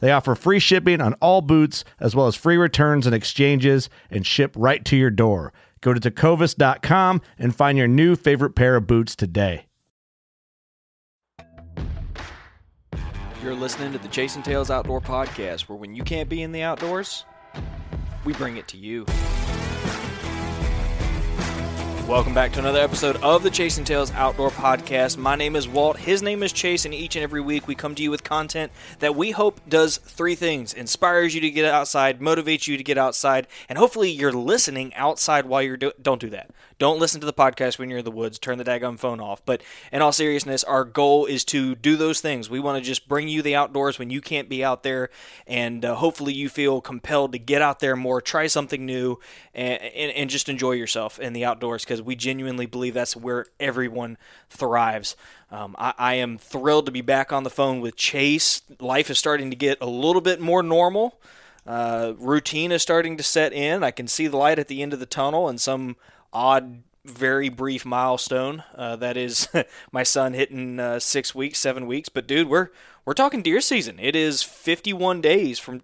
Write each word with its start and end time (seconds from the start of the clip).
They 0.00 0.12
offer 0.12 0.34
free 0.34 0.58
shipping 0.58 1.00
on 1.00 1.14
all 1.14 1.40
boots, 1.40 1.84
as 2.00 2.14
well 2.14 2.26
as 2.26 2.36
free 2.36 2.56
returns 2.56 3.06
and 3.06 3.14
exchanges, 3.14 3.90
and 4.10 4.26
ship 4.26 4.54
right 4.56 4.84
to 4.84 4.96
your 4.96 5.10
door. 5.10 5.52
Go 5.80 5.94
to 5.94 6.00
tecovas.com 6.00 7.20
and 7.38 7.54
find 7.54 7.78
your 7.78 7.88
new 7.88 8.16
favorite 8.16 8.54
pair 8.54 8.76
of 8.76 8.86
boots 8.86 9.14
today. 9.14 9.66
You're 13.42 13.54
listening 13.54 13.92
to 13.92 13.98
the 13.98 14.08
Chasing 14.08 14.42
Tails 14.42 14.70
Outdoor 14.70 15.00
Podcast, 15.00 15.62
where 15.62 15.76
when 15.78 15.94
you 15.94 16.02
can't 16.02 16.28
be 16.28 16.42
in 16.42 16.50
the 16.50 16.62
outdoors, 16.62 17.24
we 18.24 18.32
bring 18.32 18.56
it 18.56 18.66
to 18.68 18.76
you. 18.76 19.06
Welcome 22.08 22.32
back 22.32 22.54
to 22.54 22.60
another 22.60 22.80
episode 22.80 23.16
of 23.16 23.42
the 23.42 23.50
Chasing 23.50 23.84
Tails 23.84 24.10
Outdoor 24.12 24.48
Podcast. 24.48 25.18
My 25.18 25.36
name 25.36 25.54
is 25.54 25.68
Walt. 25.68 25.98
His 25.98 26.22
name 26.22 26.42
is 26.42 26.54
Chase, 26.54 26.86
and 26.86 26.94
each 26.94 27.16
and 27.16 27.22
every 27.22 27.42
week 27.42 27.68
we 27.68 27.74
come 27.74 27.94
to 27.94 28.02
you 28.02 28.10
with 28.10 28.24
content 28.24 28.72
that 29.00 29.14
we 29.14 29.32
hope 29.32 29.60
does 29.68 29.98
three 29.98 30.34
things 30.34 30.72
inspires 30.72 31.34
you 31.34 31.42
to 31.42 31.50
get 31.50 31.66
outside, 31.66 32.18
motivates 32.18 32.66
you 32.66 32.78
to 32.78 32.82
get 32.82 32.96
outside, 32.96 33.46
and 33.68 33.76
hopefully 33.76 34.10
you're 34.10 34.32
listening 34.32 34.94
outside 34.94 35.44
while 35.44 35.60
you're 35.60 35.76
doing. 35.76 35.92
Don't 36.00 36.18
do 36.18 36.30
that. 36.30 36.50
Don't 36.78 37.00
listen 37.00 37.20
to 37.20 37.26
the 37.26 37.32
podcast 37.32 37.78
when 37.78 37.90
you're 37.90 37.98
in 37.98 38.04
the 38.04 38.10
woods. 38.12 38.38
Turn 38.38 38.56
the 38.56 38.64
daggum 38.64 38.98
phone 38.98 39.20
off. 39.20 39.44
But 39.44 39.62
in 39.90 40.00
all 40.00 40.12
seriousness, 40.12 40.62
our 40.62 40.84
goal 40.84 41.26
is 41.26 41.44
to 41.46 41.74
do 41.74 41.96
those 41.96 42.20
things. 42.20 42.48
We 42.48 42.60
want 42.60 42.82
to 42.82 42.86
just 42.88 43.08
bring 43.08 43.26
you 43.26 43.42
the 43.42 43.56
outdoors 43.56 43.98
when 43.98 44.10
you 44.10 44.20
can't 44.20 44.48
be 44.48 44.62
out 44.62 44.84
there, 44.84 45.10
and 45.46 45.84
uh, 45.84 45.96
hopefully 45.96 46.32
you 46.32 46.48
feel 46.48 46.80
compelled 46.80 47.32
to 47.32 47.38
get 47.38 47.62
out 47.62 47.80
there 47.80 47.96
more, 47.96 48.20
try 48.20 48.46
something 48.46 48.86
new, 48.86 49.18
and, 49.54 49.82
and, 49.82 50.12
and 50.12 50.30
just 50.30 50.48
enjoy 50.48 50.72
yourself 50.72 51.18
in 51.18 51.32
the 51.32 51.44
outdoors 51.44 51.84
because 51.84 52.00
we 52.00 52.14
genuinely 52.14 52.66
believe 52.66 52.94
that's 52.94 53.16
where 53.16 53.46
everyone 53.58 54.16
thrives. 54.48 55.16
Um, 55.50 55.74
I, 55.78 55.94
I, 55.98 56.14
am 56.14 56.38
thrilled 56.38 56.86
to 56.86 56.92
be 56.92 57.00
back 57.00 57.32
on 57.32 57.42
the 57.42 57.50
phone 57.50 57.80
with 57.80 57.96
Chase. 57.96 58.62
Life 58.80 59.10
is 59.10 59.18
starting 59.18 59.50
to 59.50 59.56
get 59.56 59.78
a 59.80 59.86
little 59.86 60.20
bit 60.20 60.40
more 60.40 60.62
normal. 60.62 61.18
Uh, 61.66 62.12
routine 62.18 62.70
is 62.70 62.82
starting 62.82 63.16
to 63.16 63.22
set 63.22 63.52
in. 63.52 63.82
I 63.82 63.90
can 63.90 64.08
see 64.08 64.26
the 64.26 64.36
light 64.36 64.58
at 64.58 64.68
the 64.68 64.82
end 64.82 64.92
of 64.92 65.00
the 65.00 65.06
tunnel 65.06 65.48
and 65.48 65.60
some 65.60 65.96
odd, 66.32 66.82
very 67.04 67.48
brief 67.48 67.84
milestone. 67.84 68.62
Uh, 68.74 68.96
that 68.96 69.16
is 69.16 69.48
my 69.92 70.02
son 70.02 70.34
hitting 70.34 70.78
uh, 70.78 70.98
six 70.98 71.34
weeks, 71.34 71.58
seven 71.58 71.86
weeks. 71.86 72.08
But 72.08 72.26
dude, 72.26 72.48
we're 72.48 72.68
we're 73.04 73.14
talking 73.14 73.42
deer 73.42 73.62
season. 73.62 73.98
It 73.98 74.14
is 74.14 74.42
51 74.42 75.22
days 75.22 75.58
from, 75.58 75.80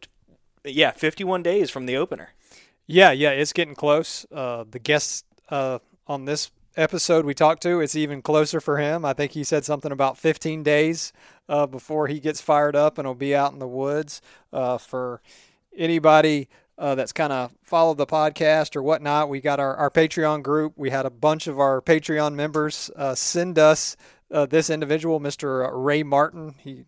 yeah, 0.63 0.91
51 0.91 1.43
days 1.43 1.71
from 1.71 1.87
the 1.87 1.97
opener. 1.97 2.35
Yeah, 2.87 3.13
yeah, 3.13 3.31
it's 3.31 3.55
getting 3.55 3.75
close. 3.75 4.27
Uh, 4.31 4.65
the 4.71 4.79
guests 4.79 5.25
uh, 5.49 5.79
on 6.07 6.27
this 6.27 6.51
episode 6.77 7.25
we 7.25 7.33
talked 7.33 7.63
to, 7.63 7.81
it's 7.81 7.97
even 7.97 8.21
closer 8.21 8.61
for 8.61 8.77
him. 8.77 9.07
I 9.07 9.15
think 9.15 9.33
he 9.33 9.43
said 9.43 9.65
something 9.65 9.91
about 9.91 10.19
15 10.19 10.63
days 10.63 11.15
uh, 11.49 11.67
before 11.67 12.09
he 12.09 12.21
gets 12.21 12.43
fired 12.43 12.77
up 12.77 12.99
and 12.99 13.09
will 13.09 13.15
be 13.15 13.35
out 13.35 13.55
in 13.55 13.59
the 13.59 13.67
woods. 13.67 14.21
Uh, 14.53 14.77
for 14.77 15.23
anybody 15.77 16.49
uh, 16.79 16.95
that's 16.95 17.13
kind 17.13 17.33
of 17.33 17.53
followed 17.63 17.99
the 17.99 18.07
podcast 18.07 18.77
or 18.77 18.83
whatnot, 18.83 19.29
we 19.29 19.41
got 19.41 19.61
our, 19.61 19.77
our 19.77 19.91
Patreon 19.91 20.43
group. 20.43 20.73
We 20.77 20.91
had 20.91 21.07
a 21.07 21.11
bunch 21.11 21.47
of 21.47 21.59
our 21.59 21.81
Patreon 21.81 22.35
members 22.35 22.91
uh, 22.97 23.15
send 23.15 23.59
us 23.59 23.97
uh, 24.31 24.47
this 24.47 24.71
individual, 24.71 25.21
Mr. 25.21 25.69
Ray 25.73 26.03
Martin. 26.03 26.55
He 26.59 26.85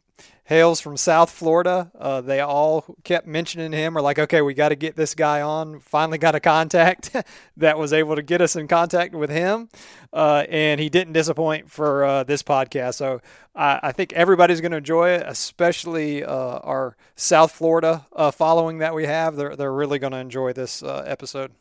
hails 0.47 0.81
from 0.81 0.97
South 0.97 1.29
Florida. 1.31 1.91
Uh, 1.99 2.21
they 2.21 2.41
all 2.41 2.85
kept 3.03 3.27
mentioning 3.27 3.73
him. 3.73 3.95
We're 3.95 4.01
like, 4.01 4.19
okay, 4.19 4.41
we 4.43 4.55
got 4.55 4.69
to 4.71 4.77
get 4.77 4.95
this 4.97 5.15
guy 5.15 5.41
on. 5.43 5.81
Finally 5.81 6.19
got 6.19 6.35
a 6.35 6.41
contact 6.41 7.15
that 7.57 7.79
was 7.79 7.93
able 7.93 8.15
to 8.17 8.23
get 8.23 8.41
us 8.41 8.55
in 8.57 8.69
contact 8.69 9.15
with 9.15 9.29
him. 9.29 9.69
Uh, 10.13 10.45
and 10.49 10.81
he 10.81 10.89
didn't 10.89 11.13
disappoint 11.13 11.71
for 11.71 12.05
uh, 12.05 12.25
this 12.25 12.43
podcast. 12.43 12.95
So 12.95 13.21
I, 13.55 13.81
I 13.83 13.93
think 13.93 14.13
everybody's 14.13 14.61
going 14.61 14.73
to 14.73 14.79
enjoy 14.79 15.11
it, 15.11 15.25
especially 15.27 16.25
uh, 16.25 16.59
our 16.59 16.97
South 17.17 17.51
Florida 17.51 18.07
uh, 18.13 18.31
following 18.31 18.79
that 18.79 18.95
we 18.95 19.05
have. 19.07 19.35
They're, 19.35 19.57
they're 19.57 19.73
really 19.73 19.99
going 19.99 20.13
to 20.13 20.19
enjoy 20.19 20.53
this 20.53 20.83
uh, 20.83 21.03
episode. 21.07 21.53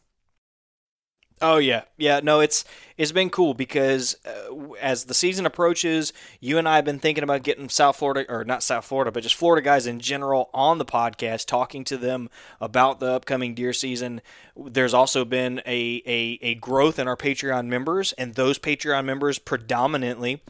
Oh 1.47 1.57
yeah, 1.57 1.83
yeah. 1.95 2.21
No, 2.23 2.39
it's 2.39 2.65
it's 2.97 3.11
been 3.11 3.29
cool 3.29 3.53
because 3.53 4.17
uh, 4.25 4.73
as 4.81 5.05
the 5.05 5.13
season 5.13 5.45
approaches, 5.45 6.11
you 6.39 6.57
and 6.57 6.67
I 6.67 6.77
have 6.77 6.85
been 6.85 6.97
thinking 6.97 7.23
about 7.23 7.43
getting 7.43 7.69
South 7.69 7.97
Florida 7.97 8.25
or 8.27 8.43
not 8.43 8.63
South 8.63 8.85
Florida, 8.85 9.11
but 9.11 9.21
just 9.21 9.35
Florida 9.35 9.63
guys 9.63 9.85
in 9.85 9.99
general 9.99 10.49
on 10.55 10.79
the 10.79 10.85
podcast, 10.85 11.45
talking 11.45 11.83
to 11.83 11.97
them 11.97 12.31
about 12.59 12.99
the 12.99 13.11
upcoming 13.11 13.53
deer 13.53 13.73
season. 13.73 14.21
There's 14.57 14.95
also 14.95 15.23
been 15.23 15.61
a 15.67 16.01
a, 16.07 16.39
a 16.41 16.55
growth 16.55 16.97
in 16.97 17.07
our 17.07 17.15
Patreon 17.15 17.67
members, 17.67 18.11
and 18.13 18.33
those 18.33 18.57
Patreon 18.57 19.05
members 19.05 19.37
predominantly 19.37 20.41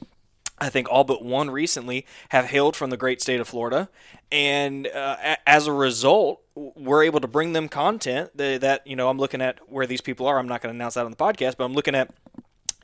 I 0.58 0.70
think 0.70 0.88
all 0.90 1.04
but 1.04 1.24
one 1.24 1.50
recently 1.50 2.06
have 2.30 2.46
hailed 2.46 2.76
from 2.76 2.90
the 2.90 2.98
great 2.98 3.22
state 3.22 3.40
of 3.40 3.48
Florida, 3.48 3.90
and 4.32 4.88
uh, 4.88 5.36
as 5.46 5.68
a 5.68 5.74
result, 5.74 6.42
we're 6.56 7.04
able 7.04 7.20
to 7.20 7.28
bring 7.28 7.54
them 7.54 7.68
content 7.68 8.32
that, 8.36 8.62
that, 8.62 8.88
you 8.88 8.96
know 8.96 9.10
I'm 9.10 9.18
looking 9.18 9.42
at 9.42 9.60
where 9.70 9.86
these 9.86 10.02
people 10.02 10.28
are. 10.28 10.40
I'm 10.40 10.48
not 10.48 10.62
going 10.62 10.74
to 10.74 10.78
announce 10.78 10.94
that 10.94 11.06
on 11.06 11.12
the 11.12 11.18
podcast, 11.18 11.58
but 11.58 11.66
I'm 11.66 11.74
looking 11.74 11.96
at 11.96 12.14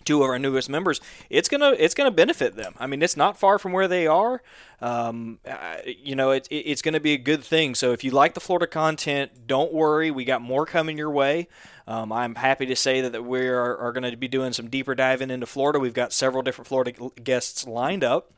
two 0.04 0.24
of 0.24 0.30
our 0.30 0.40
newest 0.40 0.70
members. 0.70 1.00
It's 1.30 1.48
gonna 1.48 1.76
it's 1.78 1.94
gonna 1.94 2.12
benefit 2.12 2.56
them. 2.56 2.74
I 2.80 2.88
mean, 2.88 3.02
it's 3.02 3.18
not 3.18 3.38
far 3.38 3.59
from 3.59 3.72
where 3.72 3.88
they 3.88 4.08
are. 4.08 4.42
Um, 4.82 5.40
you 5.86 6.16
know, 6.16 6.32
it, 6.32 6.48
it's 6.50 6.82
going 6.82 6.96
to 6.96 7.00
be 7.00 7.14
a 7.14 7.18
good 7.18 7.44
thing. 7.44 7.76
So 7.76 7.92
if 7.92 8.03
you 8.03 8.09
like 8.09 8.34
the 8.34 8.40
Florida 8.40 8.66
content, 8.66 9.46
don't 9.46 9.72
worry. 9.72 10.09
We 10.09 10.26
got 10.26 10.42
more 10.42 10.66
coming 10.66 10.98
your 10.98 11.12
way. 11.12 11.48
Um, 11.91 12.13
I'm 12.13 12.35
happy 12.35 12.66
to 12.67 12.76
say 12.78 13.02
that, 13.02 13.11
that 13.11 13.26
we 13.26 13.46
are, 13.49 13.78
are 13.78 13.91
going 13.91 14.09
to 14.09 14.16
be 14.16 14.29
doing 14.29 14.53
some 14.53 14.70
deeper 14.70 14.96
diving 14.96 15.29
into 15.29 15.46
Florida. 15.46 15.78
We've 15.78 15.93
got 15.93 16.14
several 16.14 16.41
different 16.41 16.70
Florida 16.70 16.93
guests 17.22 17.67
lined 17.67 18.02
up, 18.02 18.32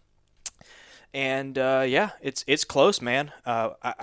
and 1.13 1.55
uh, 1.59 1.85
yeah, 1.87 2.11
it's 2.19 2.43
it's 2.47 2.63
close, 2.63 2.99
man. 2.99 3.31
Uh, 3.45 3.71
I 3.83 3.93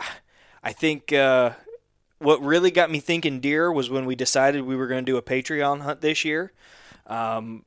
I 0.63 0.73
think. 0.73 1.13
Uh, 1.13 1.55
what 2.19 2.43
really 2.43 2.71
got 2.71 2.91
me 2.91 3.01
thinking 3.01 3.41
deer 3.41 3.73
was 3.73 3.89
when 3.89 4.05
we 4.05 4.15
decided 4.15 4.61
we 4.61 4.77
were 4.77 4.87
going 4.87 5.03
to 5.03 5.11
do 5.11 5.17
a 5.17 5.23
Patreon 5.23 5.81
hunt 5.81 6.03
this 6.03 6.23
year. 6.23 6.53
Um, 7.07 7.65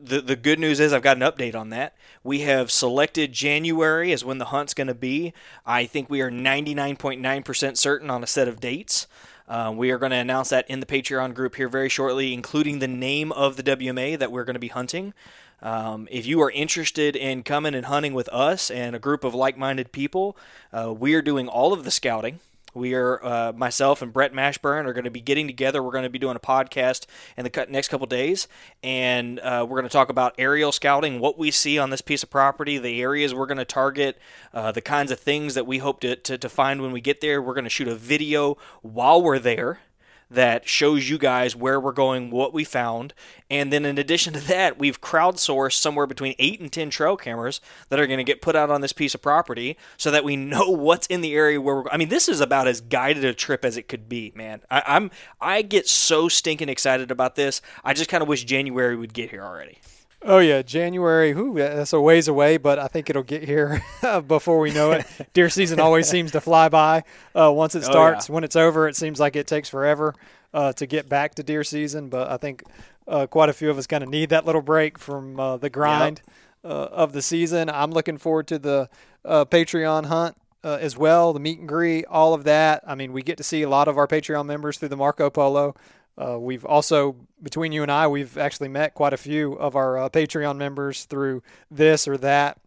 the 0.00 0.20
the 0.20 0.34
good 0.34 0.58
news 0.58 0.80
is 0.80 0.92
I've 0.92 1.02
got 1.02 1.16
an 1.16 1.22
update 1.22 1.54
on 1.54 1.70
that. 1.70 1.96
We 2.24 2.40
have 2.40 2.72
selected 2.72 3.32
January 3.32 4.10
as 4.12 4.24
when 4.24 4.38
the 4.38 4.46
hunt's 4.46 4.74
going 4.74 4.88
to 4.88 4.94
be. 4.94 5.32
I 5.64 5.86
think 5.86 6.10
we 6.10 6.20
are 6.20 6.32
99.9% 6.32 7.76
certain 7.76 8.10
on 8.10 8.24
a 8.24 8.26
set 8.26 8.48
of 8.48 8.58
dates. 8.58 9.06
Uh, 9.46 9.72
we 9.76 9.90
are 9.90 9.98
going 9.98 10.10
to 10.10 10.16
announce 10.16 10.48
that 10.48 10.68
in 10.70 10.80
the 10.80 10.86
Patreon 10.86 11.34
group 11.34 11.56
here 11.56 11.68
very 11.68 11.88
shortly, 11.88 12.32
including 12.32 12.78
the 12.78 12.88
name 12.88 13.30
of 13.32 13.56
the 13.56 13.62
WMA 13.62 14.18
that 14.18 14.32
we're 14.32 14.44
going 14.44 14.54
to 14.54 14.60
be 14.60 14.68
hunting. 14.68 15.12
Um, 15.60 16.08
if 16.10 16.26
you 16.26 16.40
are 16.40 16.50
interested 16.50 17.14
in 17.14 17.42
coming 17.42 17.74
and 17.74 17.86
hunting 17.86 18.14
with 18.14 18.28
us 18.30 18.70
and 18.70 18.96
a 18.96 18.98
group 18.98 19.22
of 19.22 19.34
like 19.34 19.58
minded 19.58 19.92
people, 19.92 20.36
uh, 20.72 20.92
we 20.92 21.14
are 21.14 21.22
doing 21.22 21.48
all 21.48 21.72
of 21.72 21.84
the 21.84 21.90
scouting. 21.90 22.40
We 22.74 22.94
are 22.94 23.24
uh, 23.24 23.52
myself 23.52 24.02
and 24.02 24.12
Brett 24.12 24.32
Mashburn 24.32 24.84
are 24.86 24.92
going 24.92 25.04
to 25.04 25.10
be 25.10 25.20
getting 25.20 25.46
together. 25.46 25.82
We're 25.82 25.92
going 25.92 26.04
to 26.04 26.10
be 26.10 26.18
doing 26.18 26.36
a 26.36 26.40
podcast 26.40 27.06
in 27.36 27.44
the 27.44 27.66
next 27.70 27.88
couple 27.88 28.06
days, 28.06 28.48
and 28.82 29.38
uh, 29.40 29.64
we're 29.68 29.76
going 29.76 29.88
to 29.88 29.92
talk 29.92 30.10
about 30.10 30.34
aerial 30.38 30.72
scouting, 30.72 31.20
what 31.20 31.38
we 31.38 31.50
see 31.50 31.78
on 31.78 31.90
this 31.90 32.00
piece 32.00 32.22
of 32.22 32.30
property, 32.30 32.78
the 32.78 33.00
areas 33.00 33.34
we're 33.34 33.46
going 33.46 33.58
to 33.58 33.64
target, 33.64 34.18
uh, 34.52 34.72
the 34.72 34.80
kinds 34.80 35.10
of 35.10 35.20
things 35.20 35.54
that 35.54 35.66
we 35.66 35.78
hope 35.78 36.00
to, 36.00 36.16
to, 36.16 36.36
to 36.36 36.48
find 36.48 36.82
when 36.82 36.92
we 36.92 37.00
get 37.00 37.20
there. 37.20 37.40
We're 37.40 37.54
going 37.54 37.64
to 37.64 37.70
shoot 37.70 37.88
a 37.88 37.94
video 37.94 38.58
while 38.82 39.22
we're 39.22 39.38
there 39.38 39.80
that 40.30 40.68
shows 40.68 41.08
you 41.08 41.18
guys 41.18 41.54
where 41.54 41.78
we're 41.78 41.92
going, 41.92 42.30
what 42.30 42.52
we 42.52 42.64
found. 42.64 43.14
And 43.50 43.72
then 43.72 43.84
in 43.84 43.98
addition 43.98 44.32
to 44.34 44.40
that, 44.40 44.78
we've 44.78 45.00
crowdsourced 45.00 45.74
somewhere 45.74 46.06
between 46.06 46.34
8 46.38 46.60
and 46.60 46.72
10 46.72 46.90
trail 46.90 47.16
cameras 47.16 47.60
that 47.88 48.00
are 48.00 48.06
going 48.06 48.18
to 48.18 48.24
get 48.24 48.42
put 48.42 48.56
out 48.56 48.70
on 48.70 48.80
this 48.80 48.92
piece 48.92 49.14
of 49.14 49.22
property 49.22 49.76
so 49.96 50.10
that 50.10 50.24
we 50.24 50.36
know 50.36 50.68
what's 50.70 51.06
in 51.06 51.20
the 51.20 51.34
area 51.34 51.60
where 51.60 51.76
we're 51.76 51.90
I 51.90 51.96
mean, 51.96 52.08
this 52.08 52.28
is 52.28 52.40
about 52.40 52.66
as 52.66 52.80
guided 52.80 53.24
a 53.24 53.34
trip 53.34 53.64
as 53.64 53.76
it 53.76 53.88
could 53.88 54.08
be, 54.08 54.32
man. 54.34 54.62
I, 54.70 54.82
I'm 54.86 55.10
I 55.40 55.62
get 55.62 55.88
so 55.88 56.28
stinking 56.28 56.68
excited 56.68 57.10
about 57.10 57.36
this. 57.36 57.60
I 57.84 57.94
just 57.94 58.10
kind 58.10 58.22
of 58.22 58.28
wish 58.28 58.44
January 58.44 58.96
would 58.96 59.12
get 59.12 59.30
here 59.30 59.42
already. 59.42 59.78
Oh 60.26 60.38
yeah, 60.38 60.62
January. 60.62 61.34
Whew, 61.34 61.54
that's 61.56 61.92
a 61.92 62.00
ways 62.00 62.28
away, 62.28 62.56
but 62.56 62.78
I 62.78 62.88
think 62.88 63.10
it'll 63.10 63.22
get 63.22 63.44
here 63.44 63.84
before 64.26 64.58
we 64.58 64.72
know 64.72 64.92
it. 64.92 65.06
Deer 65.34 65.50
season 65.50 65.78
always 65.78 66.08
seems 66.08 66.30
to 66.32 66.40
fly 66.40 66.70
by. 66.70 67.04
Uh, 67.34 67.52
once 67.52 67.74
it 67.74 67.84
starts, 67.84 68.28
oh, 68.28 68.32
yeah. 68.32 68.34
when 68.34 68.44
it's 68.44 68.56
over, 68.56 68.88
it 68.88 68.96
seems 68.96 69.20
like 69.20 69.36
it 69.36 69.46
takes 69.46 69.68
forever 69.68 70.14
uh, 70.54 70.72
to 70.72 70.86
get 70.86 71.10
back 71.10 71.34
to 71.34 71.42
deer 71.42 71.62
season. 71.62 72.08
But 72.08 72.30
I 72.30 72.38
think 72.38 72.64
uh, 73.06 73.26
quite 73.26 73.50
a 73.50 73.52
few 73.52 73.68
of 73.68 73.76
us 73.76 73.86
kind 73.86 74.02
of 74.02 74.08
need 74.08 74.30
that 74.30 74.46
little 74.46 74.62
break 74.62 74.98
from 74.98 75.38
uh, 75.38 75.58
the 75.58 75.68
grind 75.68 76.22
yep. 76.24 76.72
Uh, 76.72 76.88
of 76.90 77.12
the 77.12 77.20
season. 77.20 77.68
I'm 77.68 77.90
looking 77.90 78.16
forward 78.16 78.46
to 78.46 78.58
the 78.58 78.88
uh, 79.26 79.44
Patreon 79.44 80.06
hunt. 80.06 80.36
as 80.62 80.96
well, 80.96 81.34
the 81.34 81.40
meet 81.40 81.58
and 81.58 81.68
greet, 81.68 82.06
all 82.06 82.32
of 82.32 82.44
that. 82.44 82.82
I 82.86 82.94
mean, 82.94 83.12
we 83.12 83.22
get 83.22 83.36
to 83.36 83.42
see 83.42 83.60
a 83.60 83.68
lot 83.68 83.88
of 83.88 83.98
our 83.98 84.06
Patreon 84.06 84.46
members 84.46 84.78
through 84.78 84.88
the 84.88 84.96
Marco 84.96 85.28
Polo. 85.28 85.76
Uh, 86.16 86.38
we've 86.38 86.64
also, 86.64 87.16
between 87.42 87.72
you 87.72 87.82
and 87.82 87.90
I, 87.90 88.06
we've 88.06 88.38
actually 88.38 88.68
met 88.68 88.94
quite 88.94 89.12
a 89.12 89.16
few 89.16 89.54
of 89.54 89.76
our 89.76 89.98
uh, 89.98 90.08
Patreon 90.08 90.56
members 90.56 91.04
through 91.04 91.42
this 91.70 92.06
or 92.06 92.16
that. 92.18 92.58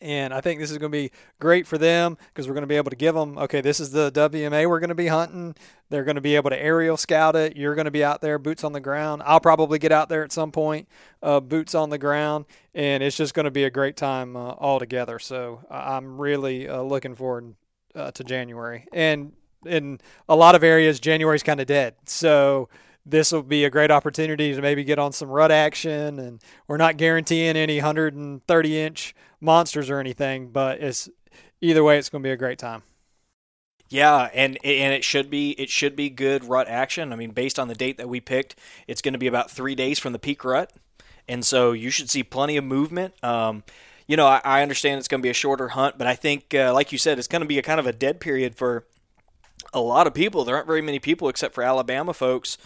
And 0.00 0.32
I 0.32 0.40
think 0.40 0.60
this 0.60 0.70
is 0.70 0.78
going 0.78 0.92
to 0.92 0.96
be 0.96 1.10
great 1.40 1.66
for 1.66 1.76
them 1.76 2.18
because 2.28 2.46
we're 2.46 2.54
going 2.54 2.62
to 2.62 2.68
be 2.68 2.76
able 2.76 2.90
to 2.90 2.96
give 2.96 3.14
them, 3.14 3.36
okay, 3.36 3.60
this 3.60 3.80
is 3.80 3.90
the 3.90 4.12
WMA 4.12 4.68
we're 4.68 4.78
going 4.78 4.88
to 4.90 4.94
be 4.94 5.08
hunting. 5.08 5.56
They're 5.88 6.04
going 6.04 6.14
to 6.14 6.20
be 6.20 6.36
able 6.36 6.50
to 6.50 6.60
aerial 6.60 6.96
scout 6.96 7.34
it. 7.34 7.56
You're 7.56 7.74
going 7.74 7.86
to 7.86 7.90
be 7.90 8.04
out 8.04 8.20
there, 8.20 8.38
boots 8.38 8.62
on 8.62 8.72
the 8.72 8.80
ground. 8.80 9.22
I'll 9.24 9.40
probably 9.40 9.78
get 9.80 9.90
out 9.90 10.08
there 10.08 10.22
at 10.22 10.30
some 10.30 10.52
point, 10.52 10.88
uh, 11.22 11.40
boots 11.40 11.74
on 11.74 11.90
the 11.90 11.98
ground. 11.98 12.44
And 12.74 13.02
it's 13.02 13.16
just 13.16 13.34
going 13.34 13.44
to 13.44 13.50
be 13.50 13.64
a 13.64 13.70
great 13.70 13.96
time 13.96 14.36
uh, 14.36 14.50
all 14.50 14.78
together. 14.78 15.18
So 15.18 15.62
I'm 15.68 16.20
really 16.20 16.68
uh, 16.68 16.82
looking 16.82 17.16
forward 17.16 17.56
uh, 17.94 18.12
to 18.12 18.22
January. 18.22 18.86
And 18.92 19.32
in 19.66 20.00
a 20.28 20.36
lot 20.36 20.54
of 20.54 20.62
areas, 20.62 21.00
January's 21.00 21.42
kind 21.42 21.60
of 21.60 21.66
dead. 21.66 21.94
So 22.06 22.68
this 23.04 23.32
will 23.32 23.42
be 23.42 23.64
a 23.64 23.70
great 23.70 23.90
opportunity 23.90 24.54
to 24.54 24.60
maybe 24.60 24.84
get 24.84 24.98
on 24.98 25.12
some 25.12 25.28
rut 25.28 25.50
action. 25.50 26.18
And 26.18 26.42
we're 26.66 26.76
not 26.76 26.96
guaranteeing 26.96 27.56
any 27.56 27.76
130 27.76 28.80
inch 28.80 29.14
monsters 29.40 29.90
or 29.90 29.98
anything, 29.98 30.50
but 30.50 30.80
it's 30.80 31.08
either 31.60 31.82
way, 31.82 31.98
it's 31.98 32.08
going 32.08 32.22
to 32.22 32.26
be 32.26 32.32
a 32.32 32.36
great 32.36 32.58
time. 32.58 32.82
Yeah, 33.90 34.28
and 34.34 34.58
and 34.62 34.92
it 34.92 35.02
should 35.02 35.30
be 35.30 35.52
it 35.52 35.70
should 35.70 35.96
be 35.96 36.10
good 36.10 36.44
rut 36.44 36.68
action. 36.68 37.10
I 37.10 37.16
mean, 37.16 37.30
based 37.30 37.58
on 37.58 37.68
the 37.68 37.74
date 37.74 37.96
that 37.96 38.08
we 38.08 38.20
picked, 38.20 38.54
it's 38.86 39.00
going 39.00 39.14
to 39.14 39.18
be 39.18 39.26
about 39.26 39.50
three 39.50 39.74
days 39.74 39.98
from 39.98 40.12
the 40.12 40.18
peak 40.18 40.44
rut, 40.44 40.72
and 41.26 41.42
so 41.44 41.72
you 41.72 41.88
should 41.88 42.10
see 42.10 42.22
plenty 42.22 42.58
of 42.58 42.64
movement. 42.64 43.14
Um, 43.24 43.64
you 44.06 44.16
know, 44.16 44.26
I, 44.26 44.40
I, 44.44 44.62
understand 44.62 44.98
it's 44.98 45.08
going 45.08 45.20
to 45.20 45.26
be 45.26 45.30
a 45.30 45.34
shorter 45.34 45.68
hunt, 45.68 45.96
but 45.96 46.06
I 46.06 46.14
think, 46.14 46.54
uh, 46.54 46.72
like 46.72 46.92
you 46.92 46.98
said, 46.98 47.18
it's 47.18 47.28
going 47.28 47.40
to 47.42 47.48
be 47.48 47.58
a 47.58 47.62
kind 47.62 47.80
of 47.80 47.86
a 47.86 47.92
dead 47.92 48.20
period 48.20 48.56
for 48.56 48.86
a 49.72 49.80
lot 49.80 50.06
of 50.06 50.14
people. 50.14 50.44
There 50.44 50.56
aren't 50.56 50.66
very 50.66 50.82
many 50.82 50.98
people 50.98 51.28
except 51.28 51.54
for 51.54 51.62
Alabama 51.62 52.14
folks. 52.14 52.58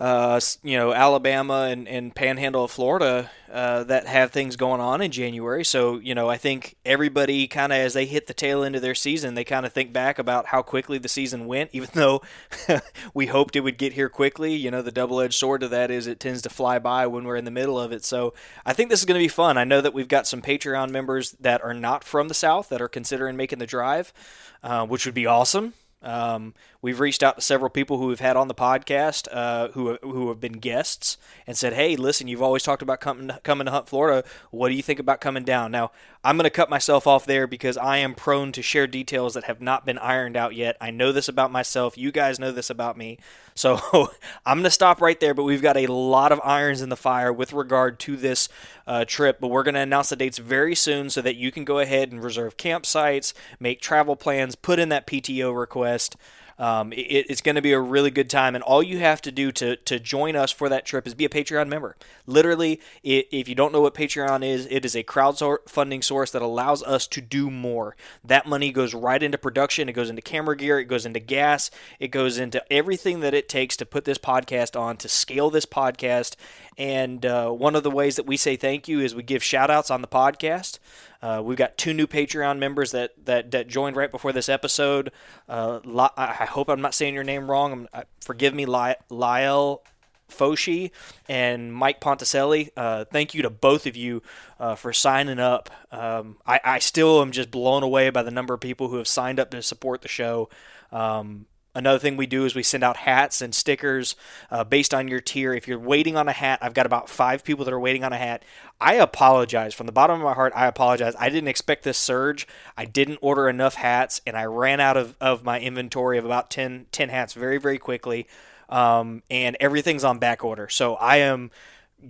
Uh, 0.00 0.40
you 0.62 0.78
know, 0.78 0.94
Alabama 0.94 1.68
and, 1.70 1.86
and 1.86 2.14
Panhandle 2.14 2.64
of 2.64 2.70
Florida 2.70 3.30
uh, 3.52 3.84
that 3.84 4.06
have 4.06 4.30
things 4.30 4.56
going 4.56 4.80
on 4.80 5.02
in 5.02 5.10
January. 5.10 5.62
So, 5.62 5.98
you 5.98 6.14
know, 6.14 6.30
I 6.30 6.38
think 6.38 6.76
everybody 6.86 7.46
kind 7.46 7.70
of 7.70 7.76
as 7.76 7.92
they 7.92 8.06
hit 8.06 8.26
the 8.26 8.32
tail 8.32 8.64
end 8.64 8.74
of 8.74 8.80
their 8.80 8.94
season, 8.94 9.34
they 9.34 9.44
kind 9.44 9.66
of 9.66 9.74
think 9.74 9.92
back 9.92 10.18
about 10.18 10.46
how 10.46 10.62
quickly 10.62 10.96
the 10.96 11.08
season 11.10 11.46
went, 11.46 11.68
even 11.74 11.90
though 11.92 12.22
we 13.14 13.26
hoped 13.26 13.56
it 13.56 13.60
would 13.60 13.76
get 13.76 13.92
here 13.92 14.08
quickly. 14.08 14.54
You 14.54 14.70
know, 14.70 14.80
the 14.80 14.90
double 14.90 15.20
edged 15.20 15.34
sword 15.34 15.60
to 15.60 15.68
that 15.68 15.90
is 15.90 16.06
it 16.06 16.18
tends 16.18 16.40
to 16.42 16.48
fly 16.48 16.78
by 16.78 17.06
when 17.06 17.24
we're 17.24 17.36
in 17.36 17.44
the 17.44 17.50
middle 17.50 17.78
of 17.78 17.92
it. 17.92 18.02
So 18.02 18.32
I 18.64 18.72
think 18.72 18.88
this 18.88 19.00
is 19.00 19.06
going 19.06 19.20
to 19.20 19.24
be 19.24 19.28
fun. 19.28 19.58
I 19.58 19.64
know 19.64 19.82
that 19.82 19.92
we've 19.92 20.08
got 20.08 20.26
some 20.26 20.40
Patreon 20.40 20.88
members 20.88 21.32
that 21.32 21.62
are 21.62 21.74
not 21.74 22.04
from 22.04 22.28
the 22.28 22.34
South 22.34 22.70
that 22.70 22.80
are 22.80 22.88
considering 22.88 23.36
making 23.36 23.58
the 23.58 23.66
drive, 23.66 24.14
uh, 24.62 24.86
which 24.86 25.04
would 25.04 25.14
be 25.14 25.26
awesome. 25.26 25.74
Um, 26.02 26.54
we've 26.82 27.00
reached 27.00 27.22
out 27.22 27.36
to 27.36 27.42
several 27.42 27.70
people 27.70 27.98
who 27.98 28.06
we've 28.06 28.20
had 28.20 28.36
on 28.36 28.48
the 28.48 28.54
podcast 28.54 29.28
uh, 29.32 29.68
who 29.68 29.98
who 30.02 30.28
have 30.28 30.40
been 30.40 30.54
guests 30.54 31.16
and 31.46 31.56
said, 31.56 31.72
"Hey, 31.72 31.96
listen, 31.96 32.28
you've 32.28 32.42
always 32.42 32.62
talked 32.62 32.82
about 32.82 33.00
coming 33.00 33.30
coming 33.42 33.66
to 33.66 33.70
Hunt 33.70 33.88
Florida. 33.88 34.26
What 34.50 34.68
do 34.68 34.74
you 34.74 34.82
think 34.82 34.98
about 34.98 35.20
coming 35.20 35.44
down?" 35.44 35.70
Now, 35.70 35.90
I'm 36.22 36.36
going 36.36 36.44
to 36.44 36.50
cut 36.50 36.68
myself 36.68 37.06
off 37.06 37.24
there 37.24 37.46
because 37.46 37.78
I 37.78 37.96
am 37.98 38.14
prone 38.14 38.52
to 38.52 38.62
share 38.62 38.86
details 38.86 39.34
that 39.34 39.44
have 39.44 39.60
not 39.60 39.86
been 39.86 39.98
ironed 39.98 40.36
out 40.36 40.54
yet. 40.54 40.76
I 40.80 40.90
know 40.90 41.12
this 41.12 41.28
about 41.28 41.50
myself. 41.50 41.96
You 41.96 42.12
guys 42.12 42.38
know 42.38 42.52
this 42.52 42.68
about 42.68 42.98
me. 42.98 43.18
So 43.54 43.80
I'm 44.46 44.58
going 44.58 44.64
to 44.64 44.70
stop 44.70 45.00
right 45.00 45.18
there. 45.18 45.32
But 45.32 45.44
we've 45.44 45.62
got 45.62 45.78
a 45.78 45.86
lot 45.86 46.30
of 46.30 46.40
irons 46.44 46.82
in 46.82 46.90
the 46.90 46.96
fire 46.96 47.32
with 47.32 47.54
regard 47.54 47.98
to 48.00 48.16
this 48.16 48.50
uh, 48.86 49.06
trip. 49.06 49.40
But 49.40 49.48
we're 49.48 49.62
going 49.62 49.74
to 49.74 49.80
announce 49.80 50.10
the 50.10 50.16
dates 50.16 50.36
very 50.38 50.74
soon 50.74 51.08
so 51.08 51.22
that 51.22 51.36
you 51.36 51.50
can 51.50 51.64
go 51.64 51.78
ahead 51.78 52.12
and 52.12 52.22
reserve 52.22 52.58
campsites, 52.58 53.32
make 53.58 53.80
travel 53.80 54.14
plans, 54.14 54.56
put 54.56 54.78
in 54.78 54.90
that 54.90 55.06
PTO 55.06 55.58
request. 55.58 56.16
Um, 56.60 56.92
it, 56.92 57.26
it's 57.30 57.40
going 57.40 57.54
to 57.54 57.62
be 57.62 57.72
a 57.72 57.80
really 57.80 58.10
good 58.10 58.28
time, 58.28 58.54
and 58.54 58.62
all 58.62 58.82
you 58.82 58.98
have 58.98 59.22
to 59.22 59.32
do 59.32 59.50
to, 59.52 59.76
to 59.76 59.98
join 59.98 60.36
us 60.36 60.50
for 60.52 60.68
that 60.68 60.84
trip 60.84 61.06
is 61.06 61.14
be 61.14 61.24
a 61.24 61.30
Patreon 61.30 61.68
member. 61.68 61.96
Literally, 62.26 62.82
if 63.02 63.48
you 63.48 63.54
don't 63.54 63.72
know 63.72 63.80
what 63.80 63.94
Patreon 63.94 64.44
is, 64.44 64.66
it 64.70 64.84
is 64.84 64.94
a 64.94 65.02
crowdfunding 65.02 66.04
source 66.04 66.30
that 66.32 66.42
allows 66.42 66.82
us 66.82 67.06
to 67.06 67.22
do 67.22 67.50
more. 67.50 67.96
That 68.22 68.46
money 68.46 68.72
goes 68.72 68.92
right 68.92 69.22
into 69.22 69.38
production, 69.38 69.88
it 69.88 69.94
goes 69.94 70.10
into 70.10 70.20
camera 70.20 70.54
gear, 70.54 70.78
it 70.78 70.84
goes 70.84 71.06
into 71.06 71.18
gas, 71.18 71.70
it 71.98 72.08
goes 72.08 72.36
into 72.36 72.62
everything 72.70 73.20
that 73.20 73.32
it 73.32 73.48
takes 73.48 73.74
to 73.78 73.86
put 73.86 74.04
this 74.04 74.18
podcast 74.18 74.78
on, 74.78 74.98
to 74.98 75.08
scale 75.08 75.48
this 75.48 75.64
podcast. 75.66 76.36
And 76.76 77.24
uh, 77.24 77.50
one 77.50 77.74
of 77.74 77.84
the 77.84 77.90
ways 77.90 78.16
that 78.16 78.26
we 78.26 78.36
say 78.36 78.56
thank 78.56 78.86
you 78.86 79.00
is 79.00 79.14
we 79.14 79.22
give 79.22 79.42
shout 79.42 79.70
outs 79.70 79.90
on 79.90 80.02
the 80.02 80.08
podcast. 80.08 80.78
Uh, 81.22 81.42
we've 81.44 81.58
got 81.58 81.76
two 81.76 81.92
new 81.92 82.06
Patreon 82.06 82.58
members 82.58 82.92
that, 82.92 83.12
that, 83.26 83.50
that 83.50 83.68
joined 83.68 83.96
right 83.96 84.10
before 84.10 84.32
this 84.32 84.48
episode. 84.48 85.12
Uh, 85.48 85.80
I 86.16 86.46
hope 86.46 86.68
I'm 86.68 86.80
not 86.80 86.94
saying 86.94 87.14
your 87.14 87.24
name 87.24 87.50
wrong. 87.50 87.88
Uh, 87.92 88.02
forgive 88.20 88.54
me, 88.54 88.64
Lyle 88.66 89.82
Foshi 90.30 90.90
and 91.28 91.72
Mike 91.72 92.00
Ponticelli. 92.00 92.70
Uh, 92.76 93.04
thank 93.04 93.34
you 93.34 93.42
to 93.42 93.50
both 93.50 93.86
of 93.86 93.96
you 93.96 94.22
uh, 94.58 94.74
for 94.74 94.92
signing 94.92 95.38
up. 95.38 95.70
Um, 95.92 96.38
I, 96.46 96.60
I, 96.64 96.78
still 96.78 97.20
am 97.20 97.32
just 97.32 97.50
blown 97.50 97.82
away 97.82 98.10
by 98.10 98.22
the 98.22 98.30
number 98.30 98.54
of 98.54 98.60
people 98.60 98.88
who 98.88 98.96
have 98.96 99.08
signed 99.08 99.40
up 99.40 99.50
to 99.50 99.62
support 99.62 100.02
the 100.02 100.08
show. 100.08 100.48
Um, 100.92 101.46
Another 101.74 102.00
thing 102.00 102.16
we 102.16 102.26
do 102.26 102.44
is 102.44 102.54
we 102.54 102.64
send 102.64 102.82
out 102.82 102.96
hats 102.96 103.40
and 103.40 103.54
stickers 103.54 104.16
uh, 104.50 104.64
based 104.64 104.92
on 104.92 105.06
your 105.06 105.20
tier. 105.20 105.54
If 105.54 105.68
you're 105.68 105.78
waiting 105.78 106.16
on 106.16 106.26
a 106.26 106.32
hat, 106.32 106.58
I've 106.60 106.74
got 106.74 106.84
about 106.84 107.08
five 107.08 107.44
people 107.44 107.64
that 107.64 107.72
are 107.72 107.78
waiting 107.78 108.02
on 108.02 108.12
a 108.12 108.18
hat. 108.18 108.42
I 108.80 108.94
apologize 108.94 109.72
from 109.72 109.86
the 109.86 109.92
bottom 109.92 110.16
of 110.16 110.22
my 110.24 110.34
heart. 110.34 110.52
I 110.56 110.66
apologize. 110.66 111.14
I 111.18 111.28
didn't 111.28 111.48
expect 111.48 111.84
this 111.84 111.96
surge. 111.96 112.48
I 112.76 112.86
didn't 112.86 113.18
order 113.22 113.48
enough 113.48 113.74
hats, 113.74 114.20
and 114.26 114.36
I 114.36 114.46
ran 114.46 114.80
out 114.80 114.96
of, 114.96 115.16
of 115.20 115.44
my 115.44 115.60
inventory 115.60 116.18
of 116.18 116.24
about 116.24 116.50
10, 116.50 116.86
10 116.90 117.08
hats 117.08 117.34
very, 117.34 117.58
very 117.58 117.78
quickly. 117.78 118.26
Um, 118.68 119.22
and 119.30 119.56
everything's 119.60 120.04
on 120.04 120.18
back 120.18 120.44
order. 120.44 120.68
So 120.68 120.94
I 120.96 121.18
am 121.18 121.50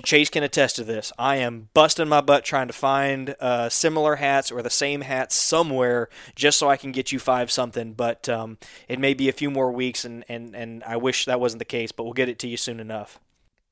Chase 0.04 0.30
can 0.30 0.42
attest 0.42 0.76
to 0.76 0.84
this. 0.84 1.12
I 1.18 1.36
am 1.36 1.68
busting 1.74 2.08
my 2.08 2.20
butt 2.20 2.44
trying 2.44 2.68
to 2.68 2.72
find 2.72 3.34
uh, 3.40 3.68
similar 3.68 4.16
hats 4.16 4.50
or 4.50 4.62
the 4.62 4.70
same 4.70 5.02
hats 5.02 5.34
somewhere 5.34 6.08
just 6.34 6.58
so 6.58 6.68
I 6.68 6.76
can 6.76 6.92
get 6.92 7.12
you 7.12 7.18
five 7.18 7.50
something. 7.50 7.92
But 7.94 8.28
um, 8.28 8.58
it 8.88 8.98
may 8.98 9.14
be 9.14 9.28
a 9.28 9.32
few 9.32 9.50
more 9.50 9.72
weeks, 9.72 10.04
and, 10.04 10.24
and, 10.28 10.54
and 10.54 10.84
I 10.84 10.96
wish 10.96 11.24
that 11.24 11.40
wasn't 11.40 11.58
the 11.58 11.64
case, 11.64 11.92
but 11.92 12.04
we'll 12.04 12.12
get 12.12 12.28
it 12.28 12.38
to 12.40 12.48
you 12.48 12.56
soon 12.56 12.80
enough. 12.80 13.18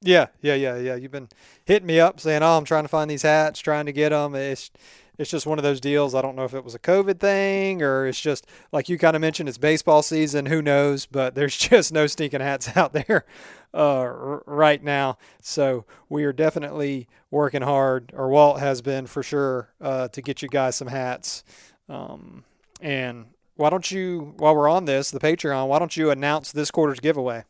Yeah, 0.01 0.27
yeah, 0.41 0.55
yeah, 0.55 0.77
yeah. 0.77 0.95
You've 0.95 1.11
been 1.11 1.29
hitting 1.65 1.87
me 1.87 1.99
up 1.99 2.21
saying, 2.21 2.43
"Oh, 2.43 2.57
I'm 2.57 2.65
trying 2.65 2.85
to 2.85 2.89
find 2.89 3.11
these 3.11 3.23
hats, 3.23 3.59
trying 3.59 3.87
to 3.87 3.93
get 3.93 4.11
them." 4.11 4.35
It's 4.37 4.71
it's 5.19 5.31
just 5.31 5.47
one 5.47 5.59
of 5.59 5.65
those 5.65 5.81
deals. 5.81 6.15
I 6.15 6.23
don't 6.23 6.37
know 6.37 6.45
if 6.45 6.55
it 6.55 6.65
was 6.65 6.75
a 6.75 6.79
COVID 6.79 7.19
thing 7.19 7.83
or 7.83 8.07
it's 8.07 8.21
just 8.21 8.47
like 8.73 8.89
you 8.89 8.97
kind 8.99 9.17
of 9.17 9.21
mentioned, 9.21 9.49
it's 9.49 9.59
baseball 9.59 10.03
season. 10.03 10.47
Who 10.47 10.63
knows? 10.63 11.07
But 11.07 11.35
there's 11.35 11.57
just 11.59 11.93
no 11.93 12.07
stinking 12.07 12.41
hats 12.41 12.71
out 12.77 12.93
there 12.93 13.27
uh, 13.75 14.01
r- 14.01 14.43
right 14.47 14.83
now. 14.83 15.19
So 15.43 15.85
we 16.09 16.25
are 16.25 16.33
definitely 16.33 17.09
working 17.31 17.63
hard, 17.63 18.13
or 18.17 18.29
Walt 18.29 18.61
has 18.61 18.81
been 18.81 19.07
for 19.07 19.23
sure, 19.23 19.71
uh, 19.81 20.09
to 20.09 20.23
get 20.23 20.41
you 20.41 20.49
guys 20.49 20.77
some 20.77 20.89
hats. 20.89 21.45
Um, 21.89 22.45
and 22.81 23.27
why 23.57 23.71
don't 23.71 23.91
you, 23.91 24.35
while 24.37 24.55
we're 24.55 24.69
on 24.69 24.85
this, 24.85 25.11
the 25.11 25.19
Patreon, 25.19 25.67
why 25.67 25.81
don't 25.81 25.97
you 25.97 26.11
announce 26.11 26.53
this 26.53 26.71
quarter's 26.71 27.01
giveaway? 27.01 27.45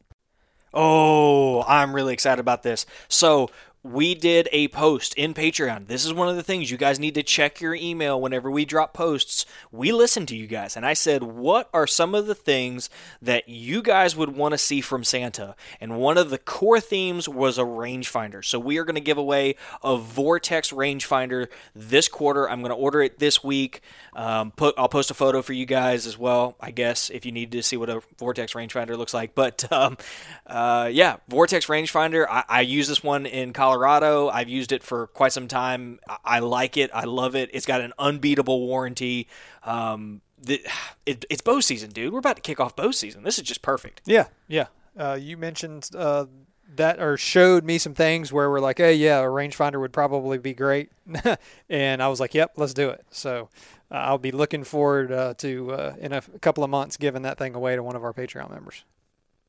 Oh, 0.73 1.63
I'm 1.63 1.95
really 1.95 2.13
excited 2.13 2.41
about 2.41 2.63
this. 2.63 2.87
So 3.09 3.51
we 3.83 4.15
did 4.15 4.49
a 4.51 4.69
post 4.69 5.15
in 5.15 5.35
Patreon. 5.35 5.87
This 5.87 6.05
is 6.05 6.13
one 6.13 6.29
of 6.29 6.35
the 6.35 6.43
things 6.43 6.71
you 6.71 6.77
guys 6.77 6.99
need 6.99 7.15
to 7.15 7.23
check 7.23 7.61
your 7.61 7.75
email 7.75 8.21
whenever 8.21 8.51
we 8.51 8.65
drop 8.65 8.93
posts. 8.93 9.47
We 9.71 9.93
listen 9.93 10.27
to 10.27 10.37
you 10.37 10.49
guys, 10.49 10.77
and 10.77 10.85
I 10.85 10.95
said, 10.95 11.23
What 11.23 11.71
are 11.73 11.87
some 11.87 12.15
of 12.15 12.27
the 12.27 12.35
things 12.35 12.91
that 13.23 13.49
you 13.49 13.81
guys 13.81 14.17
would 14.17 14.37
want 14.37 14.53
to 14.53 14.59
see 14.59 14.81
from 14.81 15.05
Santa? 15.05 15.55
And 15.81 15.97
one 15.97 16.19
of 16.19 16.31
the 16.31 16.39
core 16.39 16.81
themes 16.81 17.29
was 17.29 17.57
a 17.57 17.63
rangefinder. 17.63 18.45
So 18.45 18.59
we 18.59 18.79
are 18.79 18.85
going 18.85 18.97
to 18.97 19.01
give 19.01 19.19
away 19.19 19.55
a 19.83 19.97
Vortex 19.97 20.73
rangefinder 20.73 21.47
this 21.75 22.09
quarter. 22.09 22.51
I'm 22.51 22.61
going 22.61 22.71
to 22.71 22.77
order 22.77 23.01
it 23.01 23.21
this 23.21 23.45
week. 23.45 23.83
Um, 24.13 24.51
put, 24.51 24.75
I'll 24.77 24.89
post 24.89 25.13
a 25.13 25.15
photo 25.15 25.41
for 25.41 25.53
you 25.53 25.67
guys 25.67 26.05
as 26.05 26.19
well, 26.19 26.57
I 26.61 26.73
guess, 26.73 27.11
if 27.11 27.25
you 27.25 27.31
need 27.31 27.53
to 27.53 27.63
see 27.63 27.77
what 27.77 27.89
a 27.89 28.03
Vortex 28.19 28.55
rangefinder 28.55 28.99
looks 28.99 29.15
like. 29.15 29.37
But 29.37 29.71
um, 29.73 29.97
uh, 30.47 30.91
yeah, 30.93 31.19
Vortex 31.29 31.67
rangefinder. 31.67 32.27
I, 32.29 32.45
I 32.49 32.61
use 32.63 32.89
this 32.89 33.05
one 33.05 33.25
in 33.25 33.53
college 33.53 33.68
Colorado. 33.69 34.31
I've 34.31 34.49
used 34.49 34.73
it 34.73 34.83
for 34.83 35.09
quite 35.09 35.33
some 35.33 35.47
time. 35.47 36.01
I 36.25 36.39
like 36.39 36.79
it. 36.79 36.91
I 36.95 37.05
love 37.05 37.37
it. 37.37 37.51
It's 37.53 37.67
got 37.67 37.83
an 37.83 37.93
unbeatable 37.99 38.67
warranty. 38.67 39.29
Um, 39.63 40.23
the, 40.41 40.65
it, 41.07 41.27
it's 41.29 41.43
bow 41.43 41.61
season, 41.61 41.91
dude. 41.91 42.15
We're 42.15 42.19
about 42.19 42.37
to 42.37 42.43
kick 42.43 42.61
off 42.61 42.75
bow 42.75 42.93
season. 42.93 43.25
This 43.25 43.37
is 43.37 43.45
just 43.45 43.61
perfect. 43.61 44.01
Yeah, 44.07 44.29
yeah. 44.47 44.69
Uh, 44.99 45.19
you 45.21 45.37
mentioned 45.37 45.91
uh, 45.95 46.25
that 46.77 46.99
or 46.99 47.19
showed 47.19 47.63
me 47.63 47.77
some 47.77 47.93
things 47.93 48.33
where 48.33 48.49
we're 48.49 48.61
like, 48.61 48.79
hey, 48.79 48.95
yeah, 48.95 49.21
a 49.21 49.25
rangefinder 49.25 49.79
would 49.79 49.93
probably 49.93 50.39
be 50.39 50.55
great, 50.55 50.91
and 51.69 52.03
I 52.03 52.09
was 52.09 52.21
like, 52.21 52.35
yep, 52.35 52.53
let's 52.57 52.75
do 52.75 52.89
it. 52.89 53.05
So 53.11 53.51
uh, 53.93 53.97
I'll 53.97 54.19
be 54.19 54.33
looking 54.33 54.65
forward 54.65 55.13
uh, 55.13 55.35
to 55.35 55.73
uh, 55.73 55.97
in 56.01 56.13
a, 56.13 56.23
a 56.35 56.39
couple 56.41 56.65
of 56.65 56.71
months 56.71 56.97
giving 56.97 57.23
that 57.23 57.39
thing 57.39 57.55
away 57.55 57.77
to 57.77 57.83
one 57.83 57.95
of 57.95 58.03
our 58.03 58.13
Patreon 58.13 58.51
members 58.51 58.83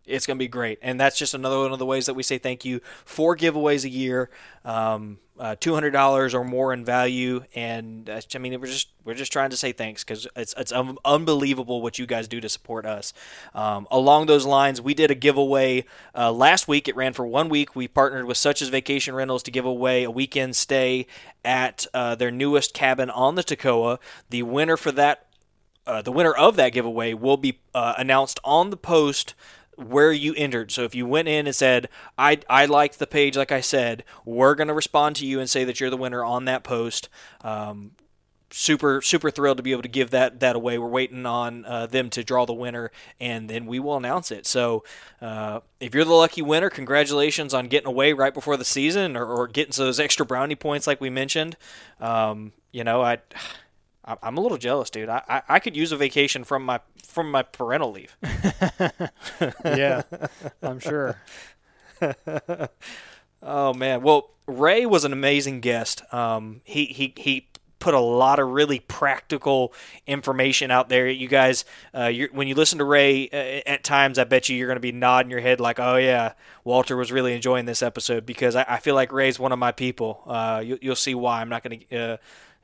it's 0.10 0.26
going 0.26 0.38
to 0.38 0.44
be 0.44 0.48
great. 0.48 0.80
And 0.82 1.00
that's 1.00 1.18
just 1.18 1.34
another 1.34 1.60
one 1.60 1.72
of 1.72 1.80
the 1.80 1.86
ways 1.86 2.06
that 2.08 2.14
we 2.14 2.24
say 2.24 2.38
thank 2.38 2.66
you. 2.66 2.82
Four 3.06 3.36
giveaways 3.36 3.86
a 3.86 3.90
year, 3.90 4.30
um, 4.66 5.20
uh, 5.40 5.56
two 5.58 5.74
hundred 5.74 5.92
dollars 5.92 6.34
or 6.34 6.44
more 6.44 6.74
in 6.74 6.84
value, 6.84 7.46
and 7.56 8.10
uh, 8.10 8.20
I 8.36 8.38
mean 8.40 8.60
we're 8.60 8.68
just 8.68 8.90
we're 9.06 9.14
just 9.14 9.32
trying 9.32 9.52
to 9.52 9.58
say 9.58 9.72
thanks 9.72 10.04
because 10.04 10.28
it's 10.36 10.54
it's 10.58 10.74
un- 10.74 10.98
unbelievable 11.06 11.82
what 11.82 11.98
you 11.98 12.06
guys 12.06 12.28
do 12.28 12.42
to 12.42 12.50
support 12.50 12.86
us. 12.86 13.14
Um, 13.56 13.88
along 13.90 14.26
those 14.26 14.46
lines, 14.46 14.82
we 14.82 14.94
did 14.94 15.12
a 15.12 15.16
giveaway 15.16 15.86
uh, 16.14 16.32
last 16.34 16.68
week. 16.68 16.90
It 16.90 16.96
ran 16.98 17.14
for 17.14 17.26
one 17.26 17.48
week. 17.48 17.74
We 17.74 17.88
partnered 17.88 18.26
with 18.26 18.38
Such 18.38 18.62
as 18.62 18.68
Vacation 18.68 19.16
Rentals 19.16 19.44
to 19.44 19.52
give 19.52 19.66
away 19.66 20.04
a 20.04 20.12
weekend 20.12 20.58
stay 20.58 21.08
at 21.46 21.88
uh, 21.94 22.16
their 22.16 22.32
newest 22.32 22.74
cabin 22.74 23.10
on 23.10 23.36
the 23.36 23.44
Toccoa. 23.44 24.00
The 24.30 24.44
winner 24.44 24.76
for 24.76 24.92
that. 24.92 25.26
Uh, 25.88 26.04
the 26.04 26.12
winner 26.12 26.34
of 26.34 26.56
that 26.56 26.70
giveaway 26.70 27.16
will 27.16 27.38
be 27.38 27.62
uh, 27.74 27.96
announced 27.98 28.40
on 28.44 28.70
the 28.70 28.78
post 28.78 29.34
where 29.80 30.12
you 30.12 30.34
entered. 30.36 30.72
So 30.72 30.84
if 30.84 30.94
you 30.94 31.06
went 31.06 31.28
in 31.28 31.48
and 31.48 31.56
said, 31.56 31.90
I, 32.18 32.40
I 32.50 32.66
liked 32.66 33.00
the 33.00 33.08
page, 33.08 33.38
like 33.38 33.52
I 33.52 33.62
said, 33.62 34.04
we're 34.26 34.56
going 34.56 34.68
to 34.68 34.74
respond 34.74 35.16
to 35.18 35.26
you 35.26 35.40
and 35.40 35.50
say 35.50 35.64
that 35.64 35.80
you're 35.80 35.90
the 35.90 35.98
winner 35.98 36.24
on 36.24 36.46
that 36.46 36.64
post. 36.64 37.10
Um, 37.42 37.92
super 38.52 39.00
super 39.02 39.30
thrilled 39.30 39.58
to 39.58 39.64
be 39.64 39.72
able 39.72 39.84
to 39.84 39.88
give 39.88 40.10
that 40.10 40.40
that 40.40 40.56
away. 40.56 40.78
We're 40.78 40.88
waiting 40.88 41.26
on 41.26 41.66
uh, 41.66 41.86
them 41.86 42.10
to 42.12 42.24
draw 42.24 42.46
the 42.46 42.54
winner, 42.54 42.92
and 43.20 43.50
then 43.50 43.66
we 43.66 43.80
will 43.80 43.98
announce 43.98 44.32
it. 44.32 44.46
So 44.46 44.84
uh, 45.22 45.60
if 45.80 45.94
you're 45.94 46.06
the 46.06 46.14
lucky 46.14 46.42
winner, 46.42 46.70
congratulations 46.70 47.54
on 47.54 47.68
getting 47.68 47.88
away 47.88 48.14
right 48.14 48.34
before 48.34 48.58
the 48.58 48.66
season 48.66 49.16
or, 49.16 49.26
or 49.26 49.48
getting 49.48 49.74
those 49.76 50.00
extra 50.00 50.26
brownie 50.26 50.56
points 50.56 50.88
like 50.88 51.00
we 51.00 51.10
mentioned. 51.10 51.58
Um, 52.00 52.54
you 52.72 52.84
know, 52.84 53.02
I 53.02 53.20
I'm 54.22 54.38
a 54.38 54.42
little 54.42 54.58
jealous, 54.58 54.90
dude. 54.90 55.10
I, 55.10 55.22
I, 55.28 55.42
I 55.48 55.60
could 55.60 55.76
use 55.76 55.92
a 55.92 55.98
vacation 55.98 56.44
from 56.44 56.64
my 56.66 56.80
from 57.04 57.32
my 57.32 57.44
parental 57.44 57.92
leave. 57.92 58.16
yeah, 59.66 60.04
I'm 60.62 60.80
sure. 60.80 61.22
oh 63.44 63.74
man. 63.74 64.02
Well, 64.02 64.32
Ray 64.48 64.86
was 64.86 65.06
an 65.06 65.14
amazing 65.14 65.62
guest. 65.62 66.02
Um, 66.14 66.62
he 66.64 66.86
he 66.86 67.14
he 67.18 67.48
put 67.80 67.94
a 67.94 68.00
lot 68.00 68.40
of 68.40 68.50
really 68.50 68.80
practical 68.80 69.74
information 70.06 70.70
out 70.70 70.90
there. 70.90 71.10
You 71.10 71.28
guys, 71.28 71.66
uh, 71.94 72.12
when 72.32 72.48
you 72.48 72.56
listen 72.56 72.80
to 72.80 72.86
Ray 72.86 73.30
uh, 73.30 73.70
at 73.70 73.84
times, 73.84 74.20
I 74.20 74.26
bet 74.26 74.50
you 74.50 74.58
you're 74.58 74.68
going 74.68 74.76
to 74.76 74.82
be 74.82 74.92
nodding 74.92 75.32
your 75.32 75.40
head 75.40 75.60
like, 75.60 75.80
"Oh 75.80 75.96
yeah, 75.96 76.34
Walter 76.64 76.96
was 76.96 77.12
really 77.12 77.34
enjoying 77.34 77.66
this 77.66 77.82
episode," 77.82 78.26
because 78.26 78.56
I, 78.56 78.66
I 78.68 78.78
feel 78.78 78.96
like 78.96 79.12
Ray's 79.12 79.40
one 79.40 79.52
of 79.52 79.60
my 79.60 79.72
people. 79.72 80.22
Uh, 80.26 80.62
you, 80.64 80.78
will 80.84 80.96
see 80.96 81.16
why. 81.16 81.42
I'm 81.42 81.50
not 81.50 81.64
going 81.64 81.80
to 81.80 82.20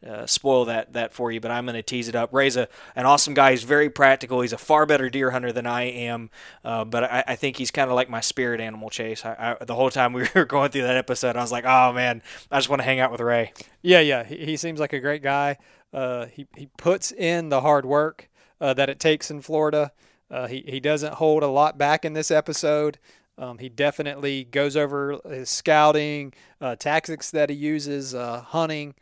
uh, 0.06 0.26
spoil 0.26 0.66
that 0.66 0.94
that 0.94 1.14
for 1.14 1.32
you, 1.32 1.40
but 1.40 1.52
I'm 1.52 1.66
going 1.66 1.76
to 1.76 1.84
tease 1.84 2.08
it 2.08 2.16
up. 2.16 2.34
Ray's 2.34 2.58
a, 2.58 2.68
an 2.96 3.06
awesome 3.06 3.34
guy. 3.34 3.52
He's 3.52 3.64
very 3.64 3.90
practical. 3.90 4.42
He's 4.42 4.54
a 4.54 4.58
far 4.58 4.86
better 4.86 5.10
deer 5.10 5.32
hunter 5.32 5.52
than 5.52 5.66
I 5.66 5.84
am, 5.84 6.30
uh, 6.64 6.86
but 6.86 7.06
I, 7.06 7.24
I, 7.30 7.36
think 7.36 7.58
he's 7.58 7.72
kind 7.72 7.90
of 7.90 7.96
like 7.96 8.10
my 8.10 8.22
spirit 8.22 8.62
animal, 8.62 8.90
Chase. 8.90 9.26
I, 9.26 9.58
I, 9.60 9.66
the 9.66 9.76
whole 9.76 9.90
time 9.90 10.14
we 10.14 10.28
were 10.36 10.46
going 10.46 10.72
through 10.72 10.84
that 10.84 10.98
episode, 10.98 11.36
I 11.36 11.42
was 11.42 11.52
like, 11.52 11.66
oh 11.66 11.94
man, 11.94 12.22
I 12.52 12.58
just 12.58 12.70
want 12.70 12.82
to 12.82 12.84
hang 12.84 13.00
out 13.00 13.12
with 13.12 13.22
Ray. 13.22 13.54
Yeah, 13.82 14.00
yeah, 14.00 14.24
he, 14.24 14.38
he 14.38 14.58
seems 14.58 14.80
like 14.80 14.94
a 14.94 15.00
great 15.00 15.24
guy. 15.24 15.58
Uh, 15.94 16.28
he 16.28 16.48
he 16.56 16.68
puts 16.78 17.12
in 17.12 17.50
the 17.50 17.62
hard 17.62 17.86
work 17.86 18.30
uh, 18.62 18.74
that 18.74 18.90
it 18.90 19.00
takes 19.00 19.32
in 19.32 19.42
Florida. 19.42 19.92
Uh, 20.30 20.48
he 20.48 20.64
he 20.68 20.80
doesn't 20.80 21.16
hold 21.16 21.42
a 21.42 21.48
lot 21.48 21.78
back 21.78 22.06
in 22.06 22.14
this 22.14 22.30
episode. 22.30 23.00
Um, 23.38 23.58
he 23.58 23.68
definitely 23.68 24.46
goes 24.46 24.78
over 24.78 25.20
his 25.28 25.50
scouting, 25.50 26.34
tactics 26.80 27.32
that 27.32 27.50
he 27.50 27.56
uses, 27.56 28.14
hunting 28.14 28.96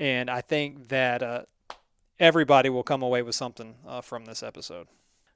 and 0.00 0.30
I 0.30 0.40
think 0.40 0.88
that 0.88 1.22
uh, 1.22 1.42
everybody 2.18 2.70
will 2.70 2.82
come 2.82 3.02
away 3.02 3.22
with 3.22 3.34
something 3.34 3.76
uh, 3.86 4.00
from 4.00 4.24
this 4.24 4.42
episode. 4.42 4.88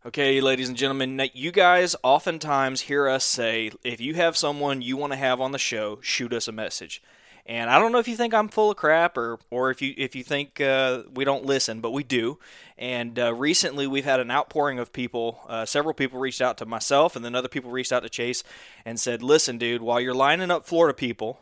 Okay, 0.07 0.41
ladies 0.41 0.69
and 0.69 0.77
gentlemen, 0.77 1.31
you 1.35 1.53
guys 1.53 1.95
oftentimes 2.03 2.83
hear 2.83 3.09
us 3.09 3.25
say, 3.25 3.71
if 3.85 4.01
you 4.01 4.15
have 4.15 4.37
someone 4.37 4.83
you 4.83 4.97
want 4.97 5.13
to 5.13 5.19
have 5.19 5.41
on 5.41 5.53
the 5.53 5.59
show, 5.59 5.99
shoot 6.03 6.33
us 6.33 6.49
a 6.49 6.53
message. 6.53 7.03
And 7.47 7.69
I 7.69 7.79
don't 7.79 7.93
know 7.93 7.99
if 7.99 8.09
you 8.09 8.17
think 8.17 8.33
I'm 8.33 8.49
full 8.49 8.71
of 8.71 8.79
crap 8.79 9.19
or, 9.19 9.39
or 9.51 9.71
if 9.71 9.83
you 9.83 9.93
if 9.99 10.17
you 10.17 10.25
think 10.25 10.63
uh, 10.63 11.03
we 11.13 11.27
don't 11.27 11.45
listen, 11.45 11.83
but 11.83 11.91
we 11.91 12.03
do. 12.03 12.39
And 12.79 13.19
uh, 13.19 13.35
recently 13.35 13.87
we've 13.87 14.07
had 14.07 14.19
an 14.19 14.31
outpouring 14.31 14.79
of 14.79 14.95
people. 14.95 15.41
Uh, 15.47 15.67
several 15.67 15.93
people 15.93 16.19
reached 16.19 16.41
out 16.41 16.57
to 16.59 16.67
myself, 16.67 17.17
and 17.17 17.23
then 17.23 17.35
other 17.35 17.49
people 17.49 17.71
reached 17.71 17.93
out 17.93 18.03
to 18.03 18.09
Chase 18.09 18.45
and 18.87 18.99
said, 18.99 19.23
"Listen, 19.23 19.59
dude, 19.59 19.83
while 19.83 20.01
you're 20.01 20.15
lining 20.15 20.51
up 20.51 20.65
Florida 20.65 20.95
people, 20.95 21.41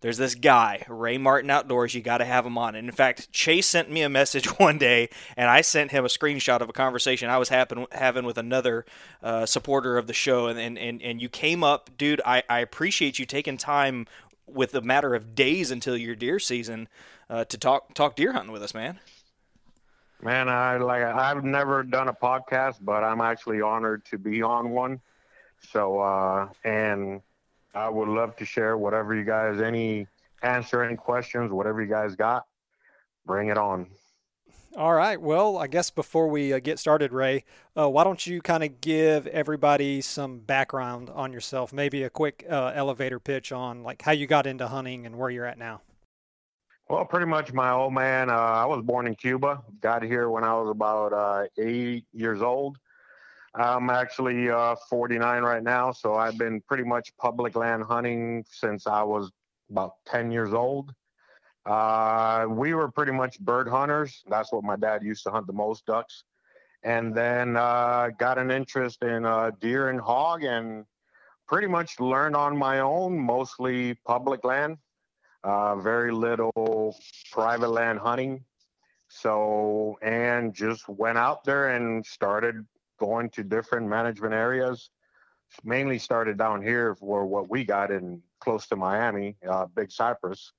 there's 0.00 0.18
this 0.18 0.34
guy, 0.34 0.84
Ray 0.88 1.18
Martin 1.18 1.50
Outdoors. 1.50 1.94
You 1.94 2.02
got 2.02 2.18
to 2.18 2.24
have 2.24 2.44
him 2.44 2.58
on. 2.58 2.74
And 2.74 2.86
in 2.86 2.94
fact, 2.94 3.32
Chase 3.32 3.66
sent 3.66 3.90
me 3.90 4.02
a 4.02 4.08
message 4.08 4.46
one 4.58 4.78
day, 4.78 5.08
and 5.36 5.48
I 5.48 5.62
sent 5.62 5.90
him 5.90 6.04
a 6.04 6.08
screenshot 6.08 6.60
of 6.60 6.68
a 6.68 6.72
conversation 6.72 7.30
I 7.30 7.38
was 7.38 7.48
happen, 7.48 7.86
having 7.92 8.24
with 8.24 8.38
another 8.38 8.84
uh, 9.22 9.46
supporter 9.46 9.96
of 9.96 10.06
the 10.06 10.12
show. 10.12 10.46
And, 10.48 10.78
and, 10.78 11.02
and, 11.02 11.20
you 11.20 11.28
came 11.28 11.64
up, 11.64 11.90
dude. 11.96 12.20
I, 12.26 12.42
I 12.48 12.60
appreciate 12.60 13.18
you 13.18 13.24
taking 13.24 13.56
time 13.56 14.06
with 14.46 14.74
a 14.74 14.80
matter 14.80 15.14
of 15.14 15.34
days 15.34 15.70
until 15.70 15.96
your 15.96 16.14
deer 16.14 16.38
season 16.38 16.88
uh, 17.28 17.44
to 17.46 17.58
talk 17.58 17.94
talk 17.94 18.16
deer 18.16 18.32
hunting 18.32 18.52
with 18.52 18.62
us, 18.62 18.74
man. 18.74 19.00
Man, 20.22 20.48
I 20.48 20.76
like 20.76 21.02
I've 21.02 21.44
never 21.44 21.82
done 21.82 22.08
a 22.08 22.12
podcast, 22.12 22.76
but 22.80 23.02
I'm 23.02 23.20
actually 23.20 23.60
honored 23.60 24.04
to 24.06 24.18
be 24.18 24.42
on 24.42 24.70
one. 24.70 25.00
So, 25.72 25.98
uh, 26.00 26.48
and 26.64 27.22
I 27.76 27.90
would 27.90 28.08
love 28.08 28.34
to 28.36 28.44
share 28.46 28.78
whatever 28.78 29.14
you 29.14 29.24
guys, 29.24 29.60
any 29.60 30.06
answer 30.42 30.82
any 30.82 30.96
questions, 30.96 31.52
whatever 31.52 31.82
you 31.82 31.88
guys 31.88 32.16
got, 32.16 32.44
bring 33.26 33.48
it 33.48 33.58
on. 33.58 33.88
All 34.76 34.94
right. 34.94 35.20
Well, 35.20 35.58
I 35.58 35.66
guess 35.66 35.90
before 35.90 36.28
we 36.28 36.54
uh, 36.54 36.58
get 36.58 36.78
started, 36.78 37.12
Ray, 37.12 37.44
uh, 37.76 37.88
why 37.88 38.04
don't 38.04 38.26
you 38.26 38.40
kind 38.40 38.62
of 38.62 38.80
give 38.80 39.26
everybody 39.26 40.00
some 40.00 40.38
background 40.38 41.10
on 41.10 41.34
yourself? 41.34 41.72
Maybe 41.72 42.02
a 42.02 42.10
quick 42.10 42.46
uh, 42.48 42.72
elevator 42.74 43.20
pitch 43.20 43.52
on 43.52 43.82
like 43.82 44.00
how 44.00 44.12
you 44.12 44.26
got 44.26 44.46
into 44.46 44.68
hunting 44.68 45.04
and 45.04 45.16
where 45.16 45.28
you're 45.28 45.46
at 45.46 45.58
now. 45.58 45.82
Well, 46.88 47.04
pretty 47.04 47.26
much 47.26 47.52
my 47.52 47.72
old 47.72 47.92
man. 47.92 48.30
Uh, 48.30 48.34
I 48.34 48.64
was 48.64 48.82
born 48.82 49.06
in 49.06 49.16
Cuba. 49.16 49.62
Got 49.80 50.02
here 50.02 50.30
when 50.30 50.44
I 50.44 50.54
was 50.54 50.70
about 50.70 51.12
uh, 51.12 51.44
eight 51.58 52.04
years 52.12 52.40
old. 52.40 52.78
I'm 53.56 53.88
actually 53.88 54.50
uh, 54.50 54.76
49 54.90 55.42
right 55.42 55.62
now, 55.62 55.90
so 55.90 56.14
I've 56.14 56.36
been 56.36 56.60
pretty 56.60 56.84
much 56.84 57.10
public 57.18 57.56
land 57.56 57.84
hunting 57.84 58.44
since 58.50 58.86
I 58.86 59.02
was 59.02 59.30
about 59.70 59.94
10 60.06 60.30
years 60.30 60.52
old. 60.52 60.92
Uh, 61.64 62.46
we 62.48 62.74
were 62.74 62.90
pretty 62.90 63.12
much 63.12 63.40
bird 63.40 63.66
hunters. 63.66 64.22
That's 64.28 64.52
what 64.52 64.62
my 64.62 64.76
dad 64.76 65.02
used 65.02 65.24
to 65.24 65.30
hunt 65.30 65.46
the 65.46 65.54
most 65.54 65.86
ducks. 65.86 66.24
And 66.82 67.14
then 67.14 67.56
uh, 67.56 68.10
got 68.18 68.38
an 68.38 68.50
interest 68.50 69.02
in 69.02 69.24
uh, 69.24 69.50
deer 69.58 69.88
and 69.88 70.00
hog 70.00 70.44
and 70.44 70.84
pretty 71.48 71.66
much 71.66 71.98
learned 71.98 72.36
on 72.36 72.56
my 72.56 72.80
own, 72.80 73.18
mostly 73.18 73.94
public 74.06 74.44
land, 74.44 74.76
uh, 75.42 75.76
very 75.76 76.12
little 76.12 76.94
private 77.32 77.70
land 77.70 78.00
hunting. 78.00 78.44
So, 79.08 79.98
and 80.02 80.52
just 80.52 80.88
went 80.88 81.16
out 81.16 81.42
there 81.44 81.70
and 81.70 82.04
started 82.04 82.66
going 82.98 83.30
to 83.30 83.42
different 83.42 83.88
management 83.88 84.34
areas. 84.34 84.90
Mainly 85.64 85.98
started 85.98 86.36
down 86.36 86.62
here 86.62 86.94
for 86.94 87.24
what 87.26 87.48
we 87.48 87.64
got 87.64 87.90
in 87.90 88.22
close 88.40 88.66
to 88.68 88.76
Miami, 88.76 89.36
uh, 89.48 89.66
Big 89.66 89.92
Cypress, 89.92 90.52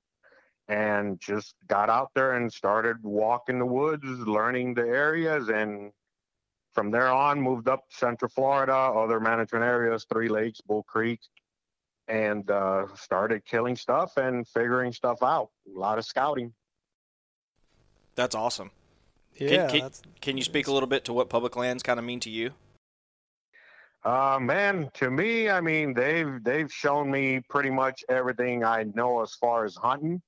and 0.67 1.19
just 1.19 1.55
got 1.67 1.89
out 1.89 2.11
there 2.15 2.33
and 2.33 2.51
started 2.51 2.97
walking 3.03 3.59
the 3.59 3.65
woods, 3.65 4.05
learning 4.05 4.73
the 4.73 4.87
areas, 4.87 5.49
and 5.49 5.91
from 6.73 6.91
there 6.91 7.09
on 7.09 7.41
moved 7.41 7.67
up 7.67 7.85
Central 7.89 8.29
Florida, 8.29 8.73
other 8.73 9.19
management 9.19 9.65
areas, 9.65 10.05
Three 10.11 10.29
Lakes, 10.29 10.61
Bull 10.61 10.83
Creek, 10.83 11.19
and 12.07 12.49
uh, 12.49 12.85
started 12.95 13.43
killing 13.45 13.75
stuff 13.75 14.15
and 14.17 14.47
figuring 14.47 14.91
stuff 14.93 15.23
out. 15.23 15.49
A 15.75 15.79
lot 15.79 15.97
of 15.97 16.05
scouting. 16.05 16.53
That's 18.15 18.35
awesome. 18.35 18.71
Yeah. 19.39 19.67
Can, 19.67 19.81
can, 19.81 19.91
can 20.21 20.37
you 20.37 20.43
speak 20.43 20.67
a 20.67 20.71
little 20.71 20.87
bit 20.87 21.05
to 21.05 21.13
what 21.13 21.29
public 21.29 21.55
lands 21.55 21.83
kind 21.83 21.99
of 21.99 22.05
mean 22.05 22.19
to 22.21 22.29
you? 22.29 22.51
Uh, 24.03 24.39
man, 24.39 24.89
to 24.93 25.11
me, 25.11 25.49
I 25.49 25.59
mean, 25.59 25.93
they've 25.93 26.41
they've 26.43 26.71
shown 26.71 27.11
me 27.11 27.41
pretty 27.49 27.69
much 27.69 28.03
everything 28.07 28.63
I 28.63 28.83
know 28.95 29.21
as 29.21 29.33
far 29.33 29.65
as 29.65 29.75
hunting. 29.75 30.21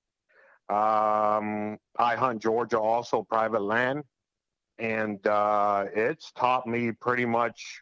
Um, 0.69 1.77
I 1.97 2.15
hunt 2.15 2.41
Georgia, 2.41 2.79
also 2.79 3.23
private 3.23 3.61
land, 3.61 4.03
and 4.79 5.25
uh, 5.25 5.85
it's 5.95 6.31
taught 6.33 6.67
me 6.67 6.91
pretty 6.91 7.25
much. 7.25 7.81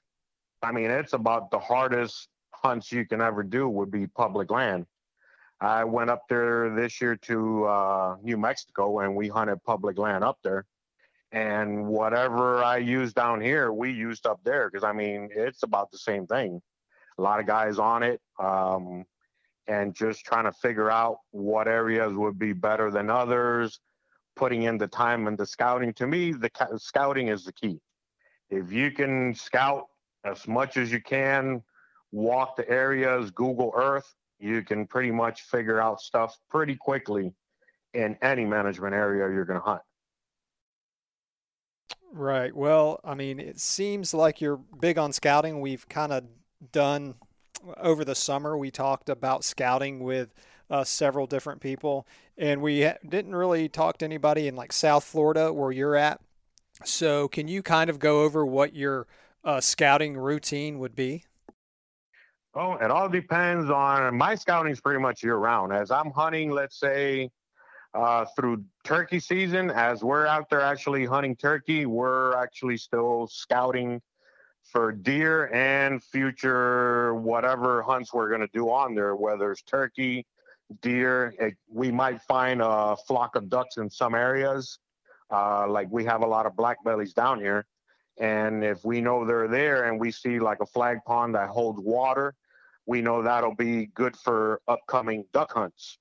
I 0.61 0.71
mean, 0.71 0.91
it's 0.91 1.13
about 1.13 1.51
the 1.51 1.59
hardest 1.59 2.29
hunts 2.53 2.91
you 2.91 3.05
can 3.05 3.21
ever 3.21 3.43
do 3.43 3.67
would 3.67 3.91
be 3.91 4.07
public 4.07 4.51
land. 4.51 4.85
I 5.59 5.83
went 5.83 6.09
up 6.09 6.23
there 6.29 6.75
this 6.75 7.01
year 7.01 7.15
to 7.15 7.65
uh, 7.65 8.17
New 8.21 8.37
Mexico, 8.37 8.99
and 8.99 9.15
we 9.15 9.27
hunted 9.29 9.63
public 9.63 9.97
land 9.97 10.23
up 10.23 10.37
there 10.43 10.65
and 11.31 11.85
whatever 11.87 12.63
I 12.63 12.77
use 12.77 13.13
down 13.13 13.41
here, 13.41 13.71
we 13.71 13.91
used 13.91 14.25
up 14.25 14.39
there 14.43 14.69
because 14.69 14.83
I 14.83 14.93
mean 14.93 15.29
it's 15.33 15.63
about 15.63 15.91
the 15.91 15.97
same 15.97 16.25
thing. 16.27 16.61
A 17.17 17.21
lot 17.21 17.39
of 17.39 17.47
guys 17.47 17.79
on 17.79 18.03
it, 18.03 18.21
um, 18.39 19.05
and 19.67 19.93
just 19.93 20.23
trying 20.23 20.45
to 20.45 20.53
figure 20.53 20.89
out 20.89 21.17
what 21.31 21.67
areas 21.67 22.13
would 22.13 22.39
be 22.39 22.53
better 22.53 22.91
than 22.91 23.09
others. 23.09 23.79
Putting 24.35 24.63
in 24.63 24.77
the 24.77 24.87
time 24.87 25.25
and 25.25 25.35
the 25.35 25.47
scouting. 25.47 25.93
To 25.93 26.05
me, 26.05 26.31
the 26.31 26.51
scouting 26.77 27.29
is 27.29 27.43
the 27.43 27.51
key. 27.51 27.79
If 28.51 28.71
you 28.71 28.91
can 28.91 29.33
scout 29.33 29.87
as 30.23 30.47
much 30.47 30.77
as 30.77 30.91
you 30.91 31.01
can, 31.01 31.63
walk 32.11 32.55
the 32.55 32.69
areas, 32.69 33.31
Google 33.31 33.73
Earth, 33.75 34.13
you 34.39 34.61
can 34.61 34.85
pretty 34.85 35.11
much 35.11 35.41
figure 35.41 35.81
out 35.81 35.99
stuff 35.99 36.37
pretty 36.49 36.75
quickly 36.75 37.33
in 37.93 38.15
any 38.21 38.45
management 38.45 38.93
area 38.93 39.33
you're 39.33 39.45
going 39.45 39.59
to 39.59 39.65
hunt. 39.65 39.81
Right. 42.17 42.55
Well, 42.55 42.99
I 43.03 43.13
mean, 43.13 43.39
it 43.39 43.59
seems 43.59 44.13
like 44.13 44.41
you're 44.41 44.57
big 44.57 44.97
on 44.97 45.13
scouting. 45.13 45.61
We've 45.61 45.87
kind 45.87 46.11
of 46.11 46.23
done 46.71 47.13
over 47.77 48.03
the 48.05 48.15
summer, 48.15 48.57
we 48.57 48.71
talked 48.71 49.09
about 49.09 49.43
scouting 49.43 49.99
with 49.99 50.33
uh, 50.69 50.83
several 50.83 51.27
different 51.27 51.61
people, 51.61 52.07
and 52.37 52.61
we 52.61 52.89
didn't 53.07 53.35
really 53.35 53.69
talk 53.69 53.97
to 53.99 54.05
anybody 54.05 54.47
in 54.47 54.55
like 54.55 54.73
South 54.73 55.03
Florida 55.03 55.51
where 55.53 55.71
you're 55.71 55.95
at. 55.95 56.19
So, 56.83 57.27
can 57.27 57.47
you 57.47 57.63
kind 57.63 57.89
of 57.89 57.99
go 57.99 58.23
over 58.23 58.45
what 58.45 58.75
your 58.75 59.07
uh, 59.43 59.61
scouting 59.61 60.17
routine 60.17 60.79
would 60.79 60.95
be? 60.95 61.23
Oh, 62.53 62.73
it 62.73 62.91
all 62.91 63.09
depends 63.09 63.69
on 63.69 64.17
my 64.17 64.35
scouting 64.35 64.71
is 64.71 64.81
pretty 64.81 64.99
much 64.99 65.23
year 65.23 65.37
round. 65.37 65.73
As 65.73 65.91
I'm 65.91 66.11
hunting, 66.11 66.51
let's 66.51 66.79
say 66.79 67.29
uh, 67.93 68.25
through 68.35 68.63
turkey 68.83 69.19
season. 69.19 69.71
As 69.71 70.03
we're 70.03 70.25
out 70.25 70.49
there 70.49 70.61
actually 70.61 71.05
hunting 71.05 71.35
turkey, 71.35 71.85
we're 71.85 72.35
actually 72.35 72.77
still 72.77 73.27
scouting 73.27 74.01
for 74.63 74.91
deer 74.91 75.47
and 75.53 76.03
future 76.03 77.15
whatever 77.15 77.81
hunts 77.81 78.13
we're 78.13 78.29
going 78.29 78.41
to 78.41 78.49
do 78.53 78.69
on 78.69 78.95
there, 78.95 79.15
whether 79.15 79.51
it's 79.51 79.61
turkey, 79.61 80.25
deer. 80.81 81.33
It, 81.39 81.55
we 81.71 81.91
might 81.91 82.21
find 82.21 82.61
a 82.61 82.95
flock 83.07 83.35
of 83.35 83.49
ducks 83.49 83.77
in 83.77 83.89
some 83.89 84.13
areas. 84.13 84.79
Uh, 85.31 85.67
like 85.67 85.87
we 85.91 86.05
have 86.05 86.21
a 86.21 86.27
lot 86.27 86.45
of 86.45 86.55
black 86.55 86.83
bellies 86.83 87.13
down 87.13 87.39
here. 87.39 87.65
And 88.19 88.63
if 88.63 88.83
we 88.83 88.99
know 89.01 89.25
they're 89.25 89.47
there 89.47 89.85
and 89.89 89.99
we 89.99 90.11
see 90.11 90.39
like 90.39 90.59
a 90.61 90.65
flag 90.65 90.99
pond 91.05 91.35
that 91.35 91.49
holds 91.49 91.79
water, 91.79 92.33
we 92.85 93.01
know 93.01 93.21
that'll 93.21 93.55
be 93.55 93.87
good 93.87 94.15
for 94.15 94.61
upcoming 94.67 95.25
duck 95.33 95.53
hunts. 95.53 95.99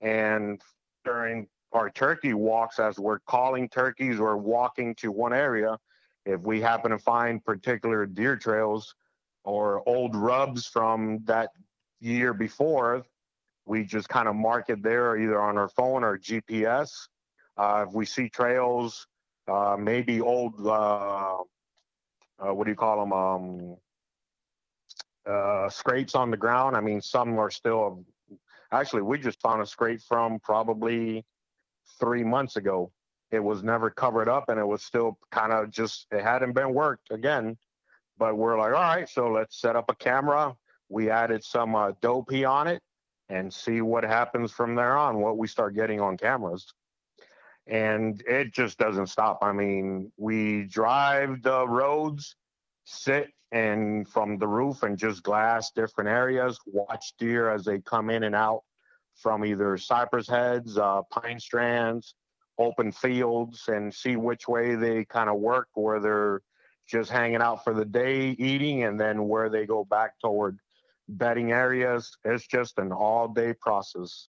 And 0.00 0.60
during 1.04 1.46
our 1.72 1.90
turkey 1.90 2.34
walks 2.34 2.78
as 2.78 2.98
we're 2.98 3.20
calling 3.20 3.68
turkeys 3.68 4.18
or 4.18 4.36
walking 4.36 4.94
to 4.96 5.12
one 5.12 5.32
area 5.32 5.78
if 6.26 6.40
we 6.40 6.60
happen 6.60 6.90
to 6.90 6.98
find 6.98 7.44
particular 7.44 8.06
deer 8.06 8.36
trails 8.36 8.94
or 9.44 9.88
old 9.88 10.14
rubs 10.14 10.66
from 10.66 11.20
that 11.24 11.50
year 12.00 12.34
before 12.34 13.02
we 13.66 13.84
just 13.84 14.08
kind 14.08 14.28
of 14.28 14.34
mark 14.34 14.68
it 14.68 14.82
there 14.82 15.16
either 15.16 15.40
on 15.40 15.56
our 15.56 15.68
phone 15.68 16.02
or 16.02 16.18
gps 16.18 16.90
uh, 17.56 17.84
if 17.86 17.94
we 17.94 18.04
see 18.04 18.28
trails 18.28 19.06
uh, 19.48 19.76
maybe 19.78 20.20
old 20.20 20.54
uh, 20.66 21.36
uh 22.38 22.52
what 22.52 22.64
do 22.64 22.70
you 22.70 22.76
call 22.76 23.00
them 23.00 23.12
um, 23.12 23.76
uh, 25.26 25.68
scrapes 25.68 26.14
on 26.14 26.30
the 26.30 26.36
ground 26.36 26.76
i 26.76 26.80
mean 26.80 27.00
some 27.00 27.38
are 27.38 27.50
still 27.50 28.04
Actually, 28.72 29.02
we 29.02 29.18
just 29.18 29.40
found 29.40 29.60
a 29.60 29.66
scrape 29.66 30.00
from 30.02 30.38
probably 30.40 31.24
three 31.98 32.22
months 32.22 32.56
ago. 32.56 32.92
It 33.30 33.40
was 33.40 33.62
never 33.62 33.90
covered 33.90 34.28
up 34.28 34.48
and 34.48 34.58
it 34.58 34.66
was 34.66 34.82
still 34.82 35.18
kind 35.30 35.52
of 35.52 35.70
just, 35.70 36.06
it 36.10 36.22
hadn't 36.22 36.52
been 36.52 36.72
worked 36.72 37.10
again. 37.10 37.56
But 38.18 38.36
we're 38.36 38.58
like, 38.58 38.74
all 38.74 38.80
right, 38.80 39.08
so 39.08 39.30
let's 39.30 39.60
set 39.60 39.76
up 39.76 39.90
a 39.90 39.94
camera. 39.94 40.54
We 40.88 41.10
added 41.10 41.42
some 41.42 41.74
uh, 41.74 41.92
Doe-P 42.00 42.44
on 42.44 42.68
it 42.68 42.82
and 43.28 43.52
see 43.52 43.80
what 43.80 44.04
happens 44.04 44.50
from 44.52 44.74
there 44.74 44.96
on, 44.96 45.20
what 45.20 45.38
we 45.38 45.46
start 45.46 45.74
getting 45.74 46.00
on 46.00 46.16
cameras. 46.16 46.72
And 47.66 48.20
it 48.26 48.52
just 48.52 48.78
doesn't 48.78 49.06
stop. 49.06 49.38
I 49.42 49.52
mean, 49.52 50.10
we 50.16 50.64
drive 50.64 51.42
the 51.42 51.66
roads, 51.66 52.34
sit 52.84 53.30
and 53.52 54.08
from 54.08 54.38
the 54.38 54.46
roof 54.46 54.82
and 54.82 54.96
just 54.96 55.22
glass 55.22 55.70
different 55.72 56.08
areas, 56.08 56.58
watch 56.66 57.14
deer 57.18 57.50
as 57.50 57.64
they 57.64 57.80
come 57.80 58.10
in 58.10 58.22
and 58.22 58.34
out 58.34 58.62
from 59.16 59.44
either 59.44 59.76
cypress 59.76 60.28
heads, 60.28 60.78
uh, 60.78 61.02
pine 61.10 61.38
strands, 61.38 62.14
open 62.58 62.92
fields, 62.92 63.64
and 63.68 63.92
see 63.92 64.16
which 64.16 64.46
way 64.46 64.74
they 64.74 65.04
kind 65.04 65.28
of 65.28 65.38
work, 65.38 65.68
where 65.74 66.00
they're 66.00 66.42
just 66.88 67.10
hanging 67.10 67.42
out 67.42 67.64
for 67.64 67.74
the 67.74 67.84
day 67.84 68.30
eating, 68.38 68.84
and 68.84 68.98
then 68.98 69.28
where 69.28 69.48
they 69.48 69.66
go 69.66 69.84
back 69.84 70.18
toward 70.20 70.58
bedding 71.08 71.52
areas. 71.52 72.16
It's 72.24 72.46
just 72.46 72.78
an 72.78 72.92
all 72.92 73.28
day 73.28 73.54
process. 73.54 74.28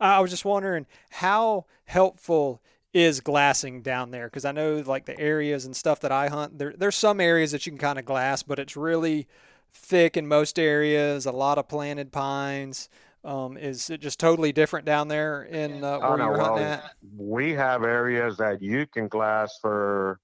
I 0.00 0.20
was 0.20 0.30
just 0.30 0.44
wondering 0.44 0.86
how 1.10 1.66
helpful 1.84 2.60
is 2.96 3.20
glassing 3.20 3.82
down 3.82 4.10
there 4.10 4.24
because 4.24 4.46
I 4.46 4.52
know 4.52 4.82
like 4.86 5.04
the 5.04 5.20
areas 5.20 5.66
and 5.66 5.76
stuff 5.76 6.00
that 6.00 6.10
I 6.10 6.28
hunt 6.28 6.58
there 6.58 6.72
there's 6.74 6.96
some 6.96 7.20
areas 7.20 7.52
that 7.52 7.66
you 7.66 7.72
can 7.72 7.78
kind 7.78 7.98
of 7.98 8.06
glass 8.06 8.42
but 8.42 8.58
it's 8.58 8.74
really 8.74 9.28
thick 9.70 10.16
in 10.16 10.26
most 10.26 10.58
areas 10.58 11.26
a 11.26 11.32
lot 11.32 11.58
of 11.58 11.68
planted 11.68 12.10
pines 12.10 12.88
um, 13.22 13.58
is 13.58 13.90
it 13.90 14.00
just 14.00 14.18
totally 14.18 14.50
different 14.50 14.86
down 14.86 15.08
there 15.08 15.42
in 15.42 15.84
uh, 15.84 15.98
where 15.98 16.10
oh, 16.12 16.16
no, 16.16 16.24
you're 16.24 16.38
hunting 16.38 16.54
well, 16.54 16.72
at? 16.72 16.94
we 17.18 17.52
have 17.52 17.84
areas 17.84 18.38
that 18.38 18.62
you 18.62 18.86
can 18.86 19.08
glass 19.08 19.58
for 19.60 20.20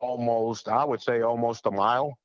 almost 0.00 0.68
I 0.68 0.84
would 0.86 1.02
say 1.02 1.20
almost 1.20 1.66
a 1.66 1.70
mile. 1.70 2.16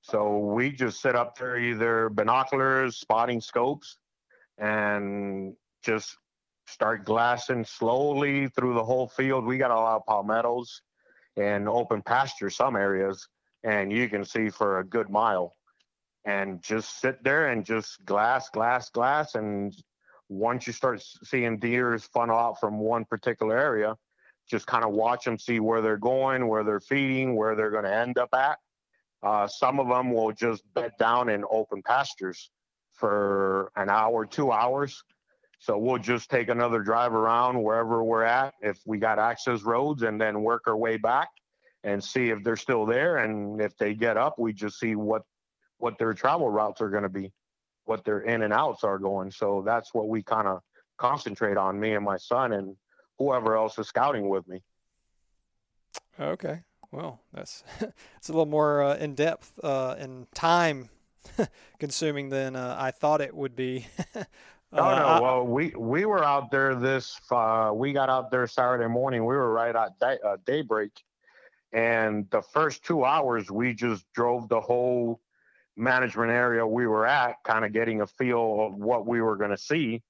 So 0.00 0.38
we 0.38 0.70
just 0.70 1.02
sit 1.02 1.16
up 1.16 1.36
there 1.36 1.58
either 1.58 2.08
binoculars 2.08 2.96
spotting 2.96 3.42
scopes 3.42 3.98
and 4.56 5.54
just 5.82 6.16
start 6.68 7.04
glassing 7.04 7.64
slowly 7.64 8.48
through 8.48 8.74
the 8.74 8.84
whole 8.84 9.08
field. 9.08 9.44
We 9.44 9.58
got 9.58 9.70
a 9.70 9.74
lot 9.74 9.96
of 9.96 10.06
palmettos 10.06 10.82
and 11.36 11.68
open 11.68 12.02
pasture 12.02 12.50
some 12.50 12.76
areas, 12.76 13.26
and 13.64 13.92
you 13.92 14.08
can 14.08 14.24
see 14.24 14.50
for 14.50 14.80
a 14.80 14.84
good 14.84 15.08
mile. 15.08 15.54
And 16.24 16.62
just 16.62 17.00
sit 17.00 17.24
there 17.24 17.48
and 17.48 17.64
just 17.64 18.04
glass, 18.04 18.50
glass, 18.50 18.90
glass. 18.90 19.34
And 19.34 19.74
once 20.28 20.66
you 20.66 20.72
start 20.72 21.02
seeing 21.24 21.58
deers 21.58 22.04
funnel 22.04 22.38
out 22.38 22.60
from 22.60 22.78
one 22.78 23.06
particular 23.06 23.56
area, 23.56 23.96
just 24.50 24.66
kind 24.66 24.84
of 24.84 24.92
watch 24.92 25.24
them, 25.24 25.38
see 25.38 25.60
where 25.60 25.80
they're 25.80 25.96
going, 25.96 26.46
where 26.48 26.64
they're 26.64 26.80
feeding, 26.80 27.34
where 27.34 27.54
they're 27.54 27.70
going 27.70 27.84
to 27.84 27.94
end 27.94 28.18
up 28.18 28.34
at. 28.34 28.58
Uh, 29.22 29.46
some 29.46 29.80
of 29.80 29.88
them 29.88 30.12
will 30.12 30.32
just 30.32 30.62
bed 30.74 30.92
down 30.98 31.28
in 31.28 31.44
open 31.50 31.82
pastures 31.82 32.50
for 32.92 33.72
an 33.76 33.88
hour, 33.88 34.26
two 34.26 34.52
hours, 34.52 35.02
so 35.58 35.76
we'll 35.76 35.98
just 35.98 36.30
take 36.30 36.48
another 36.48 36.80
drive 36.80 37.12
around 37.12 37.60
wherever 37.62 38.04
we're 38.04 38.22
at 38.22 38.54
if 38.60 38.78
we 38.86 38.98
got 38.98 39.18
access 39.18 39.62
roads 39.62 40.02
and 40.02 40.20
then 40.20 40.42
work 40.42 40.62
our 40.68 40.76
way 40.76 40.96
back 40.96 41.28
and 41.82 42.02
see 42.02 42.30
if 42.30 42.44
they're 42.44 42.56
still 42.56 42.86
there. 42.86 43.18
And 43.18 43.60
if 43.60 43.76
they 43.76 43.94
get 43.94 44.16
up, 44.16 44.38
we 44.38 44.52
just 44.52 44.78
see 44.78 44.94
what 44.94 45.22
what 45.78 45.98
their 45.98 46.12
travel 46.12 46.48
routes 46.48 46.80
are 46.80 46.90
going 46.90 47.04
to 47.04 47.08
be, 47.08 47.32
what 47.84 48.04
their 48.04 48.20
in 48.20 48.42
and 48.42 48.52
outs 48.52 48.82
are 48.82 48.98
going. 48.98 49.30
So 49.30 49.62
that's 49.64 49.94
what 49.94 50.08
we 50.08 50.22
kind 50.22 50.48
of 50.48 50.60
concentrate 50.96 51.56
on, 51.56 51.78
me 51.78 51.94
and 51.94 52.04
my 52.04 52.16
son 52.16 52.52
and 52.52 52.76
whoever 53.18 53.56
else 53.56 53.78
is 53.78 53.86
scouting 53.88 54.28
with 54.28 54.46
me. 54.48 54.62
Okay. 56.18 56.60
Well, 56.90 57.20
that's 57.32 57.64
it's 58.16 58.28
a 58.28 58.32
little 58.32 58.46
more 58.46 58.82
uh, 58.82 58.96
in 58.96 59.14
depth 59.14 59.52
uh, 59.62 59.96
and 59.98 60.30
time 60.34 60.88
consuming 61.78 62.28
than 62.28 62.56
uh, 62.56 62.76
I 62.78 62.92
thought 62.92 63.20
it 63.20 63.34
would 63.34 63.56
be. 63.56 63.86
No, 64.72 64.82
uh, 64.82 64.98
no. 64.98 65.22
well, 65.22 65.46
we 65.46 65.72
we 65.76 66.04
were 66.04 66.22
out 66.22 66.50
there 66.50 66.74
this. 66.74 67.18
Uh, 67.30 67.70
we 67.74 67.92
got 67.92 68.10
out 68.10 68.30
there 68.30 68.46
Saturday 68.46 68.88
morning. 68.88 69.24
We 69.24 69.34
were 69.34 69.52
right 69.52 69.74
at 69.74 69.98
day, 69.98 70.18
uh, 70.24 70.36
daybreak, 70.44 70.92
and 71.72 72.28
the 72.30 72.42
first 72.42 72.84
two 72.84 73.04
hours 73.04 73.50
we 73.50 73.72
just 73.72 74.04
drove 74.14 74.48
the 74.48 74.60
whole 74.60 75.20
management 75.76 76.30
area 76.30 76.66
we 76.66 76.86
were 76.86 77.06
at, 77.06 77.36
kind 77.44 77.64
of 77.64 77.72
getting 77.72 78.02
a 78.02 78.06
feel 78.06 78.66
of 78.66 78.74
what 78.74 79.06
we 79.06 79.22
were 79.22 79.36
going 79.36 79.50
to 79.50 79.58
see. 79.58 80.02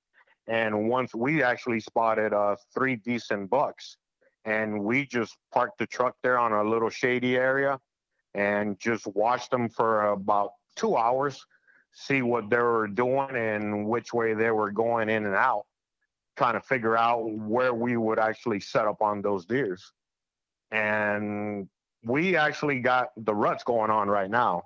And 0.49 0.89
once 0.89 1.15
we 1.15 1.43
actually 1.43 1.81
spotted 1.81 2.33
uh, 2.33 2.57
three 2.75 2.97
decent 2.97 3.51
bucks, 3.51 3.97
and 4.45 4.83
we 4.83 5.07
just 5.07 5.37
parked 5.53 5.79
the 5.79 5.87
truck 5.87 6.17
there 6.23 6.39
on 6.39 6.53
a 6.53 6.65
little 6.65 6.89
shady 6.89 7.37
area 7.37 7.79
and 8.35 8.79
just 8.81 9.07
watched 9.09 9.51
them 9.51 9.69
for 9.69 10.11
about 10.11 10.53
two 10.75 10.97
hours, 10.97 11.45
see 11.93 12.23
what 12.23 12.51
they 12.51 12.59
were 12.59 12.89
doing 12.89 13.37
and 13.37 13.87
which 13.87 14.13
way 14.13 14.35
they 14.35 14.51
were 14.51 14.71
going 14.71 15.09
in 15.09 15.27
and 15.27 15.35
out, 15.35 15.67
trying 16.37 16.55
to 16.55 16.61
figure 16.61 16.97
out 16.97 17.23
where 17.31 17.75
we 17.75 17.97
would 17.97 18.19
actually 18.19 18.61
set 18.61 18.87
up 18.87 19.03
on 19.03 19.23
those 19.23 19.47
deers. 19.47 19.93
And 20.71 21.69
we 22.05 22.37
actually 22.37 22.81
got 22.81 23.09
the 23.17 23.35
ruts 23.35 23.65
going 23.65 23.91
on 23.91 24.09
right 24.09 24.31
now. 24.31 24.65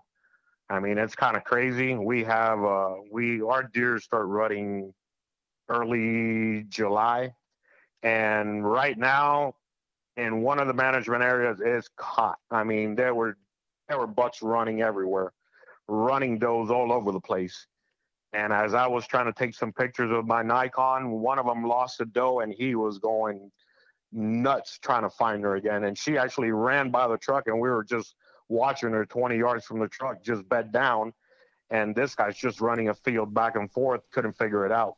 I 0.69 0.81
mean, 0.81 0.99
it's 0.99 1.15
kind 1.15 1.37
of 1.37 1.45
crazy. 1.45 1.95
We 1.95 2.25
have 2.25 2.63
uh, 2.65 2.95
we 3.11 3.43
our 3.43 3.63
deer 3.63 3.99
start 3.99 4.27
rutting 4.27 4.95
early 5.69 6.65
July, 6.69 7.35
and 8.03 8.69
right 8.69 8.97
now, 8.97 9.55
in 10.17 10.43
one 10.43 10.59
of 10.59 10.69
the 10.69 10.75
management 10.75 11.23
areas 11.23 11.61
is 11.61 11.91
caught. 11.97 12.39
I 12.51 12.65
mean, 12.65 12.95
there 12.95 13.15
were 13.15 13.37
there 13.89 13.99
were 13.99 14.07
bucks 14.07 14.41
running 14.41 14.81
everywhere, 14.81 15.33
running 15.89 16.39
does 16.39 16.71
all 16.71 16.93
over 16.93 17.13
the 17.13 17.21
place. 17.21 17.67
And 18.33 18.53
as 18.53 18.73
I 18.73 18.87
was 18.87 19.07
trying 19.07 19.27
to 19.27 19.33
take 19.33 19.55
some 19.55 19.73
pictures 19.73 20.11
of 20.11 20.27
my 20.27 20.43
Nikon, 20.43 21.11
one 21.11 21.39
of 21.39 21.47
them 21.47 21.65
lost 21.65 22.01
a 22.01 22.07
doe, 22.07 22.41
and 22.41 22.53
he 22.53 22.75
was 22.75 22.99
going 22.99 23.51
nuts 24.11 24.79
trying 24.79 25.03
to 25.03 25.11
find 25.11 25.43
her 25.45 25.57
again. 25.57 25.85
And 25.85 25.97
she 25.97 26.17
actually 26.17 26.51
ran 26.51 26.91
by 26.91 27.09
the 27.09 27.19
truck, 27.19 27.47
and 27.47 27.61
we 27.61 27.69
were 27.69 27.85
just 27.85 28.15
watching 28.49 28.91
her 28.91 29.05
20 29.05 29.37
yards 29.37 29.65
from 29.67 29.81
the 29.81 29.89
truck, 29.89 30.23
just 30.23 30.49
bed 30.49 30.73
down. 30.73 31.13
And 31.71 31.95
this 31.95 32.15
guy's 32.15 32.37
just 32.37 32.61
running 32.61 32.89
a 32.89 32.95
field 32.95 33.33
back 33.33 33.57
and 33.57 33.71
forth, 33.71 34.03
couldn't 34.11 34.35
figure 34.35 34.65
it 34.67 34.73
out. 34.73 34.97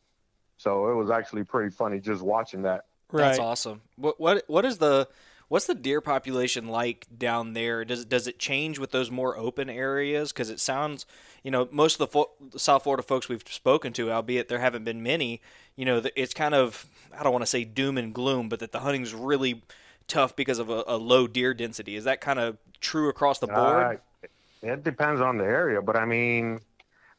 So 0.56 0.90
it 0.90 0.94
was 0.94 1.10
actually 1.10 1.44
pretty 1.44 1.70
funny 1.70 2.00
just 2.00 2.22
watching 2.22 2.62
that. 2.62 2.84
Right. 3.10 3.28
That's 3.28 3.38
awesome. 3.38 3.80
What 3.96 4.18
what 4.18 4.44
what 4.46 4.64
is 4.64 4.78
the 4.78 5.08
what's 5.48 5.66
the 5.66 5.74
deer 5.74 6.00
population 6.00 6.68
like 6.68 7.06
down 7.16 7.52
there? 7.52 7.84
Does 7.84 8.04
does 8.04 8.26
it 8.26 8.38
change 8.38 8.78
with 8.78 8.90
those 8.90 9.10
more 9.10 9.36
open 9.36 9.68
areas? 9.68 10.32
Because 10.32 10.50
it 10.50 10.60
sounds, 10.60 11.06
you 11.42 11.50
know, 11.50 11.68
most 11.70 11.94
of 11.94 11.98
the 11.98 12.06
fo- 12.08 12.30
South 12.56 12.84
Florida 12.84 13.02
folks 13.02 13.28
we've 13.28 13.44
spoken 13.48 13.92
to, 13.94 14.10
albeit 14.10 14.48
there 14.48 14.58
haven't 14.58 14.84
been 14.84 15.02
many, 15.02 15.40
you 15.76 15.84
know, 15.84 16.02
it's 16.16 16.34
kind 16.34 16.54
of 16.54 16.86
I 17.18 17.22
don't 17.22 17.32
want 17.32 17.42
to 17.42 17.50
say 17.50 17.64
doom 17.64 17.98
and 17.98 18.12
gloom, 18.12 18.48
but 18.48 18.60
that 18.60 18.72
the 18.72 18.80
hunting's 18.80 19.14
really 19.14 19.62
tough 20.08 20.36
because 20.36 20.58
of 20.58 20.70
a, 20.70 20.84
a 20.86 20.96
low 20.96 21.26
deer 21.26 21.54
density. 21.54 21.96
Is 21.96 22.04
that 22.04 22.20
kind 22.20 22.38
of 22.38 22.58
true 22.80 23.08
across 23.08 23.38
the 23.38 23.46
board? 23.46 24.00
Uh, 24.22 24.28
it 24.62 24.82
depends 24.82 25.20
on 25.20 25.36
the 25.36 25.44
area, 25.44 25.82
but 25.82 25.94
I 25.96 26.06
mean, 26.06 26.60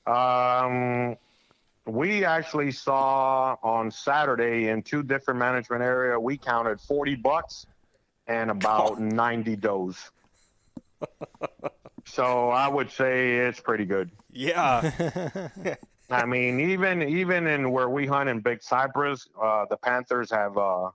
um, 0.07 1.15
we 1.85 2.25
actually 2.25 2.71
saw 2.71 3.55
on 3.61 3.91
Saturday 3.91 4.69
in 4.69 4.81
two 4.81 5.03
different 5.03 5.39
management 5.39 5.83
area. 5.83 6.19
We 6.19 6.37
counted 6.37 6.81
forty 6.81 7.15
bucks 7.15 7.67
and 8.27 8.51
about 8.51 8.99
ninety 8.99 9.55
does. 9.55 10.11
so 12.05 12.49
I 12.49 12.67
would 12.67 12.91
say 12.91 13.37
it's 13.37 13.59
pretty 13.59 13.85
good. 13.85 14.11
Yeah. 14.31 15.75
I 16.09 16.25
mean, 16.25 16.59
even 16.59 17.01
even 17.01 17.47
in 17.47 17.71
where 17.71 17.89
we 17.89 18.05
hunt 18.05 18.29
in 18.29 18.39
Big 18.39 18.61
Cypress, 18.61 19.27
uh, 19.41 19.65
the 19.69 19.77
Panthers 19.77 20.29
have 20.31 20.57
uh, 20.57 20.91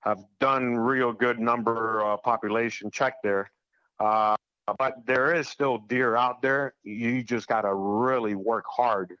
have 0.00 0.18
done 0.38 0.76
real 0.76 1.12
good 1.12 1.40
number 1.40 2.04
uh, 2.04 2.16
population 2.18 2.90
check 2.90 3.14
there. 3.22 3.50
Uh, 3.98 4.36
but 4.78 5.06
there 5.06 5.34
is 5.34 5.48
still 5.48 5.78
deer 5.78 6.14
out 6.14 6.42
there. 6.42 6.74
You 6.84 7.22
just 7.22 7.48
got 7.48 7.62
to 7.62 7.74
really 7.74 8.34
work 8.34 8.64
hard 8.68 9.16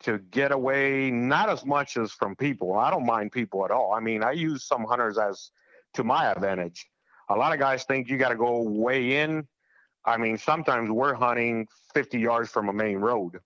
to 0.00 0.18
get 0.18 0.52
away. 0.52 1.10
Not 1.10 1.48
as 1.48 1.64
much 1.64 1.96
as 1.96 2.12
from 2.12 2.36
people. 2.36 2.74
I 2.74 2.90
don't 2.90 3.06
mind 3.06 3.32
people 3.32 3.64
at 3.64 3.70
all. 3.70 3.94
I 3.94 4.00
mean, 4.00 4.22
I 4.22 4.32
use 4.32 4.64
some 4.64 4.84
hunters 4.84 5.18
as 5.18 5.50
to 5.96 6.04
my 6.04 6.30
advantage. 6.30 6.86
A 7.28 7.34
lot 7.36 7.52
of 7.52 7.58
guys 7.58 7.84
think 7.84 8.08
you 8.08 8.16
got 8.16 8.28
to 8.28 8.36
go 8.36 8.62
way 8.62 9.16
in. 9.18 9.46
I 10.04 10.16
mean, 10.16 10.38
sometimes 10.38 10.90
we're 10.90 11.14
hunting 11.14 11.66
50 11.94 12.20
yards 12.20 12.50
from 12.50 12.68
a 12.68 12.72
main 12.72 12.98
road. 12.98 13.38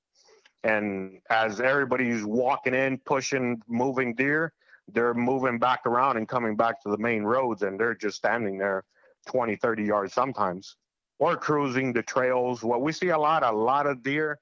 And 0.62 1.20
as 1.30 1.60
everybody's 1.60 2.22
walking 2.22 2.74
in, 2.74 2.98
pushing, 2.98 3.62
moving 3.66 4.14
deer, 4.14 4.52
they're 4.92 5.14
moving 5.14 5.58
back 5.58 5.80
around 5.86 6.18
and 6.18 6.28
coming 6.28 6.56
back 6.56 6.82
to 6.82 6.90
the 6.90 6.98
main 6.98 7.22
roads 7.22 7.62
and 7.62 7.80
they're 7.80 7.94
just 7.94 8.16
standing 8.16 8.58
there 8.58 8.84
20, 9.26 9.56
30 9.56 9.84
yards 9.84 10.12
sometimes 10.12 10.76
or 11.18 11.36
cruising 11.36 11.92
the 11.92 12.02
trails. 12.02 12.62
What 12.62 12.82
we 12.82 12.92
see 12.92 13.08
a 13.08 13.18
lot, 13.18 13.42
a 13.42 13.52
lot 13.52 13.86
of 13.86 14.02
deer, 14.02 14.38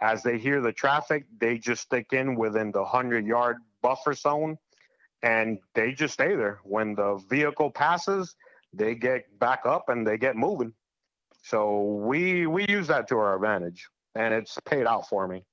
as 0.00 0.22
they 0.22 0.38
hear 0.38 0.60
the 0.60 0.72
traffic, 0.72 1.24
they 1.38 1.56
just 1.58 1.82
stick 1.82 2.12
in 2.12 2.34
within 2.34 2.72
the 2.72 2.82
100 2.82 3.26
yard 3.26 3.58
buffer 3.80 4.12
zone 4.12 4.58
and 5.22 5.58
they 5.74 5.92
just 5.92 6.14
stay 6.14 6.34
there. 6.34 6.60
When 6.64 6.94
the 6.94 7.22
vehicle 7.28 7.70
passes, 7.70 8.34
they 8.72 8.94
get 8.94 9.38
back 9.38 9.60
up 9.64 9.88
and 9.88 10.06
they 10.06 10.18
get 10.18 10.36
moving. 10.36 10.72
So 11.42 11.82
we 11.82 12.46
we 12.46 12.66
use 12.68 12.86
that 12.88 13.08
to 13.08 13.18
our 13.18 13.34
advantage, 13.34 13.88
and 14.14 14.32
it's 14.32 14.58
paid 14.64 14.86
out 14.86 15.08
for 15.08 15.26
me. 15.26 15.44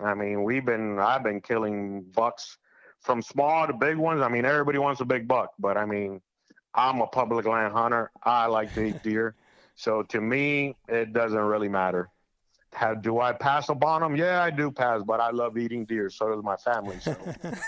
I 0.00 0.14
mean, 0.14 0.42
we've 0.44 0.64
been 0.64 0.98
I've 0.98 1.22
been 1.22 1.40
killing 1.40 2.02
bucks 2.14 2.58
from 3.00 3.22
small 3.22 3.66
to 3.66 3.72
big 3.72 3.96
ones. 3.96 4.22
I 4.22 4.28
mean, 4.28 4.44
everybody 4.44 4.78
wants 4.78 5.00
a 5.00 5.04
big 5.04 5.26
buck, 5.26 5.52
but 5.58 5.76
I 5.76 5.86
mean, 5.86 6.20
I'm 6.74 7.00
a 7.00 7.06
public 7.06 7.46
land 7.46 7.72
hunter. 7.72 8.10
I 8.22 8.46
like 8.46 8.74
to 8.74 8.84
eat 8.84 9.02
deer, 9.02 9.34
so 9.74 10.02
to 10.04 10.20
me, 10.20 10.76
it 10.88 11.12
doesn't 11.12 11.38
really 11.38 11.68
matter. 11.68 12.10
How, 12.72 12.94
do 12.94 13.20
I 13.20 13.32
pass 13.32 13.68
up 13.68 13.84
on 13.84 14.00
them? 14.00 14.16
Yeah, 14.16 14.42
I 14.42 14.50
do 14.50 14.70
pass, 14.70 15.02
but 15.04 15.20
I 15.20 15.30
love 15.30 15.58
eating 15.58 15.84
deer. 15.84 16.08
So 16.08 16.34
does 16.34 16.42
my 16.42 16.56
family. 16.56 16.98
So 17.00 17.14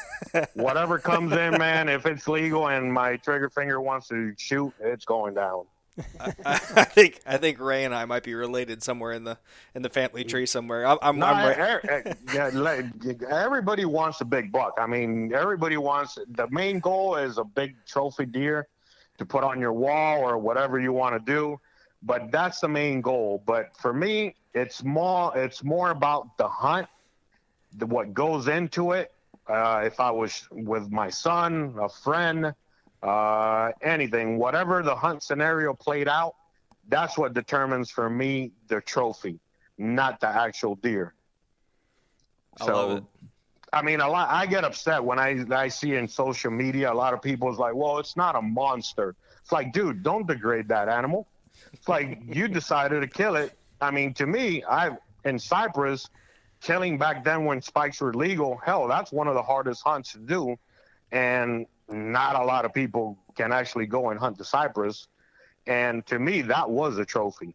whatever 0.55 0.99
comes 0.99 1.33
in, 1.33 1.59
man, 1.59 1.89
if 1.89 2.07
it's 2.07 2.27
legal 2.27 2.69
and 2.69 2.93
my 2.93 3.17
trigger 3.17 3.51
finger 3.51 3.81
wants 3.81 4.09
to 4.09 4.33
shoot, 4.39 4.73
it's 4.81 5.05
going 5.05 5.35
down. 5.35 5.67
I, 6.19 6.33
I, 6.45 6.85
think 6.85 7.21
I 7.25 7.37
think 7.37 7.61
Ray 7.61 7.85
and 7.85 7.95
I 7.95 8.05
might 8.05 8.25
be 8.25 8.35
related 8.35 8.83
somewhere 8.83 9.13
in 9.13 9.25
the 9.25 9.39
in 9.75 9.83
the 9.83 9.91
family 9.91 10.25
tree 10.25 10.47
somewhere. 10.47 10.87
I'm, 10.87 10.99
I'm, 11.03 11.19
No, 11.19 11.27
I'm 11.27 11.47
Ray. 11.47 11.55
er- 11.55 12.17
yeah, 12.33 13.31
everybody 13.31 13.85
wants 13.85 14.21
a 14.21 14.25
big 14.25 14.51
buck. 14.51 14.75
I 14.79 14.87
mean, 14.87 15.33
everybody 15.33 15.77
wants 15.77 16.19
the 16.29 16.49
main 16.51 16.81
goal 16.81 17.17
is 17.17 17.39
a 17.39 17.45
big 17.45 17.77
trophy 17.87 18.27
deer 18.27 18.67
to 19.19 19.27
put 19.27 19.45
on 19.45 19.61
your 19.61 19.73
wall 19.73 20.21
or 20.21 20.39
whatever 20.39 20.81
you 20.81 20.93
want 20.93 21.15
to 21.15 21.33
do. 21.33 21.61
But 22.03 22.33
that's 22.33 22.61
the 22.61 22.69
main 22.69 23.01
goal. 23.01 23.43
But 23.47 23.77
for 23.77 23.93
me, 23.93 24.35
it's 24.55 24.85
more 24.85 25.37
it's 25.37 25.65
more 25.65 25.91
about 25.91 26.39
the 26.39 26.49
hunt, 26.49 26.89
the, 27.77 27.87
what 27.87 28.15
goes 28.15 28.49
into 28.49 28.93
it. 28.93 29.13
Uh, 29.47 29.83
if 29.85 30.01
I 30.01 30.11
was 30.11 30.49
with 30.51 30.91
my 30.91 31.11
son, 31.11 31.75
a 31.79 31.89
friend, 31.89 32.55
uh, 33.03 33.73
anything, 33.83 34.39
whatever 34.39 34.83
the 34.83 34.95
hunt 34.95 35.23
scenario 35.23 35.75
played 35.75 36.09
out, 36.09 36.35
that's 36.89 37.19
what 37.19 37.35
determines 37.35 37.91
for 37.91 38.09
me 38.09 38.53
the 38.69 38.81
trophy, 38.81 39.39
not 39.77 40.21
the 40.21 40.29
actual 40.29 40.77
deer. 40.77 41.15
I 42.61 42.65
love 42.65 42.99
it. 42.99 43.05
I 43.73 43.83
mean, 43.83 44.01
a 44.01 44.09
lot. 44.09 44.31
I 44.31 44.47
get 44.47 44.65
upset 44.65 45.03
when 45.03 45.19
I 45.19 45.45
I 45.51 45.69
see 45.69 45.97
in 45.97 46.07
social 46.07 46.53
media 46.53 46.93
a 46.93 46.95
lot 46.95 47.13
of 47.13 47.21
people's 47.21 47.59
like, 47.59 47.75
"Well, 47.75 47.99
it's 47.99 48.17
not 48.17 48.37
a 48.37 48.43
monster." 48.43 49.17
It's 49.43 49.53
like, 49.53 49.73
dude, 49.73 50.03
don't 50.03 50.27
degrade 50.27 50.69
that 50.69 50.89
animal. 50.89 51.27
It's 51.73 51.89
like 51.89 52.21
you 52.25 52.47
decided 52.47 53.01
to 53.01 53.09
kill 53.09 53.35
it. 53.37 53.59
I 53.85 53.91
mean, 53.91 54.15
to 54.15 54.27
me, 54.27 54.65
I 54.65 54.91
in 55.25 55.39
Cypress, 55.39 56.09
killing 56.61 56.99
back 56.99 57.25
then 57.25 57.45
when 57.45 57.61
spikes 57.63 58.01
were 58.01 58.15
legal, 58.15 58.59
hell, 58.65 58.89
that's 58.89 59.13
one 59.13 59.29
of 59.29 59.35
the 59.35 59.43
hardest 59.43 59.83
hunts 59.85 60.13
to 60.13 60.19
do, 60.19 60.57
and 61.13 61.67
not 61.89 62.37
a 62.37 62.45
lot 62.45 62.65
of 62.65 62.73
people 62.73 63.19
can 63.37 63.53
actually 63.53 63.87
go 63.87 64.11
and 64.11 64.19
hunt 64.19 64.39
the 64.39 64.45
cypress. 64.45 65.09
And 65.67 66.05
to 66.07 66.19
me, 66.19 66.43
that 66.43 66.69
was 66.69 66.99
a 66.99 67.05
trophy, 67.05 67.55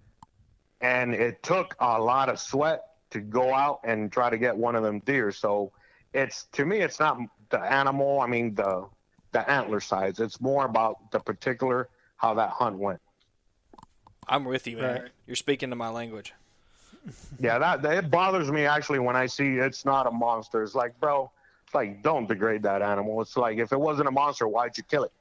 and 0.81 1.13
it 1.13 1.43
took 1.43 1.75
a 1.79 1.99
lot 1.99 2.29
of 2.29 2.39
sweat 2.39 2.83
to 3.11 3.19
go 3.19 3.53
out 3.53 3.81
and 3.83 4.11
try 4.11 4.29
to 4.29 4.37
get 4.37 4.55
one 4.55 4.75
of 4.75 4.83
them 4.83 4.99
deer. 4.99 5.31
So 5.31 5.71
it's 6.13 6.45
to 6.53 6.65
me, 6.65 6.79
it's 6.79 6.99
not 6.99 7.17
the 7.49 7.59
animal. 7.59 8.21
I 8.21 8.27
mean 8.27 8.55
the 8.55 8.87
the 9.31 9.49
antler 9.49 9.79
size. 9.79 10.19
It's 10.19 10.41
more 10.41 10.65
about 10.65 11.11
the 11.11 11.19
particular 11.19 11.89
how 12.17 12.33
that 12.35 12.49
hunt 12.49 12.77
went. 12.77 12.99
I'm 14.29 14.45
with 14.45 14.67
you, 14.67 14.77
man. 14.77 15.01
Right. 15.01 15.11
You're 15.27 15.35
speaking 15.35 15.71
to 15.71 15.75
my 15.75 15.89
language. 15.89 16.33
Yeah, 17.39 17.57
that, 17.57 17.81
that 17.81 17.97
it 17.97 18.11
bothers 18.11 18.51
me 18.51 18.65
actually 18.65 18.99
when 18.99 19.15
I 19.15 19.25
see 19.25 19.55
it's 19.55 19.85
not 19.85 20.05
a 20.05 20.11
monster. 20.11 20.63
It's 20.63 20.75
like, 20.75 20.99
bro, 20.99 21.31
it's 21.65 21.73
like 21.73 22.03
don't 22.03 22.27
degrade 22.27 22.63
that 22.63 22.81
animal. 22.81 23.21
It's 23.21 23.35
like 23.35 23.57
if 23.57 23.71
it 23.71 23.79
wasn't 23.79 24.07
a 24.07 24.11
monster, 24.11 24.47
why'd 24.47 24.77
you 24.77 24.83
kill 24.83 25.03
it? 25.03 25.11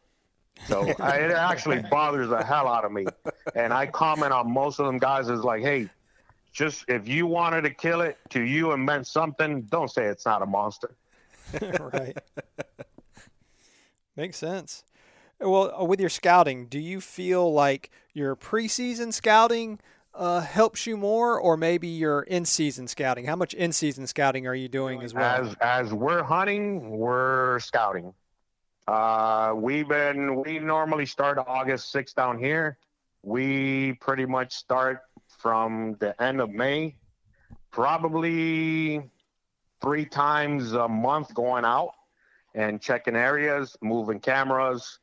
So 0.66 0.83
I, 0.99 1.16
it 1.18 1.31
actually 1.31 1.83
bothers 1.90 2.29
the 2.29 2.44
hell 2.44 2.68
out 2.68 2.85
of 2.85 2.92
me. 2.92 3.07
And 3.55 3.73
I 3.73 3.87
comment 3.87 4.33
on 4.33 4.51
most 4.53 4.79
of 4.79 4.87
them 4.87 4.99
guys 4.99 5.29
is 5.29 5.40
like, 5.40 5.62
hey, 5.62 5.88
just 6.53 6.85
if 6.88 7.09
you 7.09 7.27
wanted 7.27 7.62
to 7.62 7.71
kill 7.71 8.01
it 8.01 8.18
to 8.31 8.42
you 8.42 8.73
and 8.73 8.85
meant 8.85 9.07
something, 9.07 9.62
don't 9.62 9.90
say 9.90 10.07
it's 10.07 10.27
not 10.27 10.42
a 10.42 10.47
monster. 10.47 10.90
right. 11.81 12.16
Makes 14.16 14.37
sense. 14.37 14.83
Well, 15.40 15.72
uh, 15.81 15.85
with 15.85 16.01
your 16.01 16.09
scouting, 16.09 16.66
do 16.66 16.79
you 16.79 17.01
feel 17.01 17.53
like 17.53 17.90
your 18.12 18.35
preseason 18.35 19.12
scouting 19.12 19.79
uh, 20.14 20.40
helps 20.40 20.87
you 20.87 20.96
more, 20.96 21.38
or 21.38 21.57
maybe 21.57 21.87
your 21.87 22.22
in-season 22.22 22.88
scouting? 22.88 23.24
How 23.24 23.37
much 23.37 23.55
in-season 23.55 24.09
scouting 24.09 24.48
are 24.48 24.55
you 24.55 24.68
doing 24.68 25.03
as 25.03 25.14
well? 25.14 25.42
As 25.42 25.55
as 25.61 25.92
we're 25.94 26.24
hunting, 26.24 26.90
we're 26.90 27.61
scouting. 27.61 28.12
Uh, 28.88 29.53
we've 29.55 29.87
been 29.88 30.42
we 30.42 30.59
normally 30.59 31.07
start 31.07 31.38
August 31.46 31.94
6th 31.94 32.14
down 32.14 32.38
here. 32.38 32.79
We 33.22 33.92
pretty 34.01 34.27
much 34.27 34.53
start 34.55 35.03
from 35.38 35.96
the 36.01 36.20
end 36.20 36.40
of 36.40 36.51
May, 36.51 36.96
probably 37.70 39.09
three 39.81 40.05
times 40.05 40.72
a 40.72 40.88
month 40.88 41.33
going 41.33 41.64
out 41.64 41.92
and 42.55 42.81
checking 42.81 43.14
areas, 43.14 43.77
moving 43.83 44.18
cameras, 44.18 44.98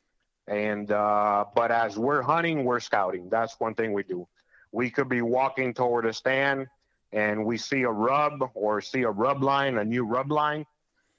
and 0.48 0.92
uh, 0.92 1.46
but 1.56 1.72
as 1.72 1.98
we're 1.98 2.22
hunting, 2.22 2.64
we're 2.64 2.80
scouting. 2.80 3.30
That's 3.30 3.60
one 3.60 3.74
thing 3.74 3.94
we 3.94 4.04
do. 4.04 4.28
We 4.72 4.90
could 4.90 5.10
be 5.10 5.22
walking 5.22 5.74
toward 5.74 6.06
a 6.06 6.14
stand 6.14 6.68
and 7.12 7.46
we 7.46 7.58
see 7.58 7.84
a 7.84 7.90
rub 7.90 8.52
or 8.54 8.82
see 8.82 9.04
a 9.04 9.10
rub 9.10 9.42
line, 9.42 9.78
a 9.78 9.86
new 9.86 10.06
rub 10.06 10.32
line. 10.32 10.66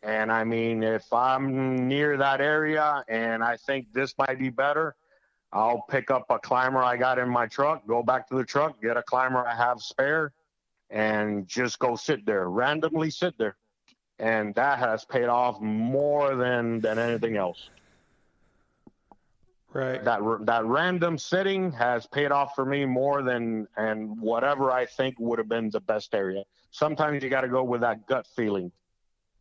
And 0.02 0.30
I 0.30 0.44
mean, 0.44 0.82
if 0.82 1.10
I'm 1.12 1.88
near 1.88 2.16
that 2.18 2.40
area 2.40 3.02
and 3.08 3.42
I 3.42 3.56
think 3.56 3.92
this 3.92 4.14
might 4.18 4.38
be 4.38 4.50
better, 4.50 4.94
I'll 5.52 5.84
pick 5.88 6.10
up 6.10 6.26
a 6.28 6.38
climber 6.38 6.82
I 6.82 6.96
got 6.96 7.18
in 7.18 7.28
my 7.28 7.46
truck, 7.46 7.86
go 7.86 8.02
back 8.02 8.28
to 8.28 8.36
the 8.36 8.44
truck, 8.44 8.80
get 8.82 8.96
a 8.96 9.02
climber 9.02 9.46
I 9.46 9.56
have 9.56 9.80
spare, 9.80 10.32
and 10.90 11.48
just 11.48 11.78
go 11.78 11.96
sit 11.96 12.26
there, 12.26 12.50
randomly 12.50 13.10
sit 13.10 13.36
there. 13.38 13.56
And 14.18 14.54
that 14.54 14.78
has 14.78 15.04
paid 15.04 15.26
off 15.26 15.60
more 15.60 16.36
than, 16.36 16.80
than 16.80 16.98
anything 16.98 17.36
else. 17.36 17.70
Right. 19.72 20.02
That 20.04 20.20
that 20.42 20.64
random 20.64 21.18
sitting 21.18 21.72
has 21.72 22.06
paid 22.06 22.30
off 22.30 22.54
for 22.54 22.64
me 22.64 22.84
more 22.84 23.22
than 23.22 23.66
and 23.76 24.18
whatever 24.20 24.70
I 24.70 24.86
think 24.86 25.18
would 25.18 25.38
have 25.38 25.48
been 25.48 25.70
the 25.70 25.80
best 25.80 26.14
area. 26.14 26.44
Sometimes 26.70 27.22
you 27.22 27.28
got 27.28 27.42
to 27.42 27.48
go 27.48 27.62
with 27.62 27.82
that 27.82 28.06
gut 28.06 28.26
feeling. 28.36 28.72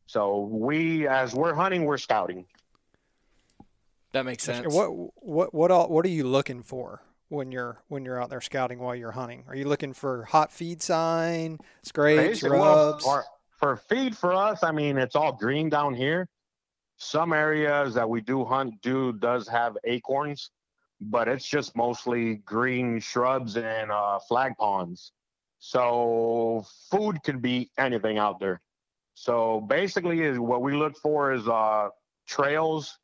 So 0.08 0.40
we, 0.40 1.08
as 1.08 1.34
we're 1.34 1.54
hunting, 1.54 1.86
we're 1.86 1.98
scouting. 1.98 2.46
That 4.12 4.26
makes 4.26 4.44
sense. 4.44 4.74
What 4.74 4.90
what 5.24 5.54
what 5.54 5.72
all, 5.72 5.90
what 5.90 6.06
are 6.06 6.10
you 6.10 6.26
looking 6.26 6.64
for 6.64 7.02
when 7.30 7.52
you're 7.52 7.82
when 7.88 8.06
you're 8.06 8.22
out 8.22 8.30
there 8.30 8.42
scouting 8.42 8.80
while 8.80 8.96
you're 8.96 9.12
hunting? 9.12 9.44
Are 9.48 9.56
you 9.56 9.68
looking 9.68 9.94
for 9.94 10.24
hot 10.24 10.52
feed 10.52 10.82
sign, 10.82 11.60
scrapes, 11.84 12.42
Basically, 12.42 12.60
well, 12.60 12.92
rubs? 12.92 13.28
for 13.58 13.78
feed 13.78 14.16
for 14.16 14.34
us, 14.34 14.64
I 14.64 14.72
mean, 14.72 14.98
it's 14.98 15.16
all 15.16 15.34
green 15.34 15.70
down 15.70 15.94
here. 15.94 16.30
Some 16.98 17.34
areas 17.34 17.94
that 17.96 18.10
we 18.10 18.22
do 18.22 18.46
hunt 18.46 18.82
do 18.82 19.14
does 19.14 19.48
have 19.48 19.78
acorns, 19.84 20.52
but 21.02 21.28
it's 21.28 21.48
just 21.48 21.76
mostly 21.76 22.36
green 22.36 23.00
shrubs 23.00 23.58
and 23.58 23.92
uh, 23.92 24.20
flag 24.20 24.54
ponds. 24.58 25.12
So 25.60 26.66
food 26.90 27.24
could 27.24 27.42
be 27.42 27.70
anything 27.78 28.18
out 28.18 28.40
there. 28.40 28.62
So 29.16 29.62
basically, 29.62 30.22
is 30.22 30.40
what 30.40 30.62
we 30.62 30.76
look 30.76 30.98
for 30.98 31.34
is 31.34 31.48
uh, 31.48 31.90
trails, 32.28 32.98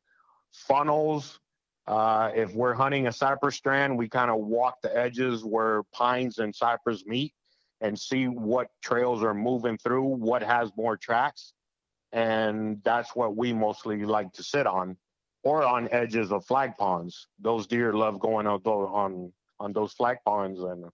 funnels. 0.52 1.40
Uh, 1.86 2.30
if 2.34 2.54
we're 2.54 2.74
hunting 2.74 3.08
a 3.08 3.12
cypress 3.12 3.56
strand, 3.56 3.98
we 3.98 4.08
kind 4.08 4.30
of 4.30 4.38
walk 4.38 4.76
the 4.82 4.96
edges 4.96 5.44
where 5.44 5.82
pines 5.92 6.38
and 6.38 6.54
cypress 6.54 7.04
meet 7.06 7.32
and 7.80 7.98
see 7.98 8.28
what 8.28 8.68
trails 8.82 9.22
are 9.22 9.34
moving 9.34 9.76
through, 9.76 10.04
what 10.04 10.42
has 10.42 10.70
more 10.76 10.96
tracks. 10.96 11.54
And 12.12 12.82
that's 12.84 13.16
what 13.16 13.36
we 13.36 13.52
mostly 13.52 14.04
like 14.04 14.32
to 14.34 14.42
sit 14.42 14.66
on 14.66 14.96
or 15.42 15.64
on 15.64 15.88
edges 15.90 16.30
of 16.30 16.44
flag 16.44 16.76
ponds. 16.76 17.28
Those 17.40 17.66
deer 17.66 17.92
love 17.92 18.20
going 18.20 18.44
tho- 18.44 18.90
on 18.92 19.32
on 19.58 19.72
those 19.72 19.92
flag 19.92 20.18
ponds 20.24 20.60
and 20.60 20.84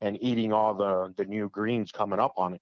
and 0.00 0.18
eating 0.22 0.52
all 0.52 0.74
the 0.74 1.12
the 1.16 1.24
new 1.24 1.48
greens 1.48 1.90
coming 1.90 2.18
up 2.18 2.34
on 2.36 2.54
it. 2.54 2.60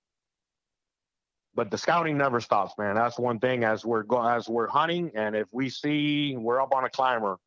But 1.55 1.71
the 1.71 1.79
scouting 1.79 2.19
never 2.19 2.40
stops, 2.40 2.75
man. 2.79 2.95
That's 2.95 3.19
one 3.19 3.38
thing 3.40 3.64
as 3.64 3.85
we're 3.85 4.03
go 4.03 4.23
as 4.25 4.49
we're 4.49 4.69
hunting 4.69 5.11
and 5.14 5.35
if 5.35 5.49
we 5.53 5.69
see 5.69 6.37
we're 6.37 6.61
up 6.61 6.75
on 6.75 6.85
a 6.85 6.90
climber, 6.90 7.38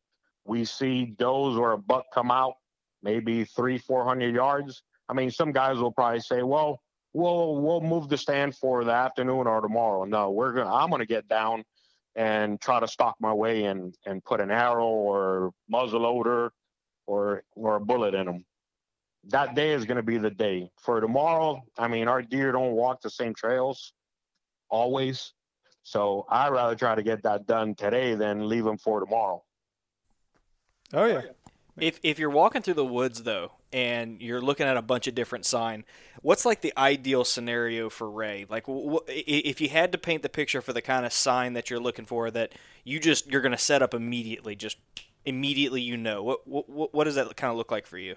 we 0.44 0.64
see 0.64 1.06
does 1.06 1.56
or 1.56 1.72
a 1.72 1.78
buck 1.78 2.06
come 2.12 2.30
out 2.30 2.54
maybe 3.02 3.44
three, 3.44 3.78
four 3.78 4.04
hundred 4.04 4.34
yards. 4.34 4.82
I 5.08 5.12
mean, 5.12 5.30
some 5.30 5.52
guys 5.52 5.78
will 5.78 5.92
probably 5.92 6.20
say, 6.20 6.42
"Well, 6.42 6.82
we'll 7.12 7.56
we'll 7.56 7.80
move 7.80 8.08
the 8.08 8.18
stand 8.18 8.56
for 8.56 8.84
the 8.84 8.92
afternoon 8.92 9.46
or 9.46 9.60
tomorrow." 9.60 10.04
No, 10.04 10.30
we're 10.30 10.52
gonna. 10.52 10.72
I'm 10.72 10.90
gonna 10.90 11.06
get 11.06 11.28
down 11.28 11.64
and 12.16 12.60
try 12.60 12.80
to 12.80 12.88
stalk 12.88 13.16
my 13.20 13.32
way 13.32 13.64
and 13.64 13.94
and 14.06 14.24
put 14.24 14.40
an 14.40 14.50
arrow 14.50 14.86
or 14.86 15.52
muzzle 15.68 16.00
loader 16.00 16.52
or 17.06 17.42
or 17.54 17.76
a 17.76 17.80
bullet 17.80 18.14
in 18.14 18.26
them. 18.26 18.44
That 19.24 19.54
day 19.54 19.72
is 19.72 19.84
gonna 19.84 20.02
be 20.02 20.18
the 20.18 20.30
day. 20.30 20.70
For 20.80 21.00
tomorrow, 21.00 21.62
I 21.78 21.88
mean, 21.88 22.08
our 22.08 22.22
deer 22.22 22.52
don't 22.52 22.72
walk 22.72 23.02
the 23.02 23.10
same 23.10 23.34
trails 23.34 23.92
always, 24.70 25.34
so 25.82 26.26
I'd 26.28 26.50
rather 26.52 26.74
try 26.74 26.94
to 26.94 27.02
get 27.02 27.22
that 27.24 27.46
done 27.46 27.74
today 27.74 28.14
than 28.14 28.48
leave 28.48 28.64
them 28.64 28.78
for 28.78 29.00
tomorrow. 29.00 29.42
oh 30.94 31.04
yeah. 31.04 31.22
If 31.78 32.00
if 32.02 32.18
you're 32.18 32.30
walking 32.30 32.62
through 32.62 32.74
the 32.74 32.84
woods 32.84 33.22
though, 33.22 33.52
and 33.72 34.20
you're 34.20 34.40
looking 34.40 34.66
at 34.66 34.76
a 34.76 34.82
bunch 34.82 35.06
of 35.06 35.14
different 35.14 35.46
sign, 35.46 35.84
what's 36.22 36.44
like 36.44 36.60
the 36.60 36.72
ideal 36.76 37.24
scenario 37.24 37.88
for 37.88 38.10
Ray? 38.10 38.46
Like, 38.48 38.66
wh- 38.66 39.04
if 39.08 39.60
you 39.60 39.68
had 39.68 39.92
to 39.92 39.98
paint 39.98 40.22
the 40.22 40.28
picture 40.28 40.60
for 40.60 40.72
the 40.72 40.82
kind 40.82 41.06
of 41.06 41.12
sign 41.12 41.52
that 41.54 41.70
you're 41.70 41.80
looking 41.80 42.04
for, 42.04 42.30
that 42.30 42.52
you 42.84 42.98
just 43.00 43.30
you're 43.30 43.42
going 43.42 43.52
to 43.52 43.58
set 43.58 43.82
up 43.82 43.94
immediately, 43.94 44.56
just 44.56 44.78
immediately, 45.24 45.80
you 45.80 45.96
know, 45.96 46.22
what 46.22 46.46
what 46.46 46.94
what 46.94 47.04
does 47.04 47.14
that 47.14 47.36
kind 47.36 47.50
of 47.50 47.56
look 47.56 47.70
like 47.70 47.86
for 47.86 47.98
you? 47.98 48.16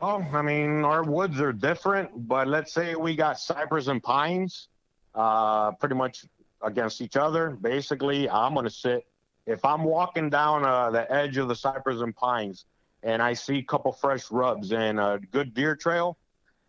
Oh, 0.00 0.24
I 0.32 0.42
mean, 0.42 0.84
our 0.84 1.02
woods 1.02 1.40
are 1.40 1.52
different, 1.52 2.28
but 2.28 2.46
let's 2.46 2.72
say 2.72 2.94
we 2.94 3.16
got 3.16 3.38
cypress 3.38 3.88
and 3.88 4.00
pines, 4.00 4.68
uh, 5.14 5.72
pretty 5.72 5.96
much 5.96 6.24
against 6.62 7.00
each 7.00 7.16
other. 7.16 7.50
Basically, 7.50 8.30
I'm 8.30 8.54
gonna 8.54 8.70
sit. 8.70 9.04
If 9.46 9.64
I'm 9.64 9.82
walking 9.82 10.30
down 10.30 10.64
uh, 10.64 10.90
the 10.90 11.10
edge 11.12 11.36
of 11.36 11.48
the 11.48 11.56
cypress 11.56 12.00
and 12.00 12.14
pines, 12.14 12.66
and 13.02 13.22
I 13.22 13.34
see 13.34 13.58
a 13.58 13.62
couple 13.62 13.92
fresh 13.92 14.30
rubs 14.30 14.72
and 14.72 14.98
a 14.98 15.20
good 15.30 15.54
deer 15.54 15.76
trail, 15.76 16.18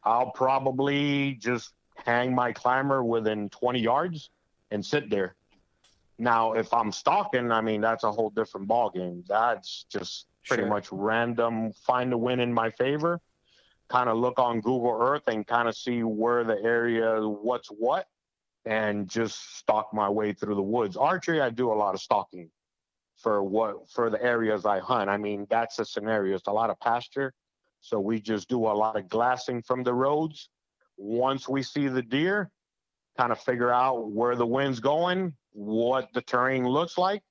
I'll 0.03 0.31
probably 0.31 1.33
just 1.35 1.73
hang 2.05 2.33
my 2.33 2.51
climber 2.53 3.03
within 3.03 3.49
20 3.49 3.79
yards 3.79 4.29
and 4.71 4.85
sit 4.85 5.09
there. 5.09 5.35
Now, 6.17 6.53
if 6.53 6.73
I'm 6.73 6.91
stalking, 6.91 7.51
I 7.51 7.61
mean, 7.61 7.81
that's 7.81 8.03
a 8.03 8.11
whole 8.11 8.29
different 8.29 8.67
ball 8.67 8.89
game. 8.89 9.23
That's 9.27 9.85
just 9.89 10.27
pretty 10.47 10.63
Sure. 10.63 10.69
much 10.69 10.91
random, 10.91 11.71
find 11.73 12.11
the 12.11 12.17
win 12.17 12.39
in 12.39 12.53
my 12.53 12.69
favor, 12.71 13.21
kind 13.87 14.09
of 14.09 14.17
look 14.17 14.39
on 14.39 14.61
Google 14.61 14.97
Earth 15.01 15.27
and 15.27 15.45
kind 15.45 15.67
of 15.67 15.75
see 15.75 16.03
where 16.03 16.43
the 16.43 16.61
area, 16.61 17.21
what's 17.27 17.69
what, 17.69 18.07
and 18.65 19.09
just 19.09 19.57
stalk 19.57 19.93
my 19.93 20.09
way 20.09 20.33
through 20.33 20.55
the 20.55 20.61
woods. 20.61 20.97
Archery, 20.97 21.41
I 21.41 21.49
do 21.49 21.71
a 21.71 21.73
lot 21.73 21.93
of 21.95 22.01
stalking 22.01 22.49
for 23.21 23.43
what 23.43 23.89
for 23.89 24.09
the 24.09 24.21
areas 24.23 24.65
I 24.65 24.79
hunt. 24.79 25.09
I 25.09 25.17
mean, 25.17 25.45
that's 25.49 25.79
a 25.79 25.85
scenario. 25.85 26.35
It's 26.35 26.47
a 26.47 26.51
lot 26.51 26.69
of 26.69 26.79
pasture, 26.79 27.33
so 27.81 27.99
we 27.99 28.19
just 28.19 28.47
do 28.49 28.65
a 28.65 28.73
lot 28.73 28.95
of 28.95 29.09
glassing 29.09 29.61
from 29.61 29.83
the 29.83 29.93
roads. 29.93 30.49
Once 30.97 31.47
we 31.47 31.63
see 31.63 31.87
the 31.87 32.01
deer, 32.01 32.49
kind 33.17 33.31
of 33.31 33.39
figure 33.39 33.71
out 33.71 34.11
where 34.11 34.35
the 34.35 34.45
wind's 34.45 34.79
going, 34.79 35.33
what 35.51 36.09
the 36.13 36.21
terrain 36.21 36.67
looks 36.67 36.97
like, 36.97 37.21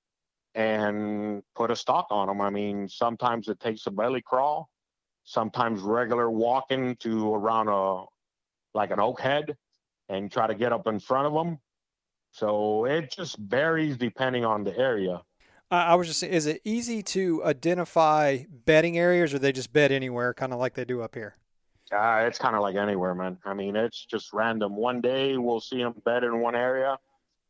and 0.55 1.43
put 1.55 1.71
a 1.71 1.77
stalk 1.77 2.07
on 2.11 2.29
them. 2.29 2.41
I 2.41 2.51
mean, 2.51 2.89
sometimes 2.89 3.49
it 3.49 3.61
takes 3.61 3.87
a 3.87 3.91
belly 3.91 4.23
crawl, 4.23 4.69
sometimes 5.25 5.81
regular 5.81 6.31
walking 6.31 6.97
to 6.97 7.35
around 7.35 7.69
a 7.69 8.05
like 8.75 8.91
an 8.91 9.01
oak 9.01 9.21
head 9.21 9.57
and 10.09 10.31
try 10.31 10.47
to 10.47 10.55
get 10.55 10.73
up 10.73 10.87
in 10.87 10.99
front 11.01 11.27
of 11.27 11.33
them. 11.33 11.59
So 12.33 12.85
it 12.85 13.11
just 13.11 13.37
varies 13.39 13.97
depending 13.97 14.45
on 14.45 14.65
the 14.65 14.77
area. 14.77 15.23
I, 15.71 15.95
was 15.97 16.07
just 16.07 16.21
saying, 16.21 16.33
is 16.33 16.47
it 16.47 16.63
easy 16.65 17.03
to 17.03 17.45
identify 17.45 18.45
bedding 18.65 18.99
areas, 18.99 19.35
or 19.35 19.39
they 19.39 19.53
just 19.53 19.73
bed 19.73 19.93
anywhere, 19.93 20.33
kind 20.33 20.53
of 20.53 20.59
like 20.59 20.75
they 20.75 20.85
do 20.85 21.03
up 21.03 21.15
here? 21.15 21.37
Uh, 21.93 22.25
it's 22.27 22.39
kind 22.39 22.55
of 22.55 22.63
like 22.63 22.77
anywhere, 22.77 23.15
man. 23.15 23.39
I 23.45 23.55
mean, 23.55 23.77
it's 23.77 24.05
just 24.05 24.33
random. 24.33 24.77
One 24.77 25.01
day 25.01 25.37
we'll 25.37 25.61
see 25.61 25.83
them 25.83 25.95
bed 26.05 26.25
in 26.25 26.41
one 26.41 26.55
area, 26.55 26.99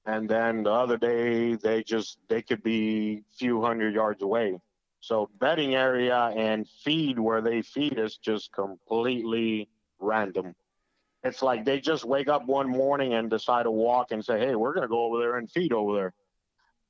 and 0.06 0.28
then 0.28 0.62
the 0.62 0.70
other 0.70 0.96
day 0.96 1.54
they 1.54 1.82
just 1.82 2.18
they 2.28 2.42
could 2.42 2.62
be 2.62 3.22
few 3.36 3.60
hundred 3.60 3.94
yards 3.94 4.22
away. 4.22 4.60
So 5.00 5.30
bedding 5.38 5.74
area 5.74 6.32
and 6.36 6.68
feed 6.84 7.18
where 7.18 7.40
they 7.40 7.62
feed 7.62 7.98
is 7.98 8.16
just 8.16 8.52
completely 8.52 9.68
random. 10.00 10.54
It's 11.24 11.42
like 11.42 11.64
they 11.64 11.80
just 11.80 12.04
wake 12.04 12.28
up 12.28 12.46
one 12.46 12.68
morning 12.68 13.14
and 13.14 13.28
decide 13.28 13.64
to 13.64 13.70
walk 13.70 14.12
and 14.12 14.24
say, 14.24 14.38
"Hey, 14.38 14.54
we're 14.54 14.74
gonna 14.74 14.88
go 14.88 15.04
over 15.04 15.18
there 15.18 15.36
and 15.36 15.50
feed 15.50 15.72
over 15.72 15.94
there," 15.94 16.14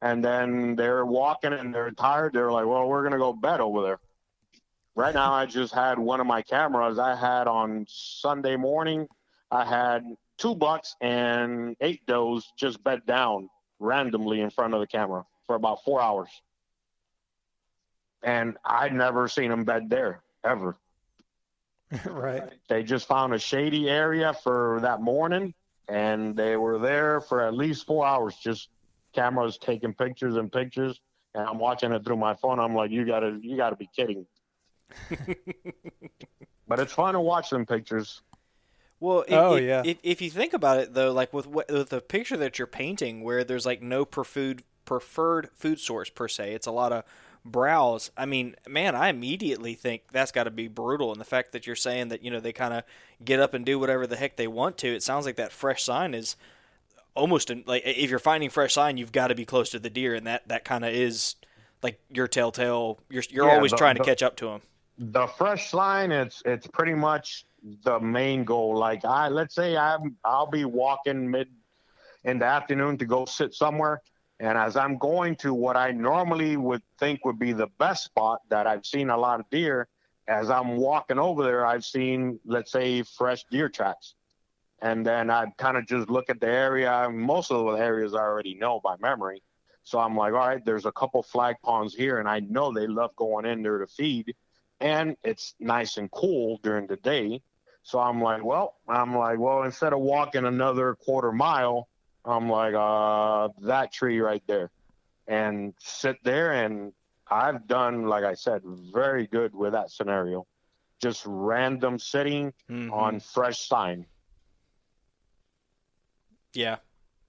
and 0.03 0.25
then 0.25 0.77
they're 0.77 1.05
walking 1.05 1.53
and 1.53 1.75
they're 1.75 1.91
tired. 1.91 2.33
They're 2.33 2.53
like, 2.53 2.67
"Well, 2.67 2.87
we're 2.87 3.03
gonna 3.03 3.19
go 3.19 3.33
bed 3.33 3.61
over 3.61 3.83
there." 3.83 4.01
Right 4.95 5.15
now, 5.15 5.33
I 5.33 5.47
just 5.47 5.73
had 5.73 5.99
one 5.99 6.21
of 6.21 6.27
my 6.27 6.43
cameras 6.43 6.99
I 6.99 7.15
had 7.15 7.47
on 7.47 7.87
Sunday 7.89 8.57
morning. 8.57 9.07
I 9.51 9.65
had 9.65 10.05
two 10.39 10.55
bucks 10.55 10.97
and 11.01 11.77
eight 11.81 12.05
does 12.07 12.47
just 12.57 12.83
bed 12.83 13.07
down 13.07 13.49
randomly 13.79 14.41
in 14.41 14.51
front 14.51 14.75
of 14.75 14.81
the 14.81 14.87
camera 14.87 15.25
for 15.47 15.57
about 15.57 15.85
four 15.85 16.01
hours. 16.01 16.31
And 18.23 18.57
I'd 18.65 18.93
never 18.93 19.29
seen 19.29 19.51
them 19.51 19.65
bed 19.65 19.89
there 19.89 20.23
ever. 20.45 20.77
right. 22.05 22.53
They 22.69 22.83
just 22.83 23.07
found 23.07 23.35
a 23.35 23.39
shady 23.39 23.89
area 23.89 24.35
for 24.43 24.81
that 24.83 25.01
morning, 25.01 25.55
and 25.89 26.37
they 26.37 26.57
were 26.57 26.79
there 26.79 27.21
for 27.21 27.41
at 27.41 27.55
least 27.55 27.87
four 27.87 28.05
hours, 28.05 28.35
just 28.37 28.69
cameras 29.19 29.59
taking 29.59 29.95
pictures 29.95 30.37
and 30.37 30.51
pictures. 30.53 31.01
And 31.35 31.47
I'm 31.47 31.59
watching 31.59 31.93
it 31.93 32.05
through 32.05 32.17
my 32.17 32.35
phone. 32.35 32.59
I'm 32.59 32.75
like, 32.75 32.91
you 32.91 33.05
gotta, 33.05 33.39
you 33.43 33.57
gotta 33.57 33.77
be 33.77 33.89
kidding. 33.95 34.27
but 36.69 36.79
it's 36.81 36.93
fun 36.93 37.15
to 37.15 37.21
watch 37.21 37.51
them 37.51 37.67
pictures. 37.67 38.23
Well, 39.01 39.23
it, 39.23 39.35
Oh, 39.35 39.55
it- 39.55 39.65
yeah. 39.65 39.83
If, 39.85 39.99
if 40.03 40.23
you 40.23 40.31
think 40.31 40.53
about 40.53 40.79
it, 40.79 40.95
though, 40.95 41.13
like 41.13 41.33
with 41.33 41.47
what, 41.47 41.71
with 41.71 41.91
the 41.91 42.01
picture 42.01 42.37
that 42.37 42.59
you're 42.59 42.67
painting, 42.67 43.23
where 43.23 43.45
there's 43.45 43.67
like 43.67 43.83
no 43.83 44.05
preferred 44.05 44.63
preferred 44.85 45.51
food 45.55 45.79
source 45.79 46.09
per 46.11 46.29
se, 46.29 46.55
it's 46.55 46.67
a 46.67 46.73
lot 46.73 46.93
of 46.93 47.05
browse. 47.45 48.11
I 48.17 48.27
mean, 48.27 48.57
man, 48.67 48.95
I 48.97 49.09
immediately 49.11 49.75
think 49.75 50.03
that's 50.11 50.33
got 50.33 50.45
to 50.45 50.51
be 50.51 50.67
brutal. 50.69 51.13
And 51.13 51.21
the 51.21 51.25
fact 51.27 51.53
that 51.53 51.67
you're 51.67 51.77
saying 51.77 52.09
that 52.09 52.23
you 52.23 52.31
know 52.31 52.41
they 52.41 52.53
kind 52.53 52.75
of 52.75 52.85
get 53.25 53.39
up 53.41 53.55
and 53.55 53.65
do 53.65 53.79
whatever 53.79 54.07
the 54.07 54.17
heck 54.17 54.37
they 54.37 54.49
want 54.49 54.79
to, 54.79 54.89
it 54.89 55.03
sounds 55.03 55.27
like 55.27 55.37
that 55.37 55.53
fresh 55.53 55.83
sign 55.85 56.15
is 56.15 56.37
almost 57.19 57.51
in, 57.51 57.65
like 57.67 57.83
if 57.85 58.09
you're 58.09 58.19
finding 58.19 58.49
fresh 58.49 58.73
sign, 58.75 58.97
you've 58.97 59.13
got 59.13 59.29
to 59.29 59.35
be 59.35 59.45
close 59.45 59.71
to 59.71 59.79
the 59.79 59.91
deer, 59.91 60.15
and 60.15 60.27
that 60.27 60.49
that 60.49 60.65
kind 60.65 60.85
of 60.85 60.93
is 60.95 61.35
like 61.83 62.01
your 62.11 62.29
telltale. 62.29 63.01
You're 63.11 63.25
you're 63.29 63.47
Yeah, 63.49 63.57
always 63.57 63.73
the- 63.73 63.77
trying 63.77 63.97
to 63.97 63.99
the- 63.99 64.05
catch 64.05 64.23
up 64.23 64.37
to 64.37 64.47
them. 64.47 64.63
the 64.99 65.27
fresh 65.27 65.73
line 65.75 66.11
it's 66.11 66.43
it's 66.45 66.67
pretty 66.67 66.95
much 66.95 67.45
the 67.85 68.01
main 68.01 68.43
goal 68.45 68.77
like 68.77 69.05
i 69.05 69.29
let's 69.29 69.55
say 69.55 69.77
i'm 69.77 70.17
i'll 70.25 70.51
be 70.51 70.65
walking 70.65 71.31
mid 71.31 71.47
in 72.25 72.39
the 72.41 72.45
afternoon 72.45 72.99
to 72.99 73.05
go 73.05 73.25
sit 73.25 73.55
somewhere 73.55 74.01
and 74.41 74.59
as 74.59 74.77
i'm 74.77 74.99
going 74.99 75.37
to 75.37 75.55
what 75.55 75.77
i 75.77 75.93
normally 75.93 76.57
would 76.57 76.83
think 76.99 77.25
would 77.25 77.39
be 77.39 77.53
the 77.53 77.69
best 77.79 78.03
spot 78.11 78.41
that 78.49 78.67
i've 78.67 78.85
seen 78.85 79.09
a 79.11 79.17
lot 79.17 79.39
of 79.39 79.47
deer 79.51 79.87
as 80.27 80.51
i'm 80.51 80.77
walking 80.77 81.19
over 81.19 81.45
there 81.45 81.65
i've 81.65 81.85
seen 81.85 82.41
let's 82.45 82.73
say 82.73 83.03
fresh 83.03 83.45
deer 83.53 83.69
tracks 83.69 84.15
and 84.81 85.05
then 85.05 85.31
i 85.31 85.47
kind 85.59 85.77
of 85.77 85.87
just 85.87 86.09
look 86.09 86.31
at 86.31 86.41
the 86.41 86.49
area 86.49 87.09
most 87.11 87.51
of 87.51 87.65
the 87.67 87.73
areas 87.83 88.15
i 88.15 88.19
already 88.19 88.55
know 88.55 88.81
by 88.83 88.95
memory 89.01 89.43
so 89.83 89.99
i'm 89.99 90.17
like 90.17 90.33
all 90.33 90.39
right 90.39 90.65
there's 90.65 90.87
a 90.87 90.93
couple 90.93 91.23
flag 91.23 91.57
ponds 91.63 91.95
here 91.95 92.19
and 92.19 92.29
i 92.29 92.41
know 92.41 92.73
they 92.73 92.87
love 92.87 93.15
going 93.17 93.45
in 93.45 93.63
there 93.63 93.79
to 93.79 93.87
feed 93.87 94.35
and 94.81 95.17
it's 95.25 95.55
nice 95.59 95.97
and 95.97 96.11
cool 96.11 96.61
during 96.63 96.87
the 96.87 96.97
day. 96.97 97.43
So 97.83 97.99
I'm 97.99 98.21
like, 98.21 98.45
well, 98.45 98.77
I'm 98.89 99.17
like, 99.17 99.39
well, 99.39 99.63
instead 99.63 99.93
of 99.93 100.01
walking 100.01 100.45
another 100.45 100.95
quarter 100.95 101.33
mile, 101.33 101.89
I'm 102.25 102.49
like, 102.49 102.75
uh, 102.75 103.49
that 103.63 103.93
tree 103.93 104.21
right 104.21 104.43
there, 104.47 104.71
and 105.27 105.75
sit 105.79 106.23
there. 106.23 106.53
And 106.53 106.93
I've 107.31 107.67
done, 107.67 108.07
like 108.07 108.25
I 108.25 108.35
said, 108.35 108.63
very 108.93 109.27
good 109.27 109.55
with 109.55 109.73
that 109.73 109.91
scenario. 109.91 110.47
Just 111.01 111.25
random 111.27 111.99
sitting 111.99 112.53
Mhm. 112.69 112.93
on 112.93 113.21
fresh 113.21 113.67
sign. 113.67 114.07
Yeah, 116.55 116.77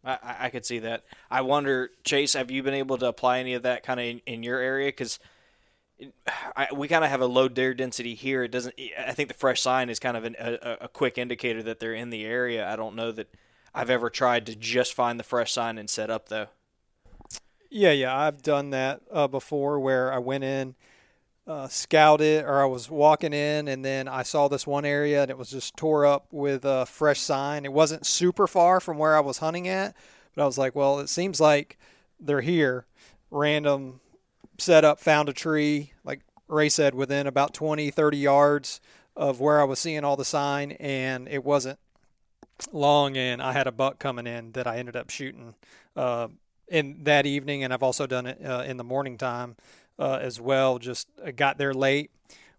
I, 0.03 0.17
I- 0.39 0.49
could 0.49 0.65
see 0.65 0.79
that. 0.79 1.03
I 1.29 1.41
wonder, 1.41 1.91
Chase, 2.03 2.33
have 2.33 2.51
you 2.51 2.63
been 2.63 2.73
able 2.73 2.97
to 2.97 3.07
apply 3.07 3.39
any 3.39 3.53
of 3.53 3.63
that 3.63 3.83
kind 3.83 3.99
of 3.99 4.05
in, 4.05 4.21
in 4.25 4.43
your 4.43 4.59
area? 4.59 4.89
Because 4.89 5.19
we 6.75 6.87
kind 6.87 7.03
of 7.03 7.09
have 7.09 7.21
a 7.21 7.25
low 7.25 7.49
deer 7.49 7.73
density 7.73 8.15
here. 8.15 8.43
It 8.43 8.51
doesn't. 8.51 8.75
I 8.97 9.11
think 9.11 9.27
the 9.27 9.35
fresh 9.35 9.61
sign 9.61 9.89
is 9.89 9.99
kind 9.99 10.15
of 10.15 10.23
an, 10.23 10.35
a, 10.39 10.77
a 10.81 10.87
quick 10.87 11.17
indicator 11.17 11.61
that 11.63 11.79
they're 11.79 11.93
in 11.93 12.09
the 12.09 12.23
area. 12.25 12.67
I 12.71 12.75
don't 12.75 12.95
know 12.95 13.11
that 13.11 13.27
I've 13.75 13.89
ever 13.89 14.09
tried 14.09 14.45
to 14.45 14.55
just 14.55 14.93
find 14.93 15.19
the 15.19 15.23
fresh 15.23 15.51
sign 15.51 15.77
and 15.77 15.89
set 15.89 16.09
up 16.09 16.29
though. 16.29 16.47
Yeah, 17.69 17.91
yeah, 17.91 18.17
I've 18.17 18.41
done 18.41 18.71
that 18.71 19.01
uh, 19.11 19.27
before 19.27 19.79
where 19.79 20.11
I 20.11 20.17
went 20.17 20.43
in, 20.43 20.75
uh, 21.49 21.67
scouted, 21.67 22.45
or 22.45 22.61
I 22.61 22.65
was 22.65 22.91
walking 22.91 23.33
in, 23.33 23.67
and 23.67 23.83
then 23.83 24.07
I 24.07 24.21
saw 24.21 24.47
this 24.47 24.67
one 24.67 24.85
area 24.85 25.23
and 25.23 25.31
it 25.31 25.37
was 25.37 25.49
just 25.49 25.75
tore 25.75 26.05
up 26.05 26.27
with 26.31 26.63
a 26.63 26.85
fresh 26.85 27.19
sign. 27.19 27.65
It 27.65 27.73
wasn't 27.73 28.05
super 28.05 28.45
far 28.45 28.79
from 28.79 28.99
where 28.99 29.17
I 29.17 29.19
was 29.19 29.39
hunting 29.39 29.67
at, 29.67 29.95
but 30.35 30.43
I 30.43 30.45
was 30.45 30.59
like, 30.59 30.75
well, 30.75 30.99
it 30.99 31.09
seems 31.09 31.41
like 31.41 31.79
they're 32.19 32.41
here. 32.41 32.85
Random 33.31 33.99
setup, 34.59 34.99
found 34.99 35.27
a 35.27 35.33
tree, 35.33 35.93
like 36.03 36.21
Ray 36.47 36.69
said, 36.69 36.93
within 36.93 37.25
about 37.25 37.55
20, 37.55 37.89
30 37.89 38.17
yards 38.17 38.79
of 39.15 39.39
where 39.39 39.59
I 39.59 39.63
was 39.63 39.79
seeing 39.79 40.03
all 40.03 40.15
the 40.15 40.25
sign, 40.25 40.73
and 40.73 41.27
it 41.27 41.43
wasn't 41.43 41.79
long, 42.71 43.17
and 43.17 43.41
I 43.41 43.53
had 43.53 43.65
a 43.65 43.71
buck 43.71 43.97
coming 43.97 44.27
in 44.27 44.51
that 44.51 44.67
I 44.67 44.77
ended 44.77 44.95
up 44.95 45.09
shooting. 45.09 45.55
Uh, 45.95 46.27
in 46.67 47.03
that 47.05 47.25
evening, 47.25 47.63
and 47.63 47.73
I've 47.73 47.81
also 47.81 48.05
done 48.05 48.27
it 48.27 48.45
uh, 48.45 48.63
in 48.67 48.77
the 48.77 48.83
morning 48.83 49.17
time 49.17 49.55
uh, 49.99 50.19
as 50.21 50.41
well. 50.41 50.79
Just 50.79 51.07
uh, 51.23 51.31
got 51.31 51.57
there 51.57 51.73
late 51.73 52.09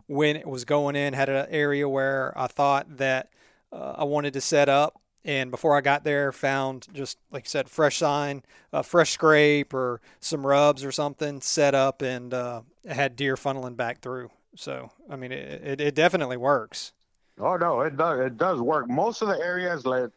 when 0.06 0.36
it 0.36 0.46
was 0.46 0.64
going 0.64 0.94
in, 0.94 1.14
had 1.14 1.28
an 1.28 1.46
area 1.50 1.88
where 1.88 2.32
I 2.36 2.46
thought 2.46 2.98
that 2.98 3.30
uh, 3.72 3.94
I 3.98 4.04
wanted 4.04 4.34
to 4.34 4.40
set 4.40 4.68
up. 4.68 5.00
And 5.24 5.50
before 5.50 5.76
I 5.76 5.82
got 5.82 6.04
there, 6.04 6.32
found 6.32 6.86
just 6.94 7.18
like 7.30 7.44
I 7.44 7.48
said, 7.48 7.68
fresh 7.68 7.98
sign, 7.98 8.42
a 8.72 8.82
fresh 8.82 9.10
scrape, 9.10 9.74
or 9.74 10.00
some 10.18 10.46
rubs 10.46 10.82
or 10.82 10.92
something 10.92 11.42
set 11.42 11.74
up, 11.74 12.00
and 12.00 12.32
uh, 12.32 12.62
had 12.88 13.16
deer 13.16 13.36
funneling 13.36 13.76
back 13.76 14.00
through. 14.00 14.30
So 14.56 14.90
I 15.10 15.16
mean, 15.16 15.30
it, 15.30 15.62
it, 15.62 15.80
it 15.80 15.94
definitely 15.94 16.38
works. 16.38 16.92
Oh 17.38 17.56
no, 17.56 17.82
it 17.82 17.98
does. 17.98 18.20
It 18.20 18.38
does 18.38 18.60
work. 18.60 18.88
Most 18.88 19.20
of 19.20 19.28
the 19.28 19.38
areas, 19.38 19.84
let 19.84 20.10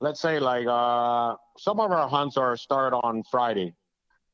let's 0.00 0.20
say, 0.20 0.38
like 0.38 0.66
uh, 0.68 1.36
some 1.58 1.78
of 1.78 1.90
our 1.92 2.08
hunts 2.08 2.36
are 2.36 2.56
start 2.56 2.92
on 2.92 3.22
Friday, 3.30 3.74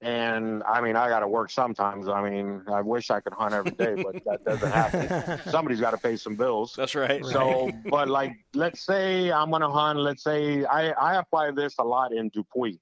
and 0.02 0.62
I 0.64 0.80
mean, 0.80 0.94
I 0.96 1.08
got 1.08 1.20
to 1.20 1.28
work 1.28 1.50
sometimes. 1.50 2.08
I 2.08 2.28
mean, 2.28 2.62
I 2.68 2.82
wish 2.82 3.10
I 3.10 3.20
could 3.20 3.32
hunt 3.32 3.54
every 3.54 3.72
day, 3.72 4.02
but 4.02 4.22
that 4.26 4.44
doesn't 4.44 4.70
happen. 4.70 5.40
Somebody's 5.50 5.80
got 5.80 5.92
to 5.92 5.98
pay 5.98 6.16
some 6.16 6.36
bills. 6.36 6.74
That's 6.76 6.94
right. 6.94 7.24
So, 7.24 7.70
but 7.88 8.08
like, 8.08 8.32
let's 8.54 8.84
say 8.84 9.32
I'm 9.32 9.50
gonna 9.50 9.70
hunt. 9.70 9.98
Let's 9.98 10.22
say 10.22 10.64
I 10.64 10.90
I 10.90 11.16
apply 11.18 11.52
this 11.52 11.74
a 11.78 11.84
lot 11.84 12.12
in 12.12 12.30
DuPuis. 12.30 12.78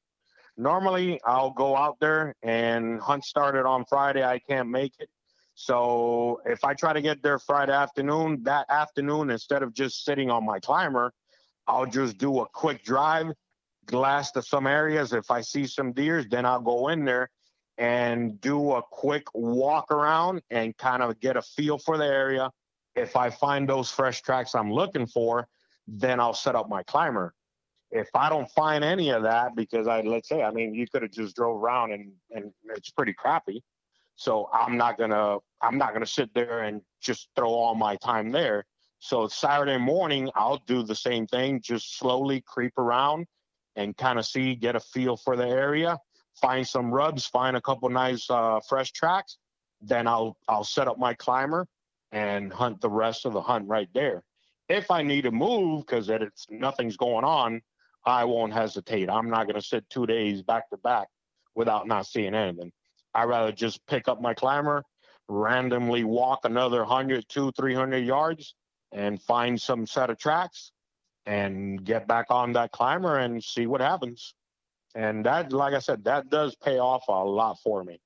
Normally, 0.57 1.21
I'll 1.25 1.51
go 1.51 1.77
out 1.77 1.99
there 2.01 2.35
and 2.43 3.01
hunt 3.01 3.25
started 3.25 3.67
on 3.67 3.85
Friday. 3.87 4.25
I 4.25 4.39
can't 4.39 4.69
make 4.69 4.93
it. 4.99 5.09
So 5.55 6.41
if 6.45 6.65
I 6.65 6.75
try 6.75 6.93
to 6.93 7.01
get 7.01 7.23
there 7.23 7.39
Friday 7.39 7.73
afternoon, 7.73 8.43
that 8.43 8.67
afternoon, 8.69 9.31
instead 9.31 9.63
of 9.63 9.73
just 9.73 10.05
sitting 10.05 10.31
on 10.31 10.45
my 10.45 10.59
climber, 10.59 11.13
I'll 11.67 11.87
just 11.87 12.19
do 12.19 12.41
a 12.41 12.47
quick 12.47 12.85
drive, 12.85 13.33
glass 13.87 14.33
to 14.33 14.43
some 14.43 14.67
areas. 14.67 15.13
If 15.13 15.31
I 15.31 15.41
see 15.41 15.67
some 15.67 15.93
deers, 15.93 16.27
then 16.29 16.47
I'll 16.47 16.61
go 16.61 16.89
in 16.89 17.05
there 17.05 17.31
and 17.79 18.41
do 18.41 18.73
a 18.73 18.83
quick 18.83 19.27
walk 19.35 19.91
around 19.91 20.43
and 20.51 20.77
kind 20.77 21.03
of 21.03 21.19
get 21.21 21.37
a 21.37 21.43
feel 21.43 21.79
for 21.79 21.99
the 21.99 22.05
area. 22.05 22.51
If 22.95 23.17
I 23.17 23.31
find 23.31 23.69
those 23.69 23.91
fresh 23.91 24.23
tracks 24.23 24.55
I'm 24.55 24.73
looking 24.73 25.07
for, 25.07 25.49
then 25.89 26.21
I'll 26.21 26.35
set 26.35 26.55
up 26.55 26.69
my 26.69 26.83
climber. 26.85 27.35
If 27.91 28.09
I 28.15 28.29
don't 28.29 28.51
find 28.51 28.83
any 28.83 29.11
of 29.11 29.23
that, 29.25 29.55
because 29.57 29.87
I 29.87 30.01
let's 30.03 30.29
say, 30.29 30.43
I 30.43 30.51
mean, 30.51 30.75
you 30.75 30.87
could 30.87 31.03
have 31.03 31.11
just 31.11 31.37
drove 31.37 31.63
around 31.63 31.93
and 31.93 32.13
and 32.31 32.53
it's 32.77 32.91
pretty 32.91 33.13
crappy. 33.13 33.63
So 34.17 34.49
I'm 34.53 34.77
not 34.77 34.99
gonna 34.99 35.39
I'm 35.61 35.79
not 35.79 35.93
gonna 35.93 36.07
sit 36.07 36.33
there 36.35 36.61
and 36.61 36.81
just 37.01 37.29
throw 37.37 37.51
all 37.51 37.75
my 37.75 37.97
time 37.97 38.31
there. 38.31 38.65
So 39.01 39.29
Saturday 39.29 39.79
morning 39.79 40.31
I'll 40.35 40.63
do 40.67 40.83
the 40.83 40.95
same 40.95 41.27
thing, 41.27 41.61
just 41.61 41.99
slowly 41.99 42.41
creep 42.47 42.79
around 42.79 43.27
and 43.77 43.97
kind 43.97 44.19
of 44.19 44.27
see, 44.27 44.55
get 44.55 44.77
a 44.77 44.81
feel 44.81 45.17
for 45.17 45.37
the 45.37 45.47
area, 45.47 45.99
find 46.41 46.67
some 46.67 46.93
rubs, 46.93 47.27
find 47.27 47.57
a 47.57 47.61
couple 47.61 47.89
nice 47.89 48.29
uh, 48.31 48.61
fresh 48.69 48.93
tracks. 48.93 49.39
Then 49.81 50.07
I'll 50.07 50.37
I'll 50.49 50.65
set 50.65 50.89
up 50.89 50.99
my 50.99 51.15
climber 51.15 51.67
and 52.13 52.53
hunt 52.53 52.81
the 52.81 52.91
rest 52.91 53.27
of 53.27 53.33
the 53.33 53.43
hunt 53.43 53.69
right 53.69 53.89
there. 53.93 54.23
If 54.69 54.91
I 54.91 55.03
need 55.03 55.23
to 55.23 55.31
move 55.31 55.85
because 55.85 56.09
it's 56.09 56.47
nothing's 56.49 56.97
going 56.97 57.25
on, 57.25 57.61
I 58.07 58.25
won't 58.25 58.53
hesitate. 58.53 59.11
I'm 59.11 59.29
not 59.29 59.47
gonna 59.47 59.63
sit 59.63 59.89
two 59.91 60.07
days 60.07 60.43
back 60.43 60.71
to 60.71 60.77
back 60.79 61.09
without 61.55 61.87
not 61.87 62.07
seeing 62.07 62.35
anything. 62.35 62.73
I'd 63.15 63.25
rather 63.25 63.53
just 63.53 63.87
pick 63.87 64.09
up 64.09 64.21
my 64.21 64.35
climber, 64.35 64.85
randomly 65.29 66.05
walk 66.05 66.41
another 66.45 66.81
100, 66.81 67.29
200, 67.29 67.57
300 67.57 67.99
yards 67.99 68.55
and 68.93 69.21
find 69.23 69.61
some 69.61 69.87
set 69.87 70.11
of 70.11 70.19
tracks 70.19 70.73
and 71.27 71.85
get 71.85 72.07
back 72.07 72.27
on 72.31 72.53
that 72.53 72.73
climber 72.73 73.19
and 73.19 73.43
see 73.43 73.67
what 73.67 73.81
happens. 73.81 74.35
And 74.95 75.27
that, 75.27 75.53
like 75.53 75.75
I 75.75 75.81
said, 75.81 76.05
that 76.05 76.31
does 76.31 76.55
pay 76.55 76.79
off 76.79 77.05
a 77.09 77.25
lot 77.25 77.59
for 77.63 77.83
me. 77.83 78.01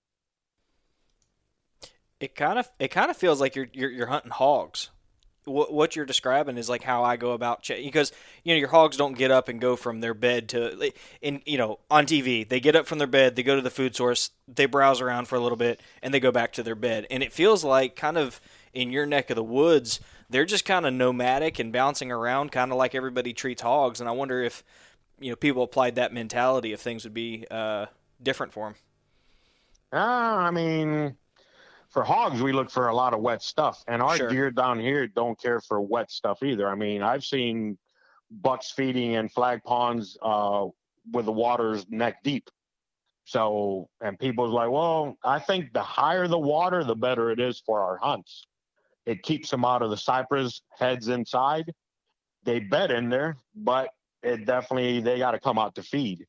It 2.20 2.34
kind 2.34 2.58
of 2.58 2.68
it 2.78 2.88
kind 2.88 3.10
of 3.10 3.16
feels 3.16 3.40
like 3.40 3.54
you're 3.54 3.68
you're, 3.72 3.90
you're 3.90 4.06
hunting 4.06 4.30
hogs. 4.30 4.90
What, 5.44 5.72
what 5.72 5.96
you're 5.96 6.04
describing 6.04 6.58
is 6.58 6.68
like 6.68 6.82
how 6.82 7.04
I 7.04 7.16
go 7.16 7.32
about 7.32 7.62
ch- 7.62 7.80
because 7.82 8.12
you 8.42 8.54
know 8.54 8.58
your 8.58 8.68
hogs 8.68 8.96
don't 8.96 9.16
get 9.16 9.30
up 9.30 9.48
and 9.48 9.60
go 9.60 9.76
from 9.76 10.00
their 10.00 10.14
bed 10.14 10.48
to 10.50 10.92
in 11.22 11.42
you 11.46 11.56
know 11.56 11.78
on 11.90 12.06
TV 12.06 12.46
they 12.46 12.60
get 12.60 12.74
up 12.74 12.86
from 12.86 12.98
their 12.98 13.06
bed 13.06 13.36
they 13.36 13.42
go 13.42 13.54
to 13.54 13.62
the 13.62 13.70
food 13.70 13.94
source 13.94 14.30
they 14.46 14.66
browse 14.66 15.00
around 15.00 15.26
for 15.26 15.36
a 15.36 15.40
little 15.40 15.56
bit 15.56 15.80
and 16.02 16.12
they 16.12 16.20
go 16.20 16.32
back 16.32 16.52
to 16.54 16.62
their 16.62 16.74
bed 16.74 17.06
and 17.10 17.22
it 17.22 17.32
feels 17.32 17.64
like 17.64 17.96
kind 17.96 18.18
of 18.18 18.40
in 18.74 18.90
your 18.90 19.06
neck 19.06 19.30
of 19.30 19.36
the 19.36 19.44
woods 19.44 20.00
they're 20.30 20.44
just 20.44 20.64
kind 20.64 20.86
of 20.86 20.92
nomadic 20.94 21.58
and 21.58 21.72
bouncing 21.72 22.12
around 22.12 22.52
kind 22.52 22.72
of 22.72 22.78
like 22.78 22.94
everybody 22.94 23.32
treats 23.32 23.62
hogs 23.62 24.00
and 24.00 24.08
I 24.08 24.12
wonder 24.12 24.42
if 24.42 24.62
you 25.20 25.30
know 25.30 25.36
people 25.36 25.62
applied 25.62 25.96
that 25.96 26.12
mentality 26.12 26.72
if 26.72 26.80
things 26.80 27.04
would 27.04 27.14
be 27.14 27.46
uh, 27.50 27.86
different 28.22 28.52
for 28.52 28.66
them. 28.68 28.76
Ah, 29.92 30.38
I 30.46 30.50
mean, 30.50 31.16
for 31.90 32.04
hogs, 32.04 32.42
we 32.42 32.52
look 32.52 32.70
for 32.70 32.88
a 32.88 32.94
lot 32.96 33.14
of 33.14 33.20
wet 33.20 33.42
stuff, 33.42 33.84
and 33.88 34.02
our 34.02 34.18
Sure. 34.18 34.28
deer 34.28 34.50
down 34.50 34.80
here 34.80 35.06
don't 35.08 35.40
care 35.40 35.60
for 35.60 35.80
wet 35.80 36.10
stuff 36.10 36.42
either. 36.42 36.68
I 36.68 36.74
mean, 36.74 37.02
I've 37.02 37.24
seen 37.24 37.78
bucks 38.30 38.72
feeding 38.72 39.12
in 39.14 39.30
flag 39.30 39.62
ponds 39.64 40.18
uh, 40.22 40.66
with 41.12 41.26
the 41.26 41.32
waters 41.32 41.86
neck 41.90 42.22
deep. 42.24 42.50
So, 43.24 43.90
and 44.02 44.18
people's 44.18 44.52
like, 44.52 44.70
well, 44.70 45.18
I 45.24 45.38
think 45.38 45.72
the 45.74 45.82
higher 45.82 46.28
the 46.28 46.38
water, 46.38 46.84
the 46.84 46.96
better 46.96 47.30
it 47.30 47.40
is 47.40 47.60
for 47.64 47.80
our 47.82 47.98
hunts. 47.98 48.47
It 49.08 49.22
keeps 49.22 49.48
them 49.48 49.64
out 49.64 49.80
of 49.80 49.88
the 49.88 49.96
cypress 49.96 50.60
heads 50.78 51.08
inside. 51.08 51.72
They 52.44 52.60
bed 52.60 52.90
in 52.90 53.08
there, 53.08 53.38
but 53.56 53.88
it 54.22 54.44
definitely 54.44 55.00
they 55.00 55.16
got 55.16 55.30
to 55.30 55.40
come 55.40 55.58
out 55.58 55.74
to 55.76 55.82
feed. 55.82 56.26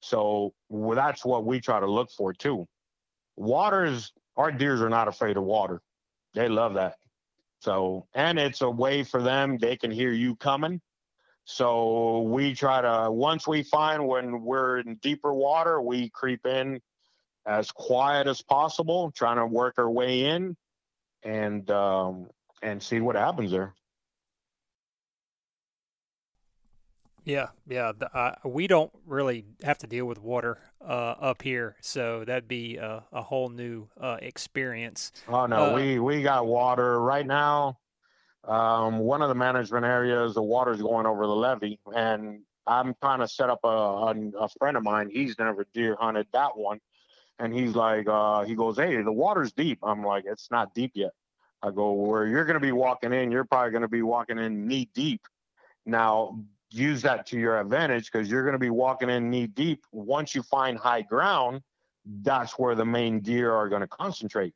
So 0.00 0.52
well, 0.68 0.94
that's 0.94 1.24
what 1.24 1.46
we 1.46 1.58
try 1.58 1.80
to 1.80 1.86
look 1.86 2.10
for 2.10 2.34
too. 2.34 2.68
Waters, 3.36 4.12
our 4.36 4.52
deers 4.52 4.82
are 4.82 4.90
not 4.90 5.08
afraid 5.08 5.38
of 5.38 5.44
water. 5.44 5.80
They 6.34 6.50
love 6.50 6.74
that. 6.74 6.96
So, 7.60 8.06
and 8.12 8.38
it's 8.38 8.60
a 8.60 8.68
way 8.68 9.04
for 9.04 9.22
them, 9.22 9.56
they 9.56 9.78
can 9.78 9.90
hear 9.90 10.12
you 10.12 10.36
coming. 10.36 10.82
So 11.46 12.20
we 12.24 12.54
try 12.54 12.82
to, 12.82 13.10
once 13.10 13.48
we 13.48 13.62
find 13.62 14.06
when 14.06 14.42
we're 14.42 14.80
in 14.80 14.96
deeper 14.96 15.32
water, 15.32 15.80
we 15.80 16.10
creep 16.10 16.44
in 16.44 16.78
as 17.46 17.70
quiet 17.70 18.26
as 18.26 18.42
possible, 18.42 19.10
trying 19.12 19.38
to 19.38 19.46
work 19.46 19.76
our 19.78 19.88
way 19.88 20.26
in 20.26 20.58
and, 21.22 21.70
um, 21.70 22.28
and 22.62 22.82
see 22.82 23.00
what 23.00 23.16
happens 23.16 23.50
there. 23.50 23.74
Yeah, 27.24 27.48
yeah. 27.68 27.92
The, 27.96 28.14
uh, 28.16 28.36
we 28.44 28.66
don't 28.66 28.90
really 29.04 29.44
have 29.62 29.76
to 29.78 29.86
deal 29.86 30.06
with 30.06 30.18
water 30.18 30.58
uh, 30.80 31.14
up 31.20 31.42
here, 31.42 31.76
so 31.82 32.24
that'd 32.24 32.48
be 32.48 32.78
a, 32.78 33.04
a 33.12 33.20
whole 33.20 33.50
new 33.50 33.86
uh, 34.00 34.16
experience. 34.22 35.12
Oh 35.28 35.44
no, 35.44 35.66
Uh, 35.66 35.74
we 35.74 35.98
we 35.98 36.22
got 36.22 36.46
water 36.46 37.00
right 37.02 37.26
now. 37.26 37.78
Um, 38.44 39.00
one 39.00 39.20
of 39.20 39.28
the 39.28 39.34
management 39.34 39.84
areas, 39.84 40.34
the 40.34 40.42
water's 40.42 40.80
going 40.80 41.04
over 41.04 41.26
the 41.26 41.36
levee, 41.36 41.78
and 41.94 42.40
I'm 42.66 42.94
trying 43.02 43.18
to 43.18 43.28
set 43.28 43.50
up 43.50 43.60
a, 43.62 43.68
a 43.68 44.14
a 44.44 44.48
friend 44.58 44.78
of 44.78 44.82
mine. 44.82 45.10
He's 45.12 45.38
never 45.38 45.66
deer 45.74 45.96
hunted 46.00 46.28
that 46.32 46.56
one, 46.56 46.80
and 47.38 47.54
he's 47.54 47.74
like, 47.74 48.08
uh, 48.08 48.44
he 48.44 48.54
goes, 48.54 48.76
"Hey, 48.76 49.00
the 49.02 49.12
water's 49.12 49.52
deep." 49.52 49.78
I'm 49.82 50.04
like, 50.04 50.24
"It's 50.26 50.50
not 50.50 50.74
deep 50.74 50.92
yet." 50.94 51.12
I 51.62 51.70
go, 51.70 51.92
"Where 51.92 52.26
you're 52.26 52.44
going 52.44 52.54
to 52.54 52.60
be 52.60 52.72
walking 52.72 53.12
in, 53.12 53.30
you're 53.30 53.44
probably 53.44 53.70
going 53.70 53.82
to 53.82 53.88
be 53.88 54.02
walking 54.02 54.38
in 54.38 54.66
knee 54.66 54.88
deep." 54.94 55.22
Now, 55.86 56.38
use 56.70 57.02
that 57.02 57.26
to 57.26 57.38
your 57.38 57.58
advantage 57.58 58.10
because 58.10 58.30
you're 58.30 58.42
going 58.42 58.52
to 58.52 58.58
be 58.58 58.70
walking 58.70 59.10
in 59.10 59.30
knee 59.30 59.46
deep. 59.46 59.84
Once 59.92 60.34
you 60.34 60.42
find 60.42 60.78
high 60.78 61.02
ground, 61.02 61.62
that's 62.22 62.58
where 62.58 62.74
the 62.74 62.84
main 62.84 63.20
deer 63.20 63.52
are 63.52 63.68
going 63.68 63.80
to 63.80 63.88
concentrate. 63.88 64.54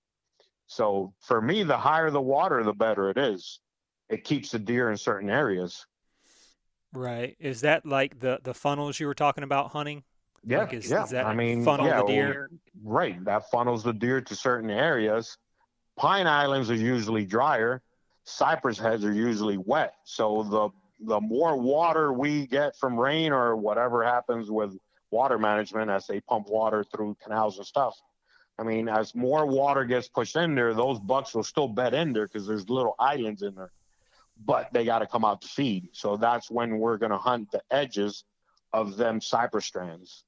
So 0.66 1.12
for 1.20 1.40
me, 1.40 1.62
the 1.62 1.76
higher 1.76 2.10
the 2.10 2.20
water, 2.20 2.62
the 2.62 2.72
better 2.72 3.10
it 3.10 3.18
is. 3.18 3.60
It 4.08 4.24
keeps 4.24 4.50
the 4.50 4.58
deer 4.58 4.90
in 4.90 4.96
certain 4.96 5.30
areas. 5.30 5.86
Right? 6.92 7.36
Is 7.38 7.62
that 7.62 7.86
like 7.86 8.20
the 8.20 8.40
the 8.42 8.54
funnels 8.54 9.00
you 9.00 9.06
were 9.06 9.14
talking 9.14 9.44
about 9.44 9.70
hunting? 9.70 10.04
Yeah, 10.44 10.60
Like, 10.60 10.74
is- 10.74 10.90
yeah. 10.90 11.04
is 11.04 11.14
I 11.14 11.34
mean, 11.34 11.64
funnel 11.64 11.86
yeah, 11.86 11.98
the 11.98 12.04
well, 12.04 12.46
right. 12.82 13.24
That 13.24 13.50
funnels 13.50 13.82
the 13.84 13.92
deer 13.92 14.20
to 14.20 14.34
certain 14.34 14.70
areas. 14.70 15.38
Pine 15.96 16.26
islands 16.26 16.70
are 16.70 16.74
usually 16.74 17.24
drier. 17.24 17.82
Cypress 18.24 18.78
heads 18.78 19.04
are 19.04 19.12
usually 19.12 19.56
wet. 19.58 19.94
So 20.04 20.42
the 20.44 20.70
the 21.04 21.20
more 21.20 21.56
water 21.56 22.12
we 22.12 22.46
get 22.46 22.76
from 22.76 22.98
rain 22.98 23.32
or 23.32 23.56
whatever 23.56 24.04
happens 24.04 24.50
with 24.50 24.76
water 25.10 25.36
management 25.38 25.90
as 25.90 26.06
they 26.06 26.20
pump 26.20 26.48
water 26.48 26.84
through 26.84 27.16
canals 27.22 27.58
and 27.58 27.66
stuff. 27.66 27.94
I 28.58 28.62
mean, 28.62 28.88
as 28.88 29.14
more 29.14 29.44
water 29.44 29.84
gets 29.84 30.08
pushed 30.08 30.36
in 30.36 30.54
there, 30.54 30.74
those 30.74 31.00
bucks 31.00 31.34
will 31.34 31.42
still 31.42 31.66
bed 31.68 31.94
in 31.94 32.12
there 32.12 32.26
because 32.28 32.46
there's 32.46 32.68
little 32.70 32.94
islands 33.00 33.42
in 33.42 33.54
there. 33.56 33.72
But 34.44 34.72
they 34.72 34.84
got 34.84 35.00
to 35.00 35.06
come 35.06 35.24
out 35.24 35.42
to 35.42 35.48
feed. 35.48 35.88
So 35.92 36.16
that's 36.16 36.50
when 36.50 36.78
we're 36.78 36.98
going 36.98 37.10
to 37.12 37.18
hunt 37.18 37.50
the 37.50 37.62
edges 37.70 38.24
of 38.72 38.96
them 38.96 39.20
cypress 39.20 39.66
strands. 39.66 40.24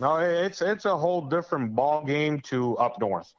No, 0.00 0.16
it's 0.16 0.62
it's 0.62 0.86
a 0.86 0.96
whole 0.96 1.20
different 1.20 1.74
ball 1.74 2.04
game 2.04 2.40
to 2.42 2.76
up 2.78 2.98
north. 3.00 3.32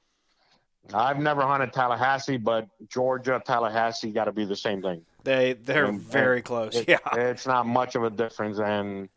I've 0.94 1.20
never 1.20 1.42
hunted 1.42 1.74
Tallahassee, 1.74 2.38
but 2.38 2.68
Georgia, 2.90 3.42
Tallahassee 3.44 4.12
got 4.12 4.26
to 4.26 4.32
be 4.32 4.46
the 4.46 4.56
same 4.56 4.82
thing. 4.82 5.04
They 5.24 5.54
they're 5.54 5.86
And- 5.86 6.00
very 6.02 6.42
close. 6.42 6.76
It- 6.76 6.88
yeah. 6.90 6.98
it's 7.14 7.46
not 7.48 7.66
much 7.66 7.96
of 7.96 8.04
a 8.04 8.10
difference, 8.10 8.60
and 8.60 9.10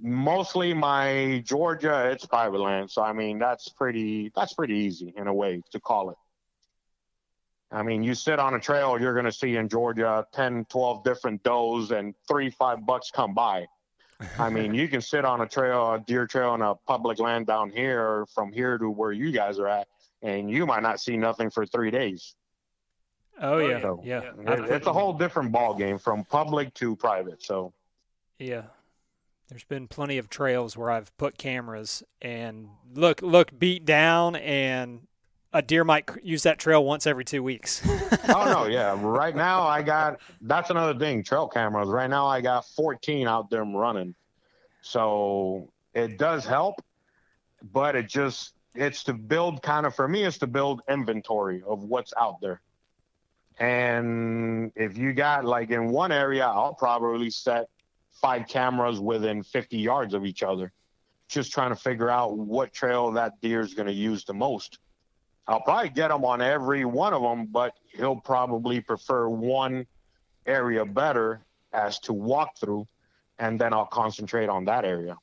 mostly 0.00 0.74
my 0.74 1.42
Georgia, 1.46 2.10
it's 2.10 2.26
private 2.26 2.60
land, 2.60 2.90
so 2.90 3.02
I 3.02 3.12
mean 3.12 3.38
that's 3.38 3.68
pretty 3.70 4.30
that's 4.34 4.52
pretty 4.52 4.74
easy 4.74 5.14
in 5.16 5.26
a 5.28 5.34
way 5.34 5.62
to 5.70 5.80
call 5.80 6.10
it. 6.10 6.16
I 7.72 7.82
mean, 7.82 8.02
you 8.02 8.14
sit 8.14 8.38
on 8.38 8.54
a 8.54 8.60
trail, 8.60 9.00
you're 9.00 9.12
going 9.14 9.24
to 9.26 9.32
see 9.32 9.56
in 9.56 9.68
Georgia 9.68 10.24
10, 10.32 10.66
12 10.66 11.02
different 11.02 11.42
does 11.42 11.90
and 11.90 12.14
three, 12.28 12.48
five 12.48 12.86
bucks 12.86 13.10
come 13.10 13.34
by. 13.34 13.66
I 14.38 14.48
mean, 14.48 14.74
you 14.74 14.88
can 14.88 15.00
sit 15.00 15.24
on 15.24 15.40
a 15.42 15.46
trail, 15.46 15.94
a 15.94 15.98
deer 15.98 16.26
trail 16.26 16.54
in 16.54 16.62
a 16.62 16.74
public 16.74 17.18
land 17.18 17.46
down 17.46 17.70
here 17.70 18.26
from 18.34 18.52
here 18.52 18.78
to 18.78 18.88
where 18.90 19.12
you 19.12 19.30
guys 19.30 19.58
are 19.58 19.68
at, 19.68 19.88
and 20.22 20.50
you 20.50 20.66
might 20.66 20.82
not 20.82 21.00
see 21.00 21.16
nothing 21.16 21.50
for 21.50 21.66
three 21.66 21.90
days. 21.90 22.34
Oh, 23.40 23.54
oh 23.54 23.58
yeah, 23.58 23.80
So, 23.82 24.00
yeah. 24.02 24.32
It- 24.38 24.70
it's 24.70 24.86
a 24.86 24.92
whole 24.92 25.12
different 25.12 25.52
ball 25.52 25.74
game 25.74 25.98
from 25.98 26.24
public 26.24 26.72
to 26.74 26.96
private. 26.96 27.42
So, 27.42 27.72
Yeah. 28.38 28.62
There's 29.48 29.64
been 29.64 29.86
plenty 29.86 30.18
of 30.18 30.28
trails 30.28 30.76
where 30.76 30.90
I've 30.90 31.16
put 31.18 31.38
cameras 31.38 32.02
and 32.20 32.68
look 32.92 33.22
look 33.22 33.56
beat 33.56 33.84
down 33.84 34.34
and 34.34 35.06
a 35.56 35.62
deer 35.62 35.84
might 35.84 36.08
use 36.22 36.42
that 36.42 36.58
trail 36.58 36.84
once 36.84 37.06
every 37.06 37.24
2 37.24 37.42
weeks. 37.42 37.82
oh 38.28 38.44
no, 38.44 38.66
yeah. 38.66 38.96
Right 39.00 39.34
now 39.34 39.62
I 39.62 39.82
got 39.82 40.20
that's 40.42 40.70
another 40.70 40.98
thing. 40.98 41.22
Trail 41.24 41.48
cameras. 41.48 41.88
Right 41.88 42.10
now 42.10 42.26
I 42.26 42.40
got 42.42 42.66
14 42.66 43.26
out 43.26 43.48
there 43.48 43.64
running, 43.64 44.14
so 44.82 45.72
it 45.94 46.18
does 46.18 46.44
help, 46.44 46.74
but 47.72 47.96
it 47.96 48.06
just 48.08 48.52
it's 48.74 49.04
to 49.04 49.14
build 49.14 49.62
kind 49.62 49.86
of 49.86 49.94
for 49.94 50.06
me 50.06 50.24
it's 50.24 50.38
to 50.38 50.46
build 50.46 50.82
inventory 50.88 51.62
of 51.66 51.82
what's 51.84 52.12
out 52.20 52.40
there. 52.42 52.60
And 53.58 54.70
if 54.76 54.98
you 54.98 55.14
got 55.14 55.46
like 55.46 55.70
in 55.70 55.88
one 55.88 56.12
area, 56.12 56.46
I'll 56.46 56.74
probably 56.74 57.30
set 57.30 57.68
five 58.12 58.46
cameras 58.46 59.00
within 59.00 59.42
50 59.42 59.78
yards 59.78 60.12
of 60.12 60.26
each 60.26 60.42
other, 60.42 60.72
just 61.28 61.52
trying 61.52 61.70
to 61.70 61.76
figure 61.76 62.10
out 62.10 62.36
what 62.36 62.74
trail 62.74 63.12
that 63.12 63.40
deer 63.40 63.60
is 63.60 63.72
going 63.72 63.86
to 63.86 63.94
use 63.94 64.24
the 64.24 64.34
most. 64.34 64.78
I'll 65.48 65.60
probably 65.60 65.90
get 65.90 66.10
him 66.10 66.24
on 66.24 66.42
every 66.42 66.84
one 66.84 67.12
of 67.12 67.22
them, 67.22 67.46
but 67.46 67.74
he'll 67.92 68.16
probably 68.16 68.80
prefer 68.80 69.28
one 69.28 69.86
area 70.44 70.84
better 70.84 71.40
as 71.72 71.98
to 72.00 72.12
walk 72.12 72.58
through, 72.58 72.86
and 73.38 73.60
then 73.60 73.72
I'll 73.72 73.86
concentrate 73.86 74.48
on 74.48 74.64
that 74.64 74.84
area. 74.84 75.16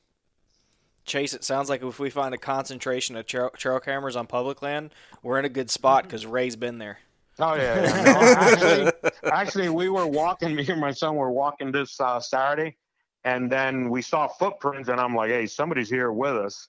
Chase, 1.04 1.34
it 1.34 1.44
sounds 1.44 1.68
like 1.68 1.82
if 1.82 1.98
we 1.98 2.08
find 2.08 2.34
a 2.34 2.38
concentration 2.38 3.16
of 3.16 3.26
trail, 3.26 3.50
trail 3.50 3.78
cameras 3.80 4.16
on 4.16 4.26
public 4.26 4.62
land, 4.62 4.94
we're 5.22 5.38
in 5.38 5.44
a 5.44 5.50
good 5.50 5.70
spot 5.70 6.04
because 6.04 6.24
Ray's 6.24 6.56
been 6.56 6.78
there. 6.78 6.98
Oh 7.38 7.54
yeah, 7.54 7.82
yeah. 7.82 8.04
No, 8.04 8.20
actually, 8.20 8.92
actually, 9.30 9.68
we 9.68 9.88
were 9.88 10.06
walking. 10.06 10.54
Me 10.56 10.66
and 10.66 10.80
my 10.80 10.92
son 10.92 11.16
were 11.16 11.30
walking 11.30 11.72
this 11.72 12.00
uh, 12.00 12.20
Saturday, 12.20 12.76
and 13.24 13.50
then 13.50 13.90
we 13.90 14.00
saw 14.00 14.28
footprints, 14.28 14.88
and 14.88 15.00
I'm 15.00 15.14
like, 15.14 15.30
"Hey, 15.30 15.46
somebody's 15.46 15.90
here 15.90 16.12
with 16.12 16.36
us." 16.36 16.68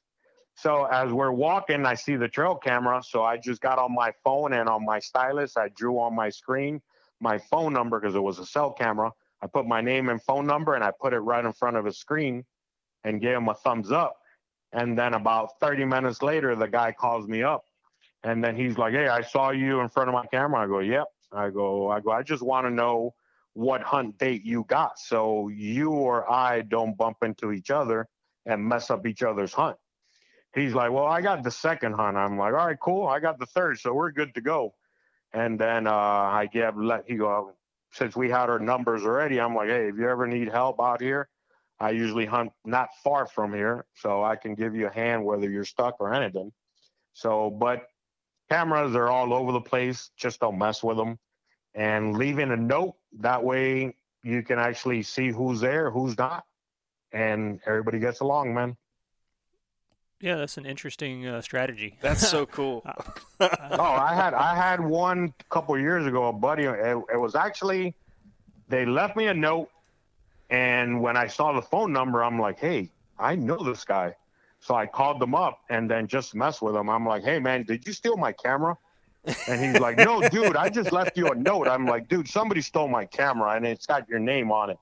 So 0.55 0.85
as 0.85 1.11
we're 1.11 1.31
walking, 1.31 1.85
I 1.85 1.95
see 1.95 2.15
the 2.15 2.27
trail 2.27 2.55
camera. 2.55 3.03
So 3.03 3.23
I 3.23 3.37
just 3.37 3.61
got 3.61 3.77
on 3.77 3.93
my 3.93 4.11
phone 4.23 4.53
and 4.53 4.69
on 4.69 4.85
my 4.85 4.99
stylus, 4.99 5.57
I 5.57 5.69
drew 5.69 5.99
on 5.99 6.15
my 6.15 6.29
screen 6.29 6.81
my 7.21 7.37
phone 7.37 7.71
number 7.71 7.99
because 7.99 8.15
it 8.15 8.19
was 8.21 8.39
a 8.39 8.45
cell 8.45 8.71
camera. 8.71 9.11
I 9.41 9.47
put 9.47 9.65
my 9.65 9.81
name 9.81 10.09
and 10.09 10.21
phone 10.21 10.45
number, 10.45 10.75
and 10.75 10.83
I 10.83 10.91
put 10.99 11.13
it 11.13 11.19
right 11.19 11.43
in 11.43 11.53
front 11.53 11.77
of 11.77 11.85
his 11.85 11.97
screen, 11.97 12.43
and 13.03 13.21
gave 13.21 13.37
him 13.37 13.47
a 13.47 13.53
thumbs 13.53 13.91
up. 13.91 14.17
And 14.73 14.97
then 14.97 15.13
about 15.13 15.51
30 15.61 15.85
minutes 15.85 16.21
later, 16.21 16.55
the 16.55 16.67
guy 16.67 16.91
calls 16.91 17.27
me 17.27 17.43
up 17.43 17.63
and 18.25 18.43
then 18.43 18.55
he's 18.55 18.77
like, 18.77 18.93
"Hey, 18.93 19.07
I 19.07 19.21
saw 19.21 19.51
you 19.51 19.79
in 19.81 19.89
front 19.89 20.09
of 20.09 20.13
my 20.13 20.25
camera." 20.25 20.61
I 20.61 20.67
go, 20.67 20.79
"Yep." 20.79 21.07
I 21.31 21.49
go, 21.51 21.89
"I 21.91 21.99
go. 21.99 22.11
I 22.11 22.23
just 22.23 22.41
want 22.41 22.65
to 22.65 22.71
know 22.71 23.13
what 23.53 23.81
hunt 23.81 24.17
date 24.17 24.43
you 24.43 24.65
got, 24.65 24.99
so 24.99 25.47
you 25.49 25.91
or 25.91 26.29
I 26.29 26.61
don't 26.61 26.97
bump 26.97 27.17
into 27.21 27.51
each 27.51 27.69
other 27.71 28.07
and 28.45 28.67
mess 28.67 28.89
up 28.89 29.05
each 29.05 29.21
other's 29.21 29.53
hunt." 29.53 29.77
He's 30.55 30.73
like, 30.73 30.91
"Well, 30.91 31.05
I 31.05 31.21
got 31.21 31.43
the 31.43 31.51
second 31.51 31.93
hunt." 31.93 32.17
I'm 32.17 32.37
like, 32.37 32.53
"All 32.53 32.65
right, 32.65 32.79
cool. 32.79 33.07
I 33.07 33.19
got 33.19 33.39
the 33.39 33.45
third, 33.45 33.79
so 33.79 33.93
we're 33.93 34.11
good 34.11 34.33
to 34.35 34.41
go." 34.41 34.73
And 35.33 35.59
then 35.59 35.85
uh, 35.85 35.91
I 35.93 36.47
give 36.51 36.77
let 36.77 37.05
he 37.07 37.15
go. 37.17 37.53
Since 37.91 38.15
we 38.15 38.29
had 38.29 38.49
our 38.49 38.59
numbers 38.59 39.03
already, 39.05 39.39
I'm 39.39 39.53
like, 39.53 39.69
"Hey, 39.69 39.89
if 39.89 39.97
you 39.97 40.09
ever 40.09 40.27
need 40.27 40.47
help 40.49 40.79
out 40.81 41.01
here, 41.01 41.29
I 41.79 41.91
usually 41.91 42.25
hunt 42.25 42.53
not 42.65 42.89
far 43.03 43.27
from 43.27 43.53
here, 43.53 43.85
so 43.95 44.23
I 44.23 44.37
can 44.37 44.55
give 44.55 44.75
you 44.75 44.87
a 44.87 44.93
hand 44.93 45.25
whether 45.25 45.49
you're 45.49 45.65
stuck 45.65 45.97
or 45.99 46.13
anything." 46.13 46.53
So, 47.13 47.49
but 47.49 47.87
cameras 48.49 48.95
are 48.95 49.09
all 49.09 49.33
over 49.33 49.51
the 49.51 49.61
place. 49.61 50.09
Just 50.17 50.39
don't 50.39 50.57
mess 50.57 50.81
with 50.83 50.97
them. 50.97 51.19
And 51.73 52.17
leaving 52.17 52.51
a 52.51 52.57
note 52.57 52.95
that 53.19 53.43
way 53.43 53.95
you 54.23 54.41
can 54.43 54.59
actually 54.59 55.03
see 55.03 55.29
who's 55.31 55.59
there, 55.59 55.91
who's 55.91 56.17
not, 56.17 56.45
and 57.11 57.59
everybody 57.65 57.99
gets 57.99 58.21
along, 58.21 58.53
man. 58.53 58.77
Yeah, 60.21 60.35
that's 60.35 60.57
an 60.57 60.65
interesting 60.65 61.25
uh, 61.25 61.41
strategy. 61.41 61.97
That's 62.01 62.27
so 62.27 62.45
cool. 62.57 62.83
oh, 63.39 63.49
I 63.79 64.13
had 64.13 64.33
I 64.33 64.55
had 64.55 64.79
one 64.79 65.33
a 65.39 65.43
couple 65.53 65.77
years 65.77 66.05
ago. 66.05 66.27
A 66.27 66.33
buddy. 66.33 66.63
It, 66.63 66.97
it 67.13 67.19
was 67.19 67.35
actually 67.35 67.95
they 68.69 68.85
left 68.85 69.15
me 69.15 69.27
a 69.27 69.33
note, 69.33 69.69
and 70.49 71.01
when 71.01 71.17
I 71.17 71.27
saw 71.27 71.53
the 71.53 71.61
phone 71.61 71.91
number, 71.93 72.23
I'm 72.23 72.39
like, 72.39 72.59
hey, 72.59 72.89
I 73.19 73.35
know 73.35 73.63
this 73.63 73.83
guy. 73.83 74.15
So 74.59 74.73
I 74.73 74.87
called 74.87 75.19
them 75.19 75.35
up 75.35 75.59
and 75.69 75.89
then 75.89 76.07
just 76.07 76.33
mess 76.33 76.59
with 76.59 76.73
them. 76.73 76.89
I'm 76.89 77.05
like, 77.05 77.23
hey 77.23 77.39
man, 77.39 77.63
did 77.63 77.85
you 77.85 77.93
steal 77.93 78.17
my 78.17 78.31
camera? 78.31 78.75
And 79.47 79.63
he's 79.63 79.79
like, 79.79 79.97
no, 79.97 80.27
dude, 80.29 80.55
I 80.55 80.69
just 80.69 80.91
left 80.91 81.17
you 81.17 81.27
a 81.27 81.35
note. 81.35 81.67
I'm 81.67 81.85
like, 81.85 82.07
dude, 82.07 82.27
somebody 82.27 82.61
stole 82.61 82.87
my 82.87 83.05
camera 83.05 83.51
and 83.51 83.65
it's 83.65 83.85
got 83.85 84.09
your 84.09 84.19
name 84.19 84.51
on 84.51 84.71
it, 84.71 84.79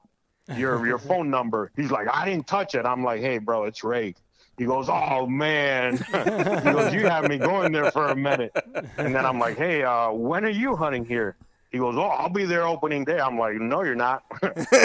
your 0.55 0.85
your 0.87 0.97
phone 0.97 1.29
number. 1.29 1.71
He's 1.75 1.91
like, 1.91 2.07
I 2.11 2.23
didn't 2.25 2.47
touch 2.47 2.75
it. 2.75 2.85
I'm 2.85 3.03
like, 3.03 3.19
hey, 3.19 3.39
bro, 3.39 3.65
it's 3.65 3.83
Ray. 3.83 4.15
He 4.57 4.65
goes, 4.65 4.87
oh 4.89 5.25
man. 5.25 5.97
he 5.97 6.71
goes, 6.71 6.93
you 6.93 7.01
have 7.01 7.27
me 7.27 7.37
going 7.37 7.71
there 7.71 7.91
for 7.91 8.09
a 8.09 8.15
minute. 8.15 8.55
And 8.97 9.13
then 9.13 9.25
I'm 9.25 9.39
like, 9.39 9.57
hey, 9.57 9.83
uh, 9.83 10.11
when 10.11 10.45
are 10.45 10.49
you 10.49 10.75
hunting 10.75 11.05
here? 11.05 11.35
He 11.71 11.79
goes, 11.79 11.95
oh, 11.97 12.03
I'll 12.03 12.29
be 12.29 12.45
there 12.45 12.67
opening 12.67 13.03
day. 13.03 13.19
I'm 13.19 13.39
like, 13.39 13.55
no, 13.55 13.81
you're 13.81 13.95
not. 13.95 14.23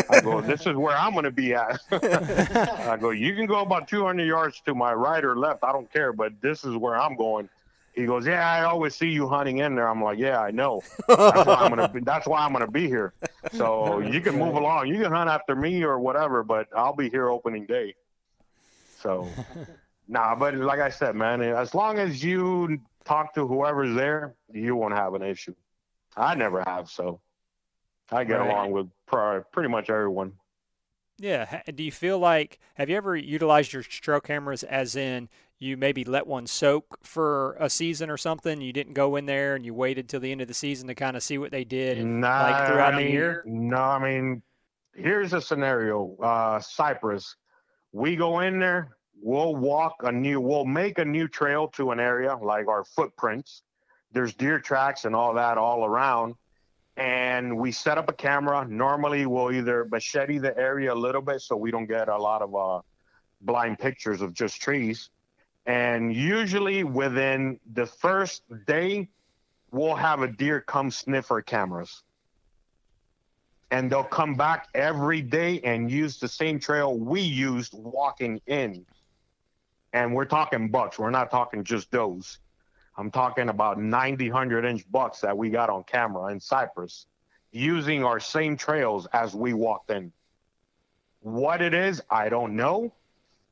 I 0.09 0.23
go, 0.23 0.41
this 0.41 0.67
is 0.67 0.75
where 0.75 0.97
I'm 0.97 1.13
going 1.13 1.25
to 1.25 1.31
be 1.31 1.53
at. 1.53 1.79
I 1.93 2.97
go, 2.99 3.11
you 3.11 3.35
can 3.35 3.45
go 3.45 3.61
about 3.61 3.89
200 3.89 4.25
yards 4.25 4.63
to 4.65 4.75
my 4.75 4.95
right 4.95 5.23
or 5.23 5.37
left. 5.37 5.65
I 5.65 5.73
don't 5.73 5.93
care, 5.93 6.15
but 6.15 6.33
this 6.41 6.65
is 6.65 6.75
where 6.77 6.99
I'm 6.99 7.15
going. 7.15 7.51
He 7.93 8.07
goes, 8.07 8.27
yeah, 8.27 8.51
I 8.51 8.65
always 8.65 8.95
see 8.95 9.11
you 9.11 9.29
hunting 9.29 9.59
in 9.59 9.75
there. 9.75 9.87
I'm 9.87 10.03
like, 10.03 10.19
yeah, 10.19 10.41
I 10.41 10.51
know. 10.51 10.81
That's 11.09 11.47
why 11.47 11.57
I'm 11.57 11.71
gonna. 11.71 11.89
Be, 11.89 12.01
that's 12.01 12.27
why 12.29 12.45
I'm 12.45 12.53
gonna 12.53 12.71
be 12.71 12.87
here. 12.87 13.13
So 13.53 13.99
you 13.99 14.21
can 14.21 14.39
move 14.39 14.55
along. 14.55 14.87
You 14.87 15.03
can 15.03 15.11
hunt 15.11 15.29
after 15.29 15.57
me 15.57 15.83
or 15.83 15.99
whatever, 15.99 16.45
but 16.45 16.69
I'll 16.77 16.95
be 16.95 17.11
here 17.11 17.29
opening 17.29 17.67
day. 17.67 17.97
So, 19.01 19.29
nah, 20.09 20.35
but 20.35 20.55
like 20.55 20.81
I 20.81 20.91
said, 20.91 21.15
man, 21.15 21.43
as 21.43 21.75
long 21.75 21.99
as 21.99 22.23
you 22.23 22.81
talk 23.05 23.35
to 23.35 23.47
whoever's 23.47 23.95
there, 23.95 24.35
you 24.53 24.77
won't 24.77 24.95
have 24.95 25.15
an 25.15 25.23
issue. 25.23 25.55
I 26.17 26.35
never 26.35 26.63
have, 26.67 26.91
so 26.91 27.21
I 28.11 28.25
get 28.25 28.41
right. 28.41 28.51
along 28.51 28.73
with 28.73 28.89
pretty 29.53 29.69
much 29.69 29.91
everyone. 29.91 30.33
Yeah. 31.19 31.63
Do 31.75 31.83
you 31.83 31.93
feel 31.93 32.19
like 32.19 32.59
have 32.75 32.89
you 32.89 32.97
ever 32.97 33.17
utilized 33.17 33.73
your 33.73 33.83
trail 33.83 34.21
cameras 34.21 34.63
as 34.63 34.95
in 34.95 35.29
you 35.59 35.77
maybe 35.77 36.05
let 36.05 36.29
one 36.29 36.47
soak 36.47 36.99
for 37.03 37.57
a 37.59 37.69
season 37.69 38.09
or 38.09 38.17
something? 38.17 38.61
You 38.61 38.73
didn't 38.73 38.95
go 38.95 39.17
in 39.17 39.27
there 39.27 39.57
and 39.57 39.67
you 39.67 39.75
waited 39.75 40.09
till 40.09 40.21
the 40.21 40.31
end 40.31 40.41
of 40.41 40.49
the 40.49 40.55
season 40.55 40.87
to 40.89 40.95
kind 40.95 41.17
of 41.17 41.23
see 41.23 41.37
what 41.37 41.51
they 41.51 41.65
did 41.65 42.05
nah, 42.05 42.43
like 42.43 42.69
throughout 42.69 42.95
I 42.95 42.99
mean, 42.99 43.07
the 43.07 43.13
year? 43.13 43.43
No, 43.47 43.77
I 43.77 43.99
mean, 43.99 44.43
here's 44.95 45.33
a 45.33 45.41
scenario. 45.41 46.17
Uh, 46.23 46.61
Cypress, 46.61 47.35
we 47.99 48.17
go 48.17 48.41
in 48.41 48.59
there, 48.59 48.97
we'll 49.21 49.55
walk 49.57 49.97
a 50.05 50.13
new, 50.13 50.41
we'll 50.41 50.65
make 50.65 50.99
a 50.99 51.05
new 51.05 51.29
trail 51.29 51.69
to 51.69 51.91
an 51.91 52.01
area 52.01 52.37
like 52.37 52.69
our 52.69 52.85
footprints. 52.85 53.63
There's 54.13 54.33
deer 54.35 54.59
tracks 54.59 55.05
and 55.05 55.15
all 55.15 55.35
that 55.35 55.59
all 55.59 55.85
around 55.85 56.35
and 56.99 57.57
we 57.57 57.71
set 57.71 57.97
up 57.97 58.09
a 58.11 58.13
camera. 58.13 58.67
Normally, 58.69 59.25
we'll 59.25 59.53
either 59.53 59.87
machete 59.91 60.39
the 60.39 60.57
area 60.59 60.93
a 60.93 60.97
little 60.97 61.23
bit 61.23 61.41
so 61.41 61.57
we 61.57 61.71
don't 61.71 61.87
get 61.87 62.09
a 62.09 62.19
lot 62.19 62.43
of 62.43 62.55
uh, 62.55 62.81
blind 63.41 63.79
pictures 63.79 64.21
of 64.21 64.35
just 64.35 64.61
trees. 64.61 65.09
And 65.65 66.13
usually, 66.13 66.83
within 66.83 67.61
the 67.73 67.87
first 67.87 68.43
day, 68.67 69.09
we'll 69.71 69.95
have 69.95 70.23
a 70.23 70.29
deer 70.29 70.61
come 70.61 70.91
sniff 70.91 71.31
our 71.31 71.41
cameras. 71.41 72.03
And 73.71 73.91
they'll 73.91 74.05
come 74.05 74.35
back 74.35 74.69
every 74.75 75.21
day 75.21 75.61
and 75.61 75.91
use 75.91 76.19
the 76.19 76.29
same 76.29 76.59
trail 76.59 76.97
we 76.97 77.21
used 77.21 77.75
walking 77.75 78.41
in. 78.47 78.87
And 79.93 80.15
we're 80.15 80.25
talking 80.25 80.71
bucks, 80.71 80.99
we're 80.99 81.11
not 81.11 81.31
talking 81.31 81.65
just 81.65 81.91
does. 81.91 82.39
I'm 82.97 83.11
talking 83.11 83.49
about 83.49 83.81
90, 83.81 84.31
100 84.31 84.65
inch 84.65 84.91
bucks 84.91 85.21
that 85.21 85.37
we 85.37 85.51
got 85.51 85.71
on 85.71 85.85
camera 85.85 86.33
in 86.33 86.41
Cypress 86.41 87.07
using 87.53 88.05
our 88.05 88.21
same 88.21 88.57
trails 88.57 89.07
as 89.13 89.35
we 89.35 89.53
walked 89.53 89.91
in. 89.91 90.13
What 91.21 91.63
it 91.63 91.75
is, 91.75 92.03
I 92.11 92.29
don't 92.29 92.57
know, 92.57 92.93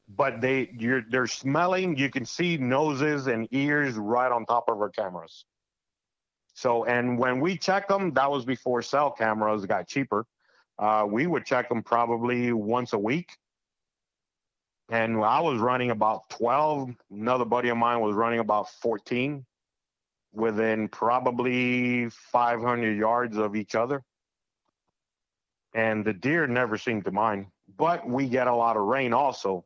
but 0.08 0.40
they 0.40 0.70
you're 0.78 1.02
they're 1.08 1.26
smelling. 1.26 1.96
You 1.96 2.10
can 2.10 2.24
see 2.24 2.56
noses 2.56 3.26
and 3.26 3.48
ears 3.50 3.94
right 3.94 4.30
on 4.30 4.46
top 4.46 4.68
of 4.68 4.80
our 4.80 4.88
cameras. 4.88 5.44
So, 6.56 6.84
and 6.84 7.18
when 7.18 7.40
we 7.40 7.56
check 7.56 7.86
them, 7.86 8.12
that 8.14 8.30
was 8.30 8.44
before 8.44 8.82
cell 8.82 9.10
cameras 9.10 9.64
got 9.66 9.86
cheaper. 9.86 10.26
Uh, 10.78 11.06
we 11.08 11.26
would 11.26 11.44
check 11.46 11.68
them 11.68 11.82
probably 11.82 12.52
once 12.52 12.92
a 12.92 12.98
week 12.98 13.30
and 14.88 15.16
I 15.16 15.40
was 15.40 15.60
running 15.60 15.90
about 15.90 16.28
12. 16.30 16.94
Another 17.10 17.44
buddy 17.44 17.68
of 17.70 17.76
mine 17.76 18.00
was 18.00 18.14
running 18.14 18.38
about 18.38 18.70
14 18.70 19.44
within 20.32 20.88
probably 20.88 22.08
500 22.08 22.96
yards 22.96 23.36
of 23.36 23.56
each 23.56 23.74
other. 23.74 24.04
And 25.74 26.04
the 26.04 26.12
deer 26.12 26.46
never 26.46 26.78
seemed 26.78 27.04
to 27.06 27.10
mind, 27.10 27.46
but 27.76 28.08
we 28.08 28.28
get 28.28 28.46
a 28.46 28.54
lot 28.54 28.76
of 28.76 28.84
rain 28.84 29.12
also. 29.12 29.64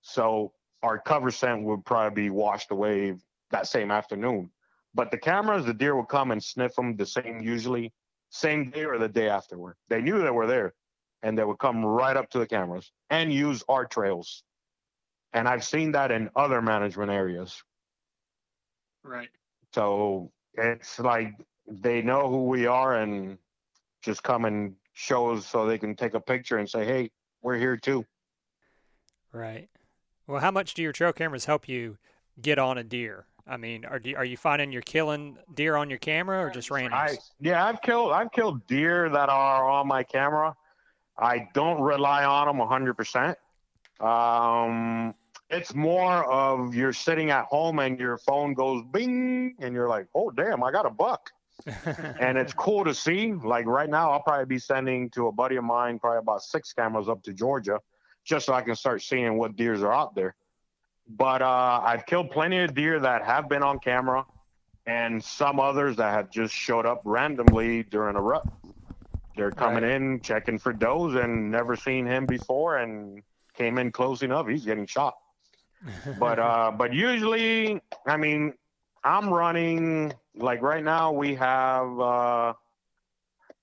So 0.00 0.52
our 0.82 0.98
cover 0.98 1.30
scent 1.30 1.62
would 1.64 1.84
probably 1.84 2.24
be 2.24 2.30
washed 2.30 2.70
away 2.70 3.14
that 3.50 3.66
same 3.66 3.90
afternoon. 3.90 4.50
But 4.94 5.10
the 5.10 5.18
cameras, 5.18 5.64
the 5.64 5.74
deer 5.74 5.96
would 5.96 6.08
come 6.08 6.30
and 6.30 6.42
sniff 6.42 6.74
them 6.74 6.96
the 6.96 7.06
same, 7.06 7.40
usually 7.40 7.92
same 8.30 8.70
day 8.70 8.84
or 8.84 8.98
the 8.98 9.08
day 9.08 9.28
afterward. 9.28 9.76
They 9.88 10.00
knew 10.00 10.22
they 10.22 10.30
were 10.30 10.46
there 10.46 10.74
and 11.22 11.38
they 11.38 11.44
would 11.44 11.58
come 11.58 11.84
right 11.84 12.16
up 12.16 12.30
to 12.30 12.38
the 12.38 12.46
cameras 12.46 12.90
and 13.10 13.32
use 13.32 13.62
our 13.68 13.86
trails 13.86 14.42
and 15.32 15.48
I've 15.48 15.64
seen 15.64 15.92
that 15.92 16.10
in 16.10 16.30
other 16.36 16.60
management 16.60 17.10
areas. 17.10 17.62
Right. 19.02 19.30
So 19.72 20.30
it's 20.54 20.98
like 20.98 21.32
they 21.66 22.02
know 22.02 22.28
who 22.28 22.44
we 22.44 22.66
are 22.66 22.96
and 22.96 23.38
just 24.02 24.22
come 24.22 24.44
and 24.44 24.74
show 24.92 25.30
us 25.30 25.46
so 25.46 25.66
they 25.66 25.78
can 25.78 25.96
take 25.96 26.14
a 26.14 26.20
picture 26.20 26.58
and 26.58 26.68
say, 26.68 26.84
"Hey, 26.84 27.10
we're 27.40 27.56
here 27.56 27.76
too." 27.76 28.04
Right. 29.32 29.70
Well, 30.26 30.40
how 30.40 30.50
much 30.50 30.74
do 30.74 30.82
your 30.82 30.92
trail 30.92 31.12
cameras 31.12 31.46
help 31.46 31.68
you 31.68 31.98
get 32.40 32.58
on 32.58 32.76
a 32.78 32.84
deer? 32.84 33.26
I 33.46 33.56
mean, 33.56 33.84
are 33.84 34.00
are 34.16 34.24
you 34.24 34.36
finding 34.36 34.70
you're 34.72 34.82
killing 34.82 35.36
deer 35.54 35.76
on 35.76 35.90
your 35.90 35.98
camera 35.98 36.44
or 36.44 36.50
just 36.50 36.68
randoms? 36.68 36.92
I, 36.92 37.18
yeah, 37.40 37.64
I've 37.64 37.82
killed 37.82 38.12
I've 38.12 38.30
killed 38.32 38.66
deer 38.66 39.08
that 39.08 39.28
are 39.28 39.68
on 39.68 39.88
my 39.88 40.02
camera. 40.02 40.54
I 41.18 41.48
don't 41.52 41.80
rely 41.80 42.24
on 42.24 42.46
them 42.46 42.66
100%. 42.66 43.36
Um, 44.00 45.14
it's 45.50 45.74
more 45.74 46.24
of 46.32 46.74
you're 46.74 46.94
sitting 46.94 47.30
at 47.30 47.44
home 47.44 47.78
and 47.78 47.98
your 48.00 48.16
phone 48.18 48.54
goes 48.54 48.82
bing 48.92 49.54
and 49.60 49.74
you're 49.74 49.88
like, 49.88 50.06
oh 50.14 50.30
damn, 50.30 50.64
I 50.64 50.70
got 50.70 50.86
a 50.86 50.90
buck. 50.90 51.30
and 52.20 52.38
it's 52.38 52.54
cool 52.54 52.84
to 52.84 52.94
see. 52.94 53.34
Like 53.34 53.66
right 53.66 53.88
now, 53.88 54.10
I'll 54.10 54.22
probably 54.22 54.46
be 54.46 54.58
sending 54.58 55.10
to 55.10 55.28
a 55.28 55.32
buddy 55.32 55.56
of 55.56 55.64
mine 55.64 55.98
probably 55.98 56.18
about 56.18 56.42
six 56.42 56.72
cameras 56.72 57.08
up 57.08 57.22
to 57.24 57.32
Georgia, 57.32 57.78
just 58.24 58.46
so 58.46 58.54
I 58.54 58.62
can 58.62 58.74
start 58.74 59.02
seeing 59.02 59.38
what 59.38 59.54
deers 59.54 59.82
are 59.82 59.92
out 59.92 60.14
there. 60.14 60.34
But 61.16 61.42
uh, 61.42 61.80
I've 61.84 62.06
killed 62.06 62.30
plenty 62.30 62.58
of 62.60 62.74
deer 62.74 62.98
that 63.00 63.24
have 63.24 63.48
been 63.48 63.62
on 63.62 63.78
camera, 63.78 64.24
and 64.86 65.22
some 65.22 65.60
others 65.60 65.96
that 65.96 66.12
have 66.12 66.30
just 66.30 66.54
showed 66.54 66.86
up 66.86 67.02
randomly 67.04 67.82
during 67.82 68.16
a 68.16 68.20
rut. 68.20 68.46
They're 69.36 69.50
coming 69.50 69.82
right. 69.82 69.92
in 69.92 70.20
checking 70.20 70.58
for 70.58 70.72
does 70.72 71.14
and 71.14 71.50
never 71.50 71.76
seen 71.76 72.06
him 72.06 72.26
before, 72.26 72.78
and 72.78 73.22
came 73.54 73.78
in 73.78 73.92
close 73.92 74.22
enough. 74.22 74.48
He's 74.48 74.64
getting 74.64 74.86
shot 74.86 75.14
but 76.18 76.38
uh, 76.38 76.72
but 76.76 76.92
usually, 76.92 77.80
I 78.06 78.16
mean, 78.16 78.54
I'm 79.04 79.30
running 79.30 80.12
like 80.34 80.62
right 80.62 80.82
now. 80.82 81.12
We 81.12 81.34
have, 81.36 82.00
uh, 82.00 82.54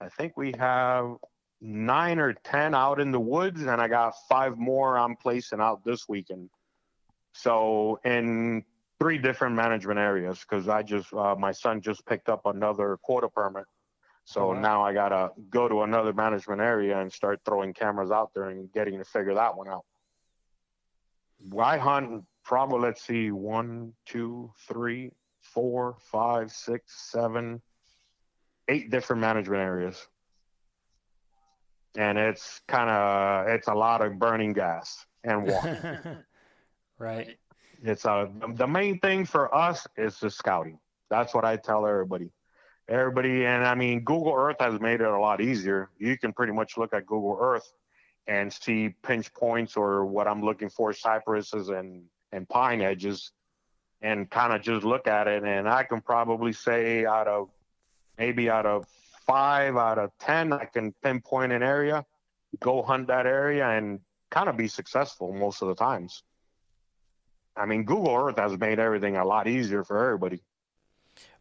I 0.02 0.10
think 0.18 0.36
we 0.36 0.54
have 0.58 1.16
nine 1.62 2.20
or 2.20 2.34
ten 2.34 2.74
out 2.76 3.00
in 3.00 3.12
the 3.12 3.20
woods, 3.20 3.62
and 3.62 3.82
I 3.82 3.88
got 3.88 4.16
five 4.28 4.58
more 4.58 4.98
I'm 4.98 5.16
placing 5.16 5.62
out 5.62 5.84
this 5.86 6.08
weekend. 6.10 6.50
So 7.34 8.00
in 8.04 8.64
three 9.00 9.18
different 9.18 9.56
management 9.56 10.00
areas, 10.00 10.40
because 10.40 10.68
I 10.68 10.84
just 10.84 11.14
uh, 11.14 11.36
my 11.36 11.52
son 11.52 11.82
just 11.82 12.06
picked 12.06 12.30
up 12.30 12.46
another 12.46 12.98
quota 13.02 13.30
permit. 13.30 13.66
So 14.26 14.50
oh, 14.50 14.54
now 14.54 14.84
I 14.84 14.94
gotta 14.94 15.32
go 15.50 15.68
to 15.68 15.84
another 15.84 16.14
management 16.14 16.62
area 16.62 17.00
and 17.00 17.12
start 17.12 17.42
throwing 17.46 17.74
cameras 17.74 18.12
out 18.12 18.32
there 18.36 18.50
and 18.50 18.72
getting 18.72 18.98
to 19.00 19.06
figure 19.06 19.34
that 19.34 19.56
one 19.56 19.68
out. 19.68 19.86
I 21.58 21.78
hunt 21.78 22.26
probably 22.44 22.80
let's 22.80 23.02
see 23.02 23.32
one, 23.32 23.94
two, 24.06 24.52
three, 24.68 25.12
four, 25.42 25.98
five, 26.12 26.52
six, 26.52 27.10
seven, 27.12 27.62
eight 28.68 28.92
different 28.92 29.22
management 29.22 29.62
areas. 29.62 30.08
And 31.98 32.18
it's 32.18 32.62
kind 32.68 32.90
of 32.90 33.48
it's 33.48 33.68
a 33.68 33.74
lot 33.74 34.02
of 34.02 34.20
burning 34.20 34.54
gas 34.54 35.06
and 35.24 35.48
water. 35.48 36.26
right. 37.00 37.38
It's 37.84 38.06
uh, 38.06 38.28
the 38.56 38.68
main 38.68 39.00
thing 39.00 39.26
for 39.26 39.54
us 39.54 39.88
is 39.98 40.20
the 40.20 40.30
scouting. 40.30 40.80
That's 41.10 41.34
what 41.34 41.46
I 41.46 41.56
tell 41.56 41.88
everybody. 41.88 42.32
Everybody, 42.88 43.46
and 43.46 43.66
I 43.66 43.76
mean, 43.76 44.04
Google 44.04 44.34
Earth 44.36 44.58
has 44.60 44.80
made 44.80 45.02
it 45.02 45.08
a 45.08 45.20
lot 45.20 45.42
easier. 45.42 45.90
You 45.98 46.18
can 46.18 46.34
pretty 46.34 46.54
much 46.54 46.78
look 46.78 46.94
at 46.94 47.06
Google 47.06 47.38
Earth 47.40 47.72
and 48.28 48.52
see 48.52 48.96
pinch 49.04 49.34
points 49.34 49.78
or 49.78 50.06
what 50.06 50.28
I'm 50.28 50.42
looking 50.44 50.70
for, 50.70 50.92
cypresses 50.94 51.70
and 51.70 52.04
and 52.32 52.48
pine 52.48 52.82
edges 52.82 53.32
and 54.02 54.30
kind 54.30 54.54
of 54.54 54.62
just 54.62 54.86
look 54.86 55.08
at 55.08 55.28
it. 55.28 55.44
And 55.44 55.68
I 55.68 55.84
can 55.84 56.02
probably 56.02 56.54
say 56.54 57.06
out 57.06 57.28
of 57.28 57.50
maybe 58.18 58.50
out 58.50 58.66
of 58.66 58.86
five 59.26 59.78
out 59.78 59.98
of 59.98 60.12
10, 60.20 60.54
I 60.54 60.66
can 60.66 60.94
pinpoint 61.04 61.52
an 61.52 61.64
area, 61.64 62.06
go 62.60 62.82
hunt 62.82 63.08
that 63.08 63.26
area, 63.26 63.68
and 63.68 64.00
kind 64.30 64.50
of 64.50 64.58
be 64.58 64.68
successful 64.68 65.34
most 65.34 65.62
of 65.62 65.68
the 65.68 65.76
times. 65.76 66.24
I 67.60 67.66
mean, 67.66 67.84
Google 67.84 68.16
Earth 68.16 68.38
has 68.38 68.58
made 68.58 68.80
everything 68.80 69.18
a 69.18 69.26
lot 69.26 69.48
easier 69.48 69.84
for 69.84 70.04
everybody. 70.04 70.40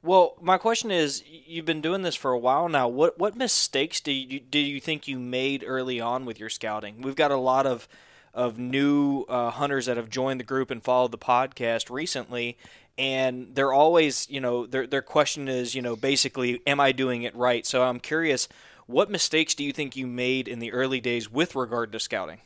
Well, 0.03 0.37
my 0.41 0.59
question 0.59 0.91
is, 0.91 1.23
you've 1.27 1.65
been 1.65 1.81
doing 1.81 2.03
this 2.03 2.15
for 2.15 2.33
a 2.33 2.39
while 2.39 2.69
now. 2.69 2.89
What 2.89 3.19
what 3.19 3.37
mistakes 3.37 4.01
do 4.01 4.13
you 4.13 4.41
do 4.41 4.59
you 4.59 4.81
think 4.81 5.09
you 5.09 5.19
made 5.19 5.65
early 5.67 6.01
on 6.01 6.25
with 6.25 6.39
your 6.39 6.49
scouting? 6.49 7.03
We've 7.03 7.17
got 7.17 7.31
a 7.31 7.37
lot 7.37 7.67
of 7.67 7.89
of 8.35 8.59
new 8.59 9.25
uh, 9.29 9.51
hunters 9.51 9.87
that 9.87 9.97
have 9.97 10.11
joined 10.11 10.39
the 10.39 10.45
group 10.45 10.71
and 10.71 10.83
followed 10.83 11.11
the 11.11 11.19
podcast 11.19 11.91
recently, 11.91 12.57
and 12.97 13.55
they're 13.55 13.73
always, 13.73 14.29
you 14.31 14.41
know, 14.41 14.67
their 14.67 14.87
their 14.87 15.03
question 15.03 15.49
is, 15.49 15.75
you 15.75 15.83
know, 15.83 15.97
basically, 15.97 16.61
am 16.67 16.79
I 16.79 16.93
doing 16.93 17.23
it 17.23 17.35
right? 17.35 17.67
So 17.67 17.83
I'm 17.83 17.99
curious, 17.99 18.49
what 18.87 19.11
mistakes 19.11 19.55
do 19.55 19.65
you 19.65 19.73
think 19.73 19.97
you 19.97 20.07
made 20.07 20.47
in 20.47 20.61
the 20.61 20.73
early 20.73 21.01
days 21.01 21.31
with 21.31 21.57
regard 21.57 21.91
to 21.93 22.01
scouting? 22.01 22.39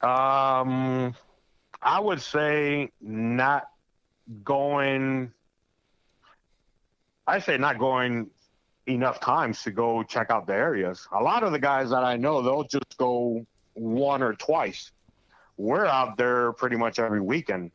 Um, 0.00 1.16
I 1.80 2.00
would 2.00 2.20
say 2.20 2.90
not 3.00 3.70
going 4.44 5.32
I 7.26 7.38
say 7.40 7.58
not 7.58 7.78
going 7.78 8.30
enough 8.86 9.20
times 9.20 9.62
to 9.62 9.70
go 9.70 10.02
check 10.02 10.30
out 10.30 10.46
the 10.46 10.54
areas. 10.54 11.06
A 11.12 11.22
lot 11.22 11.42
of 11.42 11.52
the 11.52 11.58
guys 11.58 11.90
that 11.90 12.02
I 12.02 12.16
know, 12.16 12.40
they'll 12.40 12.64
just 12.64 12.96
go 12.96 13.44
one 13.74 14.22
or 14.22 14.32
twice. 14.32 14.92
We're 15.58 15.84
out 15.84 16.16
there 16.16 16.52
pretty 16.52 16.76
much 16.76 16.98
every 16.98 17.20
weekend 17.20 17.70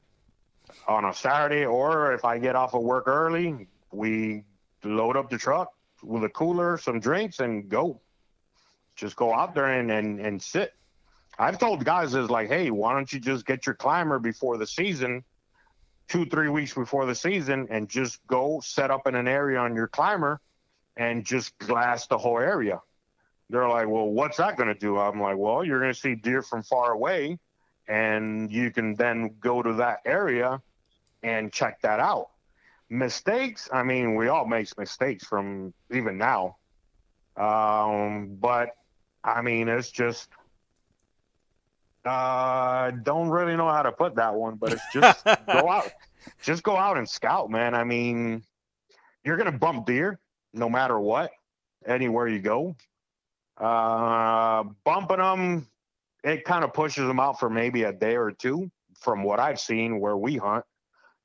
on 0.88 1.06
a 1.06 1.14
Saturday, 1.14 1.66
or 1.66 2.14
if 2.14 2.26
I 2.26 2.40
get 2.40 2.56
off 2.56 2.74
of 2.74 2.82
work 2.82 3.08
early, 3.08 3.68
we 3.92 4.44
load 4.84 5.16
up 5.16 5.30
the 5.30 5.38
truck 5.38 5.72
with 6.02 6.24
a 6.24 6.30
cooler, 6.30 6.80
some 6.80 7.00
drinks, 7.00 7.40
and 7.40 7.70
go. 7.70 8.00
Just 8.96 9.16
go 9.16 9.34
out 9.34 9.54
there 9.54 9.68
and, 9.68 9.92
and, 9.92 10.20
and 10.20 10.42
sit. 10.42 10.74
I've 11.38 11.58
told 11.58 11.84
guys 11.84 12.14
is 12.14 12.30
like, 12.30 12.48
hey, 12.48 12.70
why 12.70 12.94
don't 12.94 13.12
you 13.12 13.20
just 13.20 13.46
get 13.46 13.66
your 13.66 13.76
climber 13.76 14.20
before 14.20 14.58
the 14.58 14.68
season 14.68 15.24
two, 16.08 16.26
three 16.26 16.50
weeks 16.50 16.74
before 16.74 17.06
the 17.06 17.16
season 17.16 17.68
and 17.70 17.90
just 17.90 18.20
go 18.28 18.62
set 18.64 18.92
up 18.92 19.08
in 19.08 19.16
an 19.16 19.28
area 19.28 19.58
on 19.58 19.76
your 19.76 19.88
climber 19.88 20.40
and 20.98 21.26
just 21.26 21.58
glass 21.58 22.08
the 22.08 22.18
whole 22.18 22.40
area. 22.40 22.82
They're 23.50 23.68
like, 23.68 23.88
well, 23.88 24.08
what's 24.08 24.38
that 24.38 24.58
going 24.58 24.68
to 24.68 24.80
do? 24.80 24.98
I'm 24.98 25.20
like, 25.20 25.38
well, 25.38 25.64
you're 25.64 25.80
going 25.80 25.94
to 25.94 26.00
see 26.00 26.16
deer 26.16 26.42
from 26.42 26.64
far 26.64 26.92
away 26.92 27.40
and 27.88 28.52
you 28.52 28.72
can 28.72 28.96
then 28.96 29.36
go 29.40 29.62
to 29.62 29.74
that 29.74 30.00
area 30.06 30.62
and 31.24 31.52
check 31.52 31.82
that 31.82 32.00
out. 32.00 32.30
Mistakes, 32.90 33.70
I 33.74 33.84
mean, 33.84 34.16
we 34.16 34.28
all 34.28 34.46
make 34.46 34.78
mistakes 34.78 35.26
from 35.26 35.74
even 35.92 36.18
now. 36.18 36.58
Um, 37.36 38.38
but 38.40 38.70
I 39.24 39.42
mean, 39.42 39.68
it's 39.68 39.90
just 39.90 40.30
uh, 42.06 42.92
don't 43.04 43.30
really 43.30 43.56
know 43.56 43.70
how 43.70 43.82
to 43.82 43.92
put 43.92 44.16
that 44.16 44.34
one, 44.34 44.56
but 44.56 44.74
it's 44.74 44.84
just 44.94 45.24
go 45.26 45.70
out, 45.70 45.92
just 46.42 46.64
go 46.64 46.76
out 46.76 46.98
and 46.98 47.08
scout, 47.08 47.50
man. 47.50 47.74
I 47.74 47.84
mean, 47.84 48.44
you're 49.24 49.38
gonna 49.38 49.52
bump 49.52 49.86
deer 49.86 50.20
no 50.54 50.70
matter 50.70 51.00
what, 51.00 51.32
anywhere 51.86 52.28
you 52.28 52.40
go. 52.40 52.76
Uh, 53.58 54.64
bumping 54.84 55.18
them, 55.18 55.68
it 56.24 56.44
kind 56.44 56.64
of 56.64 56.74
pushes 56.74 57.08
them 57.08 57.20
out 57.20 57.40
for 57.40 57.50
maybe 57.50 57.84
a 57.84 57.94
day 57.94 58.16
or 58.16 58.32
two, 58.32 58.70
from 59.00 59.24
what 59.24 59.40
I've 59.40 59.60
seen 59.60 60.00
where 60.00 60.18
we 60.18 60.38
hunt, 60.38 60.66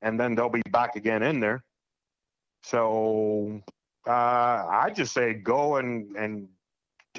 and 0.01 0.19
then 0.19 0.35
they'll 0.35 0.49
be 0.49 0.61
back 0.71 0.95
again 0.95 1.23
in 1.23 1.39
there. 1.39 1.63
So 2.63 3.61
uh, 4.07 4.11
I 4.11 4.91
just 4.95 5.13
say 5.13 5.33
go 5.33 5.77
and 5.77 6.15
and 6.15 6.47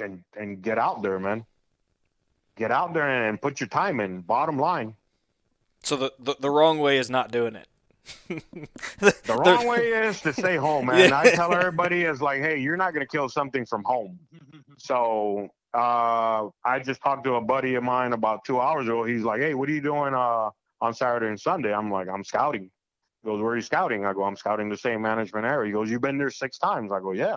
and 0.01 0.23
and 0.37 0.63
get 0.63 0.79
out 0.79 1.03
there, 1.03 1.19
man 1.19 1.45
get 2.61 2.71
out 2.71 2.93
there 2.93 3.29
and 3.29 3.41
put 3.41 3.59
your 3.59 3.69
time 3.69 3.99
in. 4.01 4.21
Bottom 4.21 4.59
line. 4.59 4.95
So 5.83 5.97
the 5.97 6.13
the, 6.21 6.37
the 6.39 6.51
wrong 6.51 6.79
way 6.79 6.99
is 6.99 7.11
not 7.11 7.33
doing 7.33 7.57
it. 7.57 7.67
the 8.29 9.37
wrong 9.37 9.67
way 9.67 9.89
is 9.89 10.21
to 10.21 10.33
stay 10.33 10.57
home, 10.57 10.87
man. 10.87 11.09
Yeah. 11.09 11.19
I 11.19 11.31
tell 11.31 11.53
everybody 11.55 12.03
is 12.03 12.21
like, 12.21 12.41
hey, 12.41 12.59
you're 12.59 12.77
not 12.77 12.93
going 12.93 13.07
to 13.07 13.11
kill 13.11 13.29
something 13.29 13.67
from 13.67 13.83
home. 13.85 14.19
So 14.83 15.51
uh, 15.75 16.49
I 16.65 16.79
just 16.83 17.03
talked 17.03 17.25
to 17.25 17.35
a 17.35 17.41
buddy 17.43 17.75
of 17.75 17.83
mine 17.85 18.15
about 18.15 18.47
two 18.47 18.59
hours 18.59 18.87
ago. 18.87 19.05
He's 19.05 19.25
like, 19.25 19.43
hey, 19.43 19.53
what 19.53 19.69
are 19.69 19.73
you 19.73 19.83
doing 19.83 20.15
uh, 20.15 20.49
on 20.81 20.95
Saturday 20.95 21.27
and 21.27 21.39
Sunday? 21.39 21.71
I'm 21.71 21.91
like, 21.91 22.09
I'm 22.09 22.25
scouting. 22.25 22.71
He 23.23 23.29
goes, 23.29 23.43
where 23.43 23.53
are 23.53 23.57
you 23.57 23.61
scouting? 23.61 24.07
I 24.07 24.15
go, 24.15 24.25
I'm 24.25 24.37
scouting 24.37 24.71
the 24.71 24.79
same 24.79 25.03
management 25.03 25.45
area. 25.45 25.67
He 25.67 25.73
goes, 25.75 25.91
you've 25.91 26.01
been 26.01 26.17
there 26.17 26.31
six 26.31 26.57
times. 26.57 26.91
I 26.93 27.01
go, 27.01 27.13
yeah. 27.13 27.37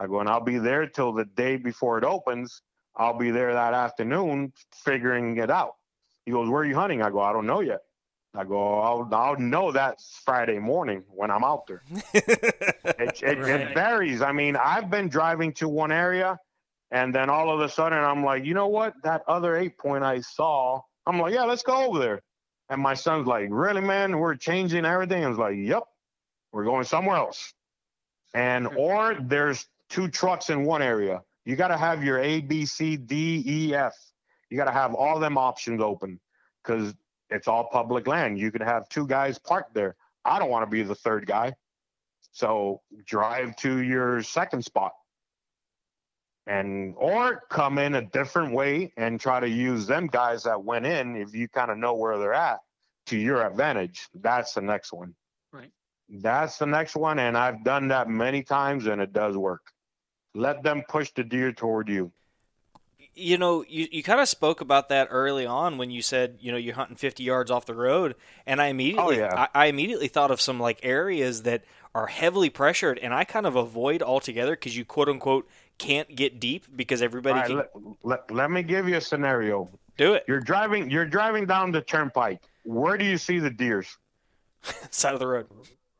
I 0.00 0.08
go, 0.08 0.18
and 0.18 0.28
I'll 0.28 0.42
be 0.42 0.58
there 0.58 0.88
till 0.88 1.12
the 1.12 1.24
day 1.24 1.56
before 1.56 1.98
it 1.98 2.04
opens 2.04 2.62
I'll 2.96 3.18
be 3.18 3.30
there 3.30 3.52
that 3.54 3.74
afternoon 3.74 4.52
figuring 4.84 5.36
it 5.38 5.50
out. 5.50 5.76
He 6.26 6.32
goes, 6.32 6.48
Where 6.48 6.62
are 6.62 6.66
you 6.66 6.74
hunting? 6.74 7.02
I 7.02 7.10
go, 7.10 7.20
I 7.20 7.32
don't 7.32 7.46
know 7.46 7.60
yet. 7.60 7.80
I 8.34 8.44
go, 8.44 8.80
I'll, 8.80 9.08
I'll 9.12 9.38
know 9.38 9.72
that 9.72 10.00
Friday 10.24 10.58
morning 10.58 11.04
when 11.08 11.30
I'm 11.30 11.44
out 11.44 11.66
there. 11.66 11.82
it, 12.14 13.22
it, 13.22 13.22
right. 13.22 13.60
it 13.60 13.74
varies. 13.74 14.22
I 14.22 14.32
mean, 14.32 14.56
I've 14.56 14.88
been 14.90 15.08
driving 15.08 15.52
to 15.54 15.68
one 15.68 15.92
area 15.92 16.38
and 16.92 17.14
then 17.14 17.30
all 17.30 17.50
of 17.50 17.60
a 17.60 17.68
sudden 17.70 17.98
I'm 17.98 18.22
like, 18.22 18.44
you 18.44 18.52
know 18.52 18.68
what? 18.68 18.94
That 19.02 19.22
other 19.26 19.56
eight 19.56 19.78
point 19.78 20.04
I 20.04 20.20
saw, 20.20 20.82
I'm 21.06 21.18
like, 21.18 21.32
yeah, 21.32 21.44
let's 21.44 21.62
go 21.62 21.86
over 21.86 21.98
there. 21.98 22.22
And 22.68 22.80
my 22.80 22.94
son's 22.94 23.26
like, 23.26 23.48
really, 23.50 23.80
man? 23.80 24.18
We're 24.18 24.34
changing 24.34 24.84
everything. 24.84 25.24
I 25.24 25.28
was 25.28 25.38
like, 25.38 25.56
yep, 25.56 25.84
we're 26.52 26.64
going 26.64 26.84
somewhere 26.84 27.16
else. 27.16 27.54
And, 28.34 28.66
or 28.76 29.16
there's 29.20 29.66
two 29.88 30.08
trucks 30.08 30.50
in 30.50 30.64
one 30.64 30.82
area. 30.82 31.22
You 31.44 31.56
got 31.56 31.68
to 31.68 31.76
have 31.76 32.04
your 32.04 32.18
A, 32.18 32.40
B, 32.40 32.64
C, 32.66 32.96
D, 32.96 33.42
E, 33.46 33.74
F. 33.74 33.94
You 34.50 34.56
got 34.56 34.66
to 34.66 34.72
have 34.72 34.94
all 34.94 35.18
them 35.18 35.38
options 35.38 35.80
open 35.82 36.20
because 36.62 36.94
it's 37.30 37.48
all 37.48 37.68
public 37.72 38.06
land. 38.06 38.38
You 38.38 38.50
could 38.50 38.62
have 38.62 38.88
two 38.88 39.06
guys 39.06 39.38
parked 39.38 39.74
there. 39.74 39.96
I 40.24 40.38
don't 40.38 40.50
want 40.50 40.64
to 40.64 40.70
be 40.70 40.82
the 40.82 40.94
third 40.94 41.26
guy. 41.26 41.54
So 42.32 42.80
drive 43.06 43.56
to 43.56 43.78
your 43.78 44.22
second 44.22 44.64
spot 44.64 44.92
and 46.46 46.94
or 46.96 47.42
come 47.50 47.78
in 47.78 47.94
a 47.94 48.02
different 48.02 48.52
way 48.52 48.92
and 48.96 49.20
try 49.20 49.40
to 49.40 49.48
use 49.48 49.86
them 49.86 50.06
guys 50.06 50.42
that 50.44 50.62
went 50.62 50.86
in 50.86 51.16
if 51.16 51.34
you 51.34 51.48
kind 51.48 51.70
of 51.70 51.78
know 51.78 51.94
where 51.94 52.18
they're 52.18 52.34
at 52.34 52.58
to 53.06 53.16
your 53.16 53.46
advantage. 53.46 54.08
That's 54.14 54.54
the 54.54 54.62
next 54.62 54.92
one. 54.92 55.14
Right. 55.52 55.70
That's 56.08 56.58
the 56.58 56.66
next 56.66 56.96
one. 56.96 57.18
And 57.18 57.36
I've 57.36 57.64
done 57.64 57.88
that 57.88 58.08
many 58.08 58.42
times 58.42 58.86
and 58.86 59.00
it 59.00 59.12
does 59.12 59.36
work. 59.36 59.72
Let 60.34 60.62
them 60.62 60.82
push 60.88 61.10
the 61.10 61.24
deer 61.24 61.52
toward 61.52 61.88
you. 61.88 62.12
You 63.14 63.36
know, 63.36 63.62
you, 63.68 63.88
you 63.92 64.02
kind 64.02 64.20
of 64.20 64.28
spoke 64.28 64.62
about 64.62 64.88
that 64.88 65.08
early 65.10 65.44
on 65.44 65.76
when 65.76 65.90
you 65.90 66.00
said, 66.00 66.38
you 66.40 66.50
know, 66.50 66.56
you're 66.56 66.74
hunting 66.74 66.96
50 66.96 67.22
yards 67.22 67.50
off 67.50 67.66
the 67.66 67.74
road, 67.74 68.14
and 68.46 68.60
I 68.60 68.68
immediately, 68.68 69.20
oh, 69.20 69.24
yeah. 69.24 69.46
I, 69.54 69.64
I 69.64 69.66
immediately 69.66 70.08
thought 70.08 70.30
of 70.30 70.40
some 70.40 70.58
like 70.58 70.80
areas 70.82 71.42
that 71.42 71.64
are 71.94 72.06
heavily 72.06 72.48
pressured, 72.48 72.98
and 72.98 73.12
I 73.12 73.24
kind 73.24 73.46
of 73.46 73.54
avoid 73.54 74.02
altogether 74.02 74.52
because 74.52 74.76
you 74.76 74.86
quote 74.86 75.10
unquote 75.10 75.46
can't 75.78 76.14
get 76.14 76.40
deep 76.40 76.64
because 76.74 77.02
everybody. 77.02 77.38
Right, 77.40 77.46
can... 77.46 77.56
let, 77.56 77.70
let, 78.02 78.30
let 78.30 78.50
me 78.50 78.62
give 78.62 78.88
you 78.88 78.96
a 78.96 79.00
scenario. 79.00 79.68
Do 79.98 80.14
it. 80.14 80.24
You're 80.26 80.40
driving. 80.40 80.90
You're 80.90 81.06
driving 81.06 81.44
down 81.44 81.70
the 81.70 81.82
turnpike. 81.82 82.40
Where 82.64 82.96
do 82.96 83.04
you 83.04 83.18
see 83.18 83.38
the 83.38 83.50
deers? 83.50 83.98
side 84.90 85.14
of 85.14 85.20
the 85.20 85.26
road. 85.26 85.46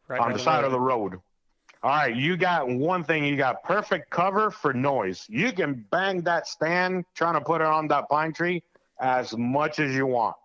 Right 0.09 0.20
on 0.20 0.33
the 0.33 0.39
side 0.39 0.64
of 0.64 0.72
the 0.72 0.80
road. 0.80 1.20
All 1.85 1.91
right, 1.91 2.14
you 2.14 2.37
got 2.37 2.68
one 2.68 3.03
thing. 3.03 3.24
You 3.24 3.37
got 3.37 3.64
perfect 3.64 4.09
cover 4.11 4.53
for 4.53 4.72
noise. 4.72 5.26
You 5.28 5.53
can 5.53 5.85
bang 5.91 6.22
that 6.22 6.47
stand 6.47 7.05
trying 7.16 7.35
to 7.35 7.41
put 7.41 7.61
it 7.61 7.66
on 7.66 7.89
that 7.89 8.09
pine 8.09 8.33
tree 8.33 8.62
as 9.01 9.37
much 9.37 9.80
as 9.80 9.93
you 9.93 10.07
want. 10.07 10.37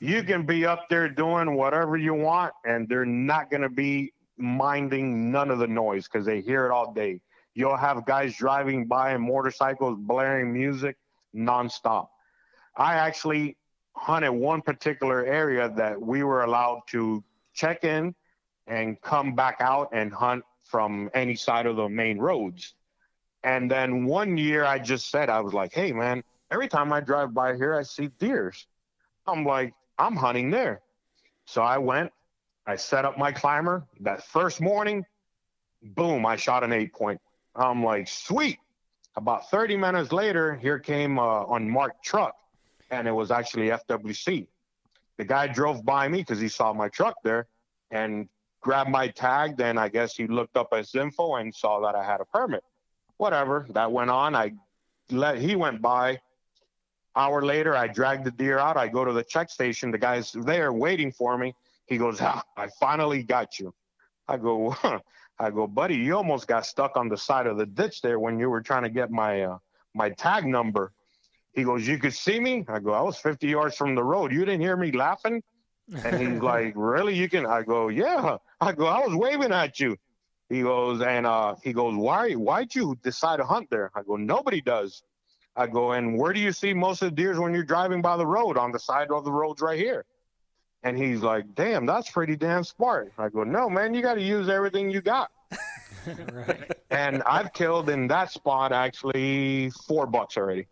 You 0.00 0.22
can 0.22 0.46
be 0.46 0.64
up 0.64 0.88
there 0.88 1.10
doing 1.10 1.56
whatever 1.56 1.98
you 1.98 2.14
want, 2.14 2.54
and 2.64 2.88
they're 2.88 3.04
not 3.04 3.50
going 3.50 3.60
to 3.60 3.68
be 3.68 4.14
minding 4.38 5.30
none 5.30 5.50
of 5.50 5.58
the 5.58 5.66
noise 5.66 6.08
because 6.08 6.24
they 6.24 6.40
hear 6.40 6.64
it 6.64 6.70
all 6.70 6.94
day. 6.94 7.20
You'll 7.54 7.76
have 7.76 8.06
guys 8.06 8.34
driving 8.34 8.86
by 8.86 9.14
in 9.14 9.20
motorcycles 9.20 9.98
blaring 10.00 10.54
music 10.54 10.96
nonstop. 11.36 12.08
I 12.76 12.94
actually 12.94 13.58
hunted 13.94 14.32
one 14.32 14.62
particular 14.62 15.22
area 15.26 15.68
that 15.76 16.00
we 16.00 16.22
were 16.22 16.44
allowed 16.44 16.80
to 16.88 17.22
check 17.52 17.84
in 17.84 18.14
and 18.66 18.98
come 19.02 19.34
back 19.34 19.56
out 19.60 19.90
and 19.92 20.10
hunt 20.10 20.44
from 20.64 21.10
any 21.14 21.34
side 21.34 21.66
of 21.66 21.76
the 21.76 21.88
main 21.88 22.18
roads. 22.18 22.74
And 23.44 23.70
then 23.70 24.04
one 24.04 24.36
year 24.38 24.64
I 24.64 24.78
just 24.78 25.10
said, 25.10 25.28
I 25.28 25.40
was 25.40 25.52
like, 25.52 25.72
hey, 25.72 25.92
man, 25.92 26.22
every 26.50 26.68
time 26.68 26.92
I 26.92 27.00
drive 27.00 27.34
by 27.34 27.56
here, 27.56 27.74
I 27.74 27.82
see 27.82 28.08
deers. 28.18 28.66
I'm 29.26 29.44
like, 29.44 29.74
I'm 29.98 30.16
hunting 30.16 30.50
there. 30.50 30.80
So 31.46 31.62
I 31.62 31.78
went, 31.78 32.12
I 32.66 32.76
set 32.76 33.04
up 33.04 33.18
my 33.18 33.32
climber. 33.32 33.84
That 34.00 34.24
first 34.24 34.60
morning, 34.60 35.04
boom, 35.82 36.24
I 36.24 36.36
shot 36.36 36.62
an 36.62 36.72
eight 36.72 36.92
point. 36.92 37.20
I'm 37.54 37.84
like, 37.84 38.08
sweet. 38.08 38.58
About 39.16 39.50
30 39.50 39.76
minutes 39.76 40.12
later, 40.12 40.54
here 40.54 40.78
came 40.78 41.18
uh, 41.18 41.42
an 41.44 41.62
unmarked 41.62 42.02
truck, 42.02 42.34
and 42.90 43.06
it 43.06 43.12
was 43.12 43.30
actually 43.30 43.68
FWC. 43.68 44.46
The 45.18 45.24
guy 45.24 45.48
drove 45.48 45.84
by 45.84 46.08
me 46.08 46.18
because 46.18 46.40
he 46.40 46.48
saw 46.48 46.72
my 46.72 46.88
truck 46.88 47.16
there 47.22 47.46
and 47.90 48.28
grabbed 48.62 48.90
my 48.90 49.08
tag. 49.08 49.56
Then 49.56 49.76
I 49.76 49.88
guess 49.88 50.16
he 50.16 50.26
looked 50.26 50.56
up 50.56 50.74
his 50.74 50.94
info 50.94 51.36
and 51.36 51.54
saw 51.54 51.80
that 51.80 51.94
I 51.94 52.04
had 52.04 52.20
a 52.20 52.24
permit. 52.24 52.64
Whatever. 53.18 53.66
That 53.70 53.92
went 53.92 54.10
on. 54.10 54.34
I 54.34 54.52
let 55.10 55.38
he 55.38 55.54
went 55.54 55.82
by. 55.82 56.20
Hour 57.14 57.42
later, 57.42 57.76
I 57.76 57.88
dragged 57.88 58.24
the 58.24 58.30
deer 58.30 58.58
out. 58.58 58.78
I 58.78 58.88
go 58.88 59.04
to 59.04 59.12
the 59.12 59.22
check 59.22 59.50
station. 59.50 59.90
The 59.90 59.98
guy's 59.98 60.32
there 60.32 60.72
waiting 60.72 61.12
for 61.12 61.36
me. 61.36 61.54
He 61.84 61.98
goes, 61.98 62.22
ah, 62.22 62.42
I 62.56 62.68
finally 62.80 63.22
got 63.22 63.58
you. 63.58 63.74
I 64.26 64.38
go, 64.38 64.70
huh. 64.70 65.00
I 65.38 65.50
go, 65.50 65.66
buddy, 65.66 65.96
you 65.96 66.16
almost 66.16 66.46
got 66.46 66.64
stuck 66.64 66.96
on 66.96 67.08
the 67.08 67.16
side 67.16 67.46
of 67.46 67.58
the 67.58 67.66
ditch 67.66 68.00
there 68.00 68.18
when 68.18 68.38
you 68.38 68.48
were 68.48 68.62
trying 68.62 68.84
to 68.84 68.88
get 68.88 69.10
my 69.10 69.42
uh, 69.42 69.58
my 69.94 70.10
tag 70.10 70.46
number. 70.46 70.92
He 71.52 71.64
goes, 71.64 71.86
you 71.86 71.98
could 71.98 72.14
see 72.14 72.40
me. 72.40 72.64
I 72.68 72.78
go, 72.78 72.92
I 72.92 73.02
was 73.02 73.18
50 73.18 73.46
yards 73.46 73.76
from 73.76 73.94
the 73.94 74.02
road. 74.02 74.32
You 74.32 74.40
didn't 74.40 74.62
hear 74.62 74.76
me 74.76 74.90
laughing? 74.90 75.42
And 76.04 76.20
he's 76.20 76.42
like, 76.42 76.72
really? 76.76 77.14
You 77.14 77.28
can? 77.28 77.46
I 77.46 77.62
go, 77.62 77.88
yeah. 77.88 78.36
I 78.60 78.72
go, 78.72 78.86
I 78.86 79.00
was 79.06 79.14
waving 79.14 79.52
at 79.52 79.78
you. 79.80 79.96
He 80.48 80.62
goes, 80.62 81.00
and 81.00 81.26
uh, 81.26 81.54
he 81.62 81.72
goes, 81.72 81.94
why? 81.96 82.32
Why'd 82.32 82.74
you 82.74 82.98
decide 83.02 83.38
to 83.38 83.44
hunt 83.44 83.70
there? 83.70 83.90
I 83.94 84.02
go, 84.02 84.16
nobody 84.16 84.60
does. 84.60 85.02
I 85.56 85.66
go, 85.66 85.92
and 85.92 86.18
where 86.18 86.32
do 86.32 86.40
you 86.40 86.52
see 86.52 86.72
most 86.72 87.02
of 87.02 87.10
the 87.10 87.16
deers 87.16 87.38
when 87.38 87.54
you're 87.54 87.62
driving 87.64 88.02
by 88.02 88.16
the 88.16 88.26
road 88.26 88.56
on 88.56 88.72
the 88.72 88.78
side 88.78 89.10
of 89.10 89.24
the 89.24 89.32
roads 89.32 89.60
right 89.62 89.78
here? 89.78 90.04
And 90.82 90.98
he's 90.98 91.20
like, 91.20 91.54
damn, 91.54 91.86
that's 91.86 92.10
pretty 92.10 92.36
damn 92.36 92.64
smart. 92.64 93.12
I 93.16 93.28
go, 93.28 93.44
no, 93.44 93.70
man, 93.70 93.94
you 93.94 94.02
got 94.02 94.14
to 94.14 94.22
use 94.22 94.48
everything 94.48 94.90
you 94.90 95.00
got. 95.00 95.30
right. 96.32 96.72
And 96.90 97.22
I've 97.24 97.52
killed 97.52 97.88
in 97.88 98.08
that 98.08 98.30
spot 98.30 98.72
actually 98.72 99.70
four 99.86 100.06
bucks 100.06 100.36
already. 100.36 100.66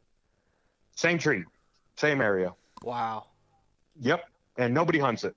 Same 0.96 1.18
tree, 1.18 1.44
same 1.96 2.20
area. 2.20 2.52
Wow. 2.82 3.26
Yep. 4.00 4.24
And 4.61 4.74
nobody 4.74 4.98
hunts 4.98 5.24
it. 5.24 5.34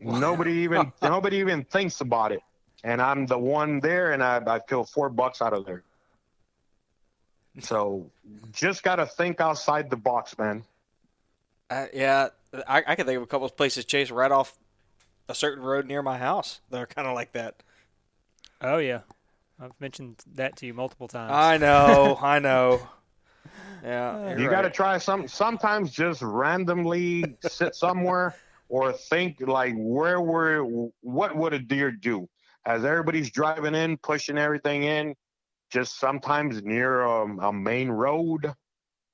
Nobody 0.00 0.52
even 0.52 0.92
nobody 1.00 1.36
even 1.36 1.62
thinks 1.64 2.00
about 2.00 2.32
it. 2.32 2.40
And 2.82 3.00
I'm 3.00 3.26
the 3.26 3.38
one 3.38 3.78
there, 3.78 4.12
and 4.12 4.22
I, 4.22 4.42
I 4.44 4.58
killed 4.58 4.88
four 4.88 5.08
bucks 5.10 5.40
out 5.40 5.52
of 5.52 5.64
there. 5.64 5.84
So 7.60 8.10
just 8.52 8.82
got 8.82 8.96
to 8.96 9.06
think 9.06 9.40
outside 9.40 9.90
the 9.90 9.96
box, 9.96 10.36
man. 10.38 10.64
Uh, 11.68 11.86
yeah, 11.92 12.30
I, 12.66 12.82
I 12.84 12.94
can 12.96 13.06
think 13.06 13.18
of 13.18 13.22
a 13.22 13.26
couple 13.26 13.46
of 13.46 13.56
places 13.56 13.84
chase 13.84 14.10
right 14.10 14.32
off 14.32 14.58
a 15.28 15.34
certain 15.34 15.62
road 15.62 15.86
near 15.86 16.02
my 16.02 16.18
house 16.18 16.60
that 16.70 16.78
are 16.78 16.86
kind 16.86 17.06
of 17.06 17.14
like 17.14 17.32
that. 17.32 17.62
Oh 18.60 18.78
yeah, 18.78 19.00
I've 19.60 19.78
mentioned 19.78 20.16
that 20.34 20.56
to 20.56 20.66
you 20.66 20.74
multiple 20.74 21.06
times. 21.06 21.32
I 21.32 21.58
know, 21.58 22.18
I 22.20 22.40
know. 22.40 22.88
Yeah, 23.82 24.10
uh, 24.10 24.36
you 24.36 24.46
right. 24.46 24.50
got 24.50 24.62
to 24.62 24.70
try 24.70 24.98
some. 24.98 25.28
Sometimes 25.28 25.90
just 25.90 26.22
randomly 26.22 27.36
sit 27.42 27.74
somewhere 27.74 28.34
or 28.68 28.92
think 28.92 29.40
like, 29.40 29.74
where 29.76 30.20
were, 30.20 30.64
what 31.00 31.36
would 31.36 31.52
a 31.52 31.58
deer 31.58 31.90
do? 31.90 32.28
As 32.66 32.84
everybody's 32.84 33.30
driving 33.30 33.74
in, 33.74 33.96
pushing 33.96 34.38
everything 34.38 34.84
in, 34.84 35.14
just 35.70 35.98
sometimes 35.98 36.62
near 36.62 37.02
a, 37.02 37.48
a 37.48 37.52
main 37.52 37.88
road. 37.88 38.52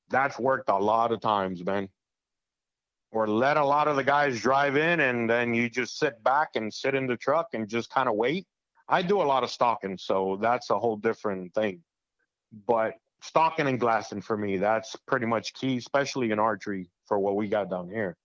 That's 0.09 0.39
worked 0.39 0.69
a 0.69 0.77
lot 0.77 1.13
of 1.13 1.21
times, 1.21 1.65
man. 1.65 1.89
Or 3.13 3.27
let 3.27 3.57
a 3.57 3.65
lot 3.65 3.89
of 3.89 3.97
the 3.97 4.05
guys 4.05 4.41
drive 4.41 4.77
in 4.77 5.01
and 5.01 5.31
then 5.31 5.55
you 5.55 5.71
just 5.71 5.99
sit 5.99 6.23
back 6.23 6.51
and 6.55 6.73
sit 6.73 6.95
in 6.95 7.07
the 7.07 7.17
truck 7.17 7.49
and 7.55 7.69
just 7.69 7.89
kind 7.91 8.09
of 8.09 8.17
wait. 8.17 8.47
I 8.89 9.03
do 9.03 9.23
a 9.23 9.25
lot 9.25 9.43
of 9.43 9.51
stalking, 9.51 9.97
so 9.99 10.39
that's 10.41 10.71
a 10.71 10.79
whole 10.79 10.97
different 10.97 11.55
thing. 11.55 11.83
But 12.67 12.95
stalking 13.27 13.67
and 13.67 13.81
glassing 13.81 14.21
for 14.21 14.37
me, 14.37 14.57
that's 14.57 14.97
pretty 15.07 15.27
much 15.27 15.53
key, 15.55 15.77
especially 15.77 16.31
in 16.31 16.39
archery 16.39 16.89
for 17.07 17.19
what 17.19 17.37
we 17.37 17.49
got 17.49 17.69
down 17.69 17.89
here. 17.89 18.17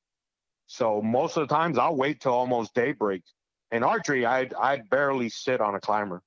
So 0.68 1.02
most 1.02 1.38
of 1.38 1.48
the 1.48 1.54
times 1.54 1.78
I'll 1.78 1.96
wait 1.96 2.22
till 2.22 2.34
almost 2.34 2.74
daybreak. 2.74 3.24
In 3.72 3.84
archery, 3.84 4.26
I'd 4.26 4.54
I'd 4.54 4.90
barely 4.90 5.30
sit 5.30 5.62
on 5.62 5.76
a 5.76 5.80
climber 5.80 6.22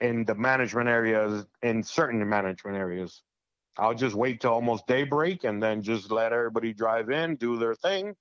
in 0.00 0.24
the 0.24 0.34
management 0.34 0.88
areas, 0.88 1.46
in 1.62 1.82
certain 1.82 2.28
management 2.28 2.76
areas. 2.76 3.22
I'll 3.76 3.94
just 3.94 4.14
wait 4.14 4.40
till 4.40 4.52
almost 4.52 4.86
daybreak 4.86 5.44
and 5.44 5.62
then 5.62 5.82
just 5.82 6.10
let 6.10 6.32
everybody 6.32 6.72
drive 6.72 7.10
in, 7.10 7.36
do 7.36 7.58
their 7.58 7.74
thing. 7.74 8.14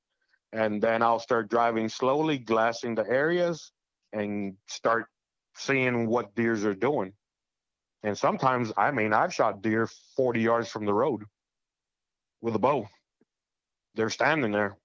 And 0.52 0.82
then 0.82 1.02
I'll 1.02 1.20
start 1.20 1.50
driving 1.50 1.90
slowly, 1.90 2.38
glassing 2.38 2.96
the 2.96 3.08
areas 3.08 3.72
and 4.12 4.56
start 4.68 5.06
seeing 5.56 6.08
what 6.08 6.36
deers 6.36 6.64
are 6.66 6.76
doing. 6.76 7.14
And 8.04 8.18
sometimes, 8.18 8.72
I 8.76 8.91
mean, 8.91 9.14
I've 9.14 9.34
shot 9.34 9.62
deer 9.62 9.88
40 10.16 10.41
yards 10.41 10.70
from 10.70 10.86
the 10.86 10.93
road 10.93 11.24
with 12.41 12.56
a 12.56 12.60
bow. 12.60 12.88
They're 13.95 14.10
standing 14.10 14.51
there 14.51 14.76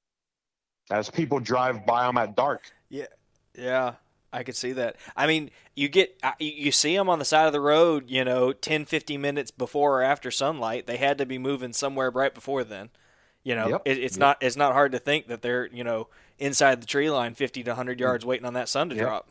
as 0.91 1.11
people 1.11 1.41
drive 1.41 1.85
by 1.85 2.07
them 2.07 2.17
at 2.17 2.37
dark. 2.37 2.71
Yeah. 2.89 3.07
Yeah. 3.55 3.95
I 4.33 4.43
could 4.43 4.57
see 4.57 4.73
that. 4.73 4.97
I 5.17 5.27
mean, 5.27 5.51
you 5.75 5.89
get 5.89 6.21
you 6.39 6.71
see 6.71 6.95
them 6.95 7.09
on 7.09 7.19
the 7.19 7.25
side 7.25 7.47
of 7.47 7.53
the 7.53 7.61
road, 7.61 8.11
you 8.11 8.25
know, 8.25 8.53
10 8.53 8.85
15 8.85 9.21
minutes 9.21 9.51
before 9.51 10.01
or 10.01 10.03
after 10.03 10.31
sunlight. 10.31 10.87
They 10.87 10.99
had 10.99 11.19
to 11.19 11.27
be 11.27 11.39
moving 11.39 11.73
somewhere 11.73 12.11
right 12.11 12.35
before 12.35 12.63
then. 12.63 12.91
You 13.43 13.55
know, 13.55 13.69
yep. 13.69 13.83
it, 13.87 13.99
it's 13.99 14.17
yep. 14.17 14.21
not 14.21 14.43
it's 14.43 14.57
not 14.57 14.75
hard 14.75 14.93
to 14.93 14.99
think 14.99 15.29
that 15.29 15.41
they're, 15.41 15.67
you 15.69 15.83
know, 15.83 16.09
inside 16.39 16.83
the 16.83 16.87
tree 16.87 17.11
line 17.11 17.35
50 17.35 17.63
to 17.65 17.71
100 17.71 17.97
mm. 17.97 18.01
yards 18.01 18.27
waiting 18.27 18.47
on 18.47 18.53
that 18.53 18.69
sun 18.69 18.91
to 18.91 18.97
drop. 18.97 19.29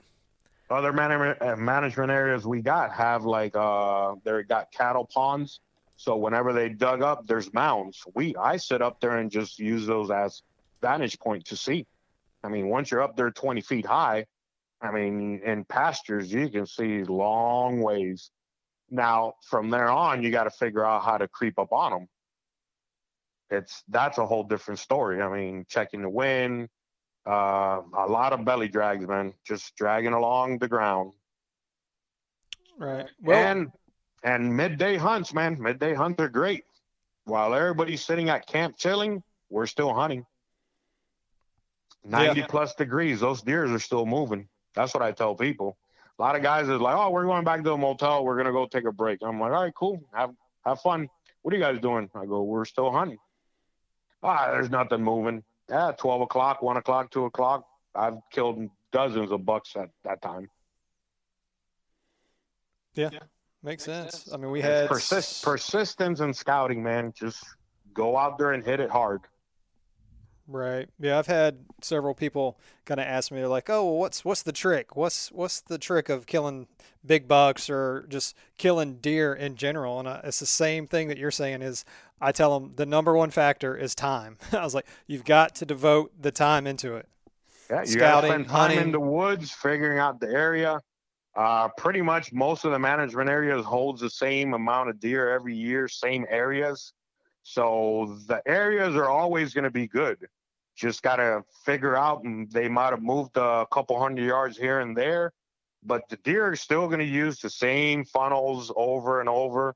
Other 0.70 0.92
management 0.92 1.42
uh, 1.42 1.56
management 1.56 2.12
areas 2.12 2.46
we 2.46 2.62
got 2.62 2.92
have 2.92 3.24
like 3.24 3.56
uh 3.56 4.16
they 4.24 4.44
got 4.44 4.72
cattle 4.72 5.06
ponds. 5.06 5.62
So 5.96 6.18
whenever 6.18 6.54
they 6.54 6.70
dug 6.70 7.02
up, 7.02 7.26
there's 7.26 7.54
mounds. 7.54 8.04
We 8.14 8.36
I 8.36 8.58
sit 8.58 8.82
up 8.82 9.00
there 9.00 9.18
and 9.18 9.32
just 9.32 9.60
use 9.60 9.88
those 9.88 10.12
as 10.12 10.44
vantage 10.82 11.20
point 11.20 11.46
to 11.46 11.56
see. 11.56 11.86
I 12.44 12.50
mean, 12.50 12.68
once 12.68 12.92
you're 12.92 13.02
up 13.02 13.16
there 13.16 13.32
20 13.32 13.62
feet 13.62 13.86
high, 13.86 14.26
I 14.82 14.92
mean, 14.92 15.42
in 15.44 15.64
pastures, 15.66 16.32
you 16.32 16.50
can 16.50 16.68
see 16.68 17.04
long 17.04 17.82
ways. 17.82 18.30
Now, 18.90 19.34
from 19.44 19.70
there 19.70 19.90
on, 19.90 20.22
you 20.22 20.32
got 20.32 20.44
to 20.44 20.52
figure 20.52 20.86
out 20.86 21.04
how 21.04 21.18
to 21.18 21.28
creep 21.28 21.58
up 21.58 21.72
on 21.74 21.92
them. 21.92 22.08
It's 23.50 23.84
that's 23.88 24.18
a 24.18 24.26
whole 24.26 24.44
different 24.44 24.80
story. 24.80 25.22
I 25.22 25.30
mean, 25.30 25.66
checking 25.68 26.02
the 26.02 26.10
wind, 26.10 26.70
uh, 27.28 27.82
a 27.94 28.08
lot 28.08 28.32
of 28.32 28.46
belly 28.46 28.70
drags, 28.70 29.06
man, 29.06 29.34
just 29.46 29.76
dragging 29.76 30.14
along 30.14 30.60
the 30.60 30.68
ground. 30.68 31.14
Right. 32.78 33.08
Well, 33.22 33.38
and 33.38 33.72
and 34.24 34.56
midday 34.56 34.98
hunts, 34.98 35.34
man, 35.34 35.62
midday 35.62 35.94
hunts 35.94 36.22
are 36.22 36.30
great. 36.30 36.64
While 37.26 37.54
everybody's 37.54 38.04
sitting 38.04 38.30
at 38.30 38.48
camp 38.48 38.78
chilling, 38.78 39.24
we're 39.50 39.66
still 39.66 39.94
hunting. 39.94 40.26
90 42.06 42.40
yeah. 42.40 42.48
plus 42.48 42.74
degrees, 42.76 43.20
those 43.20 43.42
deers 43.42 43.70
are 43.72 43.80
still 43.80 44.06
moving. 44.06 44.48
That's 44.76 44.94
what 44.94 45.04
I 45.04 45.12
tell 45.12 45.36
people. 45.36 45.78
A 46.18 46.22
lot 46.22 46.36
of 46.36 46.42
guys 46.42 46.70
is 46.70 46.80
like, 46.80 46.96
oh, 46.96 47.10
we're 47.10 47.26
going 47.26 47.44
back 47.44 47.64
to 47.64 47.70
the 47.70 47.78
motel. 47.78 48.24
We're 48.24 48.38
gonna 48.38 48.54
go 48.54 48.66
take 48.66 48.86
a 48.86 48.92
break. 48.92 49.20
I'm 49.22 49.40
like, 49.40 49.52
all 49.52 49.64
right, 49.64 49.76
cool. 49.76 50.02
Have 50.14 50.32
have 50.66 50.80
fun. 50.80 51.10
What 51.42 51.54
are 51.54 51.58
you 51.58 51.64
guys 51.64 51.80
doing? 51.82 52.10
I 52.16 52.26
go, 52.26 52.44
we're 52.44 52.66
still 52.66 52.92
hunting. 52.92 53.18
Ah, 54.24 54.50
there's 54.52 54.70
nothing 54.70 55.04
moving. 55.04 55.44
Yeah, 55.70 55.92
twelve 55.98 56.22
o'clock, 56.22 56.62
one 56.62 56.78
o'clock, 56.78 57.12
two 57.12 57.26
o'clock. 57.26 57.66
I've 57.94 58.18
killed 58.32 58.70
dozens 58.92 59.32
of 59.32 59.46
bucks 59.46 59.76
at 59.76 59.90
that 60.04 60.22
time. 60.22 60.50
Yeah, 62.94 63.10
yeah. 63.12 63.20
makes 63.62 63.84
sense. 63.84 64.32
I 64.34 64.38
mean, 64.38 64.52
we 64.52 64.62
had 64.62 64.88
persist, 64.88 65.44
persistence 65.44 66.20
and 66.20 66.36
scouting, 66.36 66.82
man. 66.82 67.14
Just 67.16 67.44
go 67.94 68.18
out 68.18 68.38
there 68.38 68.54
and 68.54 68.64
hit 68.64 68.80
it 68.80 68.90
hard. 68.90 69.22
Right. 70.48 70.88
Yeah, 70.98 71.20
I've 71.20 71.28
had 71.28 71.58
several 71.82 72.14
people 72.14 72.58
kind 72.86 73.02
of 73.02 73.06
ask 73.06 73.32
me, 73.32 73.40
they're 73.40 73.50
like, 73.50 73.70
"Oh, 73.70 73.84
well, 73.84 73.98
what's 73.98 74.24
what's 74.24 74.44
the 74.44 74.54
trick? 74.54 74.96
What's 74.96 75.30
what's 75.32 75.60
the 75.60 75.78
trick 75.78 76.08
of 76.08 76.26
killing 76.26 76.68
big 77.06 77.28
bucks 77.28 77.70
or 77.70 78.06
just 78.08 78.34
killing 78.58 78.96
deer 78.96 79.34
in 79.34 79.58
general?" 79.58 80.00
And 80.00 80.08
I, 80.08 80.22
it's 80.24 80.40
the 80.40 80.46
same 80.46 80.88
thing 80.88 81.10
that 81.10 81.18
you're 81.18 81.32
saying. 81.32 81.64
Is 81.64 81.84
I 82.22 82.32
tell 82.32 82.58
them 82.58 82.74
the 82.78 82.86
number 82.86 83.14
one 83.14 83.30
factor 83.30 83.76
is 83.76 83.94
time. 83.94 84.38
I 84.54 84.64
was 84.64 84.74
like, 84.74 84.88
you've 85.06 85.26
got 85.26 85.54
to 85.56 85.66
devote 85.66 86.14
the 86.20 86.32
time 86.32 86.66
into 86.66 86.96
it. 86.96 87.10
Yeah, 87.70 87.84
you 87.86 87.98
got 87.98 88.22
to 88.22 88.28
spend 88.28 88.48
time 88.48 88.56
hunting. 88.56 88.80
in 88.80 88.92
the 88.94 89.02
woods, 89.02 89.52
figuring 89.52 90.00
out 90.00 90.22
the 90.22 90.30
area. 90.30 90.80
Uh, 91.36 91.68
pretty 91.78 92.02
much 92.02 92.32
most 92.32 92.64
of 92.64 92.72
the 92.72 92.80
management 92.80 93.30
areas 93.30 93.66
holds 93.66 94.00
the 94.00 94.10
same 94.10 94.54
amount 94.54 94.90
of 94.90 95.00
deer 95.00 95.30
every 95.30 95.56
year, 95.56 95.90
same 95.90 96.26
areas. 96.30 96.94
So 97.44 98.18
the 98.28 98.42
areas 98.48 98.96
are 98.96 99.10
always 99.10 99.54
going 99.54 99.66
to 99.66 99.70
be 99.70 99.88
good 99.88 100.18
just 100.78 101.02
got 101.02 101.18
to 101.18 101.44
figure 101.66 101.96
out, 101.96 102.24
and 102.24 102.50
they 102.52 102.70
might 102.70 102.92
have 102.92 103.02
moved 103.02 103.36
a 103.36 103.66
couple 103.72 104.00
hundred 104.00 104.26
yards 104.26 104.58
here 104.58 104.80
and 104.80 104.96
there, 104.96 105.34
but 105.84 106.04
the 106.10 106.18
deer 106.18 106.46
are 106.52 106.56
still 106.56 106.88
going 106.88 107.00
to 107.00 107.06
use 107.06 107.40
the 107.40 107.50
same 107.50 108.06
funnels 108.06 108.72
over 108.76 109.20
and 109.20 109.28
over. 109.28 109.76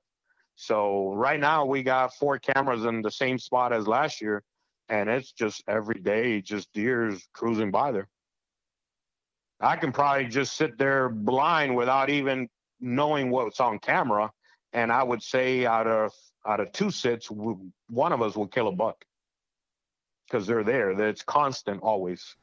So 0.55 1.13
right 1.13 1.39
now 1.39 1.65
we 1.65 1.81
got 1.81 2.13
four 2.13 2.37
cameras 2.37 2.85
in 2.85 3.01
the 3.01 3.09
same 3.09 3.39
spot 3.39 3.73
as 3.73 3.87
last 3.87 4.21
year, 4.21 4.43
and 4.89 5.09
it's 5.09 5.31
just 5.31 5.63
every 5.67 5.99
day 5.99 6.39
just 6.41 6.71
deers 6.71 7.27
cruising 7.33 7.71
by 7.71 7.91
there. 7.91 8.07
I 9.59 9.75
can 9.77 9.91
probably 9.91 10.27
just 10.27 10.55
sit 10.55 10.77
there 10.77 11.09
blind 11.09 11.75
without 11.75 12.09
even 12.09 12.47
knowing 12.79 13.31
what's 13.31 13.59
on 13.59 13.79
camera, 13.79 14.31
and 14.73 14.91
I 14.91 15.01
would 15.01 15.23
say 15.23 15.65
out 15.65 15.87
of 15.87 16.11
out 16.45 16.59
of 16.59 16.71
two 16.71 16.91
sits, 16.91 17.29
one 17.29 18.11
of 18.11 18.21
us 18.21 18.35
will 18.35 18.47
kill 18.47 18.67
a 18.67 18.71
buck. 18.71 19.03
Because 20.31 20.47
they're 20.47 20.63
there. 20.63 20.95
That 20.95 21.07
It's 21.09 21.23
constant 21.23 21.81
always. 21.81 22.35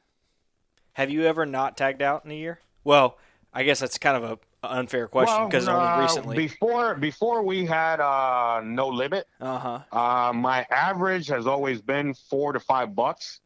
Have 0.93 1.11
you 1.11 1.25
ever 1.25 1.47
not 1.47 1.77
tagged 1.77 2.03
out 2.03 2.25
in 2.25 2.31
a 2.31 2.35
year? 2.35 2.61
Well, 2.85 3.19
I 3.55 3.63
guess 3.63 3.81
that's 3.81 3.99
kind 3.99 4.23
of 4.23 4.39
a 4.63 4.67
unfair 4.67 5.07
question 5.09 5.47
because 5.47 5.67
well, 5.67 5.77
only 5.81 5.89
uh, 5.89 6.01
recently. 6.03 6.37
Before 6.37 6.95
before 6.97 7.43
we 7.43 7.65
had 7.65 8.01
uh, 8.01 8.61
no 8.65 8.89
limit, 8.89 9.27
Uh 9.41 9.59
huh. 9.59 9.97
uh, 9.99 10.33
my 10.33 10.67
average 10.71 11.29
has 11.29 11.47
always 11.47 11.81
been 11.81 12.15
four 12.15 12.53
to 12.53 12.61
five 12.61 12.95
bucks 12.95 13.41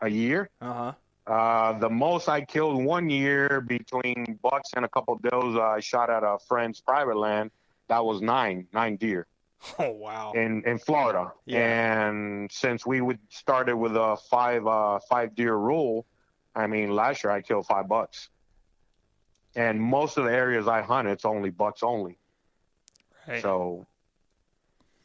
a 0.00 0.08
year. 0.08 0.50
Uh 0.60 0.72
huh. 0.72 0.92
Uh, 1.32 1.78
the 1.78 1.90
most 1.90 2.28
I 2.28 2.40
killed 2.40 2.82
one 2.82 3.10
year 3.10 3.60
between 3.60 4.38
bucks 4.42 4.70
and 4.74 4.84
a 4.84 4.88
couple 4.88 5.14
of 5.14 5.22
does 5.22 5.56
uh, 5.56 5.60
I 5.62 5.80
shot 5.80 6.08
at 6.10 6.22
a 6.24 6.38
friend's 6.48 6.80
private 6.80 7.16
land. 7.18 7.50
That 7.88 8.04
was 8.04 8.20
nine, 8.22 8.66
nine 8.72 8.96
deer 8.96 9.26
Oh 9.78 9.90
wow. 9.90 10.32
in, 10.32 10.62
in 10.66 10.78
Florida. 10.78 11.32
Yeah. 11.44 12.08
And 12.08 12.50
since 12.50 12.86
we 12.86 13.00
would 13.00 13.18
started 13.30 13.76
with 13.76 13.96
a 13.96 14.16
five 14.30 14.66
uh, 14.66 14.98
five 15.08 15.34
deer 15.34 15.54
rule, 15.56 16.06
I 16.54 16.66
mean 16.66 16.90
last 16.94 17.24
year 17.24 17.32
I 17.32 17.42
killed 17.42 17.66
five 17.66 17.88
bucks. 17.88 18.28
And 19.56 19.80
most 19.80 20.16
of 20.18 20.24
the 20.24 20.32
areas 20.32 20.68
I 20.68 20.82
hunt, 20.82 21.08
it's 21.08 21.24
only 21.24 21.50
bucks 21.50 21.82
only. 21.82 22.18
Right. 23.26 23.42
So, 23.42 23.86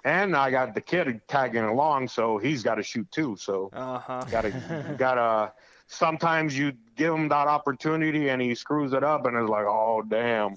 and 0.06 0.36
I 0.36 0.52
got 0.52 0.76
the 0.76 0.82
kid 0.82 1.22
tagging 1.28 1.64
along, 1.64 2.10
so 2.10 2.38
he's 2.38 2.62
got 2.62 2.76
to 2.76 2.84
shoot 2.84 3.10
too. 3.12 3.36
So 3.40 3.70
Uh 3.74 3.98
huh. 4.00 4.26
gotta 4.30 4.96
gotta 4.98 5.54
sometimes 5.88 6.58
you 6.58 6.74
give 6.96 7.14
him 7.14 7.28
that 7.30 7.48
opportunity 7.48 8.30
and 8.30 8.42
he 8.42 8.54
screws 8.54 8.94
it 8.94 9.04
up 9.04 9.26
and 9.26 9.36
it's 9.36 9.50
like 9.50 9.66
oh 9.66 10.04
damn. 10.08 10.54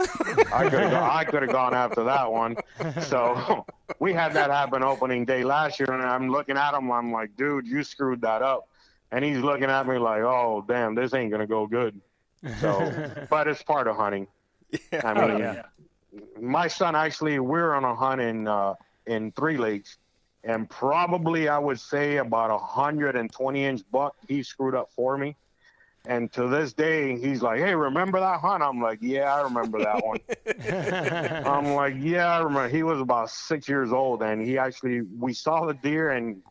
I 0.52 0.68
could 0.68 0.80
have 0.80 0.92
i 0.94 1.24
could 1.24 1.42
have 1.42 1.52
gone 1.52 1.74
after 1.74 2.04
that 2.04 2.30
one. 2.30 2.56
So 3.02 3.64
we 4.00 4.12
had 4.12 4.32
that 4.34 4.50
happen 4.50 4.82
opening 4.82 5.24
day 5.24 5.44
last 5.44 5.80
year 5.80 5.90
and 5.92 6.02
i'm 6.02 6.30
looking 6.30 6.56
at 6.56 6.74
him 6.74 6.90
i'm 6.90 7.12
like 7.12 7.36
dude 7.36 7.66
you 7.66 7.82
screwed 7.82 8.20
that 8.22 8.42
up. 8.42 8.68
And 9.12 9.24
he's 9.24 9.38
looking 9.38 9.70
at 9.70 9.86
me 9.86 9.98
like 9.98 10.22
oh 10.22 10.64
damn 10.66 10.94
this 10.94 11.14
ain't 11.14 11.30
gonna 11.30 11.46
go 11.46 11.66
good. 11.66 12.00
So 12.60 13.10
but 13.30 13.48
it's 13.48 13.62
part 13.62 13.88
of 13.88 13.96
hunting. 13.96 14.26
I 15.02 15.28
mean 15.28 15.38
yeah. 15.38 15.62
my 16.40 16.68
son 16.68 16.94
actually 16.94 17.38
we're 17.38 17.74
on 17.74 17.84
a 17.84 17.94
hunt 17.94 18.20
in 18.20 18.48
uh, 18.48 18.74
in 19.06 19.32
three 19.32 19.56
lakes 19.56 19.98
and 20.46 20.70
probably 20.70 21.48
I 21.48 21.58
would 21.58 21.80
say 21.80 22.18
about 22.18 22.50
a 22.50 22.58
hundred 22.58 23.16
and 23.16 23.30
twenty 23.30 23.64
inch 23.64 23.82
buck 23.90 24.14
he 24.28 24.42
screwed 24.42 24.74
up 24.74 24.90
for 24.94 25.18
me. 25.18 25.36
And 26.08 26.32
to 26.34 26.46
this 26.46 26.72
day, 26.72 27.18
he's 27.18 27.42
like, 27.42 27.58
"Hey, 27.58 27.74
remember 27.74 28.20
that 28.20 28.40
hunt?" 28.40 28.62
I'm 28.62 28.80
like, 28.80 29.00
"Yeah, 29.02 29.34
I 29.34 29.42
remember 29.42 29.80
that 29.80 30.04
one." 30.04 30.18
I'm 31.44 31.74
like, 31.74 31.94
"Yeah, 31.98 32.32
I 32.32 32.38
remember." 32.38 32.68
He 32.68 32.84
was 32.84 33.00
about 33.00 33.28
six 33.28 33.68
years 33.68 33.92
old, 33.92 34.22
and 34.22 34.40
he 34.40 34.56
actually 34.56 35.00
we 35.00 35.32
saw 35.32 35.66
the 35.66 35.74
deer, 35.74 36.10
and 36.10 36.42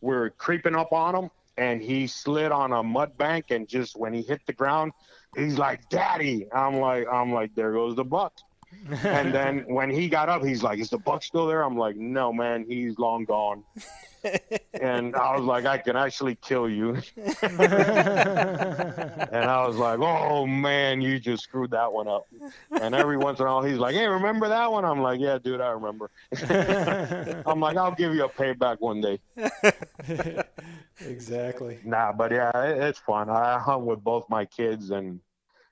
we 0.00 0.14
are 0.16 0.30
creeping 0.30 0.74
up 0.74 0.92
on 0.92 1.14
him, 1.14 1.30
and 1.56 1.80
he 1.80 2.08
slid 2.08 2.50
on 2.50 2.72
a 2.72 2.82
mud 2.82 3.16
bank, 3.16 3.46
and 3.50 3.68
just 3.68 3.96
when 3.96 4.12
he 4.12 4.22
hit 4.22 4.40
the 4.46 4.52
ground, 4.52 4.90
he's 5.36 5.58
like, 5.58 5.88
"Daddy!" 5.90 6.48
I'm 6.52 6.80
like, 6.80 7.06
"I'm 7.06 7.32
like, 7.32 7.54
there 7.54 7.72
goes 7.72 7.94
the 7.94 8.04
buck." 8.04 8.32
And 9.04 9.34
then 9.34 9.64
when 9.66 9.90
he 9.90 10.08
got 10.08 10.28
up, 10.28 10.44
he's 10.44 10.62
like, 10.62 10.78
"Is 10.78 10.90
the 10.90 10.98
buck 10.98 11.22
still 11.22 11.46
there?" 11.46 11.62
I'm 11.62 11.76
like, 11.76 11.96
"No, 11.96 12.32
man, 12.32 12.64
he's 12.68 12.98
long 12.98 13.24
gone." 13.24 13.64
and 14.80 15.14
I 15.14 15.36
was 15.36 15.44
like, 15.44 15.66
"I 15.66 15.78
can 15.78 15.96
actually 15.96 16.36
kill 16.36 16.68
you." 16.68 16.96
and 17.42 17.54
I 19.44 19.66
was 19.66 19.76
like, 19.76 19.98
"Oh 20.00 20.46
man, 20.46 21.00
you 21.00 21.18
just 21.18 21.44
screwed 21.44 21.70
that 21.72 21.92
one 21.92 22.08
up." 22.08 22.26
And 22.80 22.94
every 22.94 23.16
once 23.16 23.40
in 23.40 23.46
a 23.46 23.48
while, 23.48 23.62
he's 23.62 23.78
like, 23.78 23.94
"Hey, 23.94 24.06
remember 24.06 24.48
that 24.48 24.70
one?" 24.70 24.84
I'm 24.84 25.00
like, 25.00 25.20
"Yeah, 25.20 25.38
dude, 25.38 25.60
I 25.60 25.70
remember." 25.70 26.10
I'm 27.46 27.60
like, 27.60 27.76
"I'll 27.76 27.94
give 27.94 28.14
you 28.14 28.24
a 28.24 28.28
payback 28.28 28.80
one 28.80 29.00
day." 29.00 29.20
Exactly. 31.00 31.78
Nah, 31.84 32.12
but 32.12 32.30
yeah, 32.30 32.50
it, 32.64 32.78
it's 32.78 32.98
fun. 33.00 33.28
I 33.28 33.58
hunt 33.58 33.84
with 33.84 34.02
both 34.02 34.28
my 34.28 34.44
kids, 34.44 34.90
and 34.90 35.20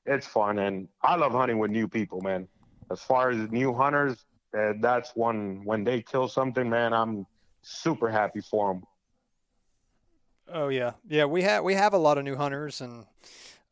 it's 0.05 0.27
fun. 0.27 0.59
And 0.59 0.89
I 1.01 1.17
love 1.17 1.33
hunting 1.33 1.59
with 1.59 1.71
new 1.71 1.89
people, 1.89 2.21
man. 2.21 2.49
As 2.93 3.01
far 3.01 3.31
as 3.31 3.51
new 3.51 3.73
hunters, 3.73 4.25
uh, 4.57 4.75
that's 4.81 5.17
one 5.17 5.65
when 5.65 5.83
they 5.83 6.03
kill 6.03 6.29
something, 6.29 6.69
man. 6.69 6.93
I'm 6.93 7.27
super 7.63 8.11
happy 8.11 8.43
for 8.43 8.75
them. 8.75 8.83
Oh 10.53 10.69
yeah, 10.69 10.93
yeah. 11.09 11.25
We 11.25 11.43
have 11.43 11.65
we 11.65 11.75
have 11.75 11.95
a 11.95 11.99
lot 11.99 12.19
of 12.19 12.25
new 12.25 12.37
hunters, 12.37 12.83
and 12.83 13.07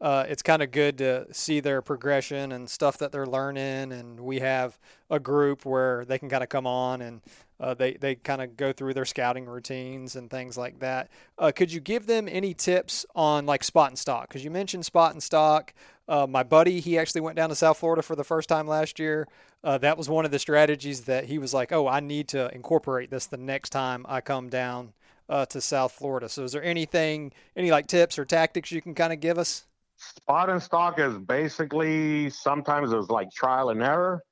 uh, 0.00 0.24
it's 0.28 0.42
kind 0.42 0.62
of 0.62 0.70
good 0.70 0.96
to 0.98 1.26
see 1.32 1.60
their 1.60 1.82
progression 1.82 2.52
and 2.52 2.70
stuff 2.70 2.96
that 2.98 3.12
they're 3.12 3.26
learning. 3.26 3.92
And 3.92 4.20
we 4.20 4.40
have 4.40 4.78
a 5.10 5.20
group 5.20 5.66
where 5.66 6.04
they 6.06 6.18
can 6.18 6.30
kind 6.30 6.42
of 6.42 6.48
come 6.48 6.66
on 6.66 7.02
and 7.02 7.20
uh, 7.58 7.74
they 7.74 7.92
they 7.92 8.14
kind 8.14 8.40
of 8.40 8.56
go 8.56 8.72
through 8.72 8.94
their 8.94 9.04
scouting 9.04 9.44
routines 9.44 10.16
and 10.16 10.30
things 10.30 10.56
like 10.56 10.78
that. 10.78 11.10
Uh, 11.38 11.52
could 11.54 11.70
you 11.70 11.80
give 11.80 12.06
them 12.06 12.26
any 12.30 12.54
tips 12.54 13.04
on 13.14 13.44
like 13.44 13.62
spot 13.62 13.90
and 13.90 13.98
stalk? 13.98 14.28
Because 14.28 14.42
you 14.42 14.50
mentioned 14.50 14.86
spot 14.86 15.12
and 15.12 15.22
stalk. 15.22 15.74
Uh, 16.08 16.26
my 16.26 16.42
buddy, 16.42 16.80
he 16.80 16.98
actually 16.98 17.20
went 17.20 17.36
down 17.36 17.50
to 17.50 17.54
South 17.54 17.76
Florida 17.78 18.02
for 18.02 18.16
the 18.16 18.24
first 18.24 18.48
time 18.48 18.66
last 18.66 18.98
year. 18.98 19.28
Uh, 19.62 19.76
that 19.78 19.98
was 19.98 20.08
one 20.08 20.24
of 20.24 20.30
the 20.30 20.38
strategies 20.38 21.02
that 21.02 21.26
he 21.26 21.38
was 21.38 21.52
like, 21.52 21.70
"Oh, 21.70 21.86
I 21.86 22.00
need 22.00 22.28
to 22.28 22.52
incorporate 22.54 23.10
this 23.10 23.26
the 23.26 23.36
next 23.36 23.70
time 23.70 24.06
I 24.08 24.22
come 24.22 24.48
down 24.48 24.94
uh, 25.28 25.44
to 25.46 25.60
South 25.60 25.92
Florida." 25.92 26.30
So, 26.30 26.44
is 26.44 26.52
there 26.52 26.64
anything, 26.64 27.32
any 27.54 27.70
like 27.70 27.86
tips 27.86 28.18
or 28.18 28.24
tactics 28.24 28.72
you 28.72 28.80
can 28.80 28.94
kind 28.94 29.12
of 29.12 29.20
give 29.20 29.36
us? 29.38 29.66
Spot 30.00 30.48
and 30.48 30.62
stalk 30.62 30.98
is 30.98 31.18
basically 31.18 32.30
sometimes 32.30 32.90
it's 32.90 33.10
like 33.10 33.30
trial 33.30 33.68
and 33.68 33.82
error, 33.82 34.22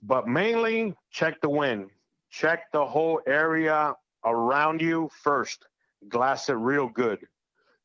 but 0.00 0.28
mainly 0.28 0.94
check 1.10 1.40
the 1.40 1.50
wind, 1.50 1.90
check 2.30 2.70
the 2.72 2.86
whole 2.86 3.20
area 3.26 3.94
around 4.24 4.80
you 4.80 5.10
first, 5.24 5.66
glass 6.08 6.48
it 6.48 6.52
real 6.52 6.88
good. 6.88 7.18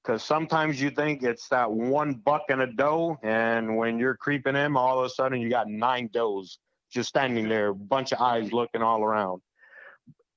Because 0.04 0.22
sometimes 0.24 0.80
you 0.80 0.92
think 0.92 1.24
it's 1.24 1.48
that 1.48 1.72
one 1.72 2.14
buck 2.14 2.44
and 2.50 2.62
a 2.62 2.68
doe, 2.68 3.18
and 3.24 3.78
when 3.78 3.98
you're 3.98 4.16
creeping 4.16 4.56
in, 4.56 4.78
all 4.78 5.00
of 5.00 5.06
a 5.06 5.10
sudden 5.10 5.42
you 5.42 5.50
got 5.50 5.68
nine 5.68 6.12
does 6.14 6.60
just 6.92 7.10
standing 7.10 7.50
there, 7.50 7.70
a 7.70 7.76
bunch 7.76 8.12
of 8.12 8.22
eyes 8.22 8.54
looking 8.54 8.84
all 8.84 9.04
around. 9.04 9.42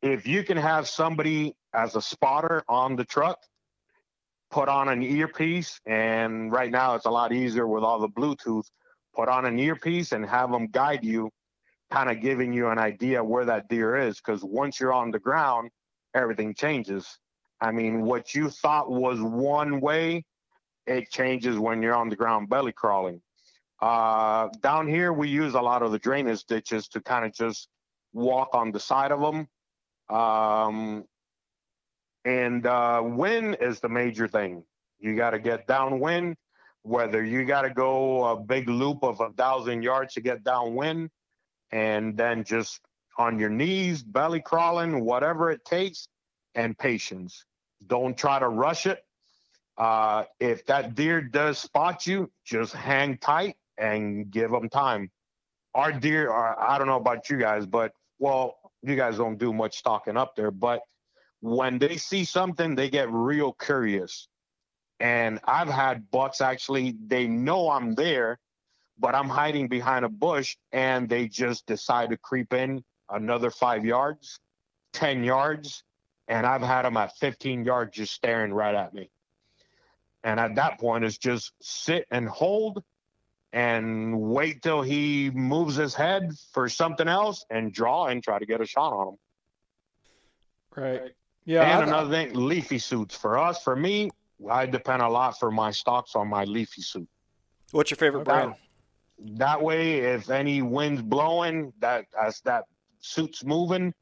If 0.01 0.27
you 0.27 0.43
can 0.45 0.57
have 0.57 0.89
somebody 0.89 1.57
as 1.75 1.95
a 1.95 2.01
spotter 2.01 2.65
on 2.71 2.97
the 2.97 3.05
truck, 3.05 3.39
put 4.57 4.71
on 4.71 4.89
an 4.89 5.03
earpiece, 5.03 5.79
and 5.85 6.51
right 6.51 6.71
now 6.71 6.95
it's 6.95 7.05
a 7.05 7.11
lot 7.11 7.31
easier 7.31 7.67
with 7.67 7.85
all 7.85 7.99
the 7.99 8.09
Bluetooth. 8.09 8.65
Put 9.15 9.29
on 9.29 9.45
an 9.45 9.59
earpiece 9.59 10.13
and 10.13 10.25
have 10.25 10.51
them 10.51 10.69
guide 10.69 11.05
you, 11.05 11.29
kind 11.93 12.11
of 12.11 12.23
giving 12.23 12.55
you 12.55 12.69
an 12.69 12.79
idea 12.79 13.23
where 13.23 13.45
that 13.45 13.69
deer 13.69 13.97
is. 13.97 14.17
Because 14.17 14.43
once 14.43 14.81
you're 14.81 14.95
on 14.95 15.11
the 15.11 15.19
ground, 15.19 15.69
everything 16.15 16.55
changes. 16.55 17.19
I 17.61 17.71
mean, 17.71 18.01
what 18.01 18.35
you 18.35 18.49
thought 18.49 18.91
was 18.91 19.21
one 19.21 19.79
way, 19.79 20.25
it 20.87 21.11
changes 21.11 21.59
when 21.59 21.83
you're 21.83 21.95
on 21.95 22.09
the 22.09 22.17
ground 22.17 22.49
belly 22.49 22.73
crawling. 22.73 23.21
Uh, 23.83 24.49
down 24.63 24.89
here, 24.89 25.13
we 25.13 25.29
use 25.29 25.53
a 25.53 25.61
lot 25.61 25.83
of 25.83 25.93
the 25.93 25.99
drainage 25.99 26.45
ditches 26.45 26.89
to 26.89 27.03
kind 27.03 27.27
of 27.27 27.35
just 27.35 27.69
walk 28.15 28.55
on 28.55 28.73
the 28.73 28.81
side 28.81 29.13
of 29.13 29.21
them. 29.21 29.49
Um, 30.09 31.05
and 32.27 32.67
uh, 32.67 33.01
wind 33.05 33.57
is 33.61 33.79
the 33.79 33.89
major 33.89 34.27
thing. 34.27 34.65
You 34.99 35.15
got 35.15 35.31
to 35.31 35.39
get 35.39 35.69
downwind, 35.69 36.37
whether 36.83 37.25
you 37.25 37.45
got 37.45 37.63
to 37.63 37.71
go 37.71 38.25
a 38.25 38.37
big 38.37 38.69
loop 38.69 39.05
of 39.05 39.21
a 39.21 39.31
thousand 39.31 39.83
yards 39.83 40.15
to 40.15 40.21
get 40.21 40.43
downwind, 40.43 41.11
and 41.71 42.17
then 42.17 42.43
just 42.43 42.81
on 43.17 43.39
your 43.39 43.49
knees, 43.49 44.03
belly 44.03 44.41
crawling, 44.41 45.05
whatever 45.05 45.53
it 45.53 45.65
takes, 45.65 46.09
and 46.57 46.77
patience. 46.77 47.45
Don't 47.87 48.19
try 48.19 48.41
to 48.41 48.49
rush 48.49 48.87
it. 48.87 49.05
Uh, 49.79 50.25
if 50.41 50.67
that 50.67 50.97
deer 50.97 51.21
does 51.21 51.59
spot 51.59 52.07
you, 52.07 52.31
just 52.45 52.73
hang 52.73 53.19
tight 53.19 53.57
and 53.79 54.31
give 54.31 54.51
them 54.51 54.69
time. 54.69 55.11
Our 55.75 55.93
deer 55.93 56.31
are, 56.31 56.59
I 56.59 56.77
don't 56.79 56.89
know 56.89 56.97
about 56.97 57.31
you 57.31 57.37
guys, 57.37 57.67
but 57.67 57.93
well, 58.19 58.57
you 58.83 58.97
guys 58.97 59.17
don't 59.17 59.39
do 59.39 59.53
much 59.53 59.77
stalking 59.77 60.17
up 60.17 60.35
there, 60.35 60.51
but 60.51 60.81
when 61.47 61.79
they 61.79 61.97
see 61.97 62.25
something, 62.25 62.75
they 62.75 62.91
get 62.91 63.09
real 63.11 63.53
curious. 63.53 64.27
And 64.99 65.39
I've 65.45 65.69
had 65.69 66.11
bucks 66.11 66.41
actually, 66.41 66.97
they 67.07 67.29
know 67.29 67.71
I'm 67.71 67.95
there, 67.95 68.41
but 68.99 69.15
I'm 69.15 69.29
hiding 69.29 69.69
behind 69.69 70.05
a 70.05 70.09
bush 70.09 70.57
and 70.73 71.09
they 71.09 71.29
just 71.29 71.65
decide 71.67 72.11
to 72.11 72.17
creep 72.17 72.53
in 72.53 72.83
another 73.09 73.51
five 73.51 73.85
yards, 73.85 74.41
10 74.95 75.23
yards. 75.23 75.85
And 76.27 76.45
I've 76.45 76.63
had 76.63 76.83
them 76.83 76.97
at 76.97 77.17
15 77.19 77.65
yards 77.65 77.97
just 77.97 78.13
staring 78.13 78.53
right 78.53 78.75
at 78.75 78.93
me. 78.93 79.11
And 80.25 80.41
at 80.41 80.57
that 80.57 80.81
point, 80.81 81.05
it's 81.05 81.19
just 81.19 81.53
sit 81.63 82.07
and 82.11 82.29
hold 82.29 82.83
and 83.53 84.21
wait 84.21 84.63
till 84.63 84.83
he 84.83 85.31
moves 85.31 85.77
his 85.77 85.95
head 85.95 86.33
for 86.53 86.69
something 86.69 87.07
else 87.07 87.45
and 87.51 87.73
draw 87.73 88.07
and 88.07 88.21
try 88.25 88.41
to 88.41 88.47
get 88.47 88.61
a 88.61 88.67
shot 88.67 88.93
on 88.93 89.09
him. 89.09 89.19
Right. 90.75 91.13
Yeah. 91.47 91.63
and 91.63 91.85
I- 91.85 91.87
another 91.87 92.11
thing, 92.11 92.35
leafy 92.35 92.79
suits. 92.79 93.17
For 93.17 93.39
us, 93.39 93.63
for 93.63 93.75
me, 93.75 94.11
I 94.51 94.67
depend 94.67 95.01
a 95.01 95.09
lot 95.09 95.39
for 95.39 95.51
my 95.51 95.71
stocks 95.71 96.15
on 96.15 96.29
my 96.29 96.45
leafy 96.45 96.83
suit. 96.83 97.09
What's 97.71 97.91
your 97.91 97.97
favorite 97.97 98.25
brand? 98.25 98.55
That 99.39 99.63
way, 99.63 100.01
if 100.01 100.29
any 100.29 100.61
wind's 100.61 101.01
blowing, 101.01 101.73
that 101.79 102.05
as 102.21 102.41
that 102.43 102.65
suit's 103.01 103.45
moving, 103.45 103.95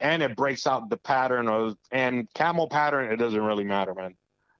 and 0.00 0.22
it 0.22 0.36
breaks 0.36 0.66
out 0.66 0.90
the 0.90 0.96
pattern 0.98 1.48
of 1.48 1.76
and 1.92 2.28
camel 2.34 2.68
pattern. 2.68 3.10
It 3.10 3.16
doesn't 3.16 3.40
really 3.40 3.64
matter, 3.64 3.94
man. 3.94 4.14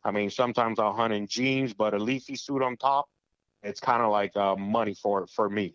I 0.05 0.11
mean, 0.11 0.31
sometimes 0.31 0.79
I'll 0.79 0.95
hunt 0.95 1.13
in 1.13 1.27
jeans, 1.27 1.75
but 1.75 1.93
a 1.93 1.99
leafy 1.99 2.35
suit 2.37 2.63
on 2.63 2.79
top, 2.79 3.11
it's 3.63 3.81
kind 3.81 4.03
of 4.03 4.11
like 4.11 4.35
uh, 4.37 4.57
money 4.57 4.95
for 4.95 5.27
for 5.27 5.51
me. 5.51 5.75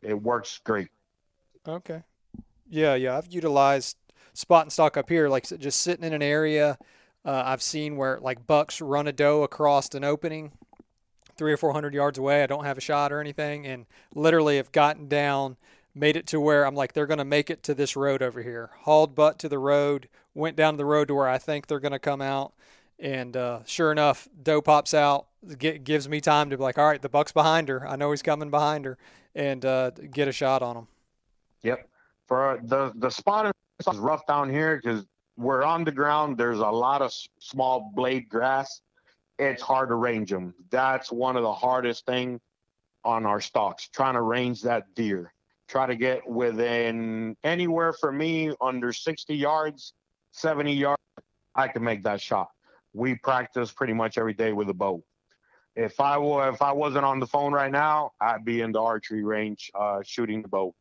It 0.00 0.14
works 0.20 0.60
great. 0.64 0.88
Okay. 1.68 2.02
Yeah, 2.68 2.94
yeah. 2.94 3.18
I've 3.18 3.28
utilized 3.32 3.96
spot 4.34 4.64
and 4.64 4.72
stalk 4.72 4.96
up 4.96 5.08
here, 5.08 5.28
like 5.28 5.46
just 5.58 5.80
sitting 5.80 6.04
in 6.04 6.12
an 6.12 6.22
area. 6.22 6.78
Uh, 7.24 7.42
I've 7.46 7.62
seen 7.62 7.96
where 7.96 8.18
like 8.20 8.46
bucks 8.46 8.80
run 8.80 9.06
a 9.06 9.12
doe 9.12 9.42
across 9.42 9.94
an 9.94 10.04
opening, 10.04 10.52
three 11.36 11.52
or 11.52 11.56
four 11.56 11.72
hundred 11.72 11.94
yards 11.94 12.18
away. 12.18 12.42
I 12.42 12.46
don't 12.46 12.64
have 12.64 12.78
a 12.78 12.80
shot 12.80 13.12
or 13.12 13.20
anything, 13.20 13.66
and 13.66 13.86
literally 14.14 14.56
have 14.56 14.72
gotten 14.72 15.08
down, 15.08 15.56
made 15.94 16.16
it 16.16 16.26
to 16.28 16.40
where 16.40 16.66
I'm 16.66 16.74
like 16.74 16.92
they're 16.92 17.06
going 17.06 17.18
to 17.18 17.24
make 17.24 17.50
it 17.50 17.62
to 17.64 17.74
this 17.74 17.96
road 17.96 18.22
over 18.22 18.42
here. 18.42 18.70
Hauled 18.80 19.14
butt 19.14 19.38
to 19.40 19.48
the 19.48 19.58
road, 19.58 20.08
went 20.34 20.56
down 20.56 20.76
the 20.76 20.84
road 20.84 21.08
to 21.08 21.14
where 21.14 21.28
I 21.28 21.38
think 21.38 21.66
they're 21.66 21.78
going 21.78 21.92
to 21.92 21.98
come 21.98 22.20
out, 22.20 22.52
and 22.98 23.36
uh, 23.36 23.60
sure 23.66 23.92
enough, 23.92 24.28
doe 24.42 24.60
pops 24.60 24.94
out. 24.94 25.26
Get, 25.58 25.84
gives 25.84 26.08
me 26.08 26.20
time 26.20 26.50
to 26.50 26.56
be 26.56 26.62
like, 26.62 26.78
all 26.78 26.86
right, 26.86 27.02
the 27.02 27.08
buck's 27.08 27.32
behind 27.32 27.68
her. 27.68 27.86
I 27.86 27.96
know 27.96 28.12
he's 28.12 28.22
coming 28.22 28.50
behind 28.50 28.84
her, 28.84 28.96
and 29.34 29.64
uh, 29.64 29.90
get 29.90 30.28
a 30.28 30.32
shot 30.32 30.62
on 30.62 30.76
him. 30.76 30.86
Yep. 31.62 31.88
For 32.26 32.60
the 32.62 32.92
the 32.94 33.10
spot 33.10 33.46
is 33.86 33.98
rough 33.98 34.26
down 34.26 34.50
here 34.50 34.76
because 34.76 35.06
we're 35.36 35.62
on 35.62 35.84
the 35.84 35.92
ground. 35.92 36.36
There's 36.36 36.58
a 36.58 36.66
lot 36.66 37.02
of 37.02 37.12
small 37.38 37.90
blade 37.94 38.28
grass. 38.28 38.80
It's 39.38 39.62
hard 39.62 39.88
to 39.88 39.94
range 39.94 40.30
them. 40.30 40.54
That's 40.70 41.10
one 41.10 41.36
of 41.36 41.42
the 41.42 41.52
hardest 41.52 42.06
thing 42.06 42.40
on 43.04 43.26
our 43.26 43.40
stalks. 43.40 43.88
Trying 43.88 44.14
to 44.14 44.22
range 44.22 44.62
that 44.62 44.94
deer. 44.94 45.32
Try 45.68 45.86
to 45.86 45.96
get 45.96 46.28
within 46.28 47.36
anywhere 47.42 47.92
for 47.92 48.12
me 48.12 48.52
under 48.60 48.92
60 48.92 49.34
yards, 49.34 49.94
70 50.32 50.72
yards. 50.74 51.02
I 51.54 51.68
can 51.68 51.82
make 51.82 52.02
that 52.04 52.20
shot. 52.20 52.48
We 52.92 53.14
practice 53.16 53.72
pretty 53.72 53.94
much 53.94 54.18
every 54.18 54.34
day 54.34 54.52
with 54.52 54.68
a 54.68 54.74
bow. 54.74 55.02
If 55.74 55.98
I 55.98 56.18
were, 56.18 56.50
if 56.50 56.60
I 56.60 56.72
wasn't 56.72 57.06
on 57.06 57.20
the 57.20 57.26
phone 57.26 57.52
right 57.52 57.72
now, 57.72 58.12
I'd 58.20 58.44
be 58.44 58.60
in 58.60 58.72
the 58.72 58.82
archery 58.82 59.24
range 59.24 59.70
uh, 59.74 60.02
shooting 60.04 60.42
the 60.42 60.48
bow. 60.48 60.74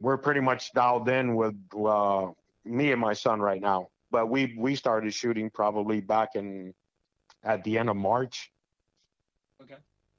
We're 0.00 0.16
pretty 0.16 0.40
much 0.40 0.72
dialed 0.72 1.08
in 1.08 1.34
with 1.34 1.54
uh, 1.76 2.28
me 2.64 2.92
and 2.92 3.00
my 3.00 3.12
son 3.12 3.40
right 3.40 3.60
now. 3.60 3.88
But 4.10 4.28
we 4.28 4.54
we 4.58 4.74
started 4.74 5.12
shooting 5.14 5.50
probably 5.50 6.00
back 6.00 6.30
in 6.34 6.74
at 7.44 7.62
the 7.64 7.78
end 7.78 7.88
of 7.90 7.96
March. 7.96 8.50
Okay. 9.62 9.76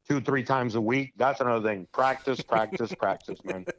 Two 0.08 0.22
three 0.22 0.44
times 0.44 0.76
a 0.76 0.82
week. 0.82 1.14
That's 1.18 1.42
another 1.42 1.68
thing. 1.68 1.88
Practice, 1.92 2.42
practice, 2.42 2.94
practice, 2.94 3.40
man. 3.44 3.66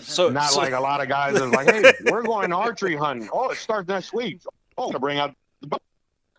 So 0.00 0.30
Not 0.30 0.50
so- 0.50 0.60
like 0.60 0.72
a 0.72 0.80
lot 0.80 1.00
of 1.02 1.08
guys 1.08 1.38
are 1.40 1.46
like, 1.46 1.70
hey, 1.70 1.92
we're 2.10 2.22
going 2.22 2.52
archery 2.52 2.96
hunting. 2.96 3.28
Oh, 3.32 3.50
it 3.50 3.58
starts 3.58 3.88
next 3.88 4.12
week. 4.14 4.40
Oh, 4.78 4.90
to 4.90 4.98
bring 4.98 5.18
out 5.18 5.34
the 5.60 5.66
bow. 5.66 5.76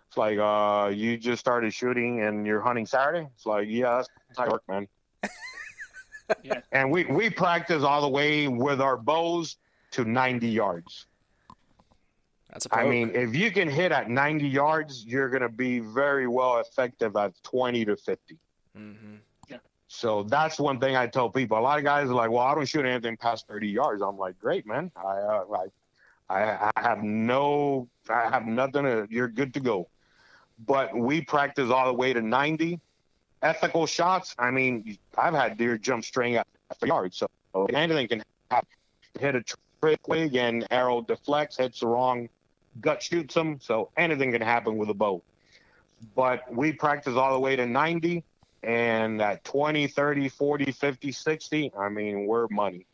It's 0.08 0.18
like, 0.18 0.40
uh, 0.40 0.90
you 0.94 1.18
just 1.18 1.40
started 1.40 1.74
shooting 1.74 2.22
and 2.22 2.46
you're 2.46 2.62
hunting 2.62 2.86
Saturday. 2.88 3.28
It's 3.36 3.46
like, 3.46 3.68
yeah, 3.70 3.98
that's 3.98 4.10
how 4.38 4.46
it 4.46 4.52
work, 4.52 4.64
man. 4.68 4.88
Yeah. 6.44 6.62
And 6.72 6.92
we 6.92 7.06
we 7.06 7.30
practice 7.30 7.84
all 7.84 8.02
the 8.02 8.10
way 8.10 8.48
with 8.48 8.82
our 8.82 8.98
bows 8.98 9.58
to 9.92 10.04
90 10.06 10.48
yards. 10.48 11.06
that's 12.52 12.66
a 12.66 12.74
I 12.74 12.78
poke. 12.78 12.86
I 12.86 12.90
mean, 12.90 13.12
if 13.14 13.36
you 13.36 13.52
can 13.52 13.70
hit 13.70 13.92
at 13.92 14.10
90 14.10 14.48
yards, 14.48 15.06
you're 15.06 15.30
going 15.30 15.42
to 15.44 15.50
be 15.50 15.80
very 15.80 16.28
well 16.28 16.58
effective 16.60 17.16
at 17.16 17.34
20 17.44 17.86
to 17.86 17.96
50. 17.96 18.38
Mhm. 18.78 19.20
So 19.88 20.24
that's 20.24 20.60
one 20.60 20.80
thing 20.80 20.96
I 20.96 21.06
tell 21.06 21.30
people. 21.30 21.56
A 21.56 21.62
lot 21.62 21.78
of 21.78 21.84
guys 21.84 22.10
are 22.10 22.16
like, 22.16 22.32
"Well, 22.32 22.42
I 22.42 22.56
don't 22.56 22.66
shoot 22.66 22.84
anything 22.84 23.16
past 23.16 23.48
30 23.48 23.68
yards." 23.68 24.02
I'm 24.02 24.18
like, 24.18 24.40
"Great, 24.40 24.66
man. 24.66 24.90
I 24.96 25.18
uh, 25.18 25.46
I, 26.30 26.72
I 26.76 26.82
have 26.82 27.04
no, 27.04 27.88
I 28.10 28.28
have 28.28 28.48
nothing. 28.48 28.86
To, 28.86 29.06
you're 29.12 29.28
good 29.28 29.54
to 29.54 29.60
go." 29.60 29.88
But 30.66 30.98
we 30.98 31.22
practice 31.22 31.70
all 31.70 31.86
the 31.86 31.94
way 31.94 32.12
to 32.12 32.22
90. 32.24 32.80
Ethical 33.44 33.86
shots. 33.86 34.36
I 34.40 34.50
mean, 34.50 34.98
I've 35.18 35.34
had 35.34 35.58
deer 35.58 35.78
jump 35.78 36.04
string 36.04 36.36
at 36.36 36.48
30 36.80 36.88
yard, 36.88 37.14
so 37.14 37.28
anything 37.74 38.08
can 38.08 38.24
happen. 38.50 38.70
Hit 39.20 39.36
a 39.36 39.44
trick 39.82 40.08
wig 40.08 40.36
and 40.36 40.66
arrow 40.72 41.02
deflects, 41.02 41.58
hits 41.58 41.82
the 41.82 41.88
wrong 41.88 42.30
gut 42.82 43.04
shoots 43.04 43.34
them. 43.34 43.60
So 43.62 43.90
anything 43.98 44.32
can 44.32 44.42
happen 44.42 44.78
with 44.78 44.90
a 44.90 44.94
bow. 44.94 45.22
But 46.16 46.52
we 46.54 46.74
practice 46.74 47.16
all 47.16 47.34
the 47.34 47.40
way 47.40 47.56
to 47.56 47.66
90 47.66 48.24
and 48.64 49.22
at 49.22 49.44
20, 49.44 49.88
30, 49.88 50.30
40, 50.30 50.72
50, 50.72 51.12
60, 51.12 51.72
I 51.78 51.90
mean, 51.90 52.26
we're 52.26 52.48
money. 52.50 52.86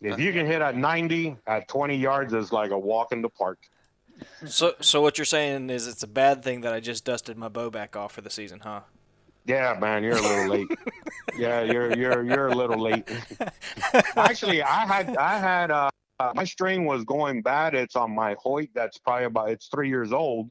If 0.00 0.18
you 0.18 0.32
can 0.32 0.46
hit 0.46 0.60
at 0.60 0.76
90 0.76 1.36
at 1.46 1.68
20 1.68 1.96
yards 1.96 2.34
is 2.34 2.52
like 2.52 2.70
a 2.70 2.78
walk 2.78 3.12
in 3.12 3.22
the 3.22 3.28
park. 3.28 3.58
So 4.46 4.74
so 4.80 5.00
what 5.00 5.18
you're 5.18 5.24
saying 5.24 5.70
is 5.70 5.88
it's 5.88 6.02
a 6.02 6.08
bad 6.08 6.42
thing 6.44 6.60
that 6.60 6.72
I 6.72 6.80
just 6.80 7.04
dusted 7.04 7.36
my 7.36 7.48
bow 7.48 7.70
back 7.70 7.96
off 7.96 8.12
for 8.12 8.20
the 8.20 8.30
season, 8.30 8.60
huh? 8.60 8.80
Yeah, 9.46 9.76
man, 9.78 10.02
you're 10.02 10.16
a 10.16 10.22
little 10.22 10.48
late. 10.48 10.68
yeah, 11.36 11.62
you're 11.62 11.96
you're 11.96 12.24
you're 12.24 12.48
a 12.48 12.54
little 12.54 12.80
late. 12.80 13.10
Actually, 14.16 14.62
I 14.62 14.86
had 14.86 15.16
I 15.16 15.38
had 15.38 15.70
uh, 15.70 15.90
uh, 16.20 16.32
my 16.34 16.44
string 16.44 16.84
was 16.86 17.04
going 17.04 17.42
bad. 17.42 17.74
It's 17.74 17.96
on 17.96 18.14
my 18.14 18.36
Hoyt. 18.42 18.70
That's 18.74 18.98
probably 18.98 19.26
about 19.26 19.50
it's 19.50 19.66
three 19.66 19.88
years 19.88 20.12
old. 20.12 20.50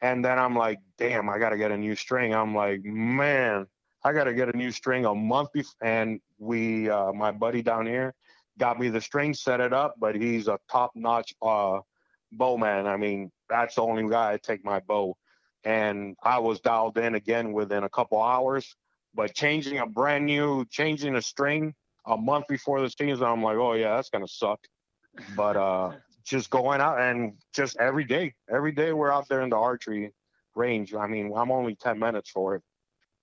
And 0.00 0.24
then 0.24 0.38
I'm 0.38 0.54
like, 0.54 0.78
damn, 0.96 1.28
I 1.28 1.38
got 1.38 1.50
to 1.50 1.56
get 1.56 1.72
a 1.72 1.76
new 1.76 1.96
string. 1.96 2.34
I'm 2.34 2.54
like, 2.54 2.84
man, 2.84 3.66
I 4.04 4.12
got 4.12 4.24
to 4.24 4.34
get 4.34 4.54
a 4.54 4.56
new 4.56 4.70
string 4.70 5.06
a 5.06 5.14
month 5.14 5.52
before. 5.52 5.74
And 5.82 6.20
we, 6.38 6.88
uh, 6.88 7.12
my 7.12 7.32
buddy 7.32 7.62
down 7.62 7.86
here, 7.86 8.14
got 8.58 8.78
me 8.78 8.90
the 8.90 9.00
string, 9.00 9.34
set 9.34 9.60
it 9.60 9.72
up. 9.72 9.96
But 9.98 10.14
he's 10.14 10.46
a 10.46 10.58
top 10.70 10.92
notch 10.94 11.34
uh, 11.42 11.80
bowman. 12.30 12.86
I 12.86 12.96
mean, 12.96 13.32
that's 13.48 13.74
the 13.74 13.82
only 13.82 14.08
guy 14.08 14.34
I 14.34 14.36
take 14.36 14.64
my 14.64 14.80
bow. 14.80 15.16
And 15.64 16.16
I 16.22 16.38
was 16.38 16.60
dialed 16.60 16.98
in 16.98 17.14
again 17.14 17.52
within 17.52 17.84
a 17.84 17.88
couple 17.88 18.22
hours. 18.22 18.76
But 19.14 19.34
changing 19.34 19.78
a 19.78 19.86
brand 19.86 20.26
new, 20.26 20.64
changing 20.70 21.16
a 21.16 21.22
string 21.22 21.74
a 22.06 22.16
month 22.16 22.46
before 22.48 22.80
the 22.80 22.90
season, 22.90 23.24
I'm 23.24 23.42
like, 23.42 23.56
oh 23.56 23.72
yeah, 23.72 23.96
that's 23.96 24.10
gonna 24.10 24.28
suck. 24.28 24.60
But 25.34 25.56
uh, 25.56 25.92
just 26.24 26.50
going 26.50 26.80
out 26.80 27.00
and 27.00 27.34
just 27.54 27.76
every 27.78 28.04
day, 28.04 28.34
every 28.50 28.72
day 28.72 28.92
we're 28.92 29.10
out 29.10 29.28
there 29.28 29.40
in 29.42 29.50
the 29.50 29.56
archery 29.56 30.12
range. 30.54 30.94
I 30.94 31.06
mean, 31.06 31.32
I'm 31.34 31.50
only 31.50 31.74
10 31.74 31.98
minutes 31.98 32.30
for 32.30 32.56
it. 32.56 32.62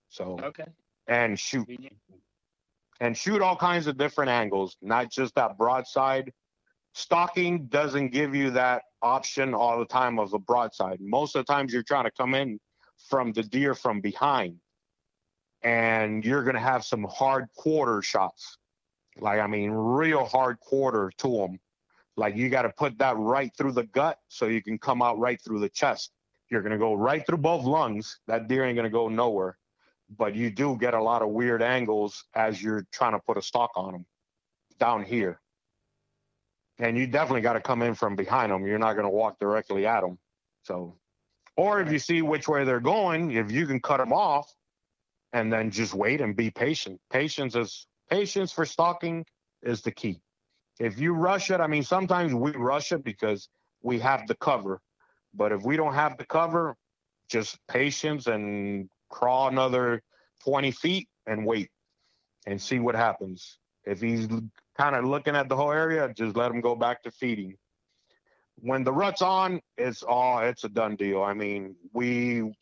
So, 0.10 0.40
Okay. 0.42 0.66
and 1.08 1.40
shoot 1.40 1.68
and 3.02 3.18
shoot 3.18 3.42
all 3.42 3.56
kinds 3.58 3.88
of 3.88 3.98
different 3.98 4.30
angles, 4.32 4.78
not 4.82 5.12
just 5.12 5.36
that 5.36 5.58
broadside. 5.58 6.32
Stalking 6.94 7.68
doesn't 7.68 8.10
give 8.10 8.34
you 8.34 8.52
that 8.52 8.84
option 9.06 9.54
all 9.54 9.80
the 9.80 9.86
time 9.86 10.20
of 10.20 10.34
a 10.34 10.40
broadside. 10.40 11.00
Most 11.00 11.36
of 11.36 11.46
the 11.46 11.54
times 11.54 11.72
you're 11.72 11.84
trying 11.84 12.06
to 12.06 12.12
come 12.12 12.34
in 12.34 12.60
from 13.10 13.32
the 13.34 13.44
deer 13.44 13.76
from 13.76 14.02
behind 14.02 14.58
and 15.62 16.26
you're 16.26 16.44
going 16.44 16.56
to 16.56 16.62
have 16.62 16.84
some 16.84 17.04
hard 17.04 17.48
quarter 17.56 18.02
shots. 18.02 18.58
Like, 19.18 19.40
I 19.40 19.48
mean, 19.48 19.72
real 19.72 20.26
hard 20.26 20.60
quarter 20.60 21.12
to 21.20 21.38
them. 21.38 21.60
Like, 22.18 22.36
you 22.36 22.50
got 22.50 22.64
to 22.64 22.70
put 22.70 22.98
that 23.00 23.18
right 23.18 23.52
through 23.58 23.74
the 23.74 23.84
gut 23.86 24.18
so 24.28 24.48
you 24.48 24.62
can 24.62 24.78
come 24.78 25.02
out 25.02 25.20
right 25.20 25.40
through 25.42 25.60
the 25.60 25.70
chest. 25.70 26.12
You're 26.50 26.62
going 26.62 26.72
to 26.72 26.78
go 26.78 26.94
right 26.94 27.26
through 27.26 27.38
both 27.38 27.64
lungs. 27.64 28.20
That 28.28 28.48
deer 28.48 28.66
ain't 28.66 28.76
going 28.76 28.84
to 28.84 28.90
go 28.90 29.10
nowhere 29.10 29.58
but 30.10 30.36
you 30.36 30.50
do 30.52 30.78
get 30.78 30.94
a 30.94 31.02
lot 31.02 31.22
of 31.22 31.30
weird 31.30 31.62
angles 31.62 32.26
as 32.36 32.62
you're 32.62 32.86
trying 32.92 33.14
to 33.14 33.20
put 33.20 33.38
a 33.38 33.42
stalk 33.42 33.72
on 33.76 33.94
them 33.94 34.06
down 34.80 35.04
here. 35.04 35.40
And 36.80 36.98
you 36.98 37.08
definitely 37.08 37.42
got 37.42 37.54
to 37.54 37.62
come 37.62 37.82
in 37.82 37.96
from 37.96 38.16
behind 38.16 38.52
them. 38.52 38.66
You're 38.66 38.80
not 38.80 38.94
going 38.94 39.06
to 39.06 39.10
walk 39.10 39.40
directly 39.40 39.86
at 39.86 40.02
them. 40.02 40.18
So, 40.64 40.98
or 41.56 41.80
if 41.80 41.92
you 41.92 42.00
see 42.00 42.22
which 42.22 42.48
way 42.48 42.66
they're 42.66 42.82
going, 42.82 43.32
if 43.32 43.52
you 43.52 43.66
can 43.66 43.80
cut 43.80 43.98
them 43.98 44.12
off 44.12 44.54
and 45.32 45.52
then 45.52 45.72
just 45.72 45.94
wait 45.94 46.22
and 46.22 46.36
be 46.36 46.50
patient. 46.50 47.00
Patience 47.10 47.56
is 47.56 47.88
patience 48.10 48.52
for 48.52 48.66
stalking 48.66 49.26
is 49.62 49.82
the 49.82 49.92
key. 49.92 50.22
If 50.80 51.00
you 51.00 51.14
rush 51.14 51.52
it, 51.52 51.62
I 51.62 51.68
mean, 51.68 51.84
sometimes 51.84 52.34
we 52.34 52.52
rush 52.52 52.92
it 52.92 53.04
because 53.04 53.48
we 53.82 54.00
have 54.00 54.28
the 54.28 54.36
cover. 54.36 54.82
But 55.34 55.52
if 55.52 55.64
we 55.64 55.78
don't 55.78 55.94
have 55.94 56.18
the 56.18 56.26
cover, 56.26 56.76
just 57.30 57.58
patience 57.68 58.28
and 58.28 58.90
crawl 59.10 59.48
another 59.48 60.02
20 60.44 60.72
feet 60.72 61.08
and 61.26 61.46
wait 61.46 61.70
and 62.46 62.62
see 62.62 62.80
what 62.80 62.96
happens. 62.96 63.58
If 63.86 64.02
he's 64.02 64.28
kind 64.78 64.96
of 64.96 65.06
looking 65.06 65.36
at 65.36 65.50
the 65.50 65.56
whole 65.56 65.72
area, 65.72 66.12
just 66.14 66.36
let 66.36 66.50
them 66.50 66.62
go 66.62 66.76
back 66.76 67.04
to 67.04 67.12
feeding. 67.12 67.56
When 68.58 68.84
the 68.84 68.94
rut's 68.94 69.22
on, 69.22 69.62
it's 69.78 70.04
all 70.04 70.40
it's 70.40 70.64
a 70.64 70.70
done 70.70 70.96
deal. 70.96 71.24
I 71.24 71.34
mean, 71.34 71.76
we 71.94 72.54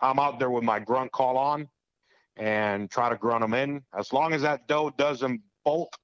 I'm 0.00 0.18
out 0.18 0.38
there 0.38 0.50
with 0.50 0.64
my 0.64 0.78
grunt 0.78 1.12
call 1.12 1.36
on 1.36 1.68
and 2.36 2.90
try 2.90 3.08
to 3.08 3.16
grunt 3.16 3.42
them 3.42 3.54
in. 3.54 3.82
As 3.96 4.12
long 4.12 4.32
as 4.32 4.42
that 4.42 4.66
doe 4.66 4.90
doesn't 4.90 5.40
bolt, 5.64 5.94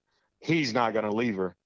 he's 0.41 0.75
not 0.75 0.95
gonna 0.95 1.13
leave 1.13 1.37
her. 1.37 1.57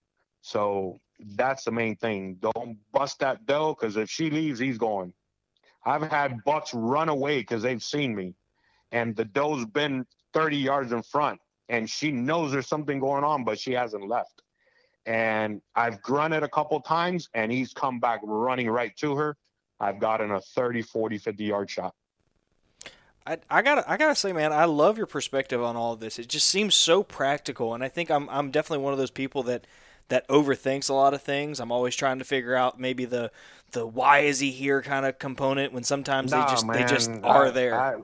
So 0.42 1.00
that's 1.36 1.64
the 1.64 1.72
main 1.72 1.96
thing. 1.96 2.36
Don't 2.40 2.78
bust 2.92 3.18
that 3.20 3.46
doe 3.46 3.74
because 3.78 3.96
if 3.96 4.10
she 4.10 4.30
leaves, 4.30 4.58
he's 4.58 4.78
going. 4.78 5.12
I've 5.84 6.02
had 6.02 6.44
bucks 6.44 6.74
run 6.74 7.08
away 7.08 7.40
because 7.40 7.62
they've 7.62 7.82
seen 7.82 8.14
me, 8.14 8.34
and 8.92 9.16
the 9.16 9.24
doe's 9.24 9.64
been 9.64 10.06
30 10.34 10.56
yards 10.58 10.92
in 10.92 11.02
front, 11.02 11.40
and 11.70 11.88
she 11.88 12.10
knows 12.12 12.52
there's 12.52 12.66
something 12.68 12.98
going 13.00 13.24
on, 13.24 13.44
but 13.44 13.58
she 13.58 13.72
hasn't 13.72 14.06
left. 14.06 14.42
and 15.06 15.62
I've 15.74 16.02
grunted 16.02 16.42
a 16.42 16.48
couple 16.48 16.78
times, 16.80 17.28
and 17.32 17.50
he's 17.50 17.72
come 17.72 17.98
back 18.00 18.20
running 18.22 18.68
right 18.68 18.94
to 18.98 19.16
her. 19.16 19.36
I've 19.80 19.98
gotten 19.98 20.30
a 20.32 20.40
30, 20.40 20.82
40, 20.82 21.16
50 21.18 21.44
yard 21.44 21.70
shot. 21.70 21.94
I, 23.26 23.38
I 23.50 23.62
gotta 23.62 23.84
I 23.90 23.96
gotta 23.96 24.14
say, 24.14 24.32
man, 24.32 24.52
I 24.52 24.64
love 24.64 24.96
your 24.98 25.06
perspective 25.06 25.62
on 25.62 25.76
all 25.76 25.92
of 25.92 26.00
this. 26.00 26.18
It 26.18 26.28
just 26.28 26.46
seems 26.46 26.74
so 26.74 27.02
practical, 27.02 27.74
and 27.74 27.84
I 27.84 27.88
think 27.88 28.10
I'm 28.10 28.28
I'm 28.30 28.50
definitely 28.50 28.82
one 28.84 28.92
of 28.92 28.98
those 28.98 29.10
people 29.10 29.42
that 29.44 29.66
that 30.08 30.26
overthinks 30.28 30.90
a 30.90 30.94
lot 30.94 31.14
of 31.14 31.22
things. 31.22 31.60
I'm 31.60 31.70
always 31.70 31.94
trying 31.96 32.18
to 32.18 32.24
figure 32.24 32.54
out 32.54 32.80
maybe 32.80 33.04
the 33.04 33.30
the 33.72 33.86
why 33.86 34.20
is 34.20 34.40
he 34.40 34.50
here 34.50 34.82
kind 34.82 35.06
of 35.06 35.18
component 35.18 35.72
when 35.72 35.84
sometimes 35.84 36.32
Nah, 36.32 36.44
they 36.44 36.50
just 36.50 36.66
man, 36.66 36.76
they 36.76 36.84
just 36.84 37.10
are 37.22 37.46
I- 37.46 37.50
there. 37.50 37.74
I, 37.74 37.94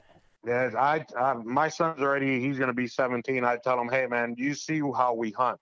yeah, 0.47 0.71
I, 0.79 1.05
I, 1.19 1.35
my 1.35 1.69
son's 1.69 2.01
already. 2.01 2.41
He's 2.41 2.57
going 2.57 2.69
to 2.69 2.75
be 2.75 2.87
17. 2.87 3.45
I 3.45 3.57
tell 3.57 3.81
him, 3.81 3.89
hey 3.89 4.07
man, 4.07 4.37
you 4.39 4.55
see 4.55 4.79
how 4.79 5.13
we 5.13 5.33
hunt. 5.33 5.59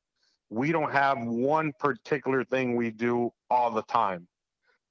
We 0.50 0.72
don't 0.72 0.92
have 0.92 1.18
one 1.20 1.72
particular 1.78 2.44
thing 2.44 2.76
we 2.76 2.90
do 2.90 3.30
all 3.50 3.70
the 3.70 3.82
time. 3.82 4.28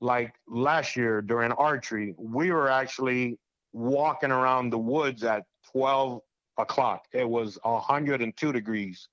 Like 0.01 0.33
last 0.47 0.95
year 0.95 1.21
during 1.21 1.51
archery, 1.51 2.15
we 2.17 2.51
were 2.51 2.69
actually 2.69 3.37
walking 3.71 4.31
around 4.31 4.71
the 4.71 4.79
woods 4.79 5.23
at 5.23 5.43
12 5.71 6.21
o'clock. 6.57 7.05
It 7.13 7.29
was 7.29 7.59
102 7.61 8.51
degrees. 8.51 9.07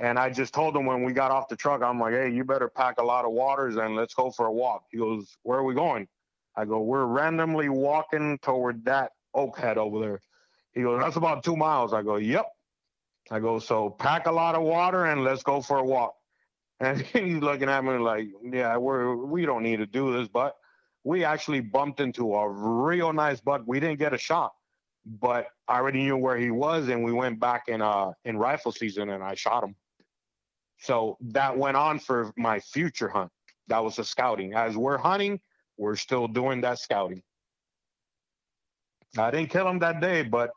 And 0.00 0.18
I 0.18 0.30
just 0.30 0.52
told 0.52 0.76
him 0.76 0.86
when 0.86 1.04
we 1.04 1.12
got 1.12 1.30
off 1.30 1.48
the 1.48 1.56
truck, 1.56 1.82
I'm 1.82 2.00
like, 2.00 2.14
hey, 2.14 2.30
you 2.30 2.42
better 2.42 2.68
pack 2.68 2.98
a 2.98 3.04
lot 3.04 3.24
of 3.24 3.32
waters 3.32 3.76
and 3.76 3.94
let's 3.94 4.14
go 4.14 4.30
for 4.30 4.46
a 4.46 4.52
walk. 4.52 4.84
He 4.90 4.98
goes, 4.98 5.36
where 5.42 5.58
are 5.58 5.64
we 5.64 5.74
going? 5.74 6.08
I 6.56 6.64
go, 6.64 6.80
we're 6.80 7.04
randomly 7.04 7.68
walking 7.68 8.38
toward 8.42 8.84
that 8.86 9.12
oak 9.34 9.58
head 9.58 9.78
over 9.78 10.00
there. 10.00 10.20
He 10.72 10.82
goes, 10.82 11.00
that's 11.00 11.16
about 11.16 11.42
two 11.42 11.56
miles. 11.56 11.92
I 11.92 12.02
go, 12.02 12.16
yep. 12.16 12.46
I 13.30 13.38
go, 13.40 13.58
so 13.58 13.90
pack 13.90 14.26
a 14.26 14.32
lot 14.32 14.54
of 14.54 14.62
water 14.62 15.06
and 15.06 15.22
let's 15.24 15.42
go 15.42 15.60
for 15.60 15.78
a 15.78 15.84
walk. 15.84 16.14
And 16.82 17.02
he's 17.02 17.42
looking 17.42 17.68
at 17.68 17.84
me 17.84 17.98
like, 17.98 18.28
yeah, 18.42 18.78
we're 18.78 19.14
we 19.14 19.44
don't 19.44 19.62
need 19.62 19.80
to 19.80 19.86
do 19.86 20.14
this, 20.14 20.28
but 20.28 20.56
we 21.04 21.24
actually 21.24 21.60
bumped 21.60 22.00
into 22.00 22.34
a 22.34 22.48
real 22.48 23.12
nice 23.12 23.38
buck. 23.38 23.62
We 23.66 23.80
didn't 23.80 23.98
get 23.98 24.14
a 24.14 24.18
shot, 24.18 24.52
but 25.04 25.48
I 25.68 25.76
already 25.76 26.04
knew 26.04 26.16
where 26.16 26.38
he 26.38 26.50
was, 26.50 26.88
and 26.88 27.04
we 27.04 27.12
went 27.12 27.38
back 27.38 27.64
in 27.68 27.82
uh 27.82 28.12
in 28.24 28.38
rifle 28.38 28.72
season, 28.72 29.10
and 29.10 29.22
I 29.22 29.34
shot 29.34 29.62
him. 29.62 29.74
So 30.78 31.18
that 31.20 31.58
went 31.58 31.76
on 31.76 31.98
for 31.98 32.32
my 32.38 32.60
future 32.60 33.08
hunt. 33.10 33.30
That 33.68 33.84
was 33.84 33.96
the 33.96 34.04
scouting. 34.04 34.54
As 34.54 34.74
we're 34.74 34.96
hunting, 34.96 35.38
we're 35.76 35.96
still 35.96 36.26
doing 36.28 36.62
that 36.62 36.78
scouting. 36.78 37.22
I 39.18 39.30
didn't 39.30 39.50
kill 39.50 39.68
him 39.68 39.78
that 39.80 40.00
day, 40.00 40.22
but 40.22 40.50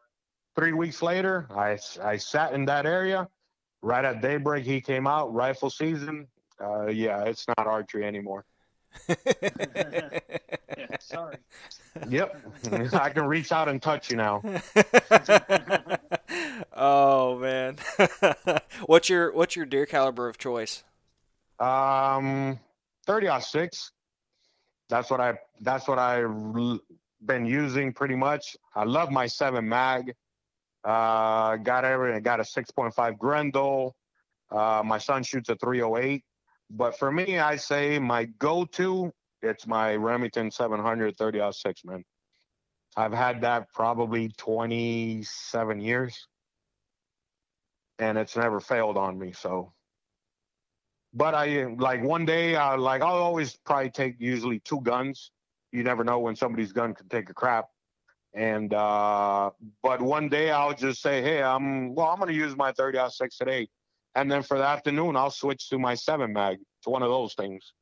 three 0.55 0.73
weeks 0.73 1.01
later, 1.01 1.47
I, 1.55 1.77
I 2.01 2.17
sat 2.17 2.53
in 2.53 2.65
that 2.65 2.85
area. 2.85 3.27
Right 3.81 4.05
at 4.05 4.21
daybreak, 4.21 4.63
he 4.63 4.79
came 4.79 5.07
out, 5.07 5.33
rifle 5.33 5.69
season. 5.69 6.27
Uh, 6.61 6.87
yeah, 6.87 7.23
it's 7.23 7.45
not 7.49 7.67
archery 7.67 8.05
anymore. 8.05 8.45
Sorry. 10.99 11.37
Yep. 12.07 12.41
I 12.93 13.09
can 13.09 13.25
reach 13.25 13.51
out 13.51 13.67
and 13.67 13.81
touch 13.81 14.09
you 14.09 14.17
now. 14.17 14.41
oh 16.73 17.37
man, 17.39 17.77
what's 18.85 19.09
your 19.09 19.33
what's 19.33 19.55
your 19.55 19.65
deer 19.65 19.85
caliber 19.85 20.29
of 20.29 20.37
choice? 20.37 20.83
Um, 21.59 22.59
30 23.05 23.27
aught 23.27 23.43
six. 23.43 23.91
That's 24.89 25.09
what 25.09 25.21
I, 25.21 25.37
that's 25.61 25.87
what 25.87 25.99
l- 25.99 26.79
been 27.25 27.45
using 27.45 27.93
pretty 27.93 28.15
much. 28.15 28.55
I 28.75 28.83
love 28.83 29.11
my 29.11 29.27
seven 29.27 29.67
mag. 29.67 30.13
Uh, 30.83 31.55
got 31.57 31.85
every, 31.85 32.19
got 32.21 32.39
a 32.39 32.43
6.5 32.43 33.17
Grendel. 33.17 33.95
Uh, 34.51 34.81
my 34.85 34.97
son 34.97 35.23
shoots 35.23 35.49
a 35.49 35.55
308. 35.55 36.23
But 36.69 36.97
for 36.97 37.11
me, 37.11 37.39
I 37.39 37.55
say 37.55 37.99
my 37.99 38.25
go-to, 38.25 39.11
it's 39.41 39.67
my 39.67 39.95
Remington 39.95 40.51
700 40.51 41.17
30 41.17 41.39
aught 41.39 41.55
six, 41.55 41.83
man. 41.85 42.03
I've 42.95 43.13
had 43.13 43.41
that 43.41 43.67
probably 43.73 44.29
27 44.37 45.79
years, 45.79 46.27
and 47.99 48.17
it's 48.17 48.35
never 48.35 48.59
failed 48.59 48.97
on 48.97 49.17
me. 49.17 49.33
So, 49.33 49.73
but 51.13 51.33
I 51.33 51.65
like 51.77 52.03
one 52.03 52.25
day, 52.25 52.55
I 52.55 52.75
like 52.75 53.01
I'll 53.01 53.15
always 53.15 53.57
probably 53.65 53.89
take 53.89 54.15
usually 54.19 54.59
two 54.59 54.81
guns. 54.81 55.31
You 55.73 55.83
never 55.83 56.03
know 56.03 56.19
when 56.19 56.35
somebody's 56.35 56.71
gun 56.71 56.93
can 56.93 57.09
take 57.09 57.29
a 57.29 57.33
crap. 57.33 57.65
And 58.33 58.73
uh, 58.73 59.49
but 59.81 60.01
one 60.01 60.29
day 60.29 60.51
I'll 60.51 60.73
just 60.73 61.01
say, 61.01 61.21
hey, 61.21 61.43
I'm 61.43 61.93
well, 61.93 62.07
I'm 62.07 62.19
gonna 62.19 62.31
use 62.31 62.55
my 62.55 62.71
30 62.71 62.97
aught 62.97 63.13
six 63.13 63.37
today, 63.37 63.67
and 64.15 64.31
then 64.31 64.41
for 64.41 64.57
the 64.57 64.63
afternoon 64.63 65.15
I'll 65.15 65.29
switch 65.29 65.69
to 65.69 65.77
my 65.77 65.93
seven 65.95 66.31
mag. 66.31 66.59
It's 66.79 66.87
one 66.87 67.03
of 67.03 67.09
those 67.09 67.33
things. 67.33 67.73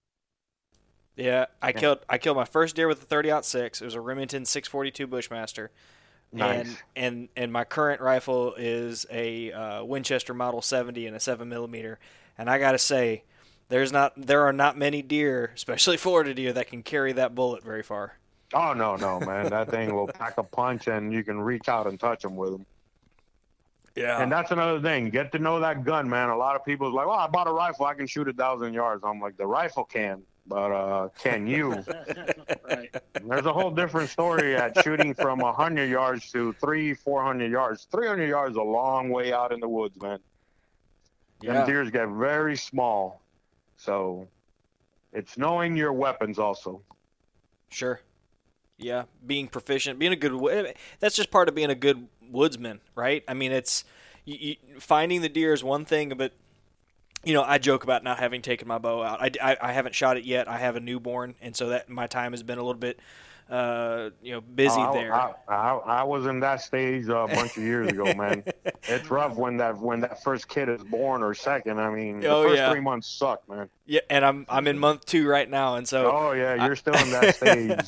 Yeah, 1.16 1.46
I 1.62 1.72
killed 1.72 2.00
I 2.10 2.18
killed 2.18 2.38
my 2.38 2.46
first 2.46 2.76
deer 2.76 2.88
with 2.88 3.04
a 3.04 3.06
30 3.06 3.32
aught 3.32 3.46
six. 3.46 3.82
It 3.82 3.86
was 3.86 3.96
a 3.96 4.02
Remington 4.02 4.46
642 4.46 5.08
Bushmaster. 5.08 5.72
Nice. 6.34 6.68
And 6.68 6.78
and 6.96 7.30
and 7.36 7.54
my 7.54 7.64
current 7.64 8.02
rifle 8.02 8.54
is 8.56 9.06
a 9.12 9.52
uh, 9.52 9.84
Winchester 9.84 10.34
Model 10.34 10.62
70 10.62 11.08
and 11.08 11.16
a 11.16 11.20
seven 11.20 11.50
millimeter. 11.50 12.00
And 12.38 12.50
I 12.50 12.58
gotta 12.58 12.78
say, 12.78 13.24
there's 13.72 13.92
not 13.92 14.14
there 14.18 14.42
are 14.46 14.54
not 14.54 14.78
many 14.78 15.02
deer, 15.02 15.52
especially 15.56 15.98
Florida 15.98 16.34
deer, 16.34 16.54
that 16.54 16.68
can 16.68 16.84
carry 16.84 17.14
that 17.14 17.34
bullet 17.34 17.64
very 17.64 17.82
far. 17.82 18.18
Oh 18.54 18.74
no, 18.74 18.98
no, 18.98 19.20
man, 19.22 19.50
that 19.50 19.72
thing 19.72 19.96
will 19.96 20.08
pack 20.08 20.38
a 20.38 20.44
punch, 20.44 20.88
and 20.88 21.14
you 21.14 21.24
can 21.24 21.40
reach 21.40 21.70
out 21.70 21.88
and 21.88 22.00
touch 22.00 22.22
them 22.22 22.36
with 22.36 22.52
them. 22.52 22.66
Yeah. 23.96 24.22
And 24.22 24.32
that's 24.32 24.52
another 24.52 24.82
thing. 24.82 25.10
Get 25.10 25.32
to 25.34 25.40
know 25.40 25.60
that 25.60 25.84
gun, 25.84 26.10
man. 26.10 26.30
A 26.30 26.38
lot 26.38 26.56
of 26.56 26.66
people's 26.66 26.94
like, 26.94 27.08
"Oh, 27.08 27.12
I 27.12 27.28
bought 27.28 27.48
a 27.48 27.52
rifle. 27.52 27.86
I 27.86 27.94
can 27.94 28.08
shoot 28.08 28.28
a 28.28 28.34
thousand 28.34 28.74
yards." 28.74 29.04
I'm 29.06 29.20
like, 29.20 29.38
the 29.38 29.48
rifle 29.48 29.86
can, 29.86 30.22
but 30.48 30.72
uh, 30.72 31.10
can 31.18 31.48
you? 31.48 31.72
right. 32.70 32.94
There's 33.24 33.46
a 33.46 33.54
whole 33.54 33.72
different 33.72 34.10
story 34.10 34.56
at 34.56 34.82
shooting 34.84 35.14
from 35.14 35.40
hundred 35.40 35.90
yards 35.90 36.30
to 36.32 36.54
three, 36.54 36.94
four 36.94 37.24
hundred 37.24 37.52
yards. 37.52 37.88
Three 37.90 38.08
hundred 38.08 38.28
yards 38.28 38.52
is 38.52 38.58
a 38.58 38.64
long 38.64 39.10
way 39.10 39.32
out 39.34 39.54
in 39.54 39.60
the 39.62 39.70
woods, 39.70 40.00
man. 40.02 40.20
yeah. 41.42 41.60
And 41.60 41.68
deers 41.68 41.90
get 41.90 42.08
very 42.10 42.58
small, 42.58 43.22
so 43.82 44.28
it's 45.12 45.40
knowing 45.40 45.76
your 45.76 45.92
weapons 45.92 46.38
also. 46.38 46.84
Sure. 47.70 48.00
Yeah, 48.78 49.04
being 49.26 49.48
proficient, 49.48 49.98
being 49.98 50.14
a 50.14 50.16
good 50.16 50.34
eh, 50.52 50.74
that's 51.00 51.16
just 51.16 51.32
part 51.32 51.50
of 51.50 51.56
being 51.56 51.72
a 51.72 51.76
good 51.76 52.08
woodsman, 52.30 52.82
right? 52.96 53.24
I 53.28 53.34
mean, 53.34 53.52
it's 53.52 53.84
you, 54.26 54.38
you, 54.40 54.80
finding 54.80 55.22
the 55.22 55.30
deer 55.30 55.52
is 55.52 55.64
one 55.64 55.86
thing, 55.86 56.14
but 56.16 56.34
you 57.24 57.34
know, 57.34 57.44
I 57.44 57.58
joke 57.58 57.84
about 57.84 58.04
not 58.04 58.20
having 58.20 58.42
taken 58.42 58.68
my 58.68 58.78
bow 58.78 59.02
out. 59.02 59.22
I, 59.22 59.32
I, 59.52 59.58
I 59.62 59.72
haven't 59.74 59.96
shot 59.96 60.18
it 60.18 60.26
yet. 60.26 60.48
I 60.48 60.58
have 60.58 60.76
a 60.76 60.80
newborn, 60.80 61.36
and 61.42 61.56
so 61.56 61.70
that 61.70 61.90
my 61.90 62.08
time 62.08 62.34
has 62.34 62.44
been 62.44 62.58
a 62.60 62.64
little 62.64 62.80
bit, 62.80 63.00
uh, 63.50 64.10
you 64.22 64.32
know, 64.34 64.42
busy 64.42 64.80
I, 64.80 64.94
there. 64.94 65.14
I, 65.14 65.34
I, 65.48 65.72
I 65.76 66.04
was 66.04 66.26
in 66.26 66.40
that 66.42 66.62
stage 66.62 67.06
a 67.08 67.28
bunch 67.28 67.58
of 67.58 67.64
years 67.64 67.88
ago, 67.90 68.14
man. 68.14 68.44
It's 68.88 69.12
rough 69.12 69.36
when 69.38 69.58
that 69.58 69.78
when 69.78 70.00
that 70.02 70.24
first 70.24 70.48
kid 70.50 70.68
is 70.68 70.84
born 70.84 71.22
or 71.22 71.34
second. 71.36 71.80
I 71.80 71.92
mean, 71.92 72.20
the 72.22 72.28
Oh, 72.30 72.44
first 72.44 72.56
yeah. 72.58 72.72
three 72.72 72.80
months 72.80 73.08
suck, 73.08 73.48
man. 73.48 73.70
yeah, 73.86 74.00
and 74.10 74.26
I'm 74.26 74.46
I'm 74.50 74.66
in 74.68 74.80
month 74.80 75.06
two 75.06 75.28
right 75.28 75.48
now, 75.48 75.76
and 75.76 75.88
so 75.88 76.12
Oh 76.12 76.32
yeah, 76.32 76.66
you're 76.66 76.76
still 76.76 76.96
in 76.96 77.12
that 77.12 77.36
stage. 77.42 77.80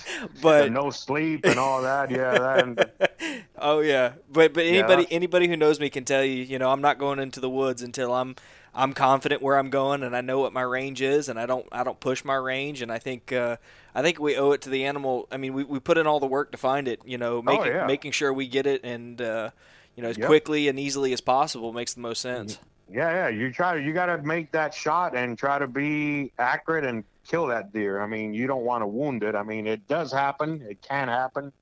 but 0.42 0.66
The 0.66 0.70
no 0.70 0.92
sleep 0.92 1.46
and 1.46 1.58
all 1.58 1.82
that. 1.82 2.12
Yeah, 2.12 2.32
that. 2.38 2.64
And, 2.64 3.44
oh 3.58 3.80
yeah, 3.80 4.14
but 4.32 4.54
but 4.54 4.66
anybody 4.66 5.04
that's- 5.04 5.08
anybody 5.16 5.48
who 5.48 5.58
knows 5.58 5.80
me 5.80 5.90
can 5.90 6.06
tell 6.06 6.24
you, 6.24 6.44
you 6.44 6.60
know, 6.60 6.70
I'm 6.70 6.82
not 6.82 7.00
going 7.00 7.18
into 7.20 7.40
the 7.40 7.50
woods 7.50 7.82
until 7.82 8.14
I'm 8.14 8.36
I'm 8.76 8.94
confident 8.94 9.42
where 9.42 9.58
I'm 9.58 9.72
going 9.72 10.04
and 10.04 10.16
I 10.16 10.22
know 10.22 10.40
what 10.40 10.54
my 10.54 10.62
range 10.62 11.02
is 11.02 11.28
and 11.28 11.40
I 11.40 11.48
don't 11.48 11.66
I 11.72 11.84
don't 11.84 12.00
push 12.00 12.24
my 12.24 12.36
range 12.36 12.84
and 12.84 12.92
I 12.92 13.00
think 13.00 13.34
uh, 13.34 13.58
I 13.96 14.02
think 14.02 14.20
we 14.20 14.36
owe 14.38 14.52
it 14.52 14.62
to 14.62 14.70
the 14.70 14.86
animal. 14.86 15.28
I 15.32 15.38
mean, 15.38 15.54
we, 15.54 15.64
we 15.64 15.80
put 15.80 15.98
in 15.98 16.08
all 16.08 16.20
the 16.20 16.26
work 16.28 16.52
to 16.52 16.58
find 16.58 16.88
it, 16.88 17.02
you 17.06 17.18
know, 17.18 17.42
making 17.42 17.62
Oh, 17.62 17.76
yeah. 17.76 17.86
making 17.88 18.12
sure 18.12 18.34
we 18.34 18.48
get 18.48 18.66
it 18.66 18.84
and 18.84 19.22
uh, 19.22 19.52
you 19.96 20.04
know 20.04 20.10
as 20.10 20.18
Yep. 20.18 20.28
quickly 20.28 20.68
and 20.68 20.80
easily 20.80 21.14
as 21.14 21.22
possible 21.22 21.74
makes 21.74 21.94
the 21.94 22.02
most 22.02 22.22
sense. 22.22 22.58
yeah, 22.92 23.12
yeah. 23.12 23.28
You 23.30 23.52
try. 23.52 23.76
You 23.76 23.94
got 23.94 24.08
to 24.08 24.18
make 24.20 24.52
that 24.52 24.74
shot 24.74 25.16
and 25.16 25.38
try 25.38 25.60
to 25.60 25.68
be 25.68 26.32
accurate 26.40 26.86
and 26.86 27.04
kill 27.28 27.48
that 27.48 27.72
deer. 27.72 28.02
I 28.02 28.08
mean, 28.08 28.34
you 28.34 28.48
don't 28.48 28.64
want 28.66 28.82
to 28.82 28.88
wound 28.88 29.24
it. 29.24 29.36
I 29.36 29.44
mean, 29.44 29.68
it 29.68 29.88
does 29.88 30.12
happen. 30.12 30.62
It 30.70 30.82
can 30.82 31.08
happen. 31.08 31.54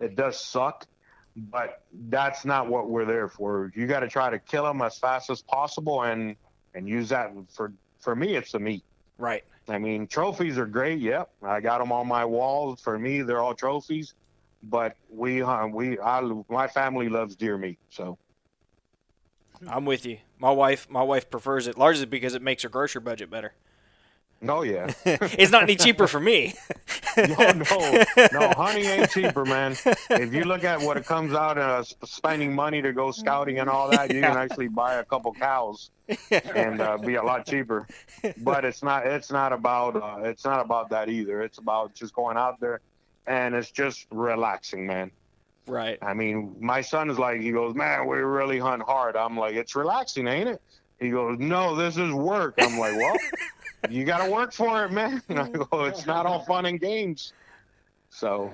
It 0.00 0.14
does 0.16 0.38
suck, 0.38 0.86
but 1.36 1.82
that's 2.10 2.44
not 2.44 2.68
what 2.68 2.90
we're 2.90 3.04
there 3.06 3.28
for. 3.28 3.72
You 3.74 3.86
got 3.86 4.00
to 4.00 4.08
try 4.08 4.28
to 4.28 4.38
kill 4.38 4.64
them 4.64 4.82
as 4.82 4.98
fast 4.98 5.30
as 5.30 5.40
possible 5.40 6.02
and 6.02 6.36
and 6.74 6.88
use 6.88 7.08
that 7.10 7.32
for 7.48 7.72
for 8.00 8.14
me. 8.16 8.34
It's 8.36 8.52
the 8.52 8.58
meat. 8.58 8.82
Right. 9.18 9.44
I 9.68 9.78
mean, 9.78 10.06
trophies 10.06 10.58
are 10.58 10.66
great. 10.66 11.00
Yep, 11.00 11.30
I 11.42 11.60
got 11.60 11.78
them 11.78 11.92
on 11.92 12.06
my 12.06 12.24
walls. 12.24 12.80
For 12.80 12.98
me, 12.98 13.22
they're 13.22 13.40
all 13.40 13.54
trophies. 13.54 14.14
But 14.62 14.96
we, 15.10 15.42
uh, 15.42 15.66
we, 15.66 15.98
I, 15.98 16.20
my 16.48 16.66
family 16.66 17.08
loves 17.08 17.36
deer 17.36 17.58
meat. 17.58 17.78
So 17.90 18.18
I'm 19.68 19.84
with 19.84 20.04
you. 20.06 20.18
My 20.38 20.50
wife 20.50 20.88
my 20.90 21.02
wife 21.02 21.30
prefers 21.30 21.66
it 21.66 21.78
largely 21.78 22.06
because 22.06 22.34
it 22.34 22.42
makes 22.42 22.62
her 22.62 22.68
grocery 22.68 23.00
budget 23.00 23.30
better. 23.30 23.54
Oh 24.46 24.62
yeah. 24.62 24.92
it's 25.04 25.50
not 25.50 25.62
any 25.62 25.76
cheaper 25.76 26.06
for 26.06 26.20
me. 26.20 26.54
no, 27.16 27.52
no, 27.52 28.04
no. 28.32 28.48
Hunting 28.50 28.84
ain't 28.84 29.10
cheaper, 29.10 29.44
man. 29.44 29.76
If 30.10 30.34
you 30.34 30.44
look 30.44 30.62
at 30.64 30.80
what 30.80 30.96
it 30.96 31.06
comes 31.06 31.32
out 31.32 31.56
uh, 31.56 31.82
spending 32.04 32.54
money 32.54 32.82
to 32.82 32.92
go 32.92 33.10
scouting 33.10 33.58
and 33.58 33.70
all 33.70 33.90
that, 33.90 34.12
you 34.12 34.20
can 34.20 34.36
actually 34.36 34.68
buy 34.68 34.94
a 34.94 35.04
couple 35.04 35.32
cows 35.32 35.90
and 36.30 36.80
uh, 36.80 36.98
be 36.98 37.14
a 37.14 37.22
lot 37.22 37.46
cheaper. 37.46 37.86
But 38.38 38.64
it's 38.64 38.82
not. 38.82 39.06
It's 39.06 39.30
not 39.30 39.52
about. 39.52 39.96
Uh, 39.96 40.24
it's 40.24 40.44
not 40.44 40.60
about 40.60 40.90
that 40.90 41.08
either. 41.08 41.42
It's 41.42 41.58
about 41.58 41.94
just 41.94 42.14
going 42.14 42.36
out 42.36 42.60
there, 42.60 42.80
and 43.26 43.54
it's 43.54 43.70
just 43.70 44.06
relaxing, 44.10 44.86
man. 44.86 45.10
Right. 45.66 45.98
I 46.00 46.14
mean, 46.14 46.54
my 46.60 46.80
son 46.80 47.10
is 47.10 47.18
like, 47.18 47.40
he 47.40 47.50
goes, 47.50 47.74
man, 47.74 48.06
we 48.06 48.18
really 48.18 48.60
hunt 48.60 48.84
hard. 48.84 49.16
I'm 49.16 49.36
like, 49.36 49.56
it's 49.56 49.74
relaxing, 49.74 50.28
ain't 50.28 50.48
it? 50.48 50.62
He 51.00 51.10
goes, 51.10 51.40
no, 51.40 51.74
this 51.74 51.96
is 51.96 52.12
work. 52.12 52.54
I'm 52.58 52.78
like, 52.78 52.94
well 52.94 53.16
you 53.90 54.04
got 54.04 54.24
to 54.24 54.30
work 54.30 54.52
for 54.52 54.84
it, 54.84 54.92
man. 54.92 55.22
I 55.28 55.48
go, 55.48 55.84
it's 55.84 56.06
not 56.06 56.26
all 56.26 56.40
fun 56.40 56.66
and 56.66 56.80
games. 56.80 57.32
So, 58.10 58.52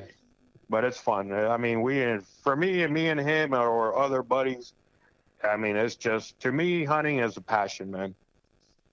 but 0.68 0.84
it's 0.84 0.98
fun. 0.98 1.32
I 1.32 1.56
mean, 1.56 1.82
we, 1.82 2.18
for 2.42 2.56
me 2.56 2.82
and 2.82 2.92
me 2.92 3.08
and 3.08 3.20
him 3.20 3.54
or 3.54 3.96
other 3.96 4.22
buddies, 4.22 4.72
I 5.44 5.56
mean, 5.56 5.76
it's 5.76 5.96
just, 5.96 6.38
to 6.40 6.52
me, 6.52 6.84
hunting 6.84 7.18
is 7.18 7.36
a 7.36 7.40
passion, 7.40 7.90
man. 7.90 8.14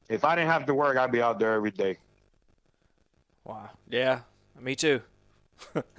If 0.10 0.26
I 0.26 0.36
didn't 0.36 0.50
have 0.50 0.66
to 0.66 0.74
work, 0.74 0.98
I'd 0.98 1.12
be 1.12 1.22
out 1.22 1.40
there 1.40 1.54
every 1.54 1.72
day. 1.72 1.98
Wow. 3.44 3.70
Yeah, 3.90 4.22
me 4.60 4.76
too. 4.76 5.02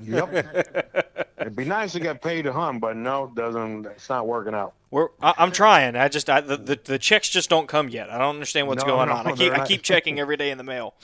yep. 0.03 1.27
It'd 1.41 1.57
be 1.57 1.65
nice 1.65 1.93
to 1.93 2.01
get 2.01 2.21
paid 2.21 2.43
to 2.43 2.53
hunt, 2.53 2.81
but 2.81 2.97
no, 2.97 3.25
it 3.25 3.35
doesn't. 3.35 3.87
It's 3.87 4.09
not 4.09 4.27
working 4.27 4.55
out. 4.55 4.75
We're, 4.91 5.09
I, 5.23 5.35
am 5.39 5.53
trying. 5.53 5.95
I 5.95 6.09
just 6.09 6.29
I, 6.29 6.41
the, 6.41 6.57
the, 6.57 6.81
the 6.83 6.99
checks 6.99 7.29
just 7.29 7.49
don't 7.49 7.69
come 7.69 7.89
yet. 7.89 8.11
I 8.11 8.19
don't 8.19 8.35
understand 8.35 8.67
what's 8.67 8.85
no, 8.85 8.97
going 8.97 9.09
no, 9.09 9.15
on. 9.15 9.27
I 9.27 9.33
keep 9.37 9.53
I 9.53 9.67
keep 9.67 9.83
checking 9.83 10.19
every 10.19 10.37
day 10.37 10.51
in 10.51 10.59
the 10.59 10.65
mail. 10.65 10.95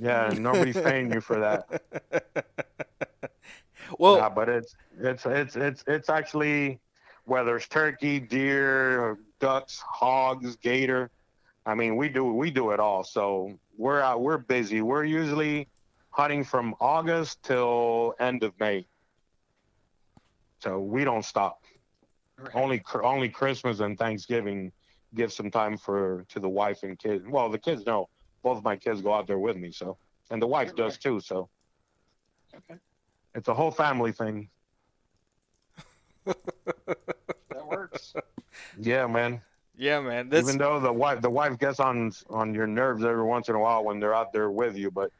Yeah, 0.00 0.32
nobody's 0.36 0.76
paying 0.80 1.12
you 1.12 1.20
for 1.20 1.40
that. 1.40 1.82
well, 3.98 4.18
nah, 4.18 4.28
but 4.28 4.48
it's 4.48 4.76
it's 5.00 5.26
it's 5.26 5.56
it's 5.56 5.84
it's 5.86 6.08
actually 6.08 6.80
whether 7.24 7.56
it's 7.56 7.66
turkey, 7.66 8.20
deer, 8.20 9.18
ducks, 9.40 9.82
hogs, 9.84 10.56
gator. 10.56 11.10
I 11.66 11.74
mean, 11.74 11.96
we 11.96 12.08
do 12.08 12.24
we 12.24 12.50
do 12.50 12.70
it 12.70 12.78
all. 12.78 13.02
So 13.02 13.58
we're 13.76 14.00
out. 14.00 14.20
We're 14.20 14.38
busy. 14.38 14.80
We're 14.80 15.04
usually 15.04 15.68
hunting 16.10 16.44
from 16.44 16.76
August 16.80 17.42
till 17.42 18.14
end 18.20 18.44
of 18.44 18.52
May. 18.60 18.86
So 20.60 20.78
we 20.78 21.02
don't 21.02 21.24
stop. 21.24 21.63
Right. 22.38 22.54
Only 22.54 22.82
only 23.02 23.28
Christmas 23.28 23.80
and 23.80 23.98
Thanksgiving 23.98 24.72
give 25.14 25.32
some 25.32 25.50
time 25.50 25.76
for 25.76 26.24
to 26.28 26.40
the 26.40 26.48
wife 26.48 26.82
and 26.82 26.98
kids. 26.98 27.24
Well, 27.26 27.48
the 27.48 27.58
kids 27.58 27.86
know. 27.86 28.08
Both 28.42 28.58
of 28.58 28.64
my 28.64 28.76
kids 28.76 29.00
go 29.00 29.14
out 29.14 29.26
there 29.26 29.38
with 29.38 29.56
me, 29.56 29.70
so 29.72 29.96
and 30.30 30.42
the 30.42 30.46
wife 30.46 30.68
right. 30.68 30.76
does 30.76 30.98
too. 30.98 31.20
So 31.20 31.48
okay. 32.54 32.78
it's 33.34 33.48
a 33.48 33.54
whole 33.54 33.70
family 33.70 34.12
thing. 34.12 34.48
that 36.26 37.66
works. 37.66 38.14
Yeah, 38.78 39.06
man. 39.06 39.40
Yeah, 39.76 40.00
man. 40.00 40.28
That's... 40.28 40.46
Even 40.46 40.58
though 40.58 40.80
the 40.80 40.92
wife 40.92 41.20
the 41.20 41.30
wife 41.30 41.58
gets 41.58 41.80
on 41.80 42.12
on 42.28 42.54
your 42.54 42.66
nerves 42.66 43.04
every 43.04 43.24
once 43.24 43.48
in 43.48 43.54
a 43.54 43.60
while 43.60 43.84
when 43.84 44.00
they're 44.00 44.14
out 44.14 44.32
there 44.32 44.50
with 44.50 44.76
you, 44.76 44.90
but 44.90 45.10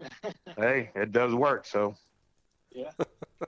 hey, 0.56 0.90
it 0.94 1.12
does 1.12 1.34
work. 1.34 1.66
So 1.66 1.94
yeah. 2.72 2.90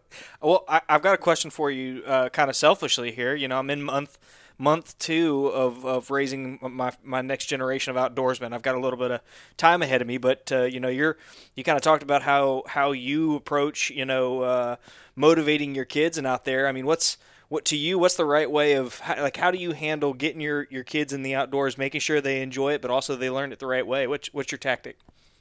well, 0.42 0.64
I, 0.68 0.80
have 0.88 1.02
got 1.02 1.14
a 1.14 1.18
question 1.18 1.50
for 1.50 1.70
you, 1.70 2.02
uh, 2.06 2.28
kind 2.28 2.50
of 2.50 2.56
selfishly 2.56 3.12
here. 3.12 3.34
You 3.34 3.48
know, 3.48 3.58
I'm 3.58 3.70
in 3.70 3.82
month 3.82 4.18
month 4.56 4.96
two 4.98 5.48
of, 5.48 5.84
of 5.84 6.10
raising 6.10 6.58
my 6.62 6.92
my 7.02 7.20
next 7.22 7.46
generation 7.46 7.96
of 7.96 8.14
outdoorsmen. 8.14 8.52
I've 8.52 8.62
got 8.62 8.74
a 8.74 8.80
little 8.80 8.98
bit 8.98 9.10
of 9.10 9.20
time 9.56 9.82
ahead 9.82 10.00
of 10.00 10.06
me, 10.06 10.18
but 10.18 10.50
uh, 10.52 10.62
you 10.62 10.80
know, 10.80 10.88
you're 10.88 11.16
you 11.54 11.64
kind 11.64 11.76
of 11.76 11.82
talked 11.82 12.02
about 12.02 12.22
how 12.22 12.62
how 12.66 12.92
you 12.92 13.34
approach 13.36 13.90
you 13.90 14.04
know 14.04 14.42
uh, 14.42 14.76
motivating 15.16 15.74
your 15.74 15.84
kids 15.84 16.18
and 16.18 16.26
out 16.26 16.44
there. 16.44 16.68
I 16.68 16.72
mean, 16.72 16.86
what's 16.86 17.18
what 17.48 17.64
to 17.66 17.76
you? 17.76 17.98
What's 17.98 18.16
the 18.16 18.24
right 18.24 18.50
way 18.50 18.74
of 18.74 19.00
like 19.18 19.36
how 19.36 19.50
do 19.50 19.58
you 19.58 19.72
handle 19.72 20.12
getting 20.14 20.40
your 20.40 20.66
your 20.70 20.84
kids 20.84 21.12
in 21.12 21.22
the 21.22 21.34
outdoors, 21.34 21.76
making 21.76 22.00
sure 22.00 22.20
they 22.20 22.42
enjoy 22.42 22.74
it, 22.74 22.82
but 22.82 22.90
also 22.90 23.16
they 23.16 23.30
learn 23.30 23.52
it 23.52 23.58
the 23.58 23.66
right 23.66 23.86
way? 23.86 24.06
What's 24.06 24.32
what's 24.32 24.52
your 24.52 24.58
tactic? 24.58 24.98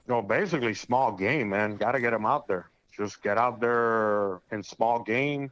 No, 0.07 0.21
basically 0.21 0.73
small 0.73 1.13
game, 1.13 1.49
man. 1.49 1.77
Got 1.77 1.93
to 1.93 2.01
get 2.01 2.11
them 2.11 2.25
out 2.25 2.47
there. 2.47 2.69
Just 2.95 3.21
get 3.23 3.37
out 3.37 3.59
there 3.59 4.39
in 4.51 4.63
small 4.63 5.01
game. 5.01 5.51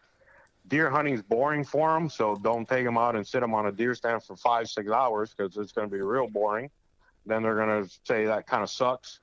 Deer 0.67 0.89
hunting's 0.89 1.21
boring 1.21 1.63
for 1.63 1.93
them, 1.93 2.09
so 2.09 2.35
don't 2.35 2.67
take 2.67 2.85
them 2.85 2.97
out 2.97 3.15
and 3.15 3.25
sit 3.25 3.41
them 3.41 3.53
on 3.53 3.65
a 3.65 3.71
deer 3.71 3.95
stand 3.95 4.23
for 4.23 4.35
five, 4.35 4.69
six 4.69 4.91
hours 4.91 5.33
because 5.35 5.57
it's 5.57 5.71
going 5.71 5.89
to 5.89 5.91
be 5.91 6.01
real 6.01 6.27
boring. 6.27 6.69
Then 7.25 7.43
they're 7.43 7.55
going 7.55 7.83
to 7.83 7.89
say 8.03 8.25
that 8.25 8.47
kind 8.47 8.63
of 8.63 8.69
sucks. 8.69 9.19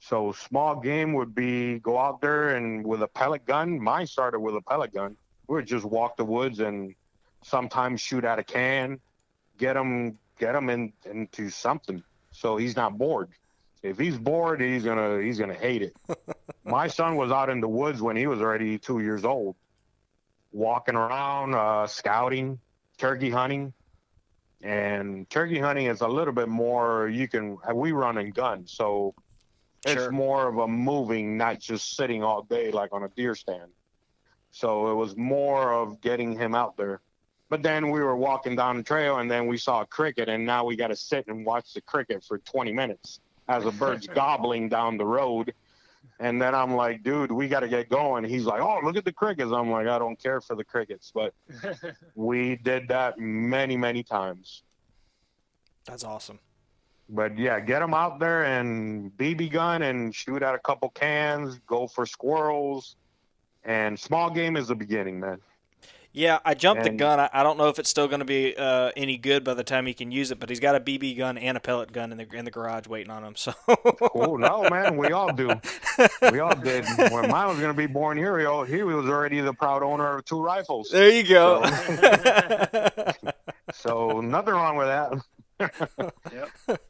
So 0.00 0.32
small 0.32 0.76
game 0.76 1.14
would 1.14 1.34
be 1.34 1.78
go 1.80 1.98
out 1.98 2.20
there 2.20 2.56
and 2.56 2.86
with 2.86 3.02
a 3.02 3.08
pellet 3.08 3.44
gun. 3.44 3.80
Mine 3.80 4.06
started 4.06 4.40
with 4.40 4.54
a 4.54 4.60
pellet 4.60 4.92
gun. 4.92 5.16
We 5.48 5.56
would 5.56 5.66
just 5.66 5.84
walk 5.84 6.16
the 6.16 6.24
woods 6.24 6.60
and 6.60 6.94
sometimes 7.42 8.00
shoot 8.00 8.24
at 8.24 8.38
a 8.38 8.44
can, 8.44 9.00
get 9.56 9.76
him 9.76 10.18
get 10.38 10.54
him 10.54 10.70
in, 10.70 10.92
into 11.04 11.50
something 11.50 12.02
so 12.30 12.56
he's 12.56 12.76
not 12.76 12.96
bored 12.96 13.30
if 13.82 13.98
he's 13.98 14.18
bored, 14.18 14.60
he's 14.60 14.84
gonna 14.84 15.20
he's 15.20 15.38
gonna 15.38 15.54
hate 15.54 15.82
it. 15.82 15.96
My 16.64 16.88
son 16.88 17.16
was 17.16 17.30
out 17.30 17.50
in 17.50 17.60
the 17.60 17.68
woods 17.68 18.00
when 18.00 18.16
he 18.16 18.26
was 18.26 18.40
already 18.40 18.78
two 18.78 19.00
years 19.00 19.24
old, 19.24 19.56
walking 20.52 20.94
around, 20.94 21.54
uh, 21.54 21.86
scouting, 21.86 22.58
turkey 22.96 23.30
hunting, 23.30 23.72
and 24.62 25.28
turkey 25.30 25.58
hunting 25.58 25.86
is 25.86 26.00
a 26.00 26.08
little 26.08 26.32
bit 26.32 26.48
more. 26.48 27.08
You 27.08 27.28
can 27.28 27.58
we 27.74 27.92
run 27.92 28.18
and 28.18 28.34
gun, 28.34 28.66
so 28.66 29.14
it's 29.84 30.02
sure. 30.02 30.10
more 30.10 30.48
of 30.48 30.58
a 30.58 30.66
moving, 30.66 31.36
not 31.36 31.60
just 31.60 31.96
sitting 31.96 32.22
all 32.24 32.42
day 32.42 32.70
like 32.70 32.92
on 32.92 33.04
a 33.04 33.08
deer 33.08 33.34
stand. 33.34 33.70
So 34.50 34.90
it 34.90 34.94
was 34.94 35.16
more 35.16 35.72
of 35.72 36.00
getting 36.00 36.36
him 36.36 36.54
out 36.54 36.76
there. 36.76 37.00
But 37.48 37.62
then 37.62 37.90
we 37.90 38.00
were 38.00 38.16
walking 38.16 38.56
down 38.56 38.76
the 38.76 38.82
trail, 38.82 39.18
and 39.18 39.30
then 39.30 39.46
we 39.46 39.56
saw 39.56 39.82
a 39.82 39.86
cricket, 39.86 40.28
and 40.28 40.44
now 40.44 40.64
we 40.64 40.76
got 40.76 40.88
to 40.88 40.96
sit 40.96 41.26
and 41.28 41.46
watch 41.46 41.72
the 41.72 41.80
cricket 41.80 42.24
for 42.24 42.38
20 42.38 42.72
minutes 42.72 43.20
as 43.48 43.64
a 43.64 43.70
bird's 43.70 44.06
gobbling 44.14 44.68
down 44.68 44.98
the 44.98 45.06
road. 45.06 45.54
And 46.20 46.42
then 46.42 46.54
I'm 46.54 46.74
like, 46.74 47.02
dude, 47.04 47.30
we 47.30 47.46
got 47.46 47.60
to 47.60 47.68
get 47.68 47.88
going. 47.88 48.24
He's 48.24 48.44
like, 48.44 48.60
oh, 48.60 48.80
look 48.82 48.96
at 48.96 49.04
the 49.04 49.12
crickets. 49.12 49.52
I'm 49.52 49.70
like, 49.70 49.86
I 49.86 49.98
don't 49.98 50.20
care 50.20 50.40
for 50.40 50.56
the 50.56 50.64
crickets. 50.64 51.12
But 51.14 51.32
we 52.14 52.56
did 52.56 52.88
that 52.88 53.18
many, 53.18 53.76
many 53.76 54.02
times. 54.02 54.64
That's 55.86 56.04
awesome. 56.04 56.40
But 57.08 57.38
yeah, 57.38 57.60
get 57.60 57.78
them 57.78 57.94
out 57.94 58.18
there 58.18 58.44
and 58.44 59.10
BB 59.16 59.52
gun 59.52 59.82
and 59.82 60.14
shoot 60.14 60.42
at 60.42 60.54
a 60.54 60.58
couple 60.58 60.90
cans, 60.90 61.58
go 61.66 61.86
for 61.86 62.04
squirrels. 62.04 62.96
And 63.64 63.98
small 63.98 64.30
game 64.30 64.56
is 64.56 64.68
the 64.68 64.74
beginning, 64.74 65.20
man. 65.20 65.38
Yeah, 66.18 66.40
I 66.44 66.54
jumped 66.54 66.84
and, 66.84 66.94
the 66.94 66.98
gun. 66.98 67.20
I, 67.20 67.30
I, 67.32 67.44
don't 67.44 67.58
know 67.58 67.68
if 67.68 67.78
it's 67.78 67.88
still 67.88 68.08
going 68.08 68.18
to 68.18 68.24
be 68.24 68.56
uh, 68.56 68.90
any 68.96 69.16
good 69.16 69.44
by 69.44 69.54
the 69.54 69.62
time 69.62 69.86
he 69.86 69.94
can 69.94 70.10
use 70.10 70.32
it, 70.32 70.40
but 70.40 70.48
he's 70.48 70.58
got 70.58 70.74
a 70.74 70.80
BB 70.80 71.16
gun 71.16 71.38
and 71.38 71.56
a 71.56 71.60
pellet 71.60 71.92
gun 71.92 72.10
in 72.10 72.18
the 72.18 72.26
in 72.34 72.44
the 72.44 72.50
garage 72.50 72.88
waiting 72.88 73.12
on 73.12 73.22
him. 73.22 73.36
So. 73.36 73.54
oh 74.16 74.36
no, 74.36 74.68
man, 74.68 74.96
we 74.96 75.12
all 75.12 75.32
do. 75.32 75.52
We 76.32 76.40
all 76.40 76.56
did. 76.56 76.84
When 77.12 77.30
mine 77.30 77.48
was 77.48 77.58
going 77.58 77.72
to 77.72 77.76
be 77.76 77.86
born 77.86 78.18
here, 78.18 78.36
he 78.66 78.82
was 78.82 79.06
already 79.06 79.40
the 79.40 79.52
proud 79.52 79.84
owner 79.84 80.18
of 80.18 80.24
two 80.24 80.42
rifles. 80.42 80.90
There 80.90 81.08
you 81.08 81.22
go. 81.22 81.64
So, 81.64 83.12
so 83.72 84.20
nothing 84.20 84.54
wrong 84.54 84.76
with 84.76 84.88
that. 84.88 86.10
yep. 86.32 86.80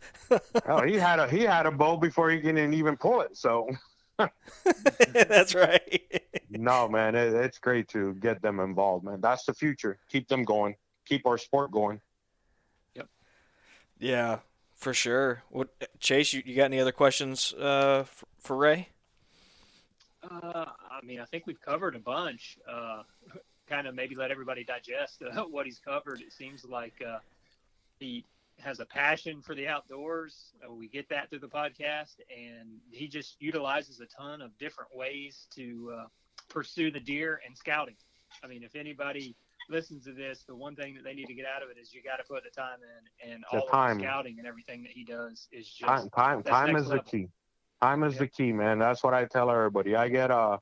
Oh, 0.66 0.82
he 0.82 0.94
had 0.94 1.18
a 1.18 1.28
he 1.28 1.40
had 1.42 1.66
a 1.66 1.70
bow 1.70 1.98
before 1.98 2.30
he 2.30 2.40
can 2.40 2.72
even 2.72 2.96
pull 2.96 3.20
it. 3.20 3.36
So. 3.36 3.68
That's 5.12 5.54
right. 5.54 6.22
no, 6.50 6.88
man, 6.88 7.14
it, 7.14 7.34
it's 7.34 7.58
great 7.58 7.88
to 7.88 8.14
get 8.14 8.42
them 8.42 8.60
involved, 8.60 9.04
man. 9.04 9.20
That's 9.20 9.44
the 9.44 9.54
future. 9.54 9.98
Keep 10.10 10.28
them 10.28 10.44
going. 10.44 10.74
Keep 11.06 11.26
our 11.26 11.38
sport 11.38 11.70
going. 11.70 12.00
Yep. 12.94 13.08
Yeah, 13.98 14.38
for 14.74 14.92
sure. 14.92 15.42
What 15.50 15.68
Chase? 16.00 16.32
You, 16.32 16.42
you 16.44 16.56
got 16.56 16.64
any 16.64 16.80
other 16.80 16.92
questions 16.92 17.54
uh, 17.54 18.04
for, 18.04 18.26
for 18.40 18.56
Ray? 18.56 18.88
Uh, 20.22 20.66
I 20.90 21.04
mean, 21.04 21.20
I 21.20 21.24
think 21.24 21.46
we've 21.46 21.60
covered 21.60 21.94
a 21.94 22.00
bunch. 22.00 22.58
Uh, 22.68 23.02
kind 23.68 23.86
of 23.86 23.94
maybe 23.94 24.14
let 24.14 24.30
everybody 24.30 24.64
digest 24.64 25.22
uh, 25.22 25.42
what 25.50 25.66
he's 25.66 25.78
covered. 25.78 26.20
It 26.20 26.32
seems 26.32 26.64
like 26.64 26.94
uh, 27.06 27.18
he 27.98 28.24
has 28.60 28.80
a 28.80 28.86
passion 28.86 29.40
for 29.40 29.54
the 29.54 29.68
outdoors. 29.68 30.52
Uh, 30.64 30.72
we 30.72 30.88
get 30.88 31.08
that 31.08 31.30
through 31.30 31.38
the 31.40 31.48
podcast, 31.48 32.16
and 32.30 32.68
he 32.90 33.08
just 33.08 33.36
utilizes 33.40 34.00
a 34.00 34.06
ton 34.06 34.40
of 34.40 34.56
different 34.58 34.90
ways 34.94 35.46
to 35.54 35.92
uh, 35.96 36.04
pursue 36.48 36.90
the 36.90 37.00
deer 37.00 37.40
and 37.46 37.56
scouting. 37.56 37.96
I 38.42 38.46
mean, 38.46 38.62
if 38.62 38.74
anybody 38.74 39.36
listens 39.68 40.04
to 40.04 40.12
this, 40.12 40.44
the 40.46 40.54
one 40.54 40.74
thing 40.74 40.94
that 40.94 41.04
they 41.04 41.14
need 41.14 41.26
to 41.26 41.34
get 41.34 41.46
out 41.46 41.62
of 41.62 41.70
it 41.70 41.78
is 41.80 41.94
you 41.94 42.02
got 42.02 42.16
to 42.16 42.24
put 42.24 42.42
the 42.44 42.50
time 42.50 42.78
in, 42.82 43.30
and 43.32 43.44
all 43.50 43.60
the 43.60 43.94
the 43.94 44.00
scouting 44.00 44.36
and 44.38 44.46
everything 44.46 44.82
that 44.82 44.92
he 44.92 45.04
does 45.04 45.48
is 45.52 45.68
just 45.68 45.88
time. 45.88 46.10
Time, 46.10 46.42
time 46.42 46.76
is 46.76 46.88
level. 46.88 47.04
the 47.04 47.10
key. 47.10 47.28
Time 47.80 48.02
is 48.02 48.18
the 48.18 48.26
key, 48.26 48.52
man. 48.52 48.78
That's 48.78 49.04
what 49.04 49.14
I 49.14 49.24
tell 49.24 49.50
everybody. 49.50 49.94
I 49.94 50.08
get 50.08 50.30
uh 50.30 50.58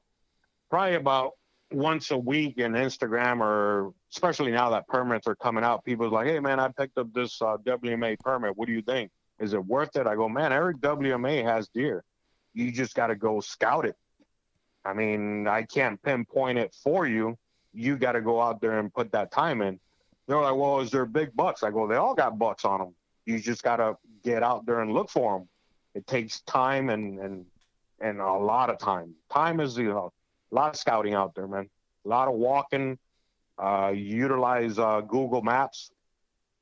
probably 0.70 0.97
about 0.97 1.32
once 1.73 2.10
a 2.10 2.18
week 2.18 2.59
in 2.59 2.73
Instagram 2.73 3.40
or 3.40 3.93
especially 4.12 4.52
now 4.52 4.70
that 4.70 4.86
permits 4.88 5.26
are 5.26 5.36
coming 5.36 5.64
out, 5.64 5.84
people's 5.84 6.12
like, 6.12 6.26
hey 6.26 6.40
man, 6.40 6.60
I 6.60 6.68
picked 6.68 6.98
up 6.98 7.12
this 7.12 7.40
uh, 7.42 7.56
WMA 7.64 8.18
permit. 8.20 8.56
What 8.56 8.66
do 8.66 8.72
you 8.72 8.82
think? 8.82 9.10
Is 9.38 9.52
it 9.52 9.64
worth 9.64 9.96
it? 9.96 10.06
I 10.06 10.14
go, 10.14 10.28
man, 10.28 10.52
every 10.52 10.74
WMA 10.74 11.44
has 11.44 11.68
deer. 11.68 12.02
You 12.54 12.72
just 12.72 12.94
got 12.94 13.08
to 13.08 13.16
go 13.16 13.40
scout 13.40 13.84
it. 13.84 13.96
I 14.84 14.94
mean, 14.94 15.46
I 15.46 15.62
can't 15.62 16.00
pinpoint 16.02 16.58
it 16.58 16.74
for 16.82 17.06
you. 17.06 17.36
You 17.74 17.98
got 17.98 18.12
to 18.12 18.22
go 18.22 18.40
out 18.40 18.60
there 18.60 18.78
and 18.78 18.92
put 18.92 19.12
that 19.12 19.30
time 19.30 19.60
in. 19.60 19.78
They're 20.26 20.40
like, 20.40 20.54
well, 20.54 20.80
is 20.80 20.90
there 20.90 21.04
big 21.04 21.34
bucks? 21.36 21.62
I 21.62 21.70
go, 21.70 21.86
they 21.86 21.96
all 21.96 22.14
got 22.14 22.38
bucks 22.38 22.64
on 22.64 22.78
them. 22.80 22.94
You 23.26 23.38
just 23.38 23.62
got 23.62 23.76
to 23.76 23.96
get 24.24 24.42
out 24.42 24.64
there 24.64 24.80
and 24.80 24.92
look 24.92 25.10
for 25.10 25.38
them. 25.38 25.48
It 25.94 26.06
takes 26.06 26.40
time 26.42 26.88
and, 26.90 27.18
and, 27.18 27.46
and 28.00 28.20
a 28.20 28.32
lot 28.32 28.70
of 28.70 28.78
time. 28.78 29.14
Time 29.30 29.60
is, 29.60 29.76
you 29.76 29.88
know, 29.88 30.12
a 30.50 30.54
lot 30.54 30.70
of 30.70 30.76
scouting 30.76 31.14
out 31.14 31.34
there, 31.34 31.46
man. 31.46 31.68
A 32.04 32.08
lot 32.08 32.28
of 32.28 32.34
walking, 32.34 32.98
uh, 33.58 33.92
utilize 33.94 34.78
uh, 34.78 35.00
Google 35.00 35.42
Maps. 35.42 35.90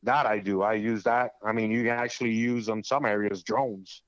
That 0.03 0.27
I 0.27 0.39
do. 0.39 0.63
I 0.63 0.75
use 0.75 1.05
that. 1.05 1.33
I 1.43 1.53
mean, 1.53 1.71
you 1.71 1.83
can 1.83 1.93
actually 1.93 2.33
use 2.33 2.69
on 2.69 2.85
some 2.85 3.07
areas 3.07 3.43
drones. 3.43 4.03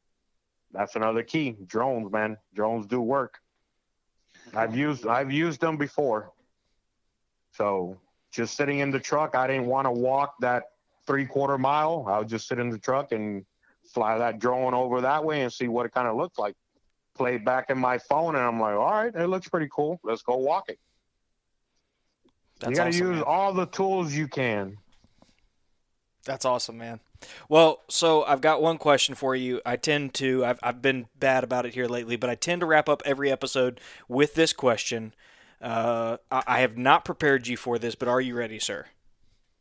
That's 0.72 0.94
another 0.94 1.22
key. 1.22 1.56
Drones, 1.66 2.12
man. 2.12 2.36
Drones 2.54 2.86
do 2.86 3.00
work. 3.00 3.38
I've 4.54 4.76
used 4.76 5.06
I've 5.06 5.32
used 5.32 5.60
them 5.60 5.76
before. 5.76 6.32
So 7.52 7.98
just 8.30 8.56
sitting 8.56 8.80
in 8.80 8.90
the 8.90 9.00
truck, 9.00 9.34
I 9.34 9.46
didn't 9.46 9.66
want 9.66 9.86
to 9.86 9.90
walk 9.90 10.34
that 10.40 10.64
three 11.06 11.26
quarter 11.26 11.56
mile. 11.58 12.04
I 12.08 12.18
would 12.18 12.28
just 12.28 12.46
sit 12.48 12.58
in 12.58 12.68
the 12.68 12.78
truck 12.78 13.12
and 13.12 13.44
fly 13.92 14.18
that 14.18 14.38
drone 14.38 14.74
over 14.74 15.00
that 15.00 15.24
way 15.24 15.42
and 15.42 15.52
see 15.52 15.68
what 15.68 15.86
it 15.86 15.92
kind 15.92 16.08
of 16.08 16.16
looks 16.16 16.38
like. 16.38 16.54
Play 17.14 17.38
back 17.38 17.70
in 17.70 17.78
my 17.78 17.96
phone, 17.96 18.34
and 18.34 18.44
I'm 18.44 18.60
like, 18.60 18.74
all 18.74 18.92
right, 18.92 19.14
it 19.14 19.28
looks 19.28 19.48
pretty 19.48 19.68
cool. 19.74 19.98
Let's 20.04 20.22
go 20.22 20.36
walk 20.36 20.68
it. 20.68 20.78
That's 22.60 22.70
you 22.70 22.76
got 22.76 22.84
to 22.84 22.88
awesome, 22.90 23.06
use 23.06 23.16
man. 23.16 23.22
all 23.22 23.52
the 23.52 23.66
tools 23.66 24.14
you 24.14 24.28
can. 24.28 24.78
That's 26.24 26.44
awesome, 26.44 26.78
man. 26.78 27.00
Well, 27.48 27.82
so 27.88 28.24
I've 28.24 28.40
got 28.40 28.60
one 28.60 28.78
question 28.78 29.14
for 29.14 29.36
you. 29.36 29.60
I 29.64 29.76
tend 29.76 30.14
to, 30.14 30.44
I've, 30.44 30.58
I've 30.62 30.82
been 30.82 31.06
bad 31.18 31.44
about 31.44 31.66
it 31.66 31.74
here 31.74 31.86
lately, 31.86 32.16
but 32.16 32.28
I 32.28 32.34
tend 32.34 32.60
to 32.60 32.66
wrap 32.66 32.88
up 32.88 33.02
every 33.04 33.30
episode 33.30 33.80
with 34.08 34.34
this 34.34 34.52
question. 34.52 35.14
Uh, 35.60 36.18
I, 36.30 36.42
I 36.46 36.60
have 36.60 36.76
not 36.76 37.04
prepared 37.04 37.46
you 37.46 37.56
for 37.56 37.78
this, 37.78 37.94
but 37.94 38.08
are 38.08 38.20
you 38.20 38.34
ready, 38.34 38.58
sir? 38.58 38.86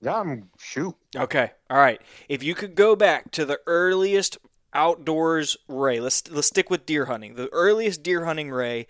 Yeah, 0.02 0.20
I'm 0.20 0.50
shoot. 0.60 0.96
Okay. 1.16 1.52
All 1.70 1.78
right. 1.78 2.02
If 2.28 2.44
you 2.44 2.56
could 2.56 2.76
go 2.76 2.96
back 2.96 3.32
to 3.32 3.46
the 3.46 3.60
earliest 3.66 4.38
outdoors 4.74 5.56
Ray, 5.70 6.02
let's 6.02 6.30
let's 6.30 6.48
stick 6.48 6.70
with 6.70 6.86
deer 6.86 7.06
hunting. 7.06 7.36
The 7.36 7.52
earliest 7.54 8.04
deer 8.04 8.26
hunting 8.26 8.52
Ray, 8.52 8.88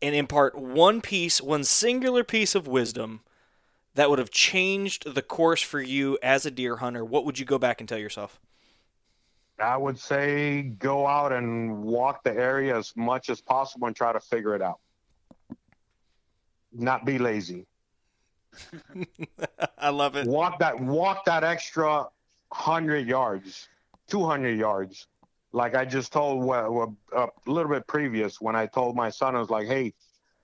and 0.00 0.14
impart 0.14 0.56
one 0.56 1.00
piece, 1.00 1.40
one 1.40 1.64
singular 1.64 2.22
piece 2.22 2.54
of 2.54 2.68
wisdom 2.68 3.22
that 3.94 4.10
would 4.10 4.18
have 4.18 4.30
changed 4.30 5.14
the 5.14 5.22
course 5.22 5.62
for 5.62 5.80
you 5.80 6.18
as 6.22 6.44
a 6.44 6.50
deer 6.50 6.76
hunter. 6.76 7.04
What 7.04 7.24
would 7.24 7.38
you 7.38 7.44
go 7.44 7.58
back 7.58 7.80
and 7.80 7.88
tell 7.88 7.98
yourself? 7.98 8.40
I 9.58 9.76
would 9.76 9.98
say 9.98 10.62
go 10.62 11.06
out 11.06 11.32
and 11.32 11.84
walk 11.84 12.24
the 12.24 12.32
area 12.32 12.76
as 12.76 12.92
much 12.96 13.30
as 13.30 13.40
possible 13.40 13.86
and 13.86 13.94
try 13.94 14.12
to 14.12 14.20
figure 14.20 14.54
it 14.54 14.62
out. 14.62 14.80
Not 16.72 17.04
be 17.04 17.18
lazy. 17.18 17.66
I 19.78 19.90
love 19.90 20.16
it. 20.16 20.26
Walk 20.26 20.58
that 20.58 20.78
walk 20.80 21.24
that 21.26 21.44
extra 21.44 22.06
hundred 22.52 23.06
yards, 23.06 23.68
two 24.08 24.24
hundred 24.24 24.58
yards. 24.58 25.06
Like 25.52 25.76
I 25.76 25.84
just 25.84 26.12
told 26.12 26.44
well, 26.44 26.96
a 27.16 27.28
little 27.46 27.70
bit 27.70 27.86
previous 27.86 28.40
when 28.40 28.56
I 28.56 28.66
told 28.66 28.96
my 28.96 29.10
son, 29.10 29.36
I 29.36 29.40
was 29.40 29.50
like, 29.50 29.68
"Hey, 29.68 29.94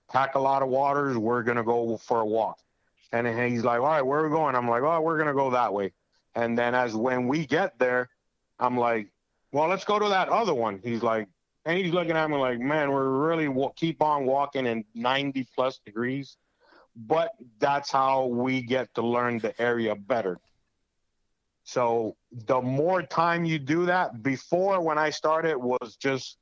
pack 0.09 0.35
a 0.35 0.39
lot 0.39 0.61
of 0.61 0.69
waters. 0.69 1.17
We're 1.17 1.43
gonna 1.43 1.63
go 1.63 1.97
for 1.97 2.21
a 2.21 2.25
walk." 2.25 2.59
And 3.11 3.27
he's 3.27 3.63
like, 3.63 3.79
"All 3.79 3.87
right, 3.87 4.01
where 4.01 4.21
are 4.21 4.23
we 4.23 4.29
going?" 4.29 4.55
I'm 4.55 4.69
like, 4.69 4.83
"Oh, 4.83 5.01
we're 5.01 5.17
gonna 5.17 5.33
go 5.33 5.51
that 5.51 5.73
way." 5.73 5.91
And 6.35 6.57
then 6.57 6.73
as 6.75 6.95
when 6.95 7.27
we 7.27 7.45
get 7.45 7.77
there, 7.77 8.09
I'm 8.59 8.77
like, 8.77 9.11
"Well, 9.51 9.67
let's 9.67 9.83
go 9.83 9.99
to 9.99 10.09
that 10.09 10.29
other 10.29 10.53
one." 10.53 10.79
He's 10.83 11.03
like, 11.03 11.27
and 11.65 11.77
he's 11.77 11.93
looking 11.93 12.15
at 12.15 12.29
me 12.29 12.37
like, 12.37 12.59
"Man, 12.59 12.91
we're 12.91 13.09
really 13.09 13.49
keep 13.75 14.01
on 14.01 14.25
walking 14.25 14.65
in 14.65 14.85
90 14.95 15.47
plus 15.55 15.79
degrees." 15.79 16.37
But 16.95 17.31
that's 17.59 17.91
how 17.91 18.25
we 18.25 18.61
get 18.61 18.93
to 18.95 19.01
learn 19.01 19.39
the 19.39 19.59
area 19.61 19.95
better. 19.95 20.39
So 21.63 22.17
the 22.31 22.61
more 22.61 23.01
time 23.01 23.45
you 23.45 23.59
do 23.59 23.85
that, 23.85 24.23
before 24.23 24.81
when 24.81 24.97
I 24.97 25.09
started 25.09 25.57
was 25.57 25.95
just, 25.95 26.37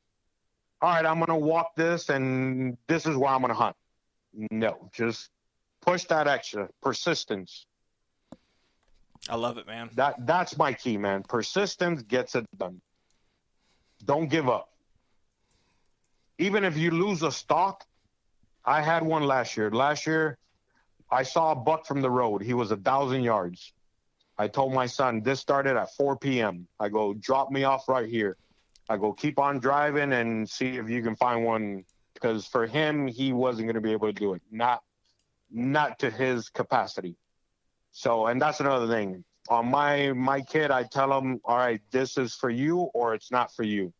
all 0.81 0.89
right, 0.89 1.05
I'm 1.05 1.19
gonna 1.19 1.37
walk 1.37 1.75
this 1.75 2.09
and 2.09 2.77
this 2.87 3.05
is 3.05 3.15
where 3.15 3.29
I'm 3.29 3.41
gonna 3.41 3.53
hunt. 3.53 3.75
No, 4.51 4.89
just 4.93 5.29
push 5.81 6.05
that 6.05 6.27
extra 6.27 6.69
persistence. 6.81 7.65
I 9.29 9.35
love 9.35 9.57
it, 9.57 9.67
man. 9.67 9.89
That 9.95 10.25
that's 10.25 10.57
my 10.57 10.73
key, 10.73 10.97
man. 10.97 11.23
Persistence 11.23 12.01
gets 12.03 12.35
it 12.35 12.45
done. 12.57 12.81
Don't 14.05 14.29
give 14.29 14.47
up. 14.47 14.69
Even 16.37 16.63
if 16.63 16.77
you 16.77 16.91
lose 16.91 17.21
a 17.21 17.31
stalk, 17.31 17.85
I 18.63 18.81
had 18.81 19.03
one 19.03 19.23
last 19.23 19.57
year. 19.57 19.69
Last 19.71 20.07
year, 20.07 20.37
I 21.11 21.23
saw 21.23 21.51
a 21.51 21.55
buck 21.55 21.85
from 21.85 22.01
the 22.01 22.09
road. 22.09 22.41
He 22.41 22.53
was 22.53 22.71
a 22.71 22.77
thousand 22.77 23.23
yards. 23.23 23.73
I 24.37 24.47
told 24.47 24.73
my 24.73 24.85
son, 24.85 25.21
this 25.21 25.41
started 25.41 25.75
at 25.75 25.93
4 25.95 26.15
p.m. 26.15 26.65
I 26.79 26.87
go, 26.87 27.13
drop 27.13 27.51
me 27.51 27.65
off 27.65 27.89
right 27.89 28.07
here. 28.07 28.37
I 28.87 28.95
go, 28.95 29.11
keep 29.11 29.37
on 29.37 29.59
driving 29.59 30.13
and 30.13 30.49
see 30.49 30.77
if 30.77 30.89
you 30.89 31.03
can 31.03 31.15
find 31.17 31.43
one. 31.43 31.83
Because 32.13 32.47
for 32.47 32.65
him, 32.65 33.07
he 33.07 33.33
wasn't 33.33 33.67
going 33.67 33.75
to 33.75 33.81
be 33.81 33.91
able 33.91 34.07
to 34.07 34.13
do 34.13 34.33
it. 34.33 34.41
Not, 34.49 34.81
not 35.51 35.99
to 35.99 36.09
his 36.09 36.49
capacity. 36.49 37.15
So, 37.91 38.27
and 38.27 38.41
that's 38.41 38.59
another 38.59 38.87
thing. 38.87 39.23
On 39.49 39.65
my 39.65 40.13
my 40.13 40.41
kid, 40.41 40.69
I 40.71 40.83
tell 40.83 41.17
him, 41.17 41.39
all 41.43 41.57
right, 41.57 41.81
this 41.91 42.17
is 42.17 42.35
for 42.35 42.49
you 42.49 42.89
or 42.93 43.13
it's 43.15 43.31
not 43.31 43.53
for 43.55 43.63
you. 43.63 43.93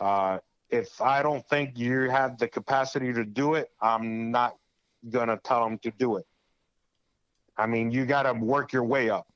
Uh, 0.00 0.38
if 0.70 1.00
I 1.00 1.22
don't 1.22 1.46
think 1.48 1.78
you 1.78 2.10
have 2.10 2.38
the 2.38 2.48
capacity 2.48 3.12
to 3.12 3.24
do 3.24 3.54
it, 3.54 3.70
I'm 3.80 4.30
not 4.30 4.56
gonna 5.10 5.38
tell 5.44 5.66
him 5.66 5.78
to 5.78 5.90
do 5.90 6.16
it. 6.16 6.26
I 7.56 7.66
mean, 7.66 7.90
you 7.90 8.04
got 8.06 8.24
to 8.24 8.32
work 8.32 8.72
your 8.72 8.84
way 8.84 9.10
up. 9.10 9.26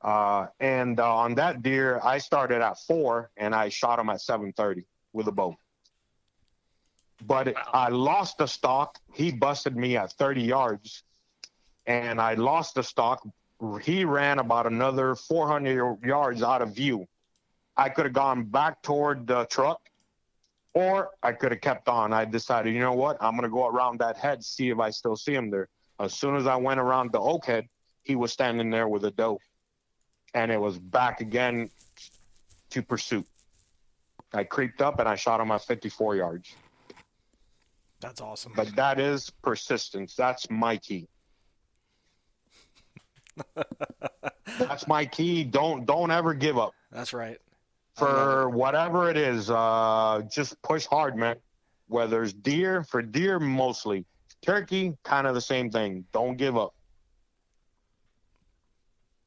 Uh, 0.00 0.46
and 0.58 0.98
uh, 0.98 1.14
on 1.14 1.34
that 1.36 1.62
deer, 1.62 2.00
I 2.02 2.18
started 2.18 2.60
at 2.60 2.78
four 2.86 3.30
and 3.36 3.54
I 3.54 3.68
shot 3.68 3.98
him 3.98 4.08
at 4.08 4.20
7:30 4.20 4.84
with 5.12 5.28
a 5.28 5.32
bow. 5.32 5.56
But 7.26 7.54
I 7.72 7.88
lost 7.88 8.38
the 8.38 8.46
stalk. 8.46 8.98
He 9.12 9.30
busted 9.30 9.76
me 9.76 9.96
at 9.96 10.12
30 10.12 10.42
yards, 10.42 11.04
and 11.86 12.20
I 12.20 12.34
lost 12.34 12.74
the 12.74 12.82
stalk. 12.82 13.26
He 13.82 14.04
ran 14.04 14.38
about 14.38 14.66
another 14.66 15.14
400 15.14 15.98
yards 16.04 16.42
out 16.42 16.62
of 16.62 16.74
view. 16.74 17.06
I 17.76 17.88
could 17.88 18.06
have 18.06 18.14
gone 18.14 18.44
back 18.44 18.82
toward 18.82 19.26
the 19.26 19.44
truck, 19.46 19.80
or 20.74 21.10
I 21.22 21.32
could 21.32 21.52
have 21.52 21.60
kept 21.60 21.88
on. 21.88 22.12
I 22.12 22.24
decided, 22.24 22.74
you 22.74 22.80
know 22.80 22.92
what? 22.92 23.16
I'm 23.20 23.32
going 23.32 23.48
to 23.48 23.54
go 23.54 23.66
around 23.66 24.00
that 24.00 24.16
head, 24.16 24.44
see 24.44 24.70
if 24.70 24.78
I 24.78 24.90
still 24.90 25.16
see 25.16 25.34
him 25.34 25.50
there. 25.50 25.68
As 26.00 26.14
soon 26.14 26.36
as 26.36 26.46
I 26.46 26.56
went 26.56 26.80
around 26.80 27.12
the 27.12 27.20
oak 27.20 27.46
head, 27.46 27.68
he 28.02 28.16
was 28.16 28.32
standing 28.32 28.70
there 28.70 28.88
with 28.88 29.04
a 29.04 29.10
doe. 29.10 29.38
And 30.34 30.50
it 30.50 30.60
was 30.60 30.78
back 30.78 31.20
again 31.20 31.70
to 32.70 32.82
pursuit. 32.82 33.26
I 34.32 34.44
creeped 34.44 34.80
up 34.80 34.98
and 34.98 35.08
I 35.08 35.14
shot 35.14 35.40
him 35.40 35.50
at 35.50 35.62
54 35.62 36.16
yards. 36.16 36.56
That's 38.02 38.20
awesome. 38.20 38.52
But 38.54 38.74
that 38.74 38.98
is 38.98 39.30
persistence. 39.42 40.14
That's 40.16 40.50
my 40.50 40.76
key. 40.76 41.08
That's 44.58 44.86
my 44.88 45.06
key. 45.06 45.44
Don't 45.44 45.86
don't 45.86 46.10
ever 46.10 46.34
give 46.34 46.58
up 46.58 46.74
That's 46.90 47.14
right. 47.14 47.38
for 47.96 48.50
whatever 48.50 49.08
it 49.08 49.16
is. 49.16 49.48
Uh, 49.48 50.22
just 50.30 50.60
push 50.62 50.84
hard, 50.84 51.16
man. 51.16 51.36
Whether 51.86 52.24
it's 52.24 52.32
deer, 52.32 52.82
for 52.82 53.02
deer 53.02 53.38
mostly, 53.38 54.04
turkey, 54.44 54.94
kind 55.04 55.26
of 55.26 55.34
the 55.34 55.40
same 55.40 55.70
thing. 55.70 56.04
Don't 56.12 56.36
give 56.36 56.56
up. 56.56 56.74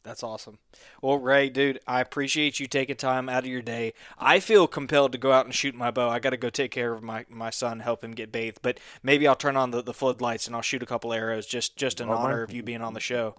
That's 0.06 0.22
awesome. 0.22 0.60
Well, 1.02 1.18
Ray, 1.18 1.49
dude, 1.49 1.80
I 1.88 1.99
appreciate 1.99 2.60
you 2.60 2.68
taking 2.68 2.95
time 2.95 3.27
out 3.27 3.44
of 3.44 3.49
your 3.49 3.64
day. 3.64 3.94
I 4.19 4.40
feel 4.40 4.68
compelled 4.68 5.11
to 5.14 5.18
go 5.18 5.32
out 5.32 5.45
and 5.45 5.53
shoot 5.56 5.73
my 5.73 5.90
bow. 5.90 6.10
I 6.10 6.19
got 6.19 6.30
to 6.30 6.38
go 6.38 6.52
take 6.52 6.69
care 6.69 6.94
of 6.94 7.02
my, 7.02 7.26
my 7.27 7.49
son, 7.49 7.80
help 7.80 8.03
him 8.03 8.11
get 8.11 8.32
bathed. 8.32 8.60
But 8.61 8.80
maybe 9.02 9.27
I'll 9.27 9.36
turn 9.36 9.57
on 9.57 9.72
the, 9.72 9.82
the 9.82 9.95
floodlights 9.95 10.45
and 10.45 10.56
I'll 10.56 10.61
shoot 10.61 10.84
a 10.84 10.86
couple 10.86 11.11
arrows 11.11 11.48
just 11.48 11.76
just 11.76 11.99
in 11.99 12.07
Oh, 12.07 12.11
man. 12.14 12.22
honor 12.22 12.44
of 12.44 12.53
you 12.53 12.61
being 12.61 12.84
on 12.84 12.94
the 12.94 12.99
show. 12.99 13.34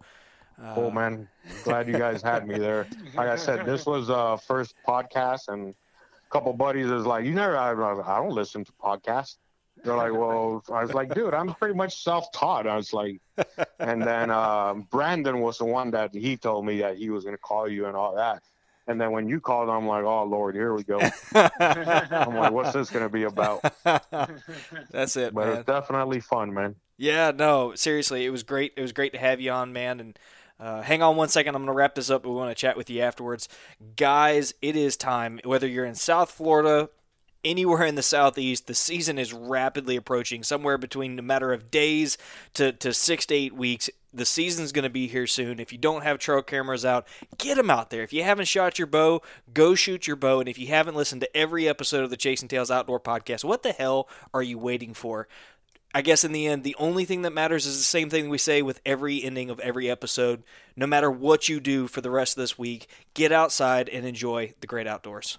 Cool, 0.74 0.90
man. 0.90 1.28
Glad 1.62 1.86
you 1.86 1.98
guys 1.98 2.20
had 2.20 2.48
me 2.48 2.58
there. 2.58 2.88
Like 3.14 3.28
I 3.28 3.36
said, 3.36 3.64
this 3.64 3.86
was 3.86 4.10
uh 4.10 4.36
first 4.36 4.74
podcast, 4.88 5.48
and 5.48 5.70
a 5.72 6.30
couple 6.30 6.52
buddies 6.54 6.90
is 6.90 7.04
like, 7.06 7.24
"You 7.26 7.34
never? 7.34 7.56
I, 7.56 7.70
I 7.72 8.16
don't 8.18 8.32
listen 8.32 8.64
to 8.64 8.72
podcasts." 8.72 9.36
They're 9.84 9.96
like, 9.96 10.12
"Well," 10.12 10.64
I 10.72 10.82
was 10.82 10.94
like, 10.94 11.14
"Dude, 11.14 11.32
I'm 11.34 11.54
pretty 11.54 11.74
much 11.74 12.02
self-taught." 12.02 12.66
I 12.66 12.76
was 12.76 12.92
like, 12.92 13.20
and 13.78 14.02
then 14.02 14.30
uh, 14.30 14.74
Brandon 14.90 15.40
was 15.40 15.58
the 15.58 15.64
one 15.64 15.90
that 15.92 16.14
he 16.14 16.36
told 16.36 16.66
me 16.66 16.80
that 16.80 16.96
he 16.96 17.10
was 17.10 17.24
going 17.24 17.34
to 17.36 17.40
call 17.40 17.68
you 17.68 17.86
and 17.86 17.96
all 17.96 18.16
that. 18.16 18.42
And 18.88 19.00
then 19.00 19.10
when 19.12 19.28
you 19.28 19.40
called, 19.40 19.68
I'm 19.68 19.86
like, 19.86 20.04
"Oh 20.04 20.24
Lord, 20.24 20.54
here 20.54 20.74
we 20.74 20.82
go." 20.82 20.98
I'm 21.34 22.34
like, 22.36 22.52
"What's 22.52 22.72
this 22.72 22.90
going 22.90 23.04
to 23.04 23.08
be 23.08 23.24
about?" 23.24 23.60
That's 24.90 25.16
it, 25.16 25.34
But 25.34 25.46
man. 25.46 25.56
it's 25.58 25.66
definitely 25.66 26.20
fun, 26.20 26.52
man. 26.54 26.76
Yeah, 26.96 27.30
no, 27.34 27.74
seriously, 27.74 28.24
it 28.24 28.30
was 28.30 28.42
great. 28.42 28.72
It 28.76 28.82
was 28.82 28.92
great 28.92 29.12
to 29.12 29.18
have 29.18 29.40
you 29.40 29.50
on, 29.52 29.72
man. 29.72 30.00
And 30.00 30.18
Uh, 30.58 30.80
hang 30.80 31.02
on 31.02 31.16
one 31.16 31.28
second. 31.28 31.54
I'm 31.54 31.62
going 31.62 31.74
to 31.74 31.76
wrap 31.76 31.94
this 31.94 32.08
up, 32.08 32.22
but 32.22 32.30
we 32.30 32.36
want 32.36 32.50
to 32.50 32.54
chat 32.58 32.78
with 32.78 32.88
you 32.88 33.02
afterwards. 33.02 33.46
Guys, 33.96 34.54
it 34.62 34.74
is 34.74 34.96
time. 34.96 35.38
Whether 35.44 35.66
you're 35.68 35.84
in 35.84 35.94
South 35.94 36.30
Florida, 36.30 36.88
anywhere 37.46 37.84
in 37.84 37.94
the 37.94 38.02
southeast, 38.02 38.66
the 38.66 38.74
season 38.74 39.18
is 39.18 39.32
rapidly 39.32 39.96
approaching, 39.96 40.42
somewhere 40.42 40.76
between 40.76 41.18
a 41.18 41.22
matter 41.22 41.52
of 41.52 41.70
days 41.70 42.18
to, 42.54 42.72
to 42.72 42.92
six 42.92 43.24
to 43.26 43.34
eight 43.34 43.54
weeks. 43.54 43.88
The 44.12 44.26
season's 44.26 44.72
going 44.72 44.82
to 44.82 44.90
be 44.90 45.06
here 45.06 45.26
soon. 45.26 45.60
If 45.60 45.72
you 45.72 45.78
don't 45.78 46.02
have 46.02 46.18
trail 46.18 46.42
cameras 46.42 46.84
out, 46.84 47.06
get 47.38 47.56
them 47.56 47.70
out 47.70 47.90
there. 47.90 48.02
If 48.02 48.12
you 48.12 48.24
haven't 48.24 48.46
shot 48.46 48.78
your 48.78 48.86
bow, 48.86 49.22
go 49.54 49.74
shoot 49.74 50.06
your 50.06 50.16
bow. 50.16 50.40
And 50.40 50.48
if 50.48 50.58
you 50.58 50.66
haven't 50.68 50.96
listened 50.96 51.20
to 51.20 51.36
every 51.36 51.68
episode 51.68 52.02
of 52.02 52.10
the 52.10 52.16
Chasing 52.16 52.48
Tails 52.48 52.70
Outdoor 52.70 52.98
podcast, 52.98 53.44
what 53.44 53.62
the 53.62 53.72
hell 53.72 54.08
are 54.34 54.42
you 54.42 54.58
waiting 54.58 54.92
for? 54.94 55.28
I 55.94 56.02
guess 56.02 56.24
in 56.24 56.32
the 56.32 56.46
end, 56.46 56.64
the 56.64 56.76
only 56.78 57.04
thing 57.04 57.22
that 57.22 57.32
matters 57.32 57.64
is 57.64 57.78
the 57.78 57.84
same 57.84 58.10
thing 58.10 58.28
we 58.28 58.38
say 58.38 58.60
with 58.60 58.80
every 58.84 59.22
ending 59.22 59.48
of 59.48 59.60
every 59.60 59.88
episode. 59.88 60.42
No 60.76 60.86
matter 60.86 61.10
what 61.10 61.48
you 61.48 61.60
do 61.60 61.86
for 61.86 62.00
the 62.00 62.10
rest 62.10 62.36
of 62.36 62.42
this 62.42 62.58
week, 62.58 62.88
get 63.14 63.32
outside 63.32 63.88
and 63.88 64.04
enjoy 64.04 64.52
the 64.60 64.66
great 64.66 64.86
outdoors. 64.86 65.38